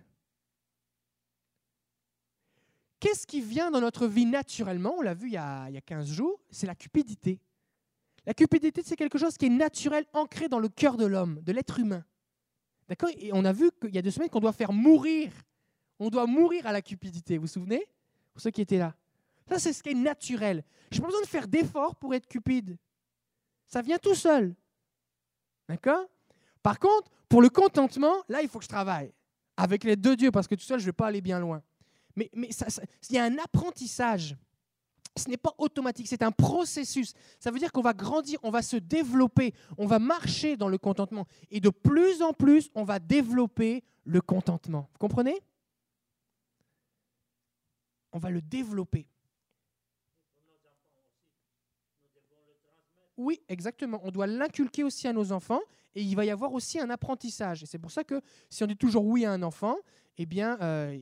Qu'est-ce 2.99 3.25
qui 3.25 3.41
vient 3.41 3.71
dans 3.71 3.81
notre 3.81 4.05
vie 4.05 4.27
naturellement? 4.27 4.93
On 4.97 5.01
l'a 5.01 5.15
vu 5.15 5.29
il 5.29 5.33
y, 5.33 5.37
a, 5.37 5.67
il 5.69 5.73
y 5.73 5.77
a 5.77 5.81
15 5.81 6.07
jours, 6.07 6.39
c'est 6.51 6.67
la 6.67 6.75
cupidité. 6.75 7.41
La 8.25 8.33
cupidité, 8.33 8.81
c'est 8.85 8.95
quelque 8.95 9.17
chose 9.17 9.37
qui 9.37 9.47
est 9.47 9.49
naturel, 9.49 10.05
ancré 10.13 10.47
dans 10.47 10.59
le 10.59 10.69
cœur 10.69 10.97
de 10.97 11.05
l'homme, 11.05 11.41
de 11.41 11.51
l'être 11.51 11.79
humain. 11.79 12.03
D'accord? 12.87 13.09
Et 13.17 13.31
on 13.33 13.45
a 13.45 13.53
vu 13.53 13.71
qu'il 13.79 13.95
y 13.95 13.97
a 13.97 14.01
deux 14.01 14.11
semaines 14.11 14.29
qu'on 14.29 14.39
doit 14.39 14.53
faire 14.53 14.73
mourir. 14.73 15.31
On 15.99 16.09
doit 16.09 16.27
mourir 16.27 16.67
à 16.67 16.71
la 16.71 16.81
cupidité. 16.81 17.37
Vous 17.37 17.43
vous 17.43 17.47
souvenez? 17.47 17.85
Pour 18.33 18.41
ceux 18.41 18.51
qui 18.51 18.61
étaient 18.61 18.77
là. 18.77 18.95
Ça, 19.47 19.59
c'est 19.59 19.73
ce 19.73 19.81
qui 19.81 19.89
est 19.89 19.95
naturel. 19.95 20.63
Je 20.91 20.97
n'ai 20.97 21.01
pas 21.01 21.07
besoin 21.07 21.21
de 21.21 21.27
faire 21.27 21.47
d'efforts 21.47 21.95
pour 21.95 22.13
être 22.13 22.27
cupide. 22.27 22.77
Ça 23.65 23.81
vient 23.81 23.97
tout 23.97 24.15
seul. 24.15 24.55
D'accord? 25.67 26.05
Par 26.61 26.79
contre, 26.79 27.09
pour 27.27 27.41
le 27.41 27.49
contentement, 27.49 28.23
là, 28.29 28.41
il 28.41 28.49
faut 28.49 28.59
que 28.59 28.65
je 28.65 28.69
travaille. 28.69 29.11
Avec 29.57 29.83
les 29.83 29.95
deux 29.95 30.15
dieux, 30.15 30.31
parce 30.31 30.47
que 30.47 30.55
tout 30.55 30.63
seul, 30.63 30.79
je 30.79 30.83
ne 30.83 30.89
vais 30.89 30.93
pas 30.93 31.07
aller 31.07 31.21
bien 31.21 31.39
loin. 31.39 31.63
Mais, 32.15 32.29
mais 32.33 32.49
il 33.09 33.15
y 33.15 33.19
a 33.19 33.23
un 33.23 33.37
apprentissage 33.37 34.35
ce 35.17 35.29
n'est 35.29 35.37
pas 35.37 35.53
automatique, 35.57 36.07
c'est 36.07 36.23
un 36.23 36.31
processus. 36.31 37.13
Ça 37.39 37.51
veut 37.51 37.59
dire 37.59 37.71
qu'on 37.71 37.81
va 37.81 37.93
grandir, 37.93 38.39
on 38.43 38.49
va 38.49 38.61
se 38.61 38.77
développer, 38.77 39.53
on 39.77 39.85
va 39.85 39.99
marcher 39.99 40.55
dans 40.55 40.69
le 40.69 40.77
contentement. 40.77 41.27
Et 41.49 41.59
de 41.59 41.69
plus 41.69 42.21
en 42.21 42.33
plus, 42.33 42.69
on 42.75 42.83
va 42.83 42.99
développer 42.99 43.83
le 44.05 44.21
contentement. 44.21 44.89
Vous 44.93 44.99
comprenez? 44.99 45.37
On 48.13 48.19
va 48.19 48.29
le 48.29 48.41
développer. 48.41 49.07
Oui, 53.17 53.41
exactement. 53.49 53.99
On 54.03 54.11
doit 54.11 54.27
l'inculquer 54.27 54.83
aussi 54.83 55.07
à 55.07 55.13
nos 55.13 55.31
enfants 55.31 55.61
et 55.93 56.01
il 56.01 56.15
va 56.15 56.25
y 56.25 56.31
avoir 56.31 56.53
aussi 56.53 56.79
un 56.79 56.89
apprentissage. 56.89 57.63
Et 57.63 57.65
c'est 57.65 57.77
pour 57.77 57.91
ça 57.91 58.03
que 58.03 58.21
si 58.49 58.63
on 58.63 58.67
dit 58.67 58.77
toujours 58.77 59.05
oui 59.05 59.25
à 59.25 59.31
un 59.31 59.43
enfant, 59.43 59.75
eh 60.17 60.25
bien, 60.25 60.59
euh, 60.61 60.99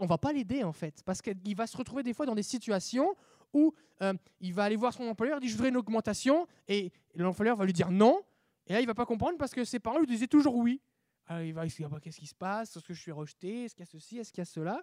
on 0.00 0.06
va 0.06 0.18
pas 0.18 0.32
l'aider 0.32 0.62
en 0.62 0.72
fait, 0.72 1.02
parce 1.04 1.22
qu'il 1.22 1.56
va 1.56 1.66
se 1.66 1.76
retrouver 1.76 2.02
des 2.02 2.12
fois 2.12 2.26
dans 2.26 2.34
des 2.34 2.42
situations 2.42 3.14
où 3.52 3.74
euh, 4.02 4.12
il 4.40 4.52
va 4.52 4.64
aller 4.64 4.76
voir 4.76 4.92
son 4.92 5.04
employeur, 5.04 5.38
il 5.38 5.40
dit 5.40 5.48
je 5.48 5.54
voudrais 5.54 5.70
une 5.70 5.76
augmentation, 5.76 6.46
et 6.68 6.92
l'employeur 7.14 7.56
va 7.56 7.64
lui 7.64 7.72
dire 7.72 7.90
non, 7.90 8.20
et 8.66 8.74
là 8.74 8.80
il 8.80 8.86
va 8.86 8.94
pas 8.94 9.06
comprendre 9.06 9.38
parce 9.38 9.52
que 9.52 9.64
ses 9.64 9.78
parents 9.78 9.98
lui 9.98 10.06
disaient 10.06 10.26
toujours 10.26 10.56
oui. 10.56 10.80
Alors 11.26 11.42
il 11.42 11.54
va 11.54 11.68
se 11.68 11.76
dire 11.76 11.90
qu'est-ce 12.00 12.20
qui 12.20 12.26
se 12.26 12.34
passe, 12.34 12.76
est-ce 12.76 12.86
que 12.86 12.94
je 12.94 13.00
suis 13.00 13.12
rejeté, 13.12 13.64
est-ce 13.64 13.74
qu'il 13.74 13.84
y 13.84 13.88
a 13.88 13.90
ceci, 13.90 14.18
est-ce 14.18 14.30
qu'il 14.30 14.40
y 14.40 14.42
a 14.42 14.44
cela, 14.44 14.82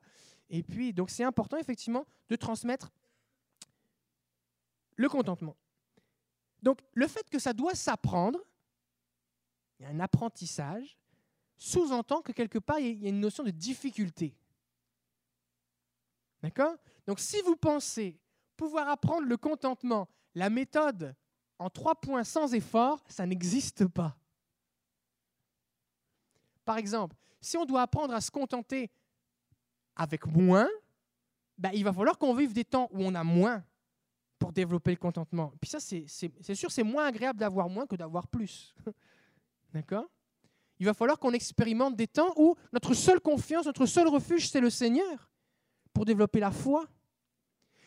et 0.49 0.63
puis 0.63 0.93
donc 0.93 1.09
c'est 1.09 1.23
important 1.23 1.57
effectivement 1.57 2.05
de 2.29 2.35
transmettre 2.35 2.91
le 4.95 5.07
contentement. 5.09 5.55
Donc 6.61 6.79
le 6.93 7.07
fait 7.07 7.29
que 7.29 7.39
ça 7.39 7.53
doit 7.53 7.75
s'apprendre, 7.75 8.39
il 9.79 9.83
y 9.83 9.85
a 9.85 9.89
un 9.89 9.99
apprentissage, 9.99 10.97
sous-entend 11.63 12.21
que 12.21 12.33
quelque 12.33 12.59
part, 12.59 12.79
il 12.79 13.01
y 13.01 13.05
a 13.05 13.09
une 13.09 13.21
notion 13.21 13.41
de 13.41 13.49
difficulté. 13.49 14.35
D'accord? 16.41 16.75
Donc 17.07 17.21
si 17.21 17.41
vous 17.41 17.55
pensez 17.55 18.19
pouvoir 18.57 18.89
apprendre 18.89 19.25
le 19.25 19.37
contentement, 19.37 20.09
la 20.35 20.49
méthode 20.49 21.15
en 21.57 21.69
trois 21.69 21.95
points 21.95 22.25
sans 22.25 22.53
effort, 22.53 23.01
ça 23.07 23.25
n'existe 23.25 23.87
pas. 23.87 24.17
Par 26.65 26.77
exemple, 26.77 27.15
si 27.39 27.55
on 27.55 27.63
doit 27.63 27.83
apprendre 27.83 28.13
à 28.13 28.19
se 28.19 28.29
contenter 28.29 28.91
avec 29.95 30.27
moins, 30.27 30.67
ben, 31.57 31.71
il 31.73 31.85
va 31.85 31.93
falloir 31.93 32.17
qu'on 32.17 32.33
vive 32.33 32.51
des 32.51 32.65
temps 32.65 32.89
où 32.91 33.03
on 33.05 33.15
a 33.15 33.23
moins 33.23 33.63
pour 34.37 34.51
développer 34.51 34.91
le 34.91 34.97
contentement. 34.97 35.53
Puis 35.61 35.69
ça, 35.69 35.79
c'est 35.79 36.07
sûr, 36.55 36.69
c'est 36.69 36.83
moins 36.83 37.05
agréable 37.05 37.39
d'avoir 37.39 37.69
moins 37.69 37.87
que 37.87 37.95
d'avoir 37.95 38.27
plus. 38.27 38.75
D'accord? 39.73 40.09
Il 40.83 40.85
va 40.85 40.93
falloir 40.93 41.17
qu'on 41.17 41.31
expérimente 41.31 41.95
des 41.95 42.07
temps 42.07 42.33
où 42.35 42.57
notre 42.73 42.93
seule 42.93 43.21
confiance, 43.21 43.67
notre 43.67 43.85
seul 43.85 44.05
refuge, 44.09 44.49
c'est 44.49 44.59
le 44.59 44.69
Seigneur 44.69 45.31
pour 45.93 46.03
développer 46.03 46.41
la 46.41 46.51
foi. 46.51 46.89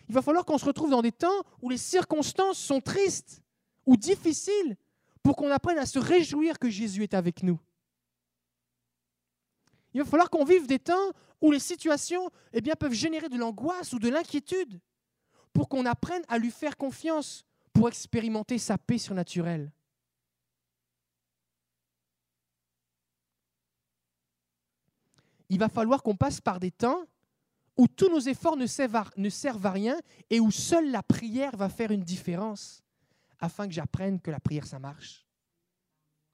Il 0.08 0.14
va 0.14 0.22
falloir 0.22 0.46
qu'on 0.46 0.56
se 0.56 0.64
retrouve 0.64 0.88
dans 0.88 1.02
des 1.02 1.12
temps 1.12 1.42
où 1.60 1.68
les 1.68 1.76
circonstances 1.76 2.56
sont 2.56 2.80
tristes 2.80 3.42
ou 3.84 3.98
difficiles 3.98 4.78
pour 5.22 5.36
qu'on 5.36 5.50
apprenne 5.50 5.76
à 5.76 5.84
se 5.84 5.98
réjouir 5.98 6.58
que 6.58 6.70
Jésus 6.70 7.02
est 7.02 7.12
avec 7.12 7.42
nous. 7.42 7.60
Il 9.92 10.00
va 10.00 10.06
falloir 10.08 10.30
qu'on 10.30 10.46
vive 10.46 10.66
des 10.66 10.78
temps 10.78 11.12
où 11.42 11.50
les 11.50 11.58
situations 11.58 12.30
eh 12.54 12.62
bien, 12.62 12.76
peuvent 12.76 12.94
générer 12.94 13.28
de 13.28 13.36
l'angoisse 13.36 13.92
ou 13.92 13.98
de 13.98 14.08
l'inquiétude 14.08 14.80
pour 15.52 15.68
qu'on 15.68 15.84
apprenne 15.84 16.22
à 16.28 16.38
lui 16.38 16.50
faire 16.50 16.78
confiance 16.78 17.44
pour 17.74 17.88
expérimenter 17.88 18.56
sa 18.56 18.78
paix 18.78 18.96
surnaturelle. 18.96 19.70
Il 25.48 25.58
va 25.58 25.68
falloir 25.68 26.02
qu'on 26.02 26.16
passe 26.16 26.40
par 26.40 26.60
des 26.60 26.70
temps 26.70 27.06
où 27.76 27.86
tous 27.86 28.08
nos 28.08 28.20
efforts 28.20 28.56
ne 28.56 28.66
servent, 28.66 28.96
à, 28.96 29.70
rien 29.70 30.00
et 30.30 30.40
où 30.40 30.50
seule 30.50 30.90
la 30.90 31.02
prière 31.02 31.56
va 31.56 31.68
faire 31.68 31.90
une 31.90 32.02
différence 32.02 32.82
afin 33.38 33.66
que 33.66 33.74
j'apprenne 33.74 34.20
que 34.20 34.30
la 34.30 34.40
prière, 34.40 34.66
ça 34.66 34.78
marche. 34.78 35.26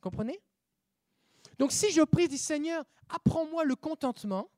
Comprenez? 0.01 0.41
Donc 1.59 1.73
si 1.73 1.91
je 1.91 2.03
prie, 2.03 2.29
dis 2.29 2.39
Seigneur, 2.39 2.85
apprends-moi 3.09 3.65
le 3.65 3.75
contentement, 3.75 4.49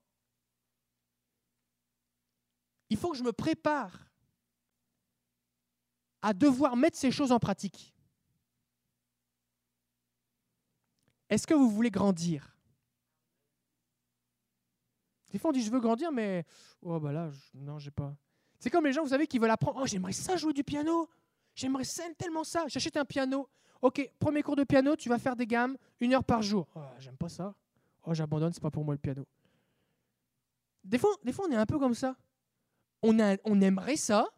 il 2.91 2.97
faut 2.99 3.11
que 3.11 3.19
je 3.19 3.25
me 3.25 3.33
prépare 3.33 4.11
à 6.21 6.33
devoir 6.33 6.77
mettre 6.77 6.99
ces 6.99 7.11
choses 7.11 7.33
en 7.33 7.39
pratique. 7.39 7.95
Est-ce 11.29 11.47
que 11.47 11.55
vous 11.55 11.71
voulez 11.71 11.91
grandir? 11.91 12.54
Des 15.35 15.41
fois, 15.41 15.51
on 15.51 15.53
dit 15.53 15.63
je 15.63 15.71
veux 15.73 15.81
grandir, 15.81 16.13
mais 16.13 16.45
oh 16.81 17.01
bah 17.01 17.11
là, 17.11 17.29
je, 17.29 17.59
non, 17.59 17.77
j'ai 17.81 17.91
pas. 17.91 18.15
C'est 18.61 18.71
comme 18.71 18.85
les 18.85 18.93
gens, 18.93 19.03
vous 19.03 19.09
savez, 19.09 19.27
qui 19.27 19.41
veulent 19.41 19.51
apprendre. 19.51 19.81
Oh, 19.83 19.85
j'aimerais 19.85 20.13
ça 20.13 20.37
jouer 20.37 20.53
du 20.53 20.63
piano. 20.63 21.09
J'aimerais 21.57 21.83
tellement 22.17 22.45
ça. 22.45 22.69
J'achète 22.69 22.97
un 22.97 23.05
piano. 23.05 23.49
Ok, 23.83 24.09
premier 24.21 24.45
cours 24.45 24.55
de 24.55 24.63
piano, 24.63 24.95
tu 24.95 25.09
vas 25.09 25.19
faire 25.19 25.35
des 25.35 25.49
gammes, 25.49 25.77
une 25.99 26.15
heure 26.15 26.23
par 26.23 26.41
jour. 26.41 26.69
Oh, 26.77 26.83
j'aime 27.01 27.17
pas 27.17 27.29
ça. 27.29 27.53
Oh, 28.05 28.15
j'abandonne, 28.15 28.53
c'est 28.53 28.63
pas 28.63 28.71
pour 28.71 28.85
moi 28.85 28.95
le 28.95 29.01
piano. 29.01 29.27
Des 30.85 30.99
fois, 30.99 31.17
on 31.41 31.51
est 31.51 31.57
un 31.57 31.67
peu 31.67 31.81
comme 31.81 31.95
ça. 31.95 32.15
On 33.03 33.19
aimerait 33.61 33.97
ça, 33.97 34.29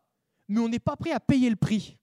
mais 0.48 0.60
on 0.60 0.68
n'est 0.70 0.78
pas 0.78 0.96
prêt 0.96 1.12
à 1.12 1.20
payer 1.20 1.50
le 1.50 1.56
prix. 1.56 1.98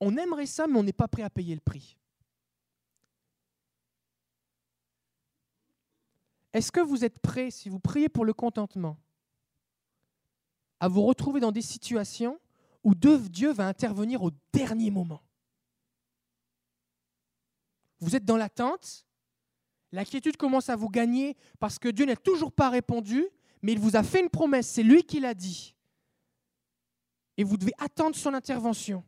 On 0.00 0.16
aimerait 0.16 0.46
ça, 0.46 0.66
mais 0.66 0.76
on 0.76 0.82
n'est 0.82 0.92
pas 0.92 1.06
prêt 1.06 1.22
à 1.22 1.30
payer 1.30 1.54
le 1.54 1.60
prix. 1.60 1.97
Est-ce 6.52 6.72
que 6.72 6.80
vous 6.80 7.04
êtes 7.04 7.18
prêt, 7.18 7.50
si 7.50 7.68
vous 7.68 7.78
priez 7.78 8.08
pour 8.08 8.24
le 8.24 8.32
contentement, 8.32 8.98
à 10.80 10.88
vous 10.88 11.02
retrouver 11.02 11.40
dans 11.40 11.52
des 11.52 11.62
situations 11.62 12.38
où 12.84 12.94
Dieu 12.94 13.52
va 13.52 13.66
intervenir 13.66 14.22
au 14.22 14.30
dernier 14.52 14.90
moment? 14.90 15.22
Vous 18.00 18.14
êtes 18.14 18.24
dans 18.24 18.36
l'attente, 18.36 19.06
l'inquiétude 19.92 20.36
commence 20.36 20.68
à 20.68 20.76
vous 20.76 20.88
gagner 20.88 21.36
parce 21.58 21.78
que 21.78 21.88
Dieu 21.88 22.06
n'a 22.06 22.16
toujours 22.16 22.52
pas 22.52 22.70
répondu, 22.70 23.26
mais 23.62 23.72
il 23.72 23.80
vous 23.80 23.96
a 23.96 24.02
fait 24.02 24.20
une 24.20 24.30
promesse, 24.30 24.68
c'est 24.68 24.82
lui 24.82 25.02
qui 25.02 25.20
l'a 25.20 25.34
dit. 25.34 25.74
Et 27.36 27.44
vous 27.44 27.56
devez 27.56 27.72
attendre 27.78 28.16
son 28.16 28.34
intervention. 28.34 29.04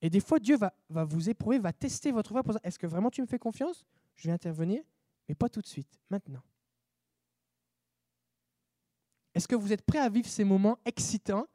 Et 0.00 0.10
des 0.10 0.20
fois, 0.20 0.40
Dieu 0.40 0.56
va, 0.56 0.74
vous 1.04 1.30
éprouver, 1.30 1.60
va 1.60 1.72
tester 1.72 2.10
votre 2.10 2.30
foi 2.30 2.42
pour 2.42 2.56
est-ce 2.64 2.78
que 2.78 2.88
vraiment 2.88 3.10
tu 3.10 3.22
me 3.22 3.26
fais 3.26 3.38
confiance? 3.38 3.84
Je 4.16 4.26
vais 4.26 4.32
intervenir, 4.32 4.82
mais 5.32 5.34
pas 5.34 5.48
tout 5.48 5.62
de 5.62 5.66
suite, 5.66 5.98
maintenant. 6.10 6.42
Est-ce 9.34 9.48
que 9.48 9.54
vous 9.54 9.72
êtes 9.72 9.80
prêt 9.80 9.98
à 9.98 10.10
vivre 10.10 10.28
ces 10.28 10.44
moments 10.44 10.78
excitants? 10.84 11.48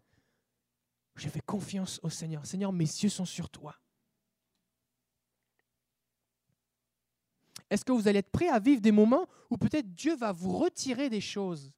Je 1.16 1.30
fais 1.30 1.42
confiance 1.42 2.00
au 2.02 2.10
Seigneur. 2.10 2.44
Seigneur, 2.44 2.74
mes 2.74 2.86
yeux 2.86 3.10
sont 3.10 3.24
sur 3.24 3.52
toi. 3.52 3.76
Est-ce 7.70 7.86
que 7.86 7.92
vous 7.92 8.08
allez 8.08 8.18
être 8.18 8.32
prêt 8.32 8.50
à 8.50 8.58
vivre 8.58 8.82
des 8.82 8.92
moments 8.92 9.28
où 9.52 9.58
peut-être 9.58 9.94
Dieu 9.94 10.16
va 10.16 10.32
vous 10.32 10.58
retirer 10.58 11.12
des 11.12 11.22
choses 11.22 11.72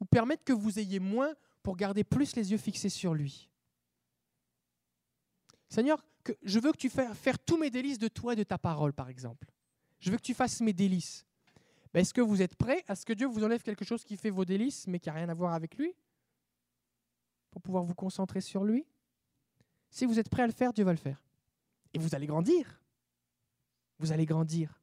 ou 0.00 0.06
permettre 0.06 0.42
que 0.42 0.52
vous 0.52 0.80
ayez 0.80 0.98
moins 0.98 1.32
pour 1.62 1.76
garder 1.76 2.02
plus 2.02 2.34
les 2.34 2.50
yeux 2.50 2.58
fixés 2.58 2.88
sur 2.88 3.14
lui? 3.14 3.48
Seigneur, 5.68 6.04
je 6.42 6.58
veux 6.58 6.72
que 6.72 6.76
tu 6.76 6.90
fasses 6.90 7.16
faire 7.16 7.38
tous 7.38 7.56
mes 7.56 7.70
délices 7.70 8.00
de 8.00 8.08
toi 8.08 8.32
et 8.32 8.36
de 8.36 8.42
ta 8.42 8.58
parole, 8.58 8.92
par 8.92 9.08
exemple. 9.08 9.46
Je 10.00 10.10
veux 10.10 10.16
que 10.16 10.22
tu 10.22 10.34
fasses 10.34 10.60
mes 10.60 10.72
délices. 10.72 11.24
Ben, 11.92 12.00
est-ce 12.00 12.14
que 12.14 12.20
vous 12.20 12.42
êtes 12.42 12.56
prêt 12.56 12.84
à 12.88 12.94
ce 12.94 13.04
que 13.04 13.12
Dieu 13.12 13.26
vous 13.26 13.44
enlève 13.44 13.62
quelque 13.62 13.84
chose 13.84 14.04
qui 14.04 14.16
fait 14.16 14.30
vos 14.30 14.44
délices, 14.44 14.86
mais 14.86 14.98
qui 14.98 15.08
n'a 15.08 15.14
rien 15.14 15.28
à 15.28 15.34
voir 15.34 15.54
avec 15.54 15.76
lui? 15.76 15.94
Pour 17.50 17.60
pouvoir 17.60 17.84
vous 17.84 17.94
concentrer 17.94 18.40
sur 18.40 18.64
lui? 18.64 18.86
Si 19.90 20.06
vous 20.06 20.18
êtes 20.18 20.28
prêt 20.28 20.42
à 20.42 20.46
le 20.46 20.52
faire, 20.52 20.72
Dieu 20.72 20.84
va 20.84 20.92
le 20.92 20.98
faire. 20.98 21.22
Et 21.92 21.98
vous 21.98 22.14
allez 22.14 22.26
grandir. 22.26 22.80
Vous 23.98 24.12
allez 24.12 24.24
grandir. 24.24 24.80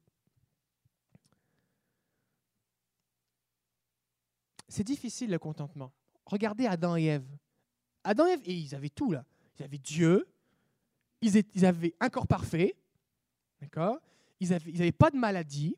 c'est 4.68 4.84
difficile 4.84 5.30
le 5.30 5.38
contentement. 5.38 5.92
Regardez 6.26 6.66
Adam 6.66 6.96
et 6.96 7.04
Ève. 7.04 7.26
Adam 8.04 8.26
et 8.26 8.32
Ève, 8.32 8.42
ils 8.46 8.74
avaient 8.74 8.90
tout 8.90 9.10
là. 9.10 9.24
Ils 9.58 9.64
avaient 9.64 9.78
Dieu, 9.78 10.28
ils, 11.20 11.66
avaient 11.66 11.94
un 11.98 12.10
corps 12.10 12.28
parfait, 12.28 12.76
d'accord? 13.60 13.98
Ils 14.40 14.50
n'avaient 14.50 14.70
ils 14.72 14.92
pas 14.92 15.10
de 15.10 15.16
maladie, 15.16 15.76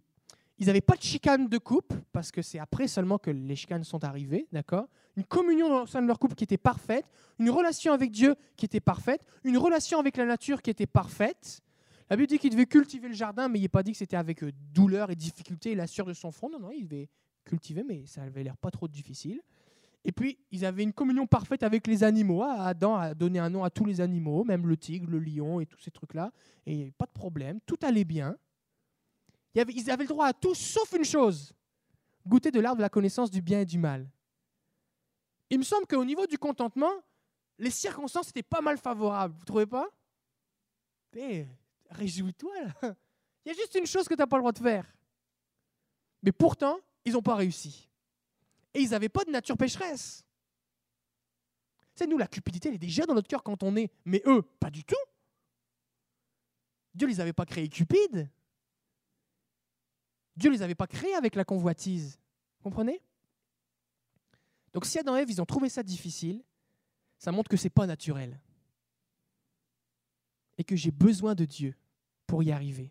ils 0.58 0.66
n'avaient 0.66 0.82
pas 0.82 0.94
de 0.94 1.02
chicane 1.02 1.48
de 1.48 1.58
couple, 1.58 1.96
parce 2.12 2.30
que 2.30 2.42
c'est 2.42 2.58
après 2.58 2.86
seulement 2.86 3.18
que 3.18 3.30
les 3.30 3.56
chicanes 3.56 3.82
sont 3.82 4.04
arrivées, 4.04 4.46
d'accord? 4.52 4.88
Une 5.16 5.24
communion 5.24 5.82
au 5.82 5.86
sein 5.86 6.02
de 6.02 6.06
leur 6.06 6.18
couple 6.18 6.34
qui 6.34 6.44
était 6.44 6.58
parfaite, 6.58 7.06
une 7.38 7.50
relation 7.50 7.92
avec 7.92 8.10
Dieu 8.10 8.36
qui 8.56 8.66
était 8.66 8.80
parfaite, 8.80 9.22
une 9.44 9.56
relation 9.56 9.98
avec 9.98 10.18
la 10.18 10.26
nature 10.26 10.60
qui 10.60 10.70
était 10.70 10.86
parfaite. 10.86 11.60
La 12.10 12.16
Bible 12.16 12.28
dit 12.28 12.38
qu'il 12.38 12.50
devait 12.50 12.66
cultiver 12.66 13.08
le 13.08 13.14
jardin, 13.14 13.48
mais 13.48 13.58
il 13.58 13.62
n'est 13.62 13.68
pas 13.68 13.82
dit 13.82 13.92
que 13.92 13.98
c'était 13.98 14.16
avec 14.16 14.42
euh, 14.42 14.52
douleur 14.74 15.10
et 15.10 15.16
difficulté 15.16 15.70
et 15.70 15.74
la 15.74 15.86
sueur 15.86 16.06
de 16.06 16.12
son 16.12 16.30
front. 16.30 16.50
Non, 16.50 16.58
non, 16.58 16.70
il 16.72 16.84
devait 16.84 17.08
cultiver, 17.44 17.82
mais 17.82 18.04
ça 18.04 18.22
avait 18.22 18.42
l'air 18.42 18.56
pas 18.56 18.70
trop 18.70 18.86
difficile. 18.86 19.40
Et 20.04 20.12
puis, 20.12 20.38
ils 20.50 20.64
avaient 20.64 20.82
une 20.82 20.92
communion 20.92 21.26
parfaite 21.26 21.62
avec 21.62 21.86
les 21.86 22.04
animaux. 22.04 22.42
Ah, 22.42 22.66
Adam 22.66 22.96
a 22.96 23.14
donné 23.14 23.38
un 23.38 23.50
nom 23.50 23.64
à 23.64 23.70
tous 23.70 23.84
les 23.84 24.00
animaux, 24.00 24.44
même 24.44 24.66
le 24.66 24.76
tigre, 24.76 25.10
le 25.10 25.18
lion 25.18 25.60
et 25.60 25.66
tous 25.66 25.78
ces 25.78 25.90
trucs-là. 25.90 26.32
Et 26.66 26.92
pas 26.98 27.06
de 27.06 27.12
problème, 27.12 27.60
tout 27.66 27.78
allait 27.82 28.04
bien. 28.04 28.36
Ils 29.54 29.90
avaient 29.90 30.04
le 30.04 30.08
droit 30.08 30.26
à 30.26 30.32
tout, 30.32 30.54
sauf 30.54 30.92
une 30.92 31.04
chose 31.04 31.52
goûter 32.26 32.50
de 32.50 32.60
l'arbre 32.60 32.78
de 32.78 32.82
la 32.82 32.88
connaissance 32.88 33.30
du 33.30 33.40
bien 33.40 33.60
et 33.60 33.64
du 33.64 33.78
mal. 33.78 34.08
Il 35.48 35.58
me 35.58 35.64
semble 35.64 35.86
qu'au 35.86 36.04
niveau 36.04 36.26
du 36.26 36.38
contentement, 36.38 36.92
les 37.58 37.70
circonstances 37.70 38.28
étaient 38.28 38.42
pas 38.42 38.60
mal 38.60 38.78
favorables. 38.78 39.34
Vous 39.36 39.44
trouvez 39.44 39.66
pas? 39.66 39.88
Réjouis-toi 41.90 42.52
là. 42.62 42.96
Il 43.44 43.48
y 43.48 43.50
a 43.50 43.54
juste 43.54 43.74
une 43.74 43.86
chose 43.86 44.06
que 44.06 44.14
tu 44.14 44.18
n'as 44.18 44.26
pas 44.26 44.36
le 44.36 44.42
droit 44.42 44.52
de 44.52 44.58
faire. 44.58 44.86
Mais 46.22 46.30
pourtant, 46.30 46.78
ils 47.04 47.14
n'ont 47.14 47.22
pas 47.22 47.34
réussi. 47.34 47.88
Et 48.74 48.80
ils 48.80 48.90
n'avaient 48.90 49.08
pas 49.08 49.24
de 49.24 49.30
nature 49.30 49.56
pécheresse. 49.56 50.24
C'est 51.94 52.06
nous, 52.06 52.18
la 52.18 52.28
cupidité, 52.28 52.68
elle 52.68 52.76
est 52.76 52.78
déjà 52.78 53.04
dans 53.04 53.14
notre 53.14 53.28
cœur 53.28 53.42
quand 53.42 53.62
on 53.62 53.74
est. 53.76 53.90
Mais 54.04 54.22
eux, 54.26 54.42
pas 54.60 54.70
du 54.70 54.84
tout. 54.84 54.94
Dieu 56.94 57.08
ne 57.08 57.12
les 57.12 57.20
avait 57.20 57.32
pas 57.32 57.46
créés 57.46 57.68
cupides. 57.68 58.30
Dieu 60.40 60.50
ne 60.50 60.56
les 60.56 60.62
avait 60.62 60.74
pas 60.74 60.86
créés 60.86 61.14
avec 61.14 61.36
la 61.36 61.44
convoitise. 61.44 62.18
Comprenez? 62.62 63.00
Donc 64.72 64.86
si 64.86 64.98
Adam 64.98 65.16
et 65.16 65.20
Ève, 65.20 65.30
ils 65.30 65.40
ont 65.40 65.46
trouvé 65.46 65.68
ça 65.68 65.82
difficile, 65.82 66.42
ça 67.18 67.30
montre 67.30 67.48
que 67.48 67.56
ce 67.56 67.64
n'est 67.64 67.70
pas 67.70 67.86
naturel. 67.86 68.40
Et 70.58 70.64
que 70.64 70.74
j'ai 70.74 70.90
besoin 70.90 71.34
de 71.34 71.44
Dieu 71.44 71.76
pour 72.26 72.42
y 72.42 72.50
arriver 72.50 72.90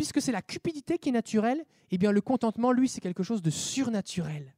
puisque 0.00 0.22
c'est 0.22 0.32
la 0.32 0.40
cupidité 0.40 0.96
qui 0.96 1.10
est 1.10 1.12
naturelle, 1.12 1.62
eh 1.90 1.98
bien 1.98 2.10
le 2.10 2.22
contentement, 2.22 2.72
lui, 2.72 2.88
c'est 2.88 3.02
quelque 3.02 3.22
chose 3.22 3.42
de 3.42 3.50
surnaturel. 3.50 4.56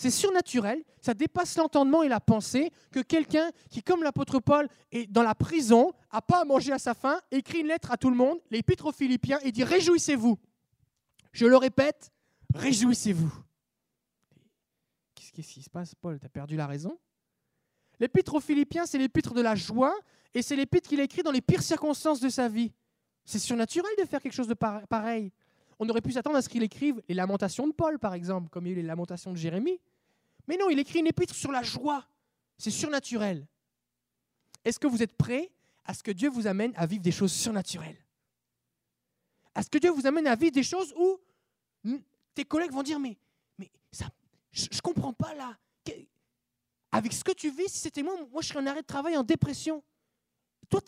C'est 0.00 0.10
surnaturel, 0.10 0.82
ça 1.02 1.12
dépasse 1.12 1.58
l'entendement 1.58 2.02
et 2.02 2.08
la 2.08 2.20
pensée 2.20 2.72
que 2.90 3.00
quelqu'un 3.00 3.50
qui, 3.68 3.82
comme 3.82 4.02
l'apôtre 4.02 4.40
Paul, 4.40 4.66
est 4.92 5.06
dans 5.06 5.22
la 5.22 5.34
prison, 5.34 5.92
n'a 6.10 6.22
pas 6.22 6.40
à 6.40 6.44
manger 6.46 6.72
à 6.72 6.78
sa 6.78 6.94
faim, 6.94 7.20
écrit 7.30 7.58
une 7.58 7.66
lettre 7.66 7.90
à 7.92 7.98
tout 7.98 8.08
le 8.08 8.16
monde, 8.16 8.38
l'épître 8.50 8.86
aux 8.86 8.92
Philippiens, 8.92 9.38
et 9.40 9.52
dit 9.52 9.62
Réjouissez-vous. 9.62 10.38
Je 11.32 11.44
le 11.44 11.54
répète, 11.58 12.10
réjouissez-vous. 12.54 13.30
Qu'est-ce 15.14 15.52
qui 15.52 15.62
se 15.62 15.68
passe, 15.68 15.94
Paul? 15.94 16.18
Tu 16.18 16.24
as 16.24 16.30
perdu 16.30 16.56
la 16.56 16.66
raison? 16.66 16.98
L'épître 17.98 18.32
aux 18.32 18.40
Philippiens, 18.40 18.86
c'est 18.86 18.96
l'épître 18.96 19.34
de 19.34 19.42
la 19.42 19.54
joie, 19.54 19.94
et 20.32 20.40
c'est 20.40 20.56
l'épître 20.56 20.88
qu'il 20.88 21.00
a 21.00 21.02
écrit 21.02 21.22
dans 21.22 21.30
les 21.30 21.42
pires 21.42 21.62
circonstances 21.62 22.20
de 22.20 22.30
sa 22.30 22.48
vie. 22.48 22.72
C'est 23.26 23.38
surnaturel 23.38 23.92
de 23.98 24.06
faire 24.06 24.22
quelque 24.22 24.32
chose 24.32 24.48
de 24.48 24.54
pareil. 24.54 25.30
On 25.78 25.86
aurait 25.90 26.00
pu 26.00 26.12
s'attendre 26.12 26.36
à 26.36 26.42
ce 26.42 26.48
qu'il 26.48 26.62
écrive 26.62 27.02
les 27.06 27.14
lamentations 27.14 27.66
de 27.66 27.74
Paul, 27.74 27.98
par 27.98 28.14
exemple, 28.14 28.48
comme 28.48 28.66
il 28.66 28.70
y 28.70 28.72
a 28.72 28.78
eu 28.78 28.80
les 28.80 28.88
lamentations 28.88 29.32
de 29.32 29.36
Jérémie. 29.36 29.78
Mais 30.50 30.56
non, 30.56 30.68
il 30.68 30.80
écrit 30.80 30.98
une 30.98 31.06
épître 31.06 31.32
sur 31.32 31.52
la 31.52 31.62
joie. 31.62 32.04
C'est 32.58 32.72
surnaturel. 32.72 33.46
Est-ce 34.64 34.80
que 34.80 34.88
vous 34.88 35.00
êtes 35.00 35.16
prêts 35.16 35.52
à 35.84 35.94
ce 35.94 36.02
que 36.02 36.10
Dieu 36.10 36.28
vous 36.28 36.48
amène 36.48 36.72
à 36.74 36.86
vivre 36.86 37.02
des 37.02 37.12
choses 37.12 37.30
surnaturelles? 37.30 38.04
À 39.54 39.62
ce 39.62 39.70
que 39.70 39.78
Dieu 39.78 39.90
vous 39.90 40.08
amène 40.08 40.26
à 40.26 40.34
vivre 40.34 40.50
des 40.50 40.64
choses 40.64 40.92
où 40.96 41.20
tes 42.34 42.44
collègues 42.44 42.72
vont 42.72 42.82
dire 42.82 42.98
Mais, 42.98 43.16
mais 43.58 43.70
je 44.50 44.64
ne 44.64 44.80
comprends 44.80 45.12
pas 45.12 45.34
là. 45.34 45.56
Avec 46.90 47.12
ce 47.12 47.22
que 47.22 47.30
tu 47.30 47.48
vis, 47.52 47.68
si 47.68 47.78
c'était 47.78 48.02
moi, 48.02 48.16
moi 48.32 48.42
je 48.42 48.48
serais 48.48 48.58
en 48.58 48.66
arrêt 48.66 48.82
de 48.82 48.86
travail 48.86 49.16
en 49.16 49.22
dépression. 49.22 49.84
Toi, 50.68 50.80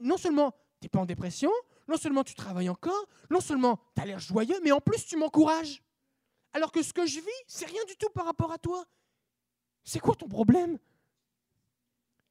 non 0.00 0.16
seulement 0.16 0.52
tu 0.52 0.84
n'es 0.84 0.90
pas 0.90 1.00
en 1.00 1.06
dépression, 1.06 1.50
non 1.88 1.96
seulement 1.96 2.22
tu 2.22 2.36
travailles 2.36 2.68
encore, 2.68 3.08
non 3.30 3.40
seulement 3.40 3.80
tu 3.96 4.00
as 4.00 4.06
l'air 4.06 4.20
joyeux, 4.20 4.60
mais 4.62 4.70
en 4.70 4.80
plus 4.80 5.04
tu 5.06 5.16
m'encourages. 5.16 5.82
Alors 6.52 6.70
que 6.70 6.84
ce 6.84 6.92
que 6.92 7.04
je 7.04 7.18
vis, 7.18 7.42
c'est 7.48 7.66
rien 7.66 7.84
du 7.88 7.96
tout 7.96 8.10
par 8.10 8.24
rapport 8.24 8.52
à 8.52 8.58
toi. 8.58 8.86
C'est 9.84 10.00
quoi 10.00 10.14
ton 10.14 10.28
problème? 10.28 10.78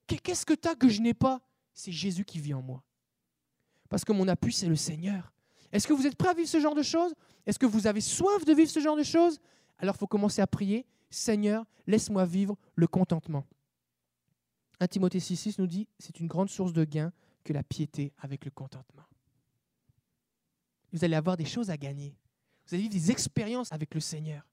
Qu'est-ce 0.08 0.46
que 0.46 0.54
tu 0.54 0.68
as 0.68 0.76
que 0.76 0.90
je 0.90 1.02
n'ai 1.02 1.14
pas? 1.14 1.42
C'est 1.74 1.92
Jésus 1.92 2.24
qui 2.24 2.40
vit 2.40 2.54
en 2.54 2.62
moi. 2.62 2.84
Parce 3.90 4.04
que 4.04 4.12
mon 4.12 4.28
appui, 4.28 4.54
c'est 4.54 4.68
le 4.68 4.76
Seigneur. 4.76 5.32
Est-ce 5.72 5.88
que 5.88 5.94
vous 5.94 6.08
êtes 6.08 6.16
prêt 6.16 6.30
à 6.30 6.34
vivre 6.34 6.48
ce 6.48 6.60
genre 6.60 6.76
de 6.76 6.84
choses? 6.84 7.14
Est-ce 7.46 7.60
que 7.60 7.66
vous 7.66 7.88
avez 7.88 8.02
soif 8.02 8.46
de 8.46 8.54
vivre 8.54 8.70
ce 8.70 8.80
genre 8.80 8.98
de 8.98 9.04
choses? 9.04 9.40
Alors 9.78 9.96
il 9.96 10.00
faut 10.00 10.08
commencer 10.08 10.42
à 10.42 10.48
prier, 10.48 10.86
Seigneur, 11.10 11.66
laisse-moi 11.86 12.26
vivre 12.26 12.58
le 12.76 12.88
contentement. 12.88 13.46
1 14.80 14.88
Timothée 14.88 15.20
6,6 15.20 15.56
nous 15.60 15.68
dit, 15.68 15.88
c'est 16.00 16.20
une 16.20 16.28
grande 16.28 16.50
source 16.50 16.74
de 16.74 16.84
gain 16.84 17.12
que 17.44 17.54
la 17.54 17.64
piété 17.64 18.14
avec 18.20 18.46
le 18.46 18.52
contentement. 18.52 19.06
Vous 20.92 21.04
allez 21.04 21.16
avoir 21.16 21.38
des 21.38 21.46
choses 21.46 21.70
à 21.70 21.78
gagner. 21.78 22.16
Vous 22.66 22.76
allez 22.76 22.84
vivre 22.84 22.94
des 22.94 23.12
expériences 23.12 23.72
avec 23.72 23.94
le 23.94 24.00
Seigneur. 24.00 24.46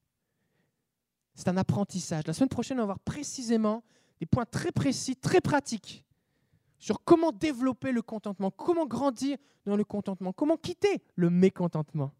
C'est 1.35 1.49
un 1.49 1.57
apprentissage. 1.57 2.27
La 2.27 2.33
semaine 2.33 2.49
prochaine, 2.49 2.79
on 2.79 2.83
va 2.83 2.87
voir 2.87 3.01
précisément 3.01 3.83
des 4.21 4.27
points 4.27 4.45
très 4.45 4.73
précis, 4.73 5.17
très 5.17 5.41
pratiques 5.41 6.05
sur 6.79 7.03
comment 7.03 7.33
développer 7.33 7.93
le 7.93 8.03
contentement, 8.03 8.51
comment 8.51 8.87
grandir 8.87 9.39
dans 9.65 9.77
le 9.77 9.85
contentement, 9.85 10.33
comment 10.33 10.57
quitter 10.57 11.03
le 11.17 11.31
mécontentement. 11.31 12.13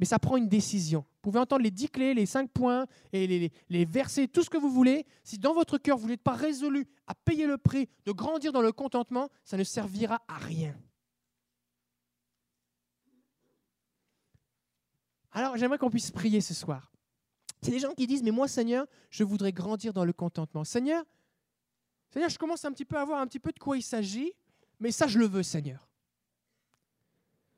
Mais 0.00 0.06
ça 0.06 0.18
prend 0.18 0.36
une 0.36 0.48
décision. 0.48 1.00
Vous 1.00 1.30
pouvez 1.30 1.38
entendre 1.40 1.62
les 1.62 1.70
dix 1.70 1.88
clés, 1.88 2.14
les 2.14 2.26
cinq 2.26 2.50
points 2.50 2.86
et 3.12 3.26
les, 3.26 3.52
les 3.68 3.84
versets, 3.84 4.28
tout 4.28 4.42
ce 4.42 4.50
que 4.50 4.56
vous 4.56 4.70
voulez. 4.70 5.06
Si 5.24 5.38
dans 5.38 5.54
votre 5.54 5.78
cœur, 5.78 5.96
vous 5.96 6.08
n'êtes 6.08 6.22
pas 6.22 6.34
résolu 6.34 6.86
à 7.06 7.14
payer 7.14 7.46
le 7.46 7.58
prix 7.58 7.88
de 8.04 8.12
grandir 8.12 8.52
dans 8.52 8.62
le 8.62 8.72
contentement, 8.72 9.28
ça 9.44 9.56
ne 9.56 9.64
servira 9.64 10.22
à 10.28 10.36
rien. 10.36 10.76
Alors 15.32 15.56
j'aimerais 15.56 15.78
qu'on 15.78 15.90
puisse 15.90 16.10
prier 16.10 16.40
ce 16.40 16.54
soir. 16.54 16.92
C'est 17.60 17.70
des 17.70 17.78
gens 17.78 17.94
qui 17.94 18.06
disent, 18.06 18.22
mais 18.22 18.30
moi 18.30 18.48
Seigneur, 18.48 18.86
je 19.10 19.24
voudrais 19.24 19.52
grandir 19.52 19.92
dans 19.92 20.04
le 20.04 20.12
contentement. 20.12 20.64
Seigneur, 20.64 21.04
Seigneur, 22.10 22.30
je 22.30 22.38
commence 22.38 22.64
un 22.64 22.72
petit 22.72 22.84
peu 22.84 22.96
à 22.96 23.04
voir 23.04 23.20
un 23.20 23.26
petit 23.26 23.40
peu 23.40 23.52
de 23.52 23.58
quoi 23.58 23.76
il 23.76 23.82
s'agit, 23.82 24.32
mais 24.80 24.90
ça 24.90 25.06
je 25.06 25.18
le 25.18 25.26
veux 25.26 25.42
Seigneur. 25.42 25.88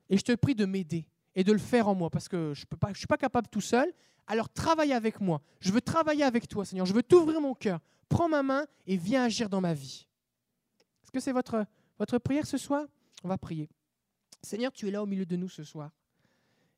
Et 0.09 0.17
je 0.17 0.25
te 0.25 0.35
prie 0.35 0.55
de 0.55 0.65
m'aider 0.65 1.07
et 1.35 1.45
de 1.45 1.53
le 1.53 1.59
faire 1.59 1.87
en 1.87 1.95
moi, 1.95 2.11
parce 2.11 2.29
que 2.29 2.53
je 2.55 2.65
ne 2.89 2.95
suis 2.95 3.07
pas 3.07 3.17
capable 3.17 3.49
tout 3.49 3.61
seul. 3.61 3.93
Alors 4.27 4.49
travaille 4.49 4.93
avec 4.93 5.21
moi. 5.21 5.41
Je 5.61 5.73
veux 5.73 5.81
travailler 5.81 6.25
avec 6.25 6.49
toi, 6.49 6.65
Seigneur. 6.65 6.87
Je 6.87 6.95
veux 6.95 7.03
t'ouvrir 7.03 7.41
mon 7.41 7.55
cœur. 7.55 7.81
Prends 8.09 8.29
ma 8.29 8.43
main 8.43 8.67
et 8.87 8.97
viens 8.97 9.25
agir 9.25 9.49
dans 9.49 9.61
ma 9.61 9.75
vie. 9.75 10.07
Est-ce 11.03 11.13
que 11.13 11.21
c'est 11.21 11.33
votre, 11.33 11.65
votre 11.99 12.19
prière 12.19 12.47
ce 12.47 12.59
soir? 12.59 12.87
On 13.23 13.29
va 13.29 13.39
prier. 13.39 13.69
Seigneur, 14.43 14.73
tu 14.73 14.89
es 14.89 14.91
là 14.91 15.03
au 15.03 15.07
milieu 15.07 15.27
de 15.27 15.37
nous 15.37 15.49
ce 15.49 15.63
soir. 15.63 15.91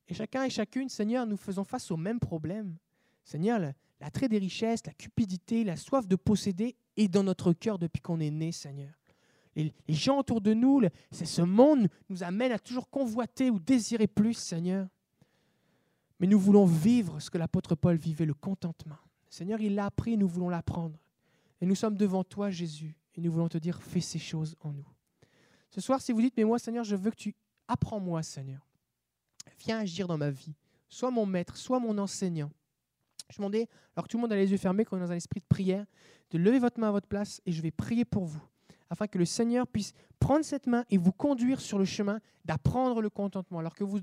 Et 0.09 0.15
chacun 0.15 0.45
et 0.45 0.51
chacune, 0.51 0.89
Seigneur, 0.89 1.27
nous 1.27 1.37
faisons 1.37 1.65
face 1.65 1.91
au 1.91 1.97
même 1.97 2.21
problème. 2.21 2.77
Seigneur, 3.25 3.61
l'attrait 4.01 4.29
des 4.29 4.39
richesses, 4.39 4.87
la 4.87 4.93
cupidité, 4.93 5.65
la 5.65 5.77
soif 5.77 6.07
de 6.07 6.17
posséder 6.17 6.77
est 6.97 7.09
dans 7.09 7.23
notre 7.23 7.53
cœur 7.53 7.79
depuis 7.79 8.01
qu'on 8.01 8.21
est 8.21 8.31
né, 8.31 8.53
Seigneur. 8.53 8.93
Les 9.55 9.73
gens 9.89 10.19
autour 10.19 10.41
de 10.41 10.55
nous, 10.55 10.83
c'est 11.11 11.27
ce 11.27 11.43
monde 11.43 11.89
nous 12.09 12.23
amène 12.23 12.53
à 12.53 12.59
toujours 12.59 12.89
convoiter 12.89 13.51
ou 13.51 13.59
désirer 13.59 14.07
plus, 14.07 14.35
Seigneur. 14.35 14.89
Mais 16.19 16.27
nous 16.27 16.39
voulons 16.39 16.65
vivre 16.65 17.21
ce 17.21 17.31
que 17.31 17.39
l'apôtre 17.39 17.75
Paul 17.75 17.97
vivait, 17.97 18.25
le 18.25 18.35
contentement. 18.35 18.99
Seigneur, 19.29 19.61
il 19.61 19.75
l'a 19.75 19.87
appris, 19.87 20.17
nous 20.17 20.29
voulons 20.29 20.49
l'apprendre. 20.49 20.99
Et 21.61 21.67
nous 21.67 21.75
sommes 21.75 21.97
devant 21.97 22.25
toi, 22.25 22.51
Jésus, 22.51 22.97
et 23.15 23.21
nous 23.21 23.31
voulons 23.31 23.49
te 23.49 23.59
dire, 23.59 23.83
fais 23.83 24.01
ces 24.01 24.19
choses 24.19 24.57
en 24.61 24.73
nous. 24.73 24.89
Ce 25.71 25.81
soir, 25.81 26.01
si 26.01 26.13
vous 26.13 26.21
dites, 26.21 26.37
mais 26.37 26.45
moi, 26.45 26.59
Seigneur, 26.59 26.85
je 26.85 26.97
veux 26.97 27.11
que 27.11 27.17
tu 27.17 27.35
apprends-moi, 27.69 28.23
Seigneur. 28.23 28.67
Viens 29.61 29.79
agir 29.79 30.07
dans 30.07 30.19
ma 30.19 30.31
vie. 30.31 30.55
Sois 30.89 31.11
mon 31.11 31.27
maître, 31.27 31.57
sois 31.57 31.79
mon 31.79 31.97
enseignant. 31.99 32.51
Je 33.33 33.39
demandais, 33.39 33.67
alors 33.97 34.07
que 34.07 34.11
tout 34.11 34.19
le 34.19 34.21
monde 34.21 34.33
a 34.33 34.37
les 34.37 34.51
yeux 34.51 34.59
fermés, 34.59 34.85
qu'on 34.85 34.99
est 34.99 35.01
dans 35.01 35.11
un 35.11 35.17
esprit 35.17 35.41
de 35.41 35.47
prière, 35.49 35.87
de 36.31 36.39
lever 36.39 36.59
votre 36.59 36.79
main 36.79 36.89
à 36.89 36.91
votre 36.91 37.09
place 37.09 37.41
et 37.47 37.53
je 37.53 37.63
vais 37.63 37.71
prier 37.71 38.05
pour 38.05 38.27
vous, 38.27 38.43
afin 38.91 39.07
que 39.07 39.17
le 39.17 39.25
Seigneur 39.25 39.67
puisse 39.67 39.95
prendre 40.21 40.45
cette 40.45 40.67
main 40.67 40.85
et 40.91 40.99
vous 40.99 41.13
conduire 41.13 41.61
sur 41.61 41.79
le 41.79 41.87
chemin 41.87 42.21
d'apprendre 42.45 43.01
le 43.01 43.09
contentement. 43.09 43.61
Alors 43.61 43.75
que 43.75 43.85
vous 43.85 44.01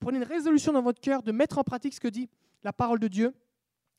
prenez 0.00 0.16
une 0.16 0.24
résolution 0.24 0.72
dans 0.72 0.80
votre 0.80 1.00
cœur 1.00 1.22
de 1.22 1.30
mettre 1.30 1.58
en 1.58 1.62
pratique 1.62 1.92
ce 1.92 2.00
que 2.00 2.08
dit 2.08 2.30
la 2.64 2.72
parole 2.72 2.98
de 3.00 3.08
Dieu. 3.08 3.34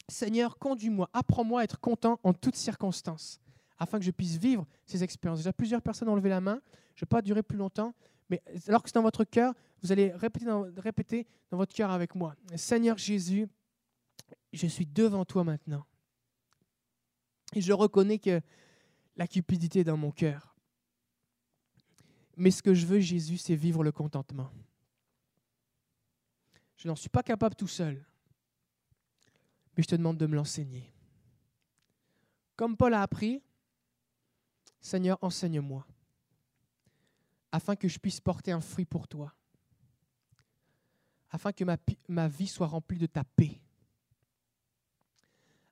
Seigneur, 0.10 0.58
conduis-moi, 0.58 1.10
apprends-moi 1.14 1.62
à 1.62 1.64
être 1.64 1.80
content 1.80 2.20
en 2.24 2.34
toutes 2.34 2.56
circonstances, 2.56 3.40
afin 3.78 4.00
que 4.00 4.06
je 4.06 4.12
puisse 4.12 4.38
vivre 4.38 4.66
ces 4.86 5.04
expériences. 5.04 5.40
Déjà, 5.40 5.54
plusieurs 5.54 5.82
personnes 5.84 6.10
ont 6.10 6.16
levé 6.16 6.30
la 6.30 6.42
main. 6.42 6.60
Je 6.96 7.04
ne 7.04 7.06
vais 7.06 7.10
pas 7.10 7.22
durer 7.22 7.44
plus 7.44 7.58
longtemps. 7.58 7.94
Mais 8.30 8.42
alors 8.68 8.82
que 8.82 8.90
c'est 8.90 8.96
dans 8.96 9.04
votre 9.04 9.26
cœur, 9.26 9.54
vous 9.84 9.92
allez 9.92 10.12
répéter 10.12 10.46
dans, 10.46 10.66
répéter 10.78 11.28
dans 11.52 11.58
votre 11.58 11.74
cœur 11.74 11.92
avec 11.92 12.16
moi. 12.16 12.36
Seigneur 12.56 12.98
Jésus, 12.98 13.48
je 14.54 14.68
suis 14.68 14.86
devant 14.86 15.26
toi 15.26 15.44
maintenant. 15.44 15.86
Et 17.54 17.62
je 17.62 17.74
reconnais 17.74 18.20
que 18.20 18.42
la 19.16 19.28
cupidité 19.28 19.80
est 19.80 19.86
dans 19.86 19.98
mon 19.98 20.12
cœur. 20.12 20.56
Mais 22.36 22.52
ce 22.52 22.62
que 22.62 22.74
je 22.74 22.86
veux, 22.86 23.00
Jésus, 23.00 23.38
c'est 23.38 23.56
vivre 23.56 23.84
le 23.84 23.92
contentement. 23.92 24.52
Je 26.76 26.88
n'en 26.88 26.96
suis 26.96 27.10
pas 27.10 27.24
capable 27.24 27.56
tout 27.56 27.68
seul. 27.68 28.06
Mais 29.76 29.84
je 29.84 29.88
te 29.88 29.96
demande 29.96 30.18
de 30.18 30.28
me 30.28 30.36
l'enseigner. 30.36 30.94
Comme 32.56 32.78
Paul 32.78 32.94
a 32.94 33.02
appris, 33.02 33.42
Seigneur, 34.80 35.18
enseigne-moi 35.22 35.86
afin 37.52 37.76
que 37.76 37.88
je 37.88 37.98
puisse 37.98 38.20
porter 38.20 38.52
un 38.52 38.62
fruit 38.62 38.86
pour 38.86 39.08
toi, 39.08 39.34
afin 41.30 41.52
que 41.52 41.64
ma, 41.64 41.78
ma 42.08 42.28
vie 42.28 42.48
soit 42.48 42.68
remplie 42.68 42.98
de 42.98 43.06
ta 43.08 43.24
paix, 43.24 43.62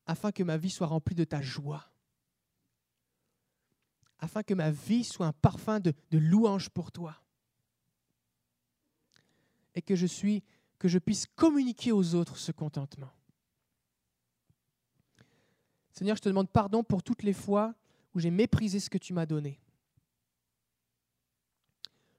afin 0.06 0.32
que 0.32 0.44
ma 0.44 0.58
vie 0.58 0.70
soit 0.70 0.88
remplie 0.88 1.16
de 1.16 1.24
ta 1.24 1.42
joie, 1.42 1.90
afin 4.20 4.44
que 4.44 4.54
ma 4.54 4.72
vie 4.72 5.04
soit 5.04 5.28
un 5.28 5.34
parfum 5.34 5.80
de, 5.80 5.94
louange 6.12 6.70
pour 6.70 6.92
toi, 6.92 7.16
et 9.74 9.82
que 9.82 9.96
je, 9.96 10.06
suis, 10.06 10.44
que 10.80 10.88
je 10.88 11.00
puisse 11.00 11.28
communiquer 11.28 11.92
aux 11.92 12.16
autres 12.16 12.38
ce 12.38 12.52
contentement. 12.52 13.12
Seigneur, 15.92 16.16
je 16.18 16.22
te 16.22 16.30
demande 16.30 16.50
pardon 16.50 16.84
pour 16.84 17.04
toutes 17.04 17.24
les 17.24 17.34
fois 17.34 17.74
où 18.14 18.20
j'ai 18.20 18.32
méprisé 18.32 18.80
ce 18.80 18.90
que 18.90 18.98
tu 18.98 19.14
m'as 19.14 19.26
donné. 19.26 19.60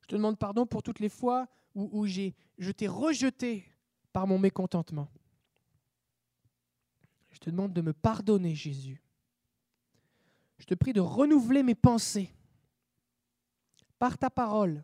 Je 0.03 0.07
te 0.09 0.15
demande 0.17 0.39
pardon 0.39 0.67
pour 0.67 0.83
toutes 0.83 1.01
les 1.01 1.09
fois 1.09 1.49
où, 1.75 2.07
j'ai, 2.07 2.35
je 2.59 2.71
t'ai 2.73 2.89
rejeté 2.89 3.69
par 4.13 4.27
mon 4.27 4.39
mécontentement. 4.39 5.11
Je 7.37 7.41
te 7.41 7.51
demande 7.51 7.75
de 7.75 7.83
me 7.83 7.93
pardonner, 7.93 8.55
Jésus. 8.55 9.03
Je 10.57 10.65
te 10.65 10.73
prie 10.73 10.95
de 10.95 11.03
renouveler 11.03 11.63
mes 11.63 11.75
pensées 11.75 12.35
par 13.99 14.17
ta 14.17 14.31
parole, 14.31 14.83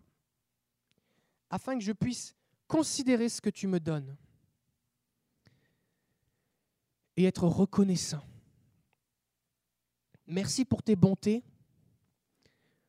afin 1.48 1.78
que 1.78 1.82
je 1.82 1.92
puisse 1.92 2.36
considérer 2.68 3.30
ce 3.30 3.40
que 3.40 3.48
tu 3.48 3.66
me 3.66 3.80
donnes 3.80 4.18
et 7.16 7.24
être 7.24 7.46
reconnaissant. 7.46 8.22
Merci 10.26 10.66
pour 10.66 10.82
tes 10.82 10.94
bontés, 10.94 11.42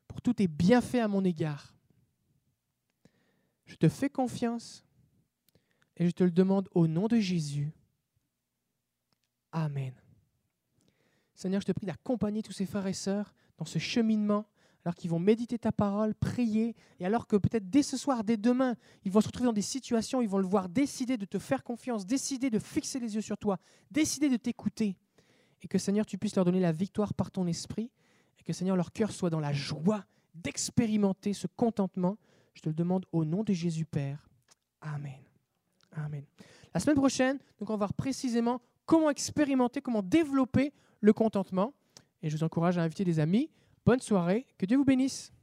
pour 0.09 0.21
tous 0.21 0.33
tes 0.33 0.49
bienfaits 0.49 0.95
à 0.95 1.07
mon 1.07 1.23
égard. 1.23 1.73
Je 3.65 3.75
te 3.75 3.87
fais 3.87 4.09
confiance 4.09 4.83
et 5.95 6.05
je 6.05 6.11
te 6.11 6.25
le 6.25 6.31
demande 6.31 6.67
au 6.73 6.85
nom 6.85 7.07
de 7.07 7.17
Jésus. 7.17 7.71
Amen. 9.53 9.93
Seigneur, 11.35 11.61
je 11.61 11.67
te 11.67 11.71
prie 11.71 11.85
d'accompagner 11.85 12.41
tous 12.41 12.51
ces 12.51 12.65
frères 12.65 12.87
et 12.87 12.93
sœurs 12.93 13.33
dans 13.57 13.65
ce 13.65 13.77
cheminement, 13.77 14.45
alors 14.83 14.95
qu'ils 14.95 15.11
vont 15.11 15.19
méditer 15.19 15.59
ta 15.59 15.71
parole, 15.71 16.15
prier, 16.15 16.75
et 16.99 17.05
alors 17.05 17.27
que 17.27 17.37
peut-être 17.37 17.69
dès 17.69 17.83
ce 17.83 17.95
soir, 17.95 18.23
dès 18.23 18.35
demain, 18.35 18.75
ils 19.05 19.11
vont 19.11 19.21
se 19.21 19.27
retrouver 19.27 19.45
dans 19.45 19.53
des 19.53 19.61
situations, 19.61 20.21
ils 20.21 20.27
vont 20.27 20.39
le 20.39 20.47
voir 20.47 20.69
décider 20.69 21.17
de 21.17 21.25
te 21.25 21.39
faire 21.39 21.63
confiance, 21.63 22.05
décider 22.05 22.49
de 22.49 22.59
fixer 22.59 22.99
les 22.99 23.15
yeux 23.15 23.21
sur 23.21 23.37
toi, 23.37 23.59
décider 23.91 24.27
de 24.27 24.37
t'écouter, 24.37 24.97
et 25.61 25.67
que 25.67 25.77
Seigneur, 25.77 26.05
tu 26.05 26.17
puisses 26.17 26.35
leur 26.35 26.45
donner 26.45 26.59
la 26.59 26.71
victoire 26.71 27.13
par 27.13 27.31
ton 27.31 27.45
esprit, 27.47 27.91
et 28.39 28.43
que 28.43 28.53
Seigneur, 28.53 28.75
leur 28.75 28.91
cœur 28.91 29.11
soit 29.11 29.29
dans 29.29 29.39
la 29.39 29.53
joie 29.53 30.03
d'expérimenter 30.33 31.33
ce 31.33 31.45
contentement. 31.45 32.17
Je 32.55 32.61
te 32.61 32.69
le 32.69 32.75
demande 32.75 33.05
au 33.11 33.23
nom 33.23 33.43
de 33.43 33.53
Jésus 33.53 33.85
Père. 33.85 34.27
Amen. 34.81 35.21
Amen. 35.91 36.25
La 36.73 36.79
semaine 36.79 36.97
prochaine, 36.97 37.37
donc 37.59 37.69
on 37.69 37.73
va 37.73 37.77
voir 37.77 37.93
précisément 37.93 38.61
comment 38.85 39.09
expérimenter, 39.09 39.81
comment 39.81 40.01
développer 40.01 40.73
le 41.01 41.13
contentement. 41.13 41.73
Et 42.21 42.29
je 42.29 42.37
vous 42.37 42.43
encourage 42.43 42.77
à 42.77 42.83
inviter 42.83 43.03
des 43.03 43.19
amis. 43.19 43.49
Bonne 43.85 43.99
soirée, 43.99 44.45
que 44.57 44.65
Dieu 44.65 44.77
vous 44.77 44.85
bénisse. 44.85 45.33